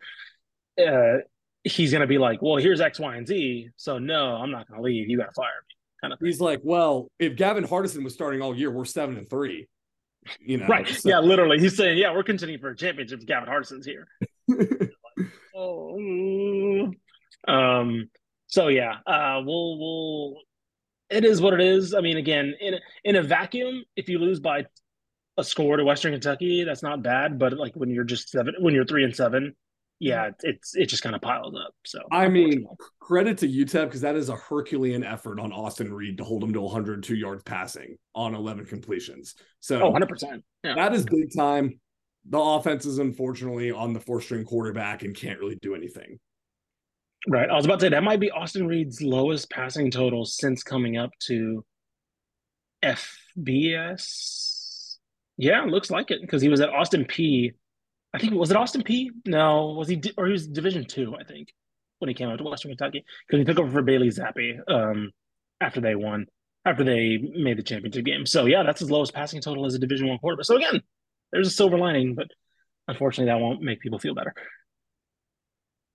uh, 0.79 1.19
he's 1.65 1.91
going 1.91 2.01
to 2.01 2.07
be 2.07 2.19
like 2.19 2.43
well 2.43 2.57
here's 2.57 2.81
X 2.81 2.99
Y 2.99 3.17
and 3.17 3.27
Z 3.27 3.71
so 3.77 3.99
no 3.99 4.35
I'm 4.37 4.51
not 4.51 4.69
going 4.69 4.81
to 4.81 4.85
leave 4.85 5.09
you 5.09 5.19
got 5.19 5.27
to 5.27 5.33
fire 5.33 5.47
me 5.47 5.75
kind 6.01 6.13
of 6.13 6.19
thing. 6.19 6.27
he's 6.27 6.41
like 6.41 6.61
well 6.65 7.09
if 7.19 7.37
Gavin 7.37 7.65
Hardison 7.65 8.03
was 8.03 8.15
starting 8.15 8.43
all 8.43 8.57
year 8.57 8.71
we're 8.71 8.85
seven 8.85 9.17
and 9.17 9.29
three 9.31 9.69
you 10.41 10.59
know 10.59 10.67
right 10.67 10.89
so. 10.89 11.09
yeah 11.09 11.21
literally 11.21 11.59
he's 11.59 11.77
saying 11.77 11.97
yeah 11.97 12.13
we're 12.13 12.23
contending 12.23 12.59
for 12.59 12.71
a 12.71 12.77
championship 12.77 13.21
if 13.21 13.27
Gavin 13.27 13.49
Hardison's 13.49 13.87
here 13.87 14.09
oh 15.55 16.93
um 17.47 18.09
so 18.49 18.69
yeah, 18.69 18.97
uh, 19.07 19.41
we'll 19.45 19.79
we'll. 19.79 20.35
It 21.11 21.25
is 21.25 21.41
what 21.41 21.55
it 21.55 21.61
is. 21.61 21.95
I 21.95 22.01
mean, 22.01 22.17
again, 22.17 22.55
in 22.61 22.75
in 23.05 23.17
a 23.17 23.23
vacuum, 23.23 23.85
if 23.97 24.09
you 24.09 24.19
lose 24.19 24.41
by 24.41 24.65
a 25.37 25.45
score 25.45 25.77
to 25.77 25.85
Western 25.85 26.13
Kentucky, 26.13 26.65
that's 26.65 26.83
not 26.83 27.03
bad. 27.03 27.39
But 27.39 27.55
like 27.55 27.75
when 27.77 27.91
you're 27.91 28.05
just 28.05 28.31
seven, 28.31 28.55
when 28.59 28.75
you're 28.75 28.85
three 28.85 29.05
and 29.05 29.15
seven, 29.15 29.55
yeah, 30.01 30.31
it's 30.43 30.75
it 30.75 30.87
just 30.87 31.03
kind 31.03 31.15
of 31.15 31.21
piles 31.21 31.55
up. 31.55 31.75
So 31.85 32.01
I 32.11 32.29
mean, 32.29 32.67
credit 33.01 33.39
to 33.39 33.49
UTEP 33.49 33.85
because 33.85 34.01
that 34.01 34.17
is 34.17 34.31
a 34.31 34.37
Herculean 34.37 35.05
effort 35.05 35.39
on 35.41 35.53
Austin 35.53 35.93
Reed 35.93 36.19
to 36.19 36.25
hold 36.25 36.43
him 36.43 36.53
to 36.55 36.61
102 36.61 37.15
yards 37.15 37.43
passing 37.43 37.97
on 38.15 38.35
11 38.35 38.65
completions. 38.67 39.35
So 39.61 39.81
oh, 39.81 39.91
100 39.91 40.09
percent. 40.09 40.45
Yeah. 40.65 40.75
That 40.75 40.95
is 40.95 41.05
big 41.05 41.35
time. 41.37 41.81
The 42.31 42.39
offense 42.39 42.87
is 42.87 42.99
unfortunately 42.99 43.71
on 43.71 43.93
the 43.93 44.01
four 44.01 44.21
string 44.21 44.45
quarterback 44.45 45.03
and 45.03 45.15
can't 45.15 45.39
really 45.39 45.59
do 45.61 45.75
anything. 45.75 46.19
Right. 47.29 47.51
I 47.51 47.55
was 47.55 47.66
about 47.66 47.81
to 47.81 47.87
say 47.87 47.91
that 47.91 48.03
might 48.03 48.20
be 48.20 48.31
Austin 48.31 48.66
Reed's 48.66 49.03
lowest 49.03 49.51
passing 49.51 49.91
total 49.91 50.24
since 50.24 50.62
coming 50.62 50.97
up 50.97 51.11
to 51.26 51.62
FBS. 52.83 54.16
Yeah, 55.37 55.64
looks 55.64 55.91
like 55.91 56.11
it 56.11 56.22
because 56.22 56.41
he 56.41 56.49
was 56.49 56.62
at 56.62 56.70
Austin 56.70 57.05
P. 57.05 57.53
I 58.14 58.18
think 58.18 58.33
was 58.33 58.51
it 58.51 58.57
Austin 58.57 58.83
P? 58.83 59.11
No, 59.26 59.74
was 59.76 59.89
he 59.89 60.01
or 60.16 60.24
he 60.26 60.33
was 60.33 60.47
Division 60.49 60.87
two? 60.87 61.14
I 61.20 61.24
think 61.24 61.49
when 61.99 62.09
he 62.09 62.14
came 62.14 62.31
out 62.31 62.39
to 62.39 62.45
Western 62.45 62.70
Kentucky 62.70 63.05
because 63.26 63.41
he 63.41 63.45
took 63.45 63.59
over 63.59 63.70
for 63.70 63.83
Bailey 63.83 64.09
Zappe 64.09 64.59
um, 64.66 65.11
after 65.61 65.83
they 65.83 65.95
won 65.95 66.26
after 66.64 66.83
they 66.85 67.18
made 67.18 67.59
the 67.59 67.62
championship 67.62 68.05
game. 68.05 68.24
So 68.24 68.47
yeah, 68.47 68.62
that's 68.62 68.81
his 68.81 68.91
lowest 68.91 69.14
passing 69.14 69.41
total 69.41 69.66
as 69.66 69.74
a 69.74 69.79
Division 69.79 70.09
one 70.09 70.18
quarterback. 70.18 70.47
So 70.47 70.57
again, 70.57 70.81
there's 71.31 71.49
a 71.49 71.51
silver 71.51 71.79
lining, 71.79 72.14
but 72.14 72.29
unfortunately, 72.89 73.31
that 73.31 73.41
won't 73.41 73.62
make 73.62 73.81
people 73.81 73.99
feel 73.99 74.14
better. 74.14 74.35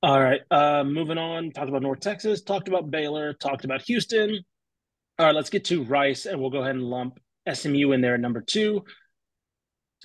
All 0.04 0.22
right. 0.22 0.42
Uh, 0.52 0.84
moving 0.84 1.18
on. 1.18 1.52
Talked 1.52 1.70
about 1.70 1.82
North 1.82 2.02
Texas. 2.02 2.42
Talked 2.42 2.68
about 2.68 2.92
Baylor. 2.92 3.32
Talked 3.32 3.64
about 3.64 3.84
Houston. 3.84 4.38
All 5.18 5.28
right. 5.28 5.34
Let's 5.34 5.50
get 5.50 5.64
to 5.66 5.86
Rice, 5.86 6.26
and 6.26 6.42
we'll 6.42 6.50
go 6.50 6.60
ahead 6.60 6.76
and 6.76 6.84
lump 6.84 7.22
SMU 7.52 7.94
in 7.94 8.02
there 8.02 8.16
at 8.16 8.20
number 8.20 8.42
two. 8.42 8.84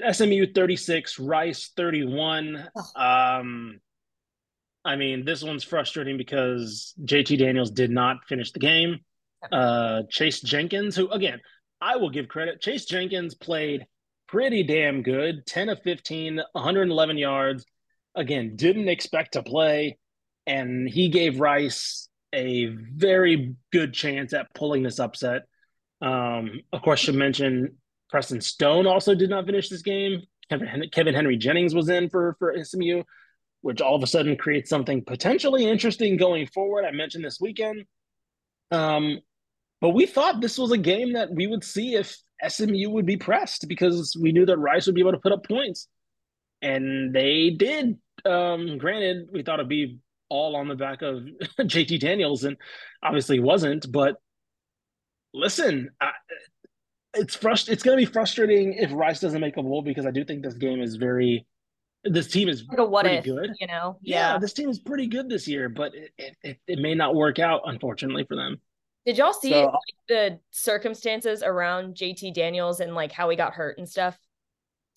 SMU 0.08 0.52
36, 0.54 1.18
Rice 1.18 1.72
31. 1.76 2.68
Um, 2.94 3.80
I 4.84 4.94
mean, 4.94 5.24
this 5.24 5.42
one's 5.42 5.64
frustrating 5.64 6.16
because 6.16 6.94
JT 7.02 7.36
Daniels 7.36 7.72
did 7.72 7.90
not 7.90 8.24
finish 8.28 8.52
the 8.52 8.60
game. 8.60 9.00
Uh, 9.50 10.02
Chase 10.08 10.40
Jenkins, 10.40 10.94
who, 10.94 11.10
again, 11.10 11.40
I 11.80 11.96
will 11.96 12.10
give 12.10 12.28
credit. 12.28 12.60
Chase 12.60 12.84
Jenkins 12.84 13.34
played 13.34 13.84
pretty 14.28 14.62
damn 14.62 15.02
good 15.02 15.44
10 15.46 15.70
of 15.70 15.82
15, 15.82 16.40
111 16.52 17.18
yards 17.18 17.64
again, 18.18 18.56
didn't 18.56 18.88
expect 18.88 19.32
to 19.34 19.42
play, 19.42 19.96
and 20.46 20.88
he 20.88 21.08
gave 21.08 21.40
Rice 21.40 22.08
a 22.34 22.66
very 22.66 23.54
good 23.72 23.94
chance 23.94 24.32
at 24.32 24.52
pulling 24.54 24.82
this 24.82 24.98
upset. 25.00 25.42
Um, 26.02 26.60
of 26.72 26.82
course, 26.82 27.00
should 27.00 27.14
mention 27.14 27.76
Preston 28.10 28.40
Stone 28.40 28.86
also 28.86 29.14
did 29.14 29.30
not 29.30 29.46
finish 29.46 29.68
this 29.68 29.82
game. 29.82 30.22
Kevin, 30.50 31.14
Henry 31.14 31.36
Jennings 31.36 31.74
was 31.74 31.88
in 31.88 32.08
for 32.08 32.36
for 32.38 32.54
SMU, 32.62 33.02
which 33.60 33.80
all 33.80 33.94
of 33.94 34.02
a 34.02 34.06
sudden 34.06 34.36
creates 34.36 34.70
something 34.70 35.04
potentially 35.04 35.66
interesting 35.66 36.16
going 36.16 36.46
forward. 36.46 36.84
I 36.84 36.90
mentioned 36.90 37.24
this 37.24 37.40
weekend. 37.40 37.84
Um, 38.70 39.20
but 39.80 39.90
we 39.90 40.06
thought 40.06 40.40
this 40.40 40.58
was 40.58 40.72
a 40.72 40.78
game 40.78 41.12
that 41.12 41.30
we 41.30 41.46
would 41.46 41.62
see 41.62 41.94
if 41.94 42.16
SMU 42.46 42.90
would 42.90 43.06
be 43.06 43.16
pressed 43.16 43.68
because 43.68 44.16
we 44.20 44.32
knew 44.32 44.46
that 44.46 44.58
Rice 44.58 44.86
would 44.86 44.94
be 44.94 45.00
able 45.00 45.12
to 45.12 45.18
put 45.18 45.32
up 45.32 45.46
points. 45.46 45.88
And 46.62 47.14
they 47.14 47.50
did 47.50 47.98
um, 48.24 48.78
granted, 48.78 49.28
we 49.32 49.42
thought 49.42 49.60
it'd 49.60 49.68
be 49.68 49.98
all 50.28 50.56
on 50.56 50.68
the 50.68 50.74
back 50.74 51.02
of 51.02 51.22
JT 51.60 52.00
Daniels, 52.00 52.44
and 52.44 52.56
obviously 53.02 53.40
wasn't. 53.40 53.90
But 53.90 54.16
listen, 55.32 55.90
I, 56.00 56.10
it's 57.14 57.36
frust- 57.36 57.68
It's 57.68 57.82
going 57.82 57.98
to 57.98 58.04
be 58.04 58.10
frustrating 58.10 58.74
if 58.74 58.92
Rice 58.92 59.20
doesn't 59.20 59.40
make 59.40 59.56
a 59.56 59.62
bowl 59.62 59.82
because 59.82 60.06
I 60.06 60.10
do 60.10 60.24
think 60.24 60.42
this 60.42 60.54
game 60.54 60.80
is 60.80 60.96
very. 60.96 61.46
This 62.04 62.28
team 62.28 62.48
is 62.48 62.64
like 62.68 62.78
what 62.88 63.04
pretty 63.04 63.18
if, 63.18 63.24
good, 63.24 63.50
you 63.58 63.66
know. 63.66 63.98
Yeah. 64.00 64.34
yeah. 64.34 64.38
this 64.38 64.52
team 64.52 64.68
is 64.68 64.78
pretty 64.78 65.08
good 65.08 65.28
this 65.28 65.48
year, 65.48 65.68
but 65.68 65.92
it, 65.94 66.36
it, 66.42 66.58
it 66.66 66.78
may 66.78 66.94
not 66.94 67.16
work 67.16 67.40
out, 67.40 67.62
unfortunately, 67.64 68.24
for 68.24 68.36
them. 68.36 68.60
Did 69.04 69.18
y'all 69.18 69.32
see 69.32 69.50
so, 69.50 69.64
like, 69.64 69.74
the 70.08 70.38
circumstances 70.50 71.42
around 71.42 71.96
JT 71.96 72.34
Daniels 72.34 72.80
and 72.80 72.94
like 72.94 73.10
how 73.10 73.28
he 73.30 73.36
got 73.36 73.54
hurt 73.54 73.78
and 73.78 73.88
stuff? 73.88 74.16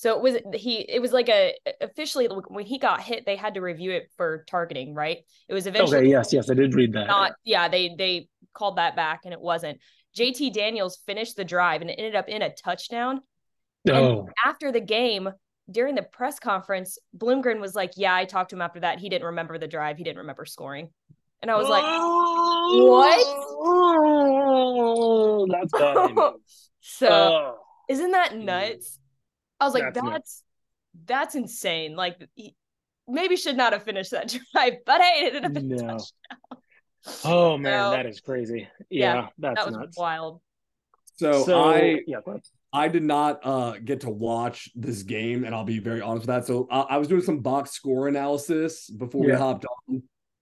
So 0.01 0.15
it 0.15 0.21
was 0.23 0.37
he 0.59 0.79
it 0.79 0.99
was 0.99 1.13
like 1.13 1.29
a 1.29 1.53
officially 1.79 2.27
when 2.47 2.65
he 2.65 2.79
got 2.79 3.01
hit 3.01 3.23
they 3.27 3.35
had 3.35 3.53
to 3.53 3.61
review 3.61 3.91
it 3.91 4.09
for 4.17 4.43
targeting, 4.47 4.95
right? 4.95 5.19
It 5.47 5.53
was 5.53 5.67
eventually 5.67 5.99
Okay, 5.99 6.09
yes, 6.09 6.33
yes, 6.33 6.49
I 6.49 6.55
did 6.55 6.73
read 6.73 6.93
that. 6.93 7.05
Not 7.05 7.33
yeah, 7.43 7.67
they 7.67 7.93
they 7.95 8.27
called 8.51 8.77
that 8.77 8.95
back 8.95 9.19
and 9.25 9.33
it 9.33 9.39
wasn't. 9.39 9.77
JT 10.17 10.53
Daniels 10.53 10.97
finished 11.05 11.35
the 11.35 11.45
drive 11.45 11.81
and 11.81 11.91
it 11.91 11.99
ended 11.99 12.15
up 12.15 12.27
in 12.29 12.41
a 12.41 12.51
touchdown. 12.51 13.21
Oh. 13.91 14.21
And 14.21 14.29
after 14.43 14.71
the 14.71 14.81
game, 14.81 15.29
during 15.69 15.93
the 15.93 16.01
press 16.01 16.39
conference, 16.39 16.97
Bloomgren 17.15 17.59
was 17.59 17.75
like, 17.75 17.91
"Yeah, 17.95 18.15
I 18.15 18.25
talked 18.25 18.49
to 18.49 18.55
him 18.55 18.63
after 18.63 18.79
that. 18.79 18.97
He 18.97 19.07
didn't 19.07 19.27
remember 19.27 19.59
the 19.59 19.67
drive. 19.67 19.97
He 19.97 20.03
didn't 20.03 20.17
remember 20.17 20.45
scoring." 20.45 20.89
And 21.43 21.51
I 21.51 21.57
was 21.57 21.69
like, 21.69 21.83
"What?" 21.83 23.23
Oh, 24.49 25.47
that's 25.47 25.71
bad. 25.71 26.15
so, 26.81 27.07
oh. 27.07 27.57
isn't 27.87 28.13
that 28.13 28.31
mm. 28.31 28.45
nuts? 28.45 28.97
I 29.61 29.65
was 29.65 29.73
like, 29.73 29.93
that's 29.93 30.03
that's, 30.09 30.43
that's 31.05 31.35
insane. 31.35 31.95
Like 31.95 32.27
he 32.35 32.55
maybe 33.07 33.35
should 33.37 33.55
not 33.55 33.71
have 33.73 33.83
finished 33.83 34.11
that 34.11 34.27
drive, 34.53 34.73
but 34.85 35.01
hey, 35.01 35.25
it 35.27 35.35
ended 35.35 35.45
up 35.45 35.55
in 35.57 35.67
no. 35.69 35.77
touchdown. 35.77 36.03
Oh 37.23 37.57
man, 37.59 37.85
So- 37.85 37.91
that 37.91 38.05
is 38.07 38.19
crazy. 38.19 38.67
Yeah, 38.89 39.13
Yeah, 39.15 39.27
that's 39.37 39.55
that 39.59 39.67
was 39.67 39.75
nuts. 39.77 39.97
wild. 39.97 40.41
So, 41.17 41.43
So 41.43 41.61
I 41.61 42.01
yeah, 42.07 42.17
go. 42.25 42.39
I 42.73 42.87
did 42.87 43.03
not 43.03 43.45
uh, 43.45 43.73
get 43.83 44.01
to 44.01 44.09
watch 44.09 44.69
this 44.75 45.03
game, 45.03 45.43
and 45.43 45.53
I'll 45.53 45.63
be 45.65 45.77
very 45.79 46.01
honest 46.01 46.25
with 46.25 46.35
that. 46.35 46.47
So 46.47 46.67
uh, 46.71 46.85
I 46.89 46.97
was 46.97 47.07
doing 47.07 47.21
some 47.21 47.39
box 47.39 47.71
score 47.71 48.07
analysis 48.07 48.89
before 48.89 49.25
we 49.25 49.33
hopped 49.33 49.65
on, 49.87 50.01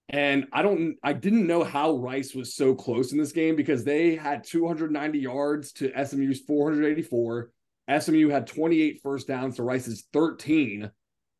and 0.09 0.45
I 0.53 0.61
don't, 0.61 0.95
I 1.03 1.11
didn't 1.13 1.47
know 1.47 1.63
how 1.63 1.97
Rice 1.97 2.33
was 2.35 2.55
so 2.55 2.75
close 2.75 3.11
in 3.11 3.17
this 3.17 3.31
game 3.33 3.55
because 3.57 3.83
they 3.83 4.15
had 4.15 4.43
290 4.45 5.19
yards 5.19 5.73
to 5.73 5.91
SMU's 6.05 6.39
484. 6.41 7.49
SMU 7.97 8.29
had 8.29 8.47
28 8.47 8.99
first 9.01 9.27
downs 9.27 9.55
to 9.55 9.63
Rice's 9.63 10.05
13. 10.13 10.91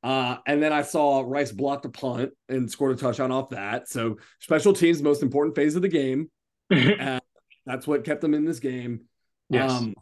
Uh, 0.01 0.37
and 0.47 0.63
then 0.63 0.71
I 0.71 0.81
saw 0.81 1.23
Rice 1.27 1.51
blocked 1.51 1.85
a 1.85 1.89
punt 1.89 2.31
and 2.47 2.71
scored 2.71 2.93
a 2.97 2.99
touchdown 2.99 3.31
off 3.31 3.49
that. 3.49 3.87
So 3.89 4.17
special 4.39 4.73
teams, 4.73 5.01
most 5.01 5.21
important 5.21 5.55
phase 5.55 5.75
of 5.75 5.81
the 5.81 5.89
game. 5.89 6.31
That's 6.69 7.85
what 7.85 8.03
kept 8.05 8.21
them 8.21 8.33
in 8.33 8.45
this 8.45 8.59
game. 8.59 9.01
yes. 9.49 9.69
Um, 9.71 9.93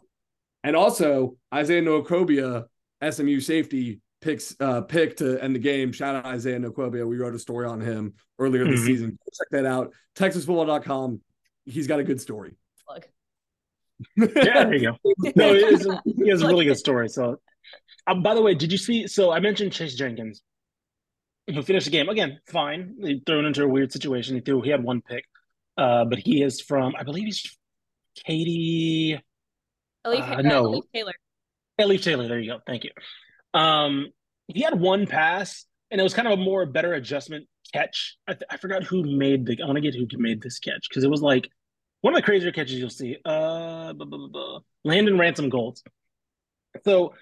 and 0.64 0.74
also 0.76 1.36
Isaiah 1.54 1.82
Nwokobia, 1.82 2.64
SMU 3.08 3.40
safety 3.40 4.00
picks 4.20 4.56
uh 4.58 4.80
pick 4.80 5.16
to 5.18 5.38
end 5.42 5.54
the 5.54 5.60
game. 5.60 5.92
Shout 5.92 6.16
out 6.16 6.26
Isaiah 6.26 6.58
Nwokobia. 6.58 7.06
We 7.06 7.16
wrote 7.18 7.34
a 7.34 7.38
story 7.38 7.66
on 7.66 7.80
him 7.80 8.14
earlier 8.38 8.64
this 8.64 8.80
Mhm. 8.80 8.86
season. 8.86 9.18
Check 9.38 9.48
that 9.52 9.64
out. 9.66 9.92
TexasFootball.com. 10.16 11.20
He's 11.66 11.86
got 11.86 12.00
a 12.00 12.04
good 12.04 12.20
story. 12.20 12.56
Plug. 12.86 13.04
Yeah, 14.16 14.26
there 14.64 14.74
you 14.74 14.92
go. 14.92 14.96
No, 15.36 15.54
it 15.54 15.72
is, 15.72 15.88
he 16.04 16.28
has 16.28 16.42
a 16.42 16.46
really 16.46 16.64
good 16.64 16.78
story. 16.78 17.08
So, 17.08 17.40
um, 18.06 18.22
by 18.22 18.34
the 18.34 18.42
way, 18.42 18.54
did 18.54 18.70
you 18.72 18.78
see? 18.78 19.06
So 19.06 19.30
I 19.30 19.40
mentioned 19.40 19.72
Chase 19.72 19.94
Jenkins, 19.94 20.40
who 21.46 21.62
finished 21.62 21.86
the 21.86 21.90
game 21.90 22.08
again. 22.08 22.40
Fine, 22.48 22.96
he 23.00 23.22
thrown 23.26 23.44
into 23.44 23.64
a 23.64 23.68
weird 23.68 23.92
situation. 23.92 24.34
He 24.36 24.40
threw. 24.40 24.62
He 24.62 24.70
had 24.70 24.82
one 24.82 25.02
pick, 25.02 25.24
uh, 25.76 26.04
but 26.04 26.18
he 26.18 26.42
is 26.42 26.60
from. 26.60 26.94
I 26.98 27.02
believe 27.02 27.24
he's 27.24 27.58
Katy. 28.24 29.20
Alief, 30.06 30.30
Uh, 30.30 30.34
uh, 30.36 30.42
no. 30.42 30.64
Alief 30.64 30.82
Taylor. 30.94 31.12
Alief 31.80 32.02
Taylor. 32.02 32.28
There 32.28 32.38
you 32.38 32.52
go. 32.52 32.60
Thank 32.66 32.84
you. 32.84 32.90
Um, 33.54 34.08
he 34.46 34.62
had 34.62 34.78
one 34.78 35.06
pass, 35.06 35.64
and 35.90 36.00
it 36.00 36.04
was 36.04 36.14
kind 36.14 36.28
of 36.28 36.38
a 36.38 36.42
more 36.42 36.66
better 36.66 36.94
adjustment 36.94 37.46
catch. 37.72 38.16
I, 38.26 38.32
th- 38.32 38.44
I 38.50 38.56
forgot 38.56 38.84
who 38.84 39.04
made 39.04 39.46
the. 39.46 39.60
I 39.62 39.66
want 39.66 39.76
to 39.76 39.80
get 39.82 39.94
who 39.94 40.06
made 40.18 40.40
this 40.40 40.58
catch 40.58 40.86
because 40.88 41.04
it 41.04 41.10
was 41.10 41.20
like 41.22 41.48
one 42.00 42.14
of 42.14 42.18
the 42.18 42.22
crazier 42.22 42.52
catches 42.52 42.78
you'll 42.78 42.90
see. 42.90 43.16
Uh, 43.24 43.92
blah, 43.92 44.06
blah, 44.06 44.28
blah. 44.28 44.60
Landon 44.84 45.18
Ransom-Goelz. 45.18 45.82
So 46.84 47.14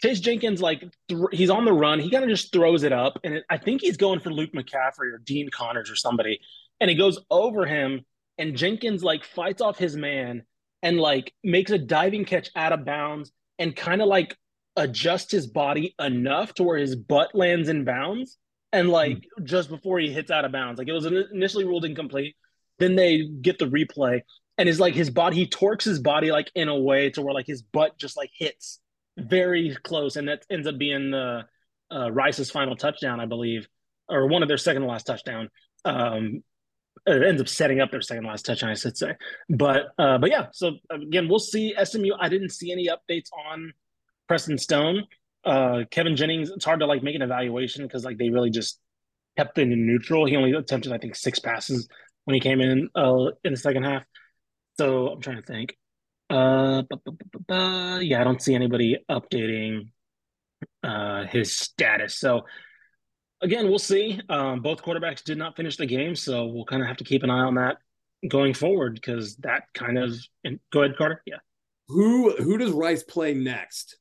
Chase 0.00 0.20
Jenkins, 0.20 0.60
like 0.60 0.84
th- 1.08 1.20
he's 1.32 1.50
on 1.50 1.64
the 1.64 1.72
run. 1.72 2.00
He 2.00 2.10
kind 2.10 2.24
of 2.24 2.30
just 2.30 2.52
throws 2.52 2.82
it 2.82 2.92
up, 2.92 3.18
and 3.24 3.34
it, 3.34 3.44
I 3.48 3.58
think 3.58 3.80
he's 3.80 3.96
going 3.96 4.20
for 4.20 4.32
Luke 4.32 4.52
McCaffrey 4.52 5.12
or 5.12 5.22
Dean 5.24 5.48
Connors 5.50 5.90
or 5.90 5.96
somebody, 5.96 6.40
and 6.80 6.90
it 6.90 6.94
goes 6.94 7.18
over 7.30 7.66
him, 7.66 8.04
and 8.38 8.56
Jenkins 8.56 9.02
like 9.02 9.24
fights 9.24 9.62
off 9.62 9.78
his 9.78 9.96
man 9.96 10.42
and 10.82 10.98
like 10.98 11.32
makes 11.42 11.70
a 11.70 11.78
diving 11.78 12.24
catch 12.24 12.50
out 12.54 12.72
of 12.72 12.84
bounds 12.84 13.32
and 13.58 13.74
kind 13.74 14.02
of 14.02 14.08
like 14.08 14.36
adjusts 14.76 15.32
his 15.32 15.46
body 15.46 15.94
enough 15.98 16.52
to 16.54 16.62
where 16.62 16.76
his 16.76 16.94
butt 16.94 17.34
lands 17.34 17.68
in 17.68 17.84
bounds 17.84 18.36
and 18.72 18.90
like 18.90 19.24
just 19.42 19.70
before 19.70 19.98
he 19.98 20.12
hits 20.12 20.30
out 20.30 20.44
of 20.44 20.52
bounds 20.52 20.78
like 20.78 20.86
it 20.86 20.92
was 20.92 21.06
initially 21.06 21.64
ruled 21.64 21.86
incomplete 21.86 22.36
then 22.78 22.96
they 22.96 23.26
get 23.40 23.58
the 23.58 23.66
replay 23.66 24.20
and 24.58 24.68
is 24.68 24.80
like 24.80 24.94
his 24.94 25.10
body 25.10 25.36
he 25.36 25.46
torques 25.46 25.84
his 25.84 25.98
body 26.00 26.30
like 26.30 26.50
in 26.54 26.68
a 26.68 26.78
way 26.78 27.10
to 27.10 27.22
where 27.22 27.34
like 27.34 27.46
his 27.46 27.62
butt 27.62 27.98
just 27.98 28.16
like 28.16 28.30
hits 28.36 28.80
very 29.18 29.76
close 29.82 30.16
and 30.16 30.28
that 30.28 30.44
ends 30.50 30.66
up 30.66 30.78
being 30.78 31.10
the 31.10 31.42
uh, 31.90 32.10
rice's 32.10 32.50
final 32.50 32.76
touchdown 32.76 33.20
i 33.20 33.26
believe 33.26 33.68
or 34.08 34.26
one 34.26 34.42
of 34.42 34.48
their 34.48 34.58
second 34.58 34.82
to 34.82 34.88
last 34.88 35.04
touchdown. 35.06 35.50
Um 35.84 36.42
it 37.06 37.22
ends 37.22 37.40
up 37.40 37.48
setting 37.48 37.80
up 37.80 37.92
their 37.92 38.00
second 38.00 38.24
last 38.24 38.44
touchdown 38.46 38.70
i 38.70 38.74
should 38.74 38.96
say. 38.96 39.12
But 39.48 39.88
uh 39.98 40.18
but 40.18 40.30
yeah 40.30 40.46
so 40.52 40.72
again 40.90 41.28
we'll 41.28 41.38
see 41.38 41.74
smu 41.84 42.14
i 42.20 42.28
didn't 42.28 42.50
see 42.50 42.72
any 42.72 42.88
updates 42.88 43.28
on 43.50 43.72
preston 44.28 44.58
stone. 44.58 45.04
Uh 45.44 45.82
kevin 45.90 46.16
jennings 46.16 46.50
it's 46.50 46.64
hard 46.64 46.80
to 46.80 46.86
like 46.86 47.02
make 47.02 47.14
an 47.14 47.22
evaluation 47.22 47.84
because 47.84 48.04
like 48.04 48.18
they 48.18 48.30
really 48.30 48.50
just 48.50 48.80
kept 49.36 49.58
it 49.58 49.70
in 49.70 49.86
neutral. 49.86 50.24
He 50.24 50.36
only 50.36 50.52
attempted 50.52 50.92
i 50.92 50.98
think 50.98 51.14
six 51.14 51.38
passes 51.38 51.88
when 52.26 52.34
he 52.34 52.40
came 52.40 52.60
in 52.60 52.88
uh 52.94 53.30
in 53.44 53.52
the 53.52 53.56
second 53.56 53.82
half 53.84 54.02
so 54.78 55.08
i'm 55.08 55.20
trying 55.20 55.36
to 55.36 55.42
think 55.42 55.76
uh 56.30 56.82
bu- 56.82 56.96
bu- 57.04 57.38
bu- 57.48 58.04
yeah 58.04 58.20
i 58.20 58.24
don't 58.24 58.42
see 58.42 58.54
anybody 58.54 58.98
updating 59.10 59.88
uh 60.82 61.24
his 61.24 61.56
status 61.56 62.14
so 62.18 62.42
again 63.42 63.68
we'll 63.68 63.78
see 63.78 64.20
um 64.28 64.60
both 64.60 64.82
quarterbacks 64.82 65.22
did 65.24 65.38
not 65.38 65.56
finish 65.56 65.76
the 65.76 65.86
game 65.86 66.14
so 66.14 66.46
we'll 66.46 66.64
kind 66.64 66.82
of 66.82 66.88
have 66.88 66.96
to 66.98 67.04
keep 67.04 67.22
an 67.22 67.30
eye 67.30 67.40
on 67.44 67.54
that 67.54 67.76
going 68.28 68.52
forward 68.54 68.94
because 68.94 69.36
that 69.36 69.62
kind 69.74 69.96
of 69.98 70.12
and 70.44 70.58
go 70.72 70.82
ahead 70.82 70.96
carter 70.96 71.22
yeah 71.26 71.36
Who 71.88 72.34
who 72.42 72.58
does 72.58 72.72
Rice 72.72 73.04
play 73.04 73.34
next? 73.34 73.98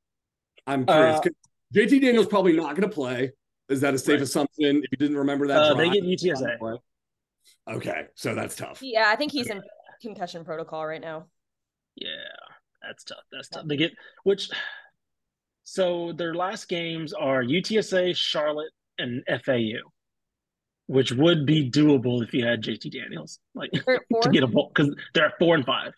I'm 0.65 0.87
curious. 0.87 1.19
Uh, 1.19 1.29
JT 1.75 2.01
Daniels 2.01 2.25
probably 2.25 2.53
not 2.53 2.75
going 2.75 2.89
to 2.89 2.95
play. 3.01 3.31
Is 3.69 3.81
that 3.81 3.93
a 3.93 3.99
safe 3.99 4.13
Right. 4.13 4.21
assumption? 4.21 4.77
If 4.83 4.89
you 4.91 4.97
didn't 4.97 5.17
remember 5.17 5.45
that, 5.47 5.57
uh, 5.61 5.73
they 5.75 5.89
get 5.91 6.03
utsa 6.03 6.57
Okay, 7.69 8.03
so 8.15 8.35
that's 8.35 8.55
tough. 8.55 8.79
Yeah, 8.81 9.05
I 9.07 9.15
think 9.15 9.31
he's 9.31 9.49
in 9.49 9.61
concussion 10.01 10.45
protocol 10.45 10.85
right 10.85 11.01
now. 11.01 11.25
Yeah, 11.95 12.07
that's 12.81 13.03
tough. 13.03 13.23
That's 13.31 13.49
tough. 13.49 13.65
They 13.67 13.77
get 13.77 13.93
which 14.23 14.49
so 15.63 16.13
their 16.13 16.35
last 16.35 16.69
games 16.69 17.11
are 17.13 17.43
UTSA, 17.43 18.15
Charlotte, 18.15 18.71
and 18.99 19.23
FAU, 19.43 19.89
which 20.85 21.11
would 21.11 21.45
be 21.47 21.69
doable 21.69 22.23
if 22.23 22.33
you 22.33 22.45
had 22.45 22.61
JT 22.61 22.91
Daniels, 22.91 23.39
like 23.55 23.71
They're 23.71 23.95
at 23.95 24.01
four? 24.11 24.21
to 24.21 24.29
get 24.29 24.43
a 24.43 24.47
bowl 24.47 24.71
because 24.73 24.95
they're 25.13 25.25
at 25.25 25.39
four 25.39 25.55
and 25.55 25.65
five. 25.65 25.93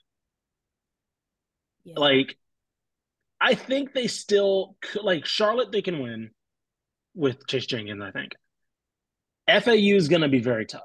Yeah. 1.83 1.99
Like, 1.99 2.37
I 3.41 3.55
think 3.55 3.93
they 3.93 4.07
still 4.07 4.77
could, 4.81 5.03
like 5.03 5.25
Charlotte. 5.25 5.71
They 5.71 5.81
can 5.81 5.99
win 5.99 6.31
with 7.13 7.45
Chase 7.47 7.65
Jenkins. 7.65 8.01
I 8.01 8.11
think 8.11 8.33
FAU 9.47 9.95
is 9.95 10.07
going 10.07 10.21
to 10.21 10.29
be 10.29 10.39
very 10.39 10.65
tough. 10.65 10.81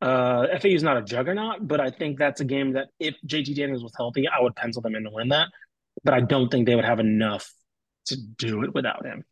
Uh, 0.00 0.46
FAU 0.60 0.68
is 0.68 0.82
not 0.82 0.96
a 0.96 1.02
juggernaut, 1.02 1.66
but 1.66 1.80
I 1.80 1.90
think 1.90 2.18
that's 2.18 2.40
a 2.40 2.44
game 2.44 2.72
that 2.74 2.88
if 3.00 3.16
JT 3.26 3.56
Daniels 3.56 3.82
was 3.82 3.92
healthy, 3.96 4.28
I 4.28 4.40
would 4.40 4.54
pencil 4.54 4.80
them 4.80 4.94
in 4.94 5.04
to 5.04 5.10
win 5.10 5.28
that. 5.30 5.48
But 6.04 6.14
I 6.14 6.20
don't 6.20 6.48
think 6.48 6.66
they 6.66 6.76
would 6.76 6.84
have 6.84 7.00
enough 7.00 7.52
to 8.06 8.16
do 8.16 8.62
it 8.62 8.74
without 8.74 9.04
him. 9.04 9.24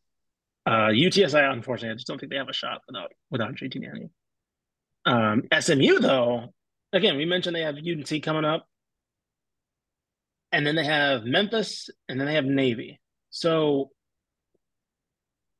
Uh, 0.66 0.88
UTSA, 0.88 1.52
unfortunately, 1.52 1.92
I 1.92 1.94
just 1.94 2.08
don't 2.08 2.18
think 2.18 2.30
they 2.30 2.38
have 2.38 2.48
a 2.48 2.52
shot 2.52 2.82
without 2.88 3.12
without 3.30 3.54
JT 3.54 3.80
Daniels. 3.80 4.10
Um, 5.04 5.44
SMU 5.56 6.00
though, 6.00 6.52
again, 6.92 7.16
we 7.16 7.24
mentioned 7.24 7.54
they 7.54 7.60
have 7.60 7.76
UNC 7.76 8.22
coming 8.24 8.44
up, 8.44 8.66
and 10.50 10.66
then 10.66 10.74
they 10.74 10.84
have 10.84 11.22
Memphis, 11.22 11.88
and 12.08 12.18
then 12.18 12.26
they 12.26 12.34
have 12.34 12.44
Navy. 12.44 13.00
So 13.30 13.90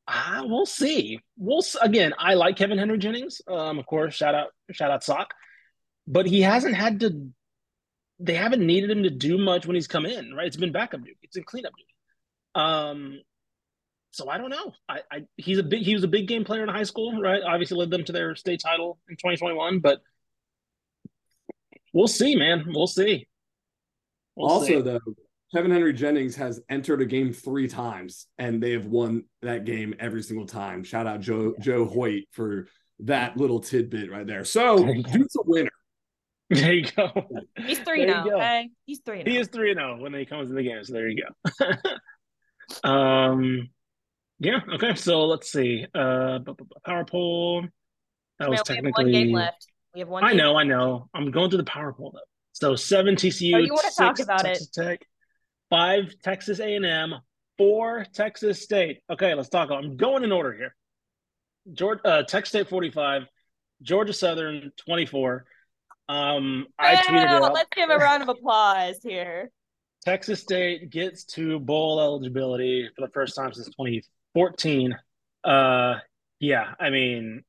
uh, 0.09 0.43
we'll 0.45 0.67
see. 0.67 1.21
We'll 1.37 1.59
s- 1.63 1.77
again. 1.81 2.15
I 2.19 2.35
like 2.35 2.57
Kevin 2.57 2.79
Henry 2.79 2.99
Jennings. 2.99 3.41
Um, 3.49 3.79
of 3.79 3.87
course, 3.87 4.15
shout 4.15 4.35
out, 4.35 4.49
shout 4.71 4.91
out, 4.91 5.03
Sock. 5.03 5.35
But 6.07 6.27
he 6.27 6.43
hasn't 6.43 6.77
had 6.77 7.01
to. 7.01 7.29
They 8.21 8.35
haven't 8.35 8.65
needed 8.65 8.91
him 8.91 9.03
to 9.03 9.11
do 9.11 9.37
much 9.37 9.67
when 9.67 9.75
he's 9.75 9.89
come 9.89 10.07
in. 10.07 10.33
Right? 10.33 10.47
It's 10.47 10.57
been 10.57 10.73
backup 10.73 11.01
duty. 11.01 11.19
It's 11.23 11.37
in 11.37 11.43
cleanup 11.43 11.73
duty. 11.77 11.89
Um, 12.55 13.21
so 14.13 14.29
I 14.31 14.39
don't 14.39 14.51
know. 14.51 14.73
I, 14.89 15.01
I 15.11 15.25
he's 15.37 15.59
a 15.59 15.65
big. 15.65 15.83
He 15.83 15.95
was 15.95 16.05
a 16.05 16.09
big 16.09 16.29
game 16.29 16.45
player 16.45 16.63
in 16.63 16.69
high 16.69 16.85
school. 16.85 17.21
Right? 17.21 17.43
Obviously 17.43 17.77
led 17.77 17.91
them 17.91 18.05
to 18.05 18.13
their 18.13 18.37
state 18.37 18.61
title 18.61 18.99
in 19.09 19.17
2021. 19.17 19.81
But 19.81 20.01
we'll 21.93 22.07
see, 22.09 22.37
man. 22.37 22.67
We'll 22.69 22.87
see. 22.87 23.27
We'll 24.37 24.51
also, 24.51 24.67
see. 24.67 24.81
though, 24.81 25.01
Kevin 25.57 25.71
Henry 25.71 25.95
Jennings 25.95 26.37
has 26.37 26.61
entered 26.69 27.01
a 27.01 27.07
game 27.07 27.33
three 27.33 27.67
times, 27.67 28.27
and 28.37 28.63
they 28.63 28.73
have 28.73 28.85
won 28.85 29.25
that 29.41 29.65
game 29.65 29.95
every 29.99 30.23
single 30.23 30.45
time. 30.45 30.85
Shout 30.85 31.07
out 31.07 31.21
Joe 31.21 31.55
Joe 31.61 31.87
Hoyt 31.87 32.25
for 32.33 32.69
that 33.01 33.39
little 33.39 33.61
tidbit 33.61 34.11
right 34.11 34.27
there. 34.27 34.45
So, 34.45 34.77
There 34.77 34.95
you 34.95 35.03
go. 35.03 35.13
dude's 35.13 35.35
a 35.37 35.41
winner. 35.47 35.71
there 36.51 36.75
you 36.75 36.87
go. 36.95 37.11
He's 37.57 37.79
three 37.79 38.05
There 38.05 38.15
now. 38.17 38.27
Okay, 38.27 38.69
he's 38.85 39.01
three 39.01 39.23
now. 39.23 39.31
He 39.31 39.39
is 39.39 39.49
three 39.49 39.71
and 39.71 39.81
zero 39.81 39.97
when 39.99 40.13
he 40.13 40.27
comes 40.27 40.51
in 40.51 40.57
the 40.57 40.63
game. 40.63 40.85
So 40.85 40.93
there 40.93 41.09
you 41.09 41.25
go. 41.25 41.67
um, 42.87 43.71
yeah. 44.39 44.61
Okay. 44.75 44.95
So 44.95 45.25
let's 45.25 45.51
see. 45.51 45.87
Uh, 45.95 46.41
power 46.85 47.07
poll. 47.07 47.63
That 48.41 48.51
was 48.51 48.51
Man, 48.51 48.51
we 48.51 48.57
have 48.57 48.65
technically. 48.67 49.05
one 49.05 49.13
game 49.13 49.33
left. 49.33 49.67
We 49.95 50.01
have 50.01 50.09
one. 50.11 50.23
I 50.23 50.33
game 50.33 50.37
know. 50.37 50.59
I 50.59 50.65
know. 50.65 51.09
I'm 51.15 51.31
going 51.31 51.49
through 51.49 51.61
the 51.61 51.65
power 51.65 51.95
poll 51.95 52.11
though. 52.13 52.21
So 52.53 52.77
seven 52.77 53.17
TCU. 53.17 53.55
Oh, 53.55 53.59
you 53.59 53.73
wanna 53.73 53.89
talk 53.97 54.19
six 54.19 54.27
about 54.27 54.41
it. 54.41 54.49
Texas 54.49 54.69
Tech, 54.69 55.01
five 55.71 56.14
Texas 56.23 56.61
A&M, 56.61 57.14
four 57.59 58.07
Texas 58.12 58.62
State. 58.62 59.01
Okay, 59.11 59.35
let's 59.35 59.49
talk. 59.49 59.71
I'm 59.71 59.97
going 59.97 60.25
in 60.25 60.33
order 60.33 60.53
here. 60.53 60.75
Georgia, 61.73 62.07
uh, 62.07 62.23
Texas 62.23 62.51
State 62.51 62.69
45, 62.69 63.23
Georgia 63.83 64.12
Southern 64.12 64.73
24. 64.87 65.45
Um, 66.09 66.67
I 66.79 66.97
tweeted 66.97 67.23
it 67.23 67.29
out. 67.29 67.53
let's 67.53 67.69
give 67.75 67.91
a 67.91 67.97
round 67.97 68.23
of 68.23 68.29
applause 68.29 68.99
here. 69.03 69.51
Texas 70.05 70.41
State 70.41 70.91
gets 70.91 71.25
to 71.25 71.59
bowl 71.59 72.01
eligibility 72.01 72.89
for 72.95 73.05
the 73.05 73.12
first 73.12 73.35
time 73.35 73.53
since 73.53 73.67
2014. 73.67 74.97
Uh, 75.43 75.97
yeah, 76.39 76.75
I 76.79 76.91
mean, 76.91 77.43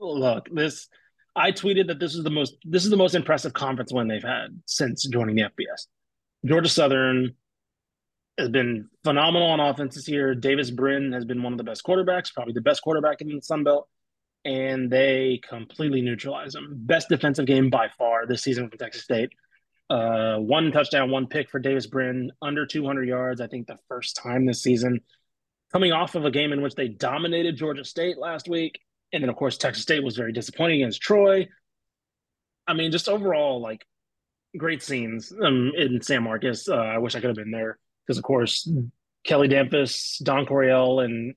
look, 0.00 0.48
this 0.50 0.88
I 1.34 1.52
tweeted 1.52 1.88
that 1.88 1.98
this 1.98 2.14
is 2.14 2.24
the 2.24 2.30
most 2.30 2.56
this 2.64 2.84
is 2.84 2.90
the 2.90 2.96
most 2.96 3.14
impressive 3.14 3.52
conference 3.52 3.92
win 3.92 4.08
they've 4.08 4.22
had 4.22 4.60
since 4.66 5.06
joining 5.06 5.36
the 5.36 5.42
FBS. 5.42 5.86
Georgia 6.44 6.68
Southern 6.68 7.34
has 8.38 8.48
been 8.48 8.88
phenomenal 9.04 9.48
on 9.48 9.60
offense 9.60 9.94
this 9.94 10.08
year. 10.08 10.34
Davis 10.34 10.70
Brin 10.70 11.12
has 11.12 11.24
been 11.24 11.42
one 11.42 11.52
of 11.52 11.58
the 11.58 11.64
best 11.64 11.84
quarterbacks, 11.84 12.32
probably 12.32 12.54
the 12.54 12.60
best 12.60 12.82
quarterback 12.82 13.20
in 13.20 13.28
the 13.28 13.40
Sun 13.42 13.64
Belt, 13.64 13.88
and 14.44 14.90
they 14.90 15.40
completely 15.48 16.00
neutralized 16.02 16.56
them. 16.56 16.72
Best 16.74 17.08
defensive 17.08 17.46
game 17.46 17.70
by 17.70 17.88
far 17.96 18.26
this 18.26 18.42
season 18.42 18.68
from 18.68 18.78
Texas 18.78 19.04
State. 19.04 19.30
Uh, 19.90 20.38
one 20.38 20.72
touchdown, 20.72 21.10
one 21.10 21.26
pick 21.26 21.50
for 21.50 21.58
Davis 21.58 21.86
Brin, 21.86 22.32
under 22.40 22.64
200 22.64 23.06
yards. 23.06 23.40
I 23.40 23.46
think 23.46 23.66
the 23.66 23.78
first 23.88 24.16
time 24.16 24.46
this 24.46 24.62
season, 24.62 25.00
coming 25.72 25.92
off 25.92 26.14
of 26.14 26.24
a 26.24 26.30
game 26.30 26.52
in 26.52 26.62
which 26.62 26.74
they 26.74 26.88
dominated 26.88 27.56
Georgia 27.56 27.84
State 27.84 28.18
last 28.18 28.48
week, 28.48 28.80
and 29.12 29.22
then 29.22 29.28
of 29.28 29.36
course 29.36 29.58
Texas 29.58 29.82
State 29.82 30.02
was 30.02 30.16
very 30.16 30.32
disappointing 30.32 30.80
against 30.80 31.02
Troy. 31.02 31.46
I 32.66 32.74
mean, 32.74 32.90
just 32.90 33.08
overall, 33.08 33.60
like 33.60 33.84
great 34.56 34.82
scenes 34.82 35.32
um, 35.42 35.72
in 35.76 36.00
San 36.02 36.22
Marcos. 36.22 36.68
Uh, 36.68 36.74
I 36.76 36.98
wish 36.98 37.14
I 37.14 37.20
could 37.20 37.28
have 37.28 37.36
been 37.36 37.50
there 37.50 37.78
because, 38.06 38.18
of 38.18 38.24
course, 38.24 38.68
Kelly 39.24 39.48
Damphousse, 39.48 40.22
Don 40.22 40.46
Coryell, 40.46 41.00
and 41.00 41.34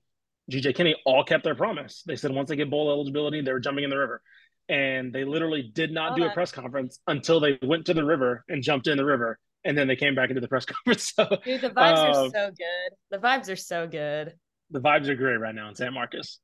GJ 0.50 0.74
Kinne 0.76 0.94
all 1.04 1.24
kept 1.24 1.44
their 1.44 1.54
promise. 1.54 2.02
They 2.06 2.16
said 2.16 2.30
once 2.30 2.48
they 2.48 2.56
get 2.56 2.70
bowl 2.70 2.90
eligibility, 2.90 3.40
they 3.40 3.52
were 3.52 3.60
jumping 3.60 3.84
in 3.84 3.90
the 3.90 3.98
river. 3.98 4.22
And 4.68 5.12
they 5.12 5.24
literally 5.24 5.62
did 5.62 5.92
not 5.92 6.16
do 6.16 6.24
a 6.24 6.30
press 6.30 6.50
conference 6.50 6.98
until 7.06 7.38
they 7.38 7.56
went 7.62 7.86
to 7.86 7.94
the 7.94 8.04
river 8.04 8.44
and 8.48 8.62
jumped 8.64 8.88
in 8.88 8.96
the 8.96 9.04
river. 9.04 9.38
And 9.64 9.78
then 9.78 9.86
they 9.86 9.94
came 9.96 10.14
back 10.16 10.28
into 10.30 10.40
the 10.40 10.48
press 10.48 10.64
conference. 10.66 11.12
So 11.14 11.38
Dude, 11.44 11.60
the 11.60 11.70
vibes 11.70 11.98
Uh, 11.98 12.26
are 12.26 12.30
so 12.30 12.46
good. 12.50 12.96
The 13.12 13.18
vibes 13.18 13.48
are 13.48 13.56
so 13.56 13.86
good. 13.86 14.34
the 14.70 14.80
vibes 14.80 15.06
are 15.08 15.14
great 15.14 15.36
right 15.36 15.54
now 15.54 15.68
in 15.68 15.76
San 15.76 15.94
Marcos. 15.94 16.40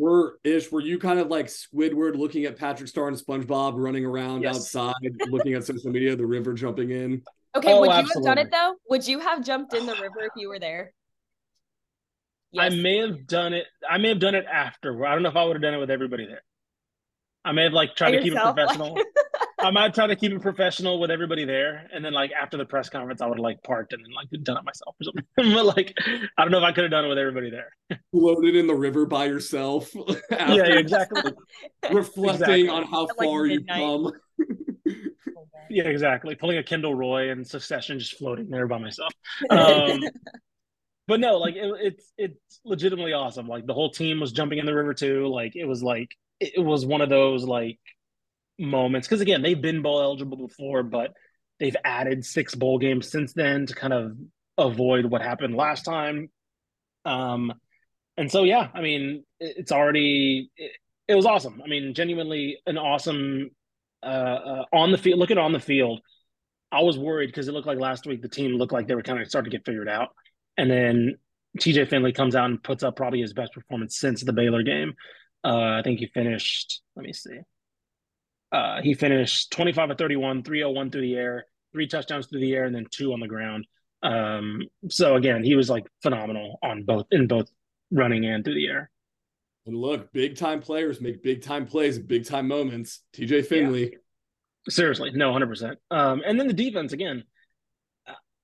Were 0.00 0.38
Ish, 0.44 0.72
were 0.72 0.80
you 0.80 0.98
kind 0.98 1.20
of 1.20 1.28
like 1.28 1.46
Squidward 1.46 2.16
looking 2.16 2.46
at 2.46 2.56
Patrick 2.56 2.88
Star 2.88 3.08
and 3.08 3.16
SpongeBob 3.18 3.74
running 3.76 4.06
around 4.06 4.42
Yes. 4.42 4.56
outside, 4.56 4.94
looking 5.28 5.52
at 5.52 5.64
social 5.64 5.90
media, 5.90 6.16
the 6.16 6.24
river 6.24 6.54
jumping 6.54 6.90
in? 6.90 7.22
Okay, 7.54 7.70
Oh, 7.74 7.80
would 7.80 7.88
you 7.90 7.92
have 8.14 8.22
done 8.24 8.38
it 8.38 8.50
though? 8.50 8.76
Would 8.88 9.06
you 9.06 9.18
have 9.20 9.44
jumped 9.44 9.74
in 9.74 9.84
the 9.84 9.92
river 9.92 10.20
if 10.22 10.30
you 10.36 10.48
were 10.48 10.58
there? 10.58 10.94
I 12.58 12.70
may 12.70 12.96
have 12.96 13.26
done 13.26 13.52
it. 13.52 13.66
I 13.88 13.98
may 13.98 14.08
have 14.08 14.20
done 14.20 14.34
it 14.34 14.46
after. 14.50 15.04
I 15.04 15.12
don't 15.12 15.22
know 15.22 15.28
if 15.28 15.36
I 15.36 15.44
would 15.44 15.56
have 15.56 15.62
done 15.62 15.74
it 15.74 15.78
with 15.78 15.90
everybody 15.90 16.26
there. 16.26 16.42
I 17.44 17.52
may 17.52 17.64
have 17.64 17.74
like 17.74 17.94
tried 17.94 18.12
By 18.12 18.16
to 18.16 18.22
keep 18.22 18.32
it 18.32 18.40
professional. 18.40 18.96
I 19.62 19.70
might 19.70 19.94
try 19.94 20.06
to 20.06 20.16
keep 20.16 20.32
it 20.32 20.40
professional 20.42 21.00
with 21.00 21.10
everybody 21.10 21.44
there, 21.44 21.86
and 21.92 22.04
then 22.04 22.12
like 22.12 22.32
after 22.32 22.56
the 22.56 22.64
press 22.64 22.88
conference, 22.88 23.20
I 23.20 23.26
would 23.26 23.38
have 23.38 23.42
like 23.42 23.62
parked 23.62 23.92
and 23.92 24.04
then 24.04 24.12
like 24.12 24.28
done 24.42 24.56
it 24.56 24.64
myself 24.64 24.96
or 25.00 25.04
something. 25.04 25.24
but 25.36 25.76
like, 25.76 25.94
I 26.36 26.42
don't 26.42 26.50
know 26.50 26.58
if 26.58 26.64
I 26.64 26.72
could 26.72 26.84
have 26.84 26.90
done 26.90 27.04
it 27.04 27.08
with 27.08 27.18
everybody 27.18 27.50
there. 27.50 27.76
Floated 28.12 28.56
in 28.56 28.66
the 28.66 28.74
river 28.74 29.06
by 29.06 29.26
yourself, 29.26 29.90
yeah, 30.30 30.36
after 30.38 30.78
exactly. 30.78 31.32
reflecting 31.90 32.30
Exactly. 32.30 32.68
on 32.68 32.84
how 32.84 33.04
At, 33.04 33.18
like, 33.18 33.26
far 33.26 33.46
you've 33.46 33.66
come. 33.66 34.12
Yeah, 35.68 35.84
exactly. 35.84 36.34
Pulling 36.34 36.58
a 36.58 36.62
Kendall 36.64 36.94
Roy 36.94 37.30
and 37.30 37.46
Succession, 37.46 37.98
just 37.98 38.18
floating 38.18 38.48
there 38.50 38.66
by 38.66 38.78
myself. 38.78 39.12
Um, 39.50 40.00
but 41.06 41.20
no, 41.20 41.38
like 41.38 41.54
it, 41.56 41.72
it's 41.80 42.12
it's 42.16 42.60
legitimately 42.64 43.12
awesome. 43.12 43.46
Like 43.46 43.66
the 43.66 43.74
whole 43.74 43.90
team 43.90 44.20
was 44.20 44.32
jumping 44.32 44.58
in 44.58 44.66
the 44.66 44.74
river 44.74 44.94
too. 44.94 45.26
Like 45.28 45.56
it 45.56 45.64
was 45.64 45.82
like 45.82 46.16
it 46.40 46.52
it 46.56 46.60
was 46.60 46.86
one 46.86 47.00
of 47.00 47.08
those 47.08 47.44
like 47.44 47.78
moments 48.60 49.08
because 49.08 49.20
again 49.20 49.42
they've 49.42 49.60
been 49.60 49.82
bowl 49.82 50.00
eligible 50.00 50.36
before, 50.36 50.82
but 50.82 51.12
they've 51.58 51.76
added 51.84 52.24
six 52.24 52.54
bowl 52.54 52.78
games 52.78 53.10
since 53.10 53.32
then 53.32 53.66
to 53.66 53.74
kind 53.74 53.92
of 53.92 54.16
avoid 54.58 55.06
what 55.06 55.22
happened 55.22 55.54
last 55.54 55.84
time. 55.84 56.28
Um, 57.04 57.52
and 58.16 58.30
so 58.30 58.44
yeah, 58.44 58.68
I 58.74 58.82
mean 58.82 59.24
it, 59.38 59.56
it's 59.58 59.72
already 59.72 60.50
it, 60.56 60.72
it 61.08 61.14
was 61.14 61.26
awesome. 61.26 61.60
I 61.64 61.68
mean, 61.68 61.94
genuinely 61.94 62.58
an 62.66 62.78
awesome 62.78 63.50
uh, 64.02 64.06
uh 64.06 64.64
on 64.72 64.92
the 64.92 64.98
field. 64.98 65.18
look 65.18 65.30
Looking 65.30 65.42
on 65.42 65.52
the 65.52 65.60
field, 65.60 66.00
I 66.70 66.82
was 66.82 66.98
worried 66.98 67.26
because 67.26 67.48
it 67.48 67.52
looked 67.52 67.66
like 67.66 67.78
last 67.78 68.06
week 68.06 68.22
the 68.22 68.28
team 68.28 68.52
looked 68.52 68.72
like 68.72 68.86
they 68.86 68.94
were 68.94 69.02
kind 69.02 69.20
of 69.20 69.28
starting 69.28 69.50
to 69.50 69.56
get 69.56 69.66
figured 69.66 69.88
out. 69.88 70.10
And 70.56 70.70
then 70.70 71.16
TJ 71.58 71.88
Finley 71.88 72.12
comes 72.12 72.36
out 72.36 72.50
and 72.50 72.62
puts 72.62 72.82
up 72.82 72.96
probably 72.96 73.20
his 73.20 73.32
best 73.32 73.52
performance 73.52 73.98
since 73.98 74.22
the 74.22 74.32
Baylor 74.32 74.62
game. 74.62 74.94
Uh, 75.42 75.78
I 75.78 75.82
think 75.82 75.98
he 75.98 76.06
finished, 76.06 76.82
let 76.94 77.04
me 77.04 77.12
see. 77.12 77.38
Uh, 78.52 78.82
he 78.82 78.94
finished 78.94 79.52
25 79.52 79.90
of 79.90 79.98
31, 79.98 80.42
301 80.42 80.90
through 80.90 81.00
the 81.02 81.14
air, 81.14 81.46
three 81.72 81.86
touchdowns 81.86 82.26
through 82.26 82.40
the 82.40 82.52
air, 82.54 82.64
and 82.64 82.74
then 82.74 82.86
two 82.90 83.12
on 83.12 83.20
the 83.20 83.28
ground. 83.28 83.66
Um, 84.02 84.62
so 84.88 85.16
again, 85.16 85.44
he 85.44 85.54
was 85.54 85.68
like 85.68 85.86
phenomenal 86.02 86.58
on 86.62 86.84
both 86.84 87.06
in 87.10 87.26
both 87.26 87.48
running 87.90 88.24
and 88.24 88.44
through 88.44 88.54
the 88.54 88.66
air. 88.66 88.90
And 89.66 89.76
look, 89.76 90.12
big 90.12 90.36
time 90.36 90.60
players 90.60 91.00
make 91.00 91.22
big 91.22 91.42
time 91.42 91.66
plays, 91.66 91.98
big 91.98 92.26
time 92.26 92.48
moments. 92.48 93.02
TJ 93.14 93.46
Finley. 93.46 93.96
Seriously, 94.68 95.10
no, 95.14 95.32
hundred 95.32 95.48
percent. 95.48 95.78
Um, 95.90 96.22
and 96.24 96.38
then 96.38 96.46
the 96.46 96.52
defense 96.52 96.92
again. 96.92 97.24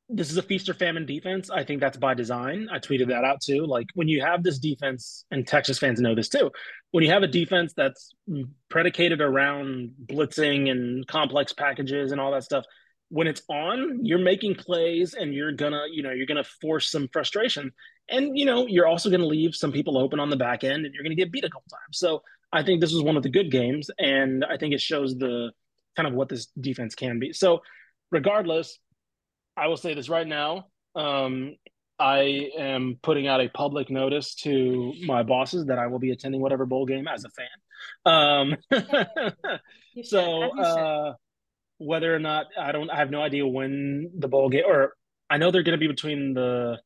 This 0.09 0.30
is 0.30 0.36
a 0.36 0.42
feast 0.42 0.68
or 0.68 0.74
famine 0.74 1.04
defense. 1.04 1.50
I 1.50 1.64
think 1.64 1.80
that's 1.80 1.96
by 1.96 2.14
design. 2.14 2.68
I 2.72 2.78
tweeted 2.78 3.09
that 3.09 3.24
out 3.24 3.40
too. 3.40 3.66
Like 3.66 3.88
when 3.94 4.07
you 4.07 4.20
have 4.20 4.44
this 4.44 4.59
defense, 4.59 5.24
and 5.30 5.46
Texas 5.46 5.78
fans 5.78 6.00
know 6.00 6.14
this 6.14 6.28
too. 6.28 6.52
When 6.92 7.02
you 7.02 7.11
have 7.11 7.24
a 7.24 7.28
defense 7.28 7.72
that's 7.76 8.14
predicated 8.68 9.20
around 9.20 9.92
blitzing 10.04 10.70
and 10.70 11.07
complex 11.09 11.52
packages 11.52 12.12
and 12.12 12.20
all 12.20 12.30
that 12.32 12.44
stuff, 12.44 12.64
when 13.09 13.26
it's 13.26 13.42
on, 13.48 14.04
you're 14.04 14.18
making 14.18 14.54
plays 14.54 15.14
and 15.14 15.34
you're 15.34 15.52
gonna, 15.52 15.82
you 15.90 16.02
know, 16.02 16.11
you're 16.11 16.26
gonna 16.26 16.44
force 16.61 16.90
some 16.90 17.09
frustration. 17.12 17.72
And 18.09 18.38
you 18.38 18.44
know, 18.44 18.66
you're 18.66 18.86
also 18.86 19.11
gonna 19.11 19.26
leave 19.26 19.57
some 19.57 19.72
people 19.72 19.98
open 19.98 20.20
on 20.20 20.30
the 20.30 20.36
back 20.36 20.62
end 20.62 20.84
and 20.84 20.94
you're 20.94 21.02
gonna 21.02 21.16
get 21.16 21.32
beat 21.32 21.44
a 21.44 21.50
couple 21.50 21.68
times. 21.70 21.98
So 21.98 22.22
I 22.52 22.62
think 22.62 22.80
this 22.80 22.92
was 22.92 23.02
one 23.02 23.16
of 23.16 23.22
the 23.22 23.28
good 23.28 23.50
games, 23.50 23.90
and 23.98 24.44
I 24.44 24.57
think 24.57 24.72
it 24.72 24.80
shows 24.80 25.16
the 25.18 25.50
kind 25.96 26.07
of 26.07 26.14
what 26.14 26.28
this 26.28 26.46
defense 26.61 26.94
can 26.94 27.18
be. 27.18 27.32
So, 27.32 27.62
regardless, 28.11 28.78
I 29.57 29.68
will 29.68 29.76
say 29.76 29.94
this 29.94 30.09
right 30.09 30.26
now. 30.26 30.66
Um, 30.94 31.57
I 31.98 32.50
am 32.59 32.98
putting 33.02 33.26
out 33.26 33.40
a 33.40 33.48
public 33.48 33.90
notice 33.90 34.34
to 34.36 34.92
my 35.07 35.22
bosses 35.22 35.66
that 35.66 35.78
I 35.78 35.86
will 35.86 35.98
be 35.98 36.11
attending 36.11 36.40
whatever 36.42 36.66
bowl 36.66 36.84
game 36.86 37.09
as 37.09 37.24
a 37.24 37.30
fan. 37.30 37.46
Um, 38.04 38.57
so, 40.04 40.50
should. 40.54 40.61
uh, 40.61 41.14
whether 41.78 42.14
or 42.14 42.18
not 42.18 42.46
I 42.59 42.72
don't, 42.72 42.90
I 42.90 42.96
have 42.96 43.11
no 43.11 43.22
idea 43.22 43.46
when 43.46 44.11
the 44.18 44.28
bowl 44.28 44.50
game, 44.50 44.64
or 44.66 44.92
I 45.30 45.38
know 45.38 45.50
they're 45.50 45.62
going 45.62 45.78
to 45.78 45.80
be 45.80 45.88
between 45.88 46.34
the. 46.34 46.78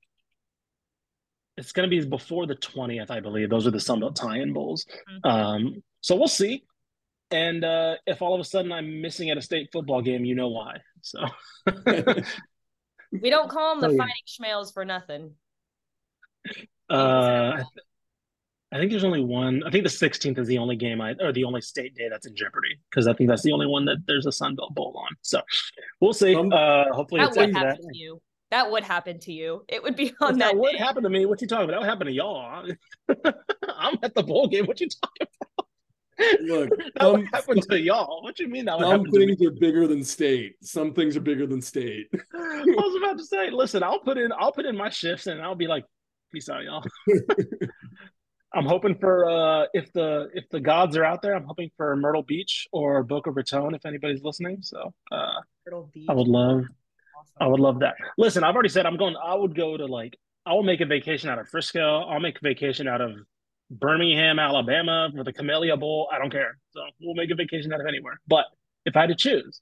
It's 1.57 1.73
going 1.73 1.91
to 1.91 1.95
be 2.01 2.07
before 2.09 2.47
the 2.47 2.55
twentieth, 2.55 3.11
I 3.11 3.21
believe. 3.21 3.51
Those 3.51 3.67
are 3.67 3.71
the 3.71 3.79
Sunbelt 3.79 4.15
tie-in 4.15 4.53
bowls. 4.53 4.87
Mhm. 5.25 5.31
Um, 5.31 5.83
so 6.01 6.17
we'll 6.17 6.29
see. 6.29 6.65
And 7.31 7.65
uh, 7.65 7.97
if 8.07 8.23
all 8.23 8.35
of 8.35 8.41
a 8.41 8.45
sudden 8.45 8.73
I'm 8.73 9.03
missing 9.03 9.31
at 9.31 9.37
a 9.37 9.43
state 9.43 9.69
football 9.73 10.03
game, 10.03 10.25
you 10.25 10.35
know 10.35 10.49
why. 10.49 10.79
So 11.03 11.21
we 13.13 13.31
don't 13.31 13.49
call 13.51 13.75
them 13.75 13.81
the 13.81 13.89
Oh, 13.89 13.91
yeah. 13.91 13.99
fighting 13.99 14.27
schmales 14.29 14.73
for 14.73 14.85
nothing. 14.85 15.33
uh, 16.89 17.63
I 18.73 18.79
think 18.79 18.91
there's 18.91 19.05
only 19.05 19.23
one. 19.25 19.63
I 19.67 19.71
think 19.71 19.85
the 19.85 19.91
16th 19.91 20.39
is 20.39 20.47
the 20.47 20.59
only 20.59 20.77
game 20.77 21.01
I 21.01 21.15
or 21.21 21.33
the 21.33 21.45
only 21.45 21.61
state 21.61 21.95
day 21.97 22.09
that's 22.09 22.27
in 22.27 22.37
jeopardy 22.37 22.79
because 22.89 23.09
I 23.09 23.13
think 23.15 23.29
that's 23.29 23.43
the 23.43 23.53
only 23.53 23.67
one 23.67 23.85
that 23.87 23.99
there's 24.07 24.27
a 24.27 24.33
Sun 24.33 24.55
Belt 24.57 24.75
Bowl 24.75 24.95
on. 24.97 25.17
So 25.23 25.41
we'll 26.01 26.13
see. 26.13 26.35
Um, 26.37 26.53
uh, 26.53 26.85
hopefully 26.93 27.21
That 27.21 27.31
would 27.37 27.53
happen 27.55 27.83
that. 27.83 27.93
to 27.93 27.99
you. 27.99 28.21
That 28.53 28.71
would 28.71 28.83
happen 28.85 29.19
to 29.21 29.33
you. 29.33 29.65
It 29.69 29.83
would 29.83 29.97
be 29.97 30.13
on 30.21 30.33
If 30.33 30.39
that. 30.39 30.53
that 30.53 30.57
would 30.57 30.77
happen 30.77 31.03
to 31.05 31.09
me. 31.11 31.27
What 31.27 31.41
you 31.41 31.47
talking 31.49 31.65
about? 31.65 31.73
That 31.75 31.81
would 31.81 31.89
happen 31.89 32.07
to 32.07 32.13
y'all. 32.13 32.65
I'm 33.77 33.99
at 34.03 34.15
the 34.15 34.23
bowl 34.23 34.47
game. 34.49 34.67
What 34.67 34.81
you 34.81 34.89
talking 34.89 35.27
about? 36.21 36.41
Look, 36.43 36.71
That 36.95 37.13
would 37.13 37.21
some, 37.21 37.27
happen 37.27 37.61
to 37.61 37.81
y'all. 37.81 38.23
What 38.23 38.37
do 38.37 38.45
you 38.45 38.49
mean 38.49 38.65
that 38.67 38.79
would 38.79 38.85
some 38.85 38.91
happen 38.91 39.13
to 39.13 39.19
me? 39.19 39.27
things 39.27 39.47
are 39.47 39.51
bigger 39.53 39.87
than 39.87 40.05
state. 40.05 40.57
Some 40.63 40.95
things 40.95 41.17
are 41.17 41.21
bigger 41.21 41.47
than 41.47 41.63
state. 41.63 42.09
I 42.35 42.65
was 42.67 43.03
about 43.03 43.19
to 43.19 43.25
say, 43.25 43.51
listen, 43.51 43.83
I'll 43.83 44.01
put 44.01 44.19
in 44.19 44.33
I'll 44.33 44.53
put 44.53 44.67
in 44.67 44.77
my 44.77 44.91
shifts 44.91 45.27
and 45.27 45.41
I'll 45.41 45.55
be 45.55 45.67
like, 45.67 45.85
peace 46.33 46.49
out, 46.49 46.65
y'all. 46.65 46.85
I'm 48.53 48.67
hoping 48.67 48.97
for 48.99 49.31
uh 49.31 49.67
if 49.75 49.93
the 49.93 50.29
if 50.35 50.49
the 50.51 50.61
gods 50.61 50.97
are 50.97 51.05
out 51.05 51.23
there, 51.23 51.35
I'm 51.35 51.45
hoping 51.45 51.71
for 51.77 51.95
Myrtle 51.97 52.23
Beach 52.23 52.67
or 52.73 53.03
Boca 53.03 53.31
Raton 53.31 53.75
if 53.75 53.87
anybody's 53.87 54.23
listening. 54.23 54.59
So 54.63 54.93
uh 55.13 55.41
Turtle 55.65 55.91
Beach. 55.93 56.07
I 56.09 56.15
would 56.15 56.29
love 56.29 56.65
I 57.41 57.47
would 57.47 57.61
love 57.61 57.81
that. 57.81 57.95
Listen, 58.19 58.43
I've 58.43 58.55
already 58.55 58.69
said 58.69 58.87
I'm 58.87 58.97
going 58.97 59.15
I 59.23 59.35
would 59.35 59.55
go 59.55 59.77
to 59.77 59.87
like 59.87 60.19
I 60.47 60.55
will 60.55 60.63
make 60.63 60.81
a 60.81 60.87
vacation 60.87 61.31
out 61.31 61.39
of 61.39 61.49
Frisco. 61.49 62.01
I'll 62.01 62.21
make 62.21 62.39
a 62.39 62.43
vacation 62.43 62.89
out 62.89 63.01
of 63.01 63.13
Birmingham, 63.71 64.39
Alabama 64.39 65.11
for 65.17 65.25
the 65.25 65.33
Camellia 65.33 65.77
Bowl. 65.77 66.09
I 66.13 66.19
don't 66.19 66.31
care. 66.31 66.59
So 66.73 66.81
we'll 67.01 67.15
make 67.15 67.31
a 67.31 67.35
vacation 67.35 67.73
out 67.73 67.81
of 67.81 67.87
anywhere. 67.87 68.21
But 68.27 68.47
if 68.85 68.97
I 68.97 69.03
had 69.03 69.11
to 69.11 69.15
choose, 69.15 69.61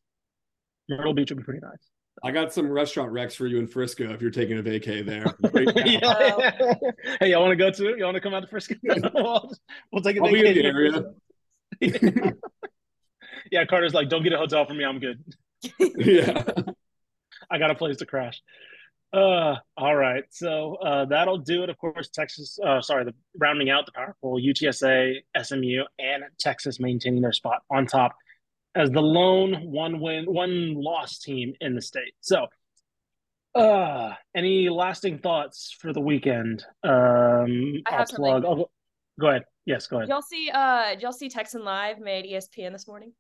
Myrtle 0.89 1.15
Beach 1.15 1.31
would 1.31 1.39
be 1.39 1.45
pretty 1.45 1.61
nice. 1.61 1.79
I 2.25 2.33
got 2.33 2.53
some 2.53 2.69
restaurant 2.71 3.13
recs 3.13 3.37
for 3.37 3.47
you 3.47 3.59
in 3.59 3.69
Frisco 3.69 4.13
if 4.13 4.21
you're 4.21 4.31
taking 4.31 4.59
a 4.59 4.63
vacay 4.63 5.05
there. 5.07 5.25
Great 5.53 5.69
town. 5.69 5.87
Yeah. 5.87 6.75
hey, 7.21 7.31
y'all 7.31 7.43
want 7.43 7.53
to 7.53 7.57
go 7.57 7.71
to 7.71 7.89
it? 7.89 7.99
Y'all 7.99 8.09
want 8.09 8.17
to 8.17 8.21
come 8.21 8.35
out 8.35 8.41
to 8.41 8.49
Frisco? 8.49 8.75
we'll, 8.83 9.53
we'll 9.93 10.03
take 10.03 10.17
a 10.17 10.25
I'll 10.25 10.33
be 10.33 10.41
in 10.41 10.55
the 10.55 10.63
vacation. 10.63 11.15
area. 11.81 12.35
yeah, 13.53 13.65
Carter's 13.67 13.95
like, 13.95 14.09
don't 14.09 14.25
get 14.25 14.33
a 14.33 14.39
hotel 14.39 14.65
for 14.67 14.75
me. 14.75 14.85
I'm 14.85 14.99
good. 14.99 15.23
yeah. 15.79 16.43
I 17.51 17.59
got 17.59 17.71
a 17.71 17.75
place 17.75 17.99
to 17.99 18.07
crash. 18.07 18.41
Uh, 19.13 19.57
all 19.77 19.97
right. 19.97 20.25
So 20.31 20.75
uh, 20.77 21.07
that'll 21.07 21.39
do 21.39 21.63
it. 21.63 21.71
Of 21.71 21.79
course, 21.79 22.11
Texas. 22.13 22.59
Uh, 22.65 22.81
sorry, 22.81 23.05
the 23.05 23.15
rounding 23.39 23.71
out 23.71 23.87
the 23.87 23.93
Power 23.93 24.17
powerful 24.21 24.39
UTSA, 24.39 25.15
SMU, 25.43 25.85
and 25.99 26.25
Texas 26.39 26.79
maintaining 26.79 27.23
their 27.23 27.33
spot 27.33 27.63
on 27.71 27.87
top 27.87 28.15
as 28.75 28.91
the 28.91 29.01
lone 29.01 29.71
one 29.73 30.01
win, 30.01 30.27
one 30.27 30.75
loss 30.75 31.19
team 31.19 31.55
in 31.61 31.75
the 31.75 31.81
state. 31.81 32.13
So, 32.21 32.47
uh, 33.55 34.15
any 34.37 34.69
lasting 34.69 35.21
thoughts 35.21 35.75
for 35.81 35.93
the 35.93 36.01
weekend? 36.01 36.65
Um, 36.85 37.83
I 37.91 37.97
I'll 37.97 38.05
plug. 38.07 38.45
I'll 38.45 38.57
go, 38.57 38.71
go 39.19 39.29
ahead. 39.29 39.45
Yes, 39.65 39.87
go 39.87 39.97
ahead. 39.97 40.09
Did 40.09 40.13
y'all 40.13 40.23
see 40.23 40.51
uh 40.53 40.91
did 40.91 41.03
y'all 41.03 41.13
see 41.13 41.29
Texan 41.29 41.65
Live 41.65 41.99
made 41.99 42.27
ESPN 42.27 42.73
this 42.73 42.87
morning? 42.87 43.13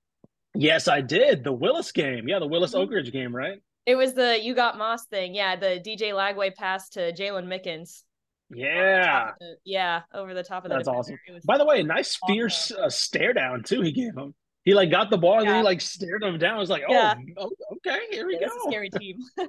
Yes, 0.54 0.86
I 0.86 1.00
did. 1.00 1.44
The 1.44 1.52
Willis 1.52 1.92
game. 1.92 2.28
Yeah, 2.28 2.38
the 2.40 2.46
Willis 2.46 2.74
Mhm. 2.74 2.80
Oak 2.80 2.90
Ridge 2.90 3.12
game, 3.12 3.34
right? 3.34 3.60
It 3.88 3.94
was 3.96 4.12
the 4.12 4.38
you 4.38 4.54
got 4.54 4.76
Moss 4.76 5.06
thing. 5.06 5.34
Yeah, 5.34 5.56
the 5.56 5.80
DJ 5.82 6.12
Lagway 6.12 6.54
pass 6.54 6.90
to 6.90 7.10
Jalen 7.14 7.46
Mickens. 7.46 8.02
Yeah. 8.50 9.06
Top 9.06 9.28
of 9.30 9.38
the- 9.40 9.56
yeah, 9.64 10.02
over 10.12 10.34
the 10.34 10.42
top 10.42 10.64
of 10.66 10.68
the 10.70 10.76
That's 10.76 10.88
defender. 10.88 11.18
awesome. 11.26 11.40
By 11.46 11.56
the 11.56 11.64
way, 11.64 11.82
nice 11.82 12.18
fierce 12.26 12.70
uh, 12.70 12.90
stare 12.90 13.32
down 13.32 13.62
too. 13.62 13.80
He 13.80 13.92
gave 13.92 14.14
him. 14.14 14.34
He 14.64 14.74
like 14.74 14.90
got 14.90 15.08
the 15.08 15.16
ball 15.16 15.38
and 15.38 15.48
then 15.48 15.56
he 15.56 15.62
like 15.62 15.80
stared 15.80 16.22
him 16.22 16.36
down. 16.38 16.56
I 16.56 16.58
was 16.58 16.68
like, 16.68 16.82
oh, 16.86 16.92
Yeah. 16.92 17.14
oh, 17.38 17.50
okay, 17.76 18.00
here 18.10 18.26
we 18.26 18.34
yeah, 18.34 18.40
it's 18.46 18.54
a 18.54 18.58
go. 18.58 18.70
scary 18.70 18.90
team. 18.90 19.16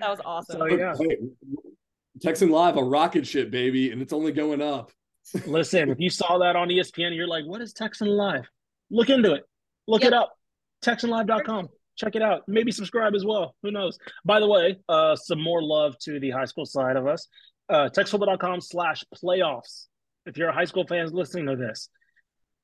that 0.00 0.08
was 0.08 0.18
awesome. 0.24 0.58
So, 0.58 0.66
yeah. 0.66 0.94
Hey, 0.98 1.16
Texan 2.20 2.48
Live, 2.50 2.76
a 2.76 2.82
rocket 2.82 3.24
ship, 3.24 3.52
baby, 3.52 3.92
and 3.92 4.02
it's 4.02 4.12
only 4.12 4.32
going 4.32 4.60
up. 4.60 4.90
Listen, 5.46 5.90
if 5.90 6.00
you 6.00 6.10
saw 6.10 6.38
that 6.38 6.56
on 6.56 6.68
ESPN, 6.68 7.14
you're 7.14 7.28
like, 7.28 7.44
what 7.46 7.60
is 7.60 7.72
Texan 7.72 8.08
Live? 8.08 8.48
Look 8.90 9.10
into 9.10 9.34
it. 9.34 9.44
Look 9.86 10.02
Yep. 10.02 10.08
it 10.08 10.14
up. 10.14 10.32
TexanLive.com. 10.84 11.68
Check 12.00 12.16
it 12.16 12.22
out. 12.22 12.44
Maybe 12.48 12.72
subscribe 12.72 13.14
as 13.14 13.26
well. 13.26 13.54
Who 13.62 13.70
knows? 13.70 13.98
By 14.24 14.40
the 14.40 14.48
way, 14.48 14.78
uh, 14.88 15.16
some 15.16 15.38
more 15.38 15.62
love 15.62 15.98
to 16.04 16.18
the 16.18 16.30
high 16.30 16.46
school 16.46 16.64
side 16.64 16.96
of 16.96 17.06
us. 17.06 17.28
Uh, 17.68 17.90
TexasFootball.com 17.94 18.62
slash 18.62 19.04
playoffs. 19.22 19.84
If 20.24 20.38
you're 20.38 20.48
a 20.48 20.54
high 20.54 20.64
school 20.64 20.86
fan 20.86 21.10
listening 21.12 21.46
to 21.46 21.56
this, 21.56 21.90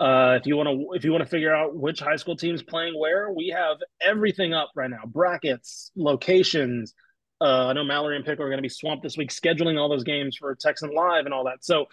uh, 0.01 0.39
if 0.41 0.47
you 0.47 0.57
want 0.57 0.71
to, 0.71 0.87
if 0.95 1.05
you 1.05 1.13
want 1.13 1.23
to 1.23 1.29
figure 1.29 1.55
out 1.55 1.77
which 1.77 2.01
high 2.01 2.17
school 2.17 2.35
teams 2.35 2.63
playing 2.63 2.99
where, 2.99 3.31
we 3.31 3.49
have 3.49 3.77
everything 4.01 4.55
up 4.55 4.71
right 4.75 4.89
now: 4.89 5.03
brackets, 5.05 5.91
locations. 5.97 6.95
Uh, 7.39 7.67
I 7.67 7.73
know 7.75 7.85
Mallory 7.85 8.17
and 8.17 8.25
Pickle 8.25 8.47
are 8.47 8.49
going 8.49 8.59
to 8.59 8.63
be 8.63 8.71
swamped 8.71 9.03
this 9.03 9.19
week 9.19 9.31
scheduling 9.31 9.79
all 9.79 9.91
those 9.91 10.05
games 10.05 10.39
for 10.39 10.55
Texan 10.55 10.95
Live 10.95 11.27
and 11.27 11.35
all 11.35 11.45
that. 11.45 11.63
So 11.63 11.87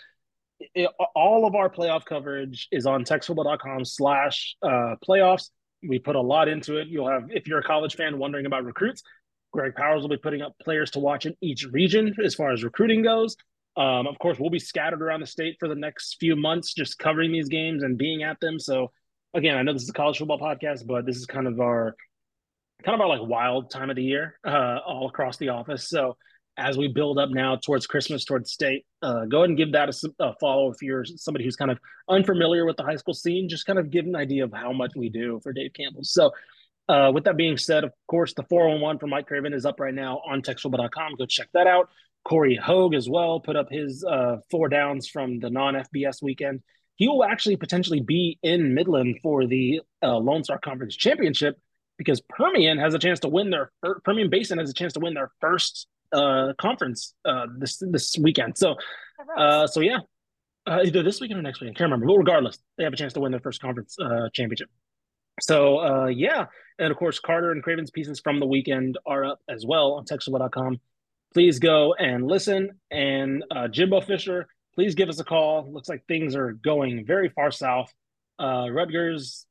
it, 0.73 0.89
all 1.13 1.45
of 1.45 1.55
our 1.55 1.69
playoff 1.69 2.05
coverage 2.05 2.69
is 2.71 2.85
on 2.85 3.03
texasfootball.com 3.03 3.83
slash 3.83 4.55
uh, 4.63 4.95
playoffs. 5.05 5.49
We 5.87 5.99
put 5.99 6.15
a 6.15 6.21
lot 6.21 6.47
into 6.47 6.77
it. 6.77 6.87
You'll 6.87 7.09
have, 7.09 7.29
if 7.29 7.47
you're 7.47 7.59
a 7.59 7.63
college 7.63 7.95
fan 7.95 8.17
wondering 8.17 8.45
about 8.45 8.65
recruits, 8.65 9.03
Greg 9.51 9.75
Powers 9.75 10.01
will 10.01 10.09
be 10.09 10.17
putting 10.17 10.41
up 10.41 10.55
players 10.63 10.91
to 10.91 10.99
watch 10.99 11.25
in 11.25 11.35
each 11.41 11.65
region 11.65 12.15
as 12.23 12.35
far 12.35 12.51
as 12.51 12.63
recruiting 12.63 13.03
goes. 13.03 13.37
Um, 13.75 14.07
of 14.07 14.19
course, 14.19 14.39
we'll 14.39 14.49
be 14.49 14.59
scattered 14.59 15.01
around 15.01 15.21
the 15.21 15.27
state 15.27 15.57
for 15.59 15.67
the 15.67 15.75
next 15.75 16.17
few 16.19 16.35
months, 16.35 16.73
just 16.73 16.99
covering 16.99 17.31
these 17.31 17.49
games 17.49 17.83
and 17.83 17.97
being 17.97 18.23
at 18.23 18.39
them. 18.39 18.59
So, 18.59 18.91
again, 19.33 19.57
I 19.57 19.63
know 19.63 19.73
this 19.73 19.83
is 19.83 19.89
a 19.89 19.93
college 19.93 20.17
football 20.17 20.39
podcast, 20.39 20.85
but 20.85 21.05
this 21.05 21.17
is 21.17 21.25
kind 21.25 21.47
of 21.47 21.59
our 21.59 21.95
kind 22.83 22.95
of 22.95 23.01
our 23.01 23.07
like 23.07 23.27
wild 23.27 23.69
time 23.69 23.89
of 23.89 23.95
the 23.95 24.03
year 24.03 24.37
uh, 24.45 24.79
all 24.85 25.07
across 25.07 25.37
the 25.37 25.49
office. 25.49 25.87
So, 25.87 26.17
as 26.57 26.77
we 26.77 26.87
build 26.87 27.17
up 27.17 27.29
now 27.29 27.55
towards 27.55 27.87
Christmas, 27.87 28.25
towards 28.25 28.51
state, 28.51 28.85
uh, 29.01 29.25
go 29.25 29.39
ahead 29.39 29.49
and 29.49 29.57
give 29.57 29.71
that 29.71 29.89
a, 29.89 30.23
a, 30.23 30.35
follow 30.39 30.71
if 30.71 30.81
you're 30.81 31.03
somebody 31.05 31.43
who's 31.43 31.55
kind 31.55 31.71
of 31.71 31.79
unfamiliar 32.09 32.65
with 32.65 32.77
the 32.77 32.83
high 32.83 32.95
school 32.95 33.13
scene. 33.13 33.49
Just 33.49 33.65
kind 33.65 33.79
of 33.79 33.89
give 33.89 34.05
an 34.05 34.15
idea 34.15 34.43
of 34.43 34.53
how 34.53 34.71
much 34.71 34.91
we 34.95 35.09
do 35.09 35.39
for 35.41 35.51
Dave 35.51 35.71
Campbell. 35.73 36.03
So, 36.03 36.31
uh, 36.89 37.11
with 37.13 37.23
that 37.23 37.37
being 37.37 37.57
said, 37.57 37.83
of 37.83 37.91
course, 38.07 38.33
the 38.33 38.43
401 38.43 38.99
from 38.99 39.09
Mike 39.09 39.27
Craven 39.27 39.53
is 39.53 39.65
up 39.65 39.79
right 39.79 39.93
now 39.93 40.21
on 40.27 40.41
texasfootball.com. 40.41 41.15
Go 41.15 41.25
check 41.25 41.47
that 41.53 41.65
out. 41.65 41.89
Corey 42.25 42.55
Hogue 42.55 42.93
as 42.93 43.09
well 43.09 43.39
put 43.39 43.55
up 43.55 43.69
his 43.69 44.03
uh, 44.03 44.37
four 44.51 44.69
downs 44.69 45.07
from 45.07 45.39
the 45.39 45.49
non 45.49 45.75
FBS 45.75 46.21
weekend. 46.21 46.61
He 46.95 47.07
will 47.07 47.23
actually 47.23 47.57
potentially 47.57 48.01
be 48.01 48.37
in 48.43 48.73
Midland 48.73 49.19
for 49.23 49.47
the 49.47 49.81
uh, 50.03 50.17
Lone 50.17 50.43
Star 50.43 50.59
Conference 50.59 50.95
Championship 50.95 51.57
because 51.97 52.21
Permian 52.21 52.77
has 52.77 52.93
a 52.93 52.99
chance 52.99 53.19
to 53.21 53.29
win 53.29 53.49
their 53.49 53.71
Permian 54.03 54.29
Basin 54.29 54.57
has 54.57 54.69
a 54.69 54.73
chance 54.73 54.93
to 54.93 54.99
win 54.99 55.13
their 55.13 55.31
first 55.39 55.87
uh, 56.13 56.53
conference 56.59 57.13
uh, 57.25 57.47
this 57.57 57.77
this 57.91 58.17
weekend. 58.17 58.57
So, 58.57 58.75
uh, 59.37 59.67
so 59.67 59.79
yeah, 59.81 59.99
uh, 60.67 60.79
either 60.85 61.03
this 61.03 61.19
weekend 61.19 61.39
or 61.39 61.43
next 61.43 61.59
weekend. 61.61 61.75
I 61.75 61.79
can't 61.79 61.91
remember. 61.91 62.07
But 62.07 62.17
regardless, 62.17 62.59
they 62.77 62.83
have 62.83 62.93
a 62.93 62.97
chance 62.97 63.13
to 63.13 63.19
win 63.19 63.31
their 63.31 63.41
first 63.41 63.61
conference 63.61 63.97
uh, 63.99 64.29
championship. 64.33 64.69
So 65.41 65.79
uh, 65.79 66.05
yeah, 66.07 66.45
and 66.79 66.91
of 66.91 66.97
course 66.97 67.19
Carter 67.19 67.51
and 67.51 67.63
Craven's 67.63 67.91
pieces 67.91 68.19
from 68.19 68.39
the 68.39 68.45
weekend 68.45 68.97
are 69.05 69.25
up 69.25 69.39
as 69.49 69.65
well 69.65 69.93
on 69.93 70.05
Texas.com. 70.05 70.79
Please 71.33 71.57
go 71.59 71.95
and 71.95 72.27
listen. 72.27 72.69
And 72.91 73.43
uh, 73.49 73.67
Jimbo 73.67 74.01
Fisher, 74.01 74.45
please 74.75 74.93
give 74.93 75.09
us 75.09 75.19
a 75.19 75.23
call. 75.23 75.67
Looks 75.71 75.89
like 75.89 76.05
things 76.07 76.35
are 76.35 76.53
going 76.53 77.03
very 77.05 77.29
far 77.29 77.49
south. 77.49 77.91
Uh, 78.39 78.67
Rutgers, 78.71 79.47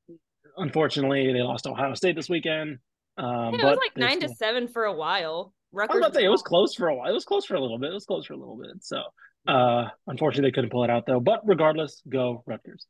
unfortunately, 0.57 1.33
they 1.33 1.43
lost 1.43 1.67
Ohio 1.67 1.95
State 1.95 2.15
this 2.15 2.29
weekend. 2.29 2.79
Um, 3.19 3.27
Yeah, 3.27 3.49
it 3.49 3.51
but 3.63 3.65
was 3.65 3.79
like 3.79 3.97
nine 3.97 4.19
still- 4.19 4.29
to 4.31 4.35
seven 4.37 4.69
for 4.69 4.85
a 4.85 4.93
while. 4.93 5.53
I 5.75 5.87
was 5.87 5.97
about 5.97 6.09
to 6.09 6.15
say 6.15 6.25
it 6.25 6.29
was 6.29 6.43
close 6.43 6.75
for 6.75 6.89
a 6.89 6.95
while. 6.95 7.11
It 7.11 7.15
was 7.15 7.25
close 7.25 7.47
for 7.47 7.55
a 7.55 7.61
little 7.61 7.79
bit. 7.79 7.91
It 7.91 7.95
was 7.95 8.05
close 8.05 8.27
for 8.27 8.35
a 8.35 8.37
little 8.37 8.57
bit. 8.57 8.85
So, 8.85 9.03
uh, 9.49 9.89
unfortunately, 10.07 10.51
they 10.51 10.55
couldn't 10.55 10.71
pull 10.71 10.85
it 10.85 10.91
out 10.91 11.07
though. 11.07 11.21
But 11.21 11.41
regardless, 11.47 12.03
go 12.09 12.43
Rutgers. 12.47 12.87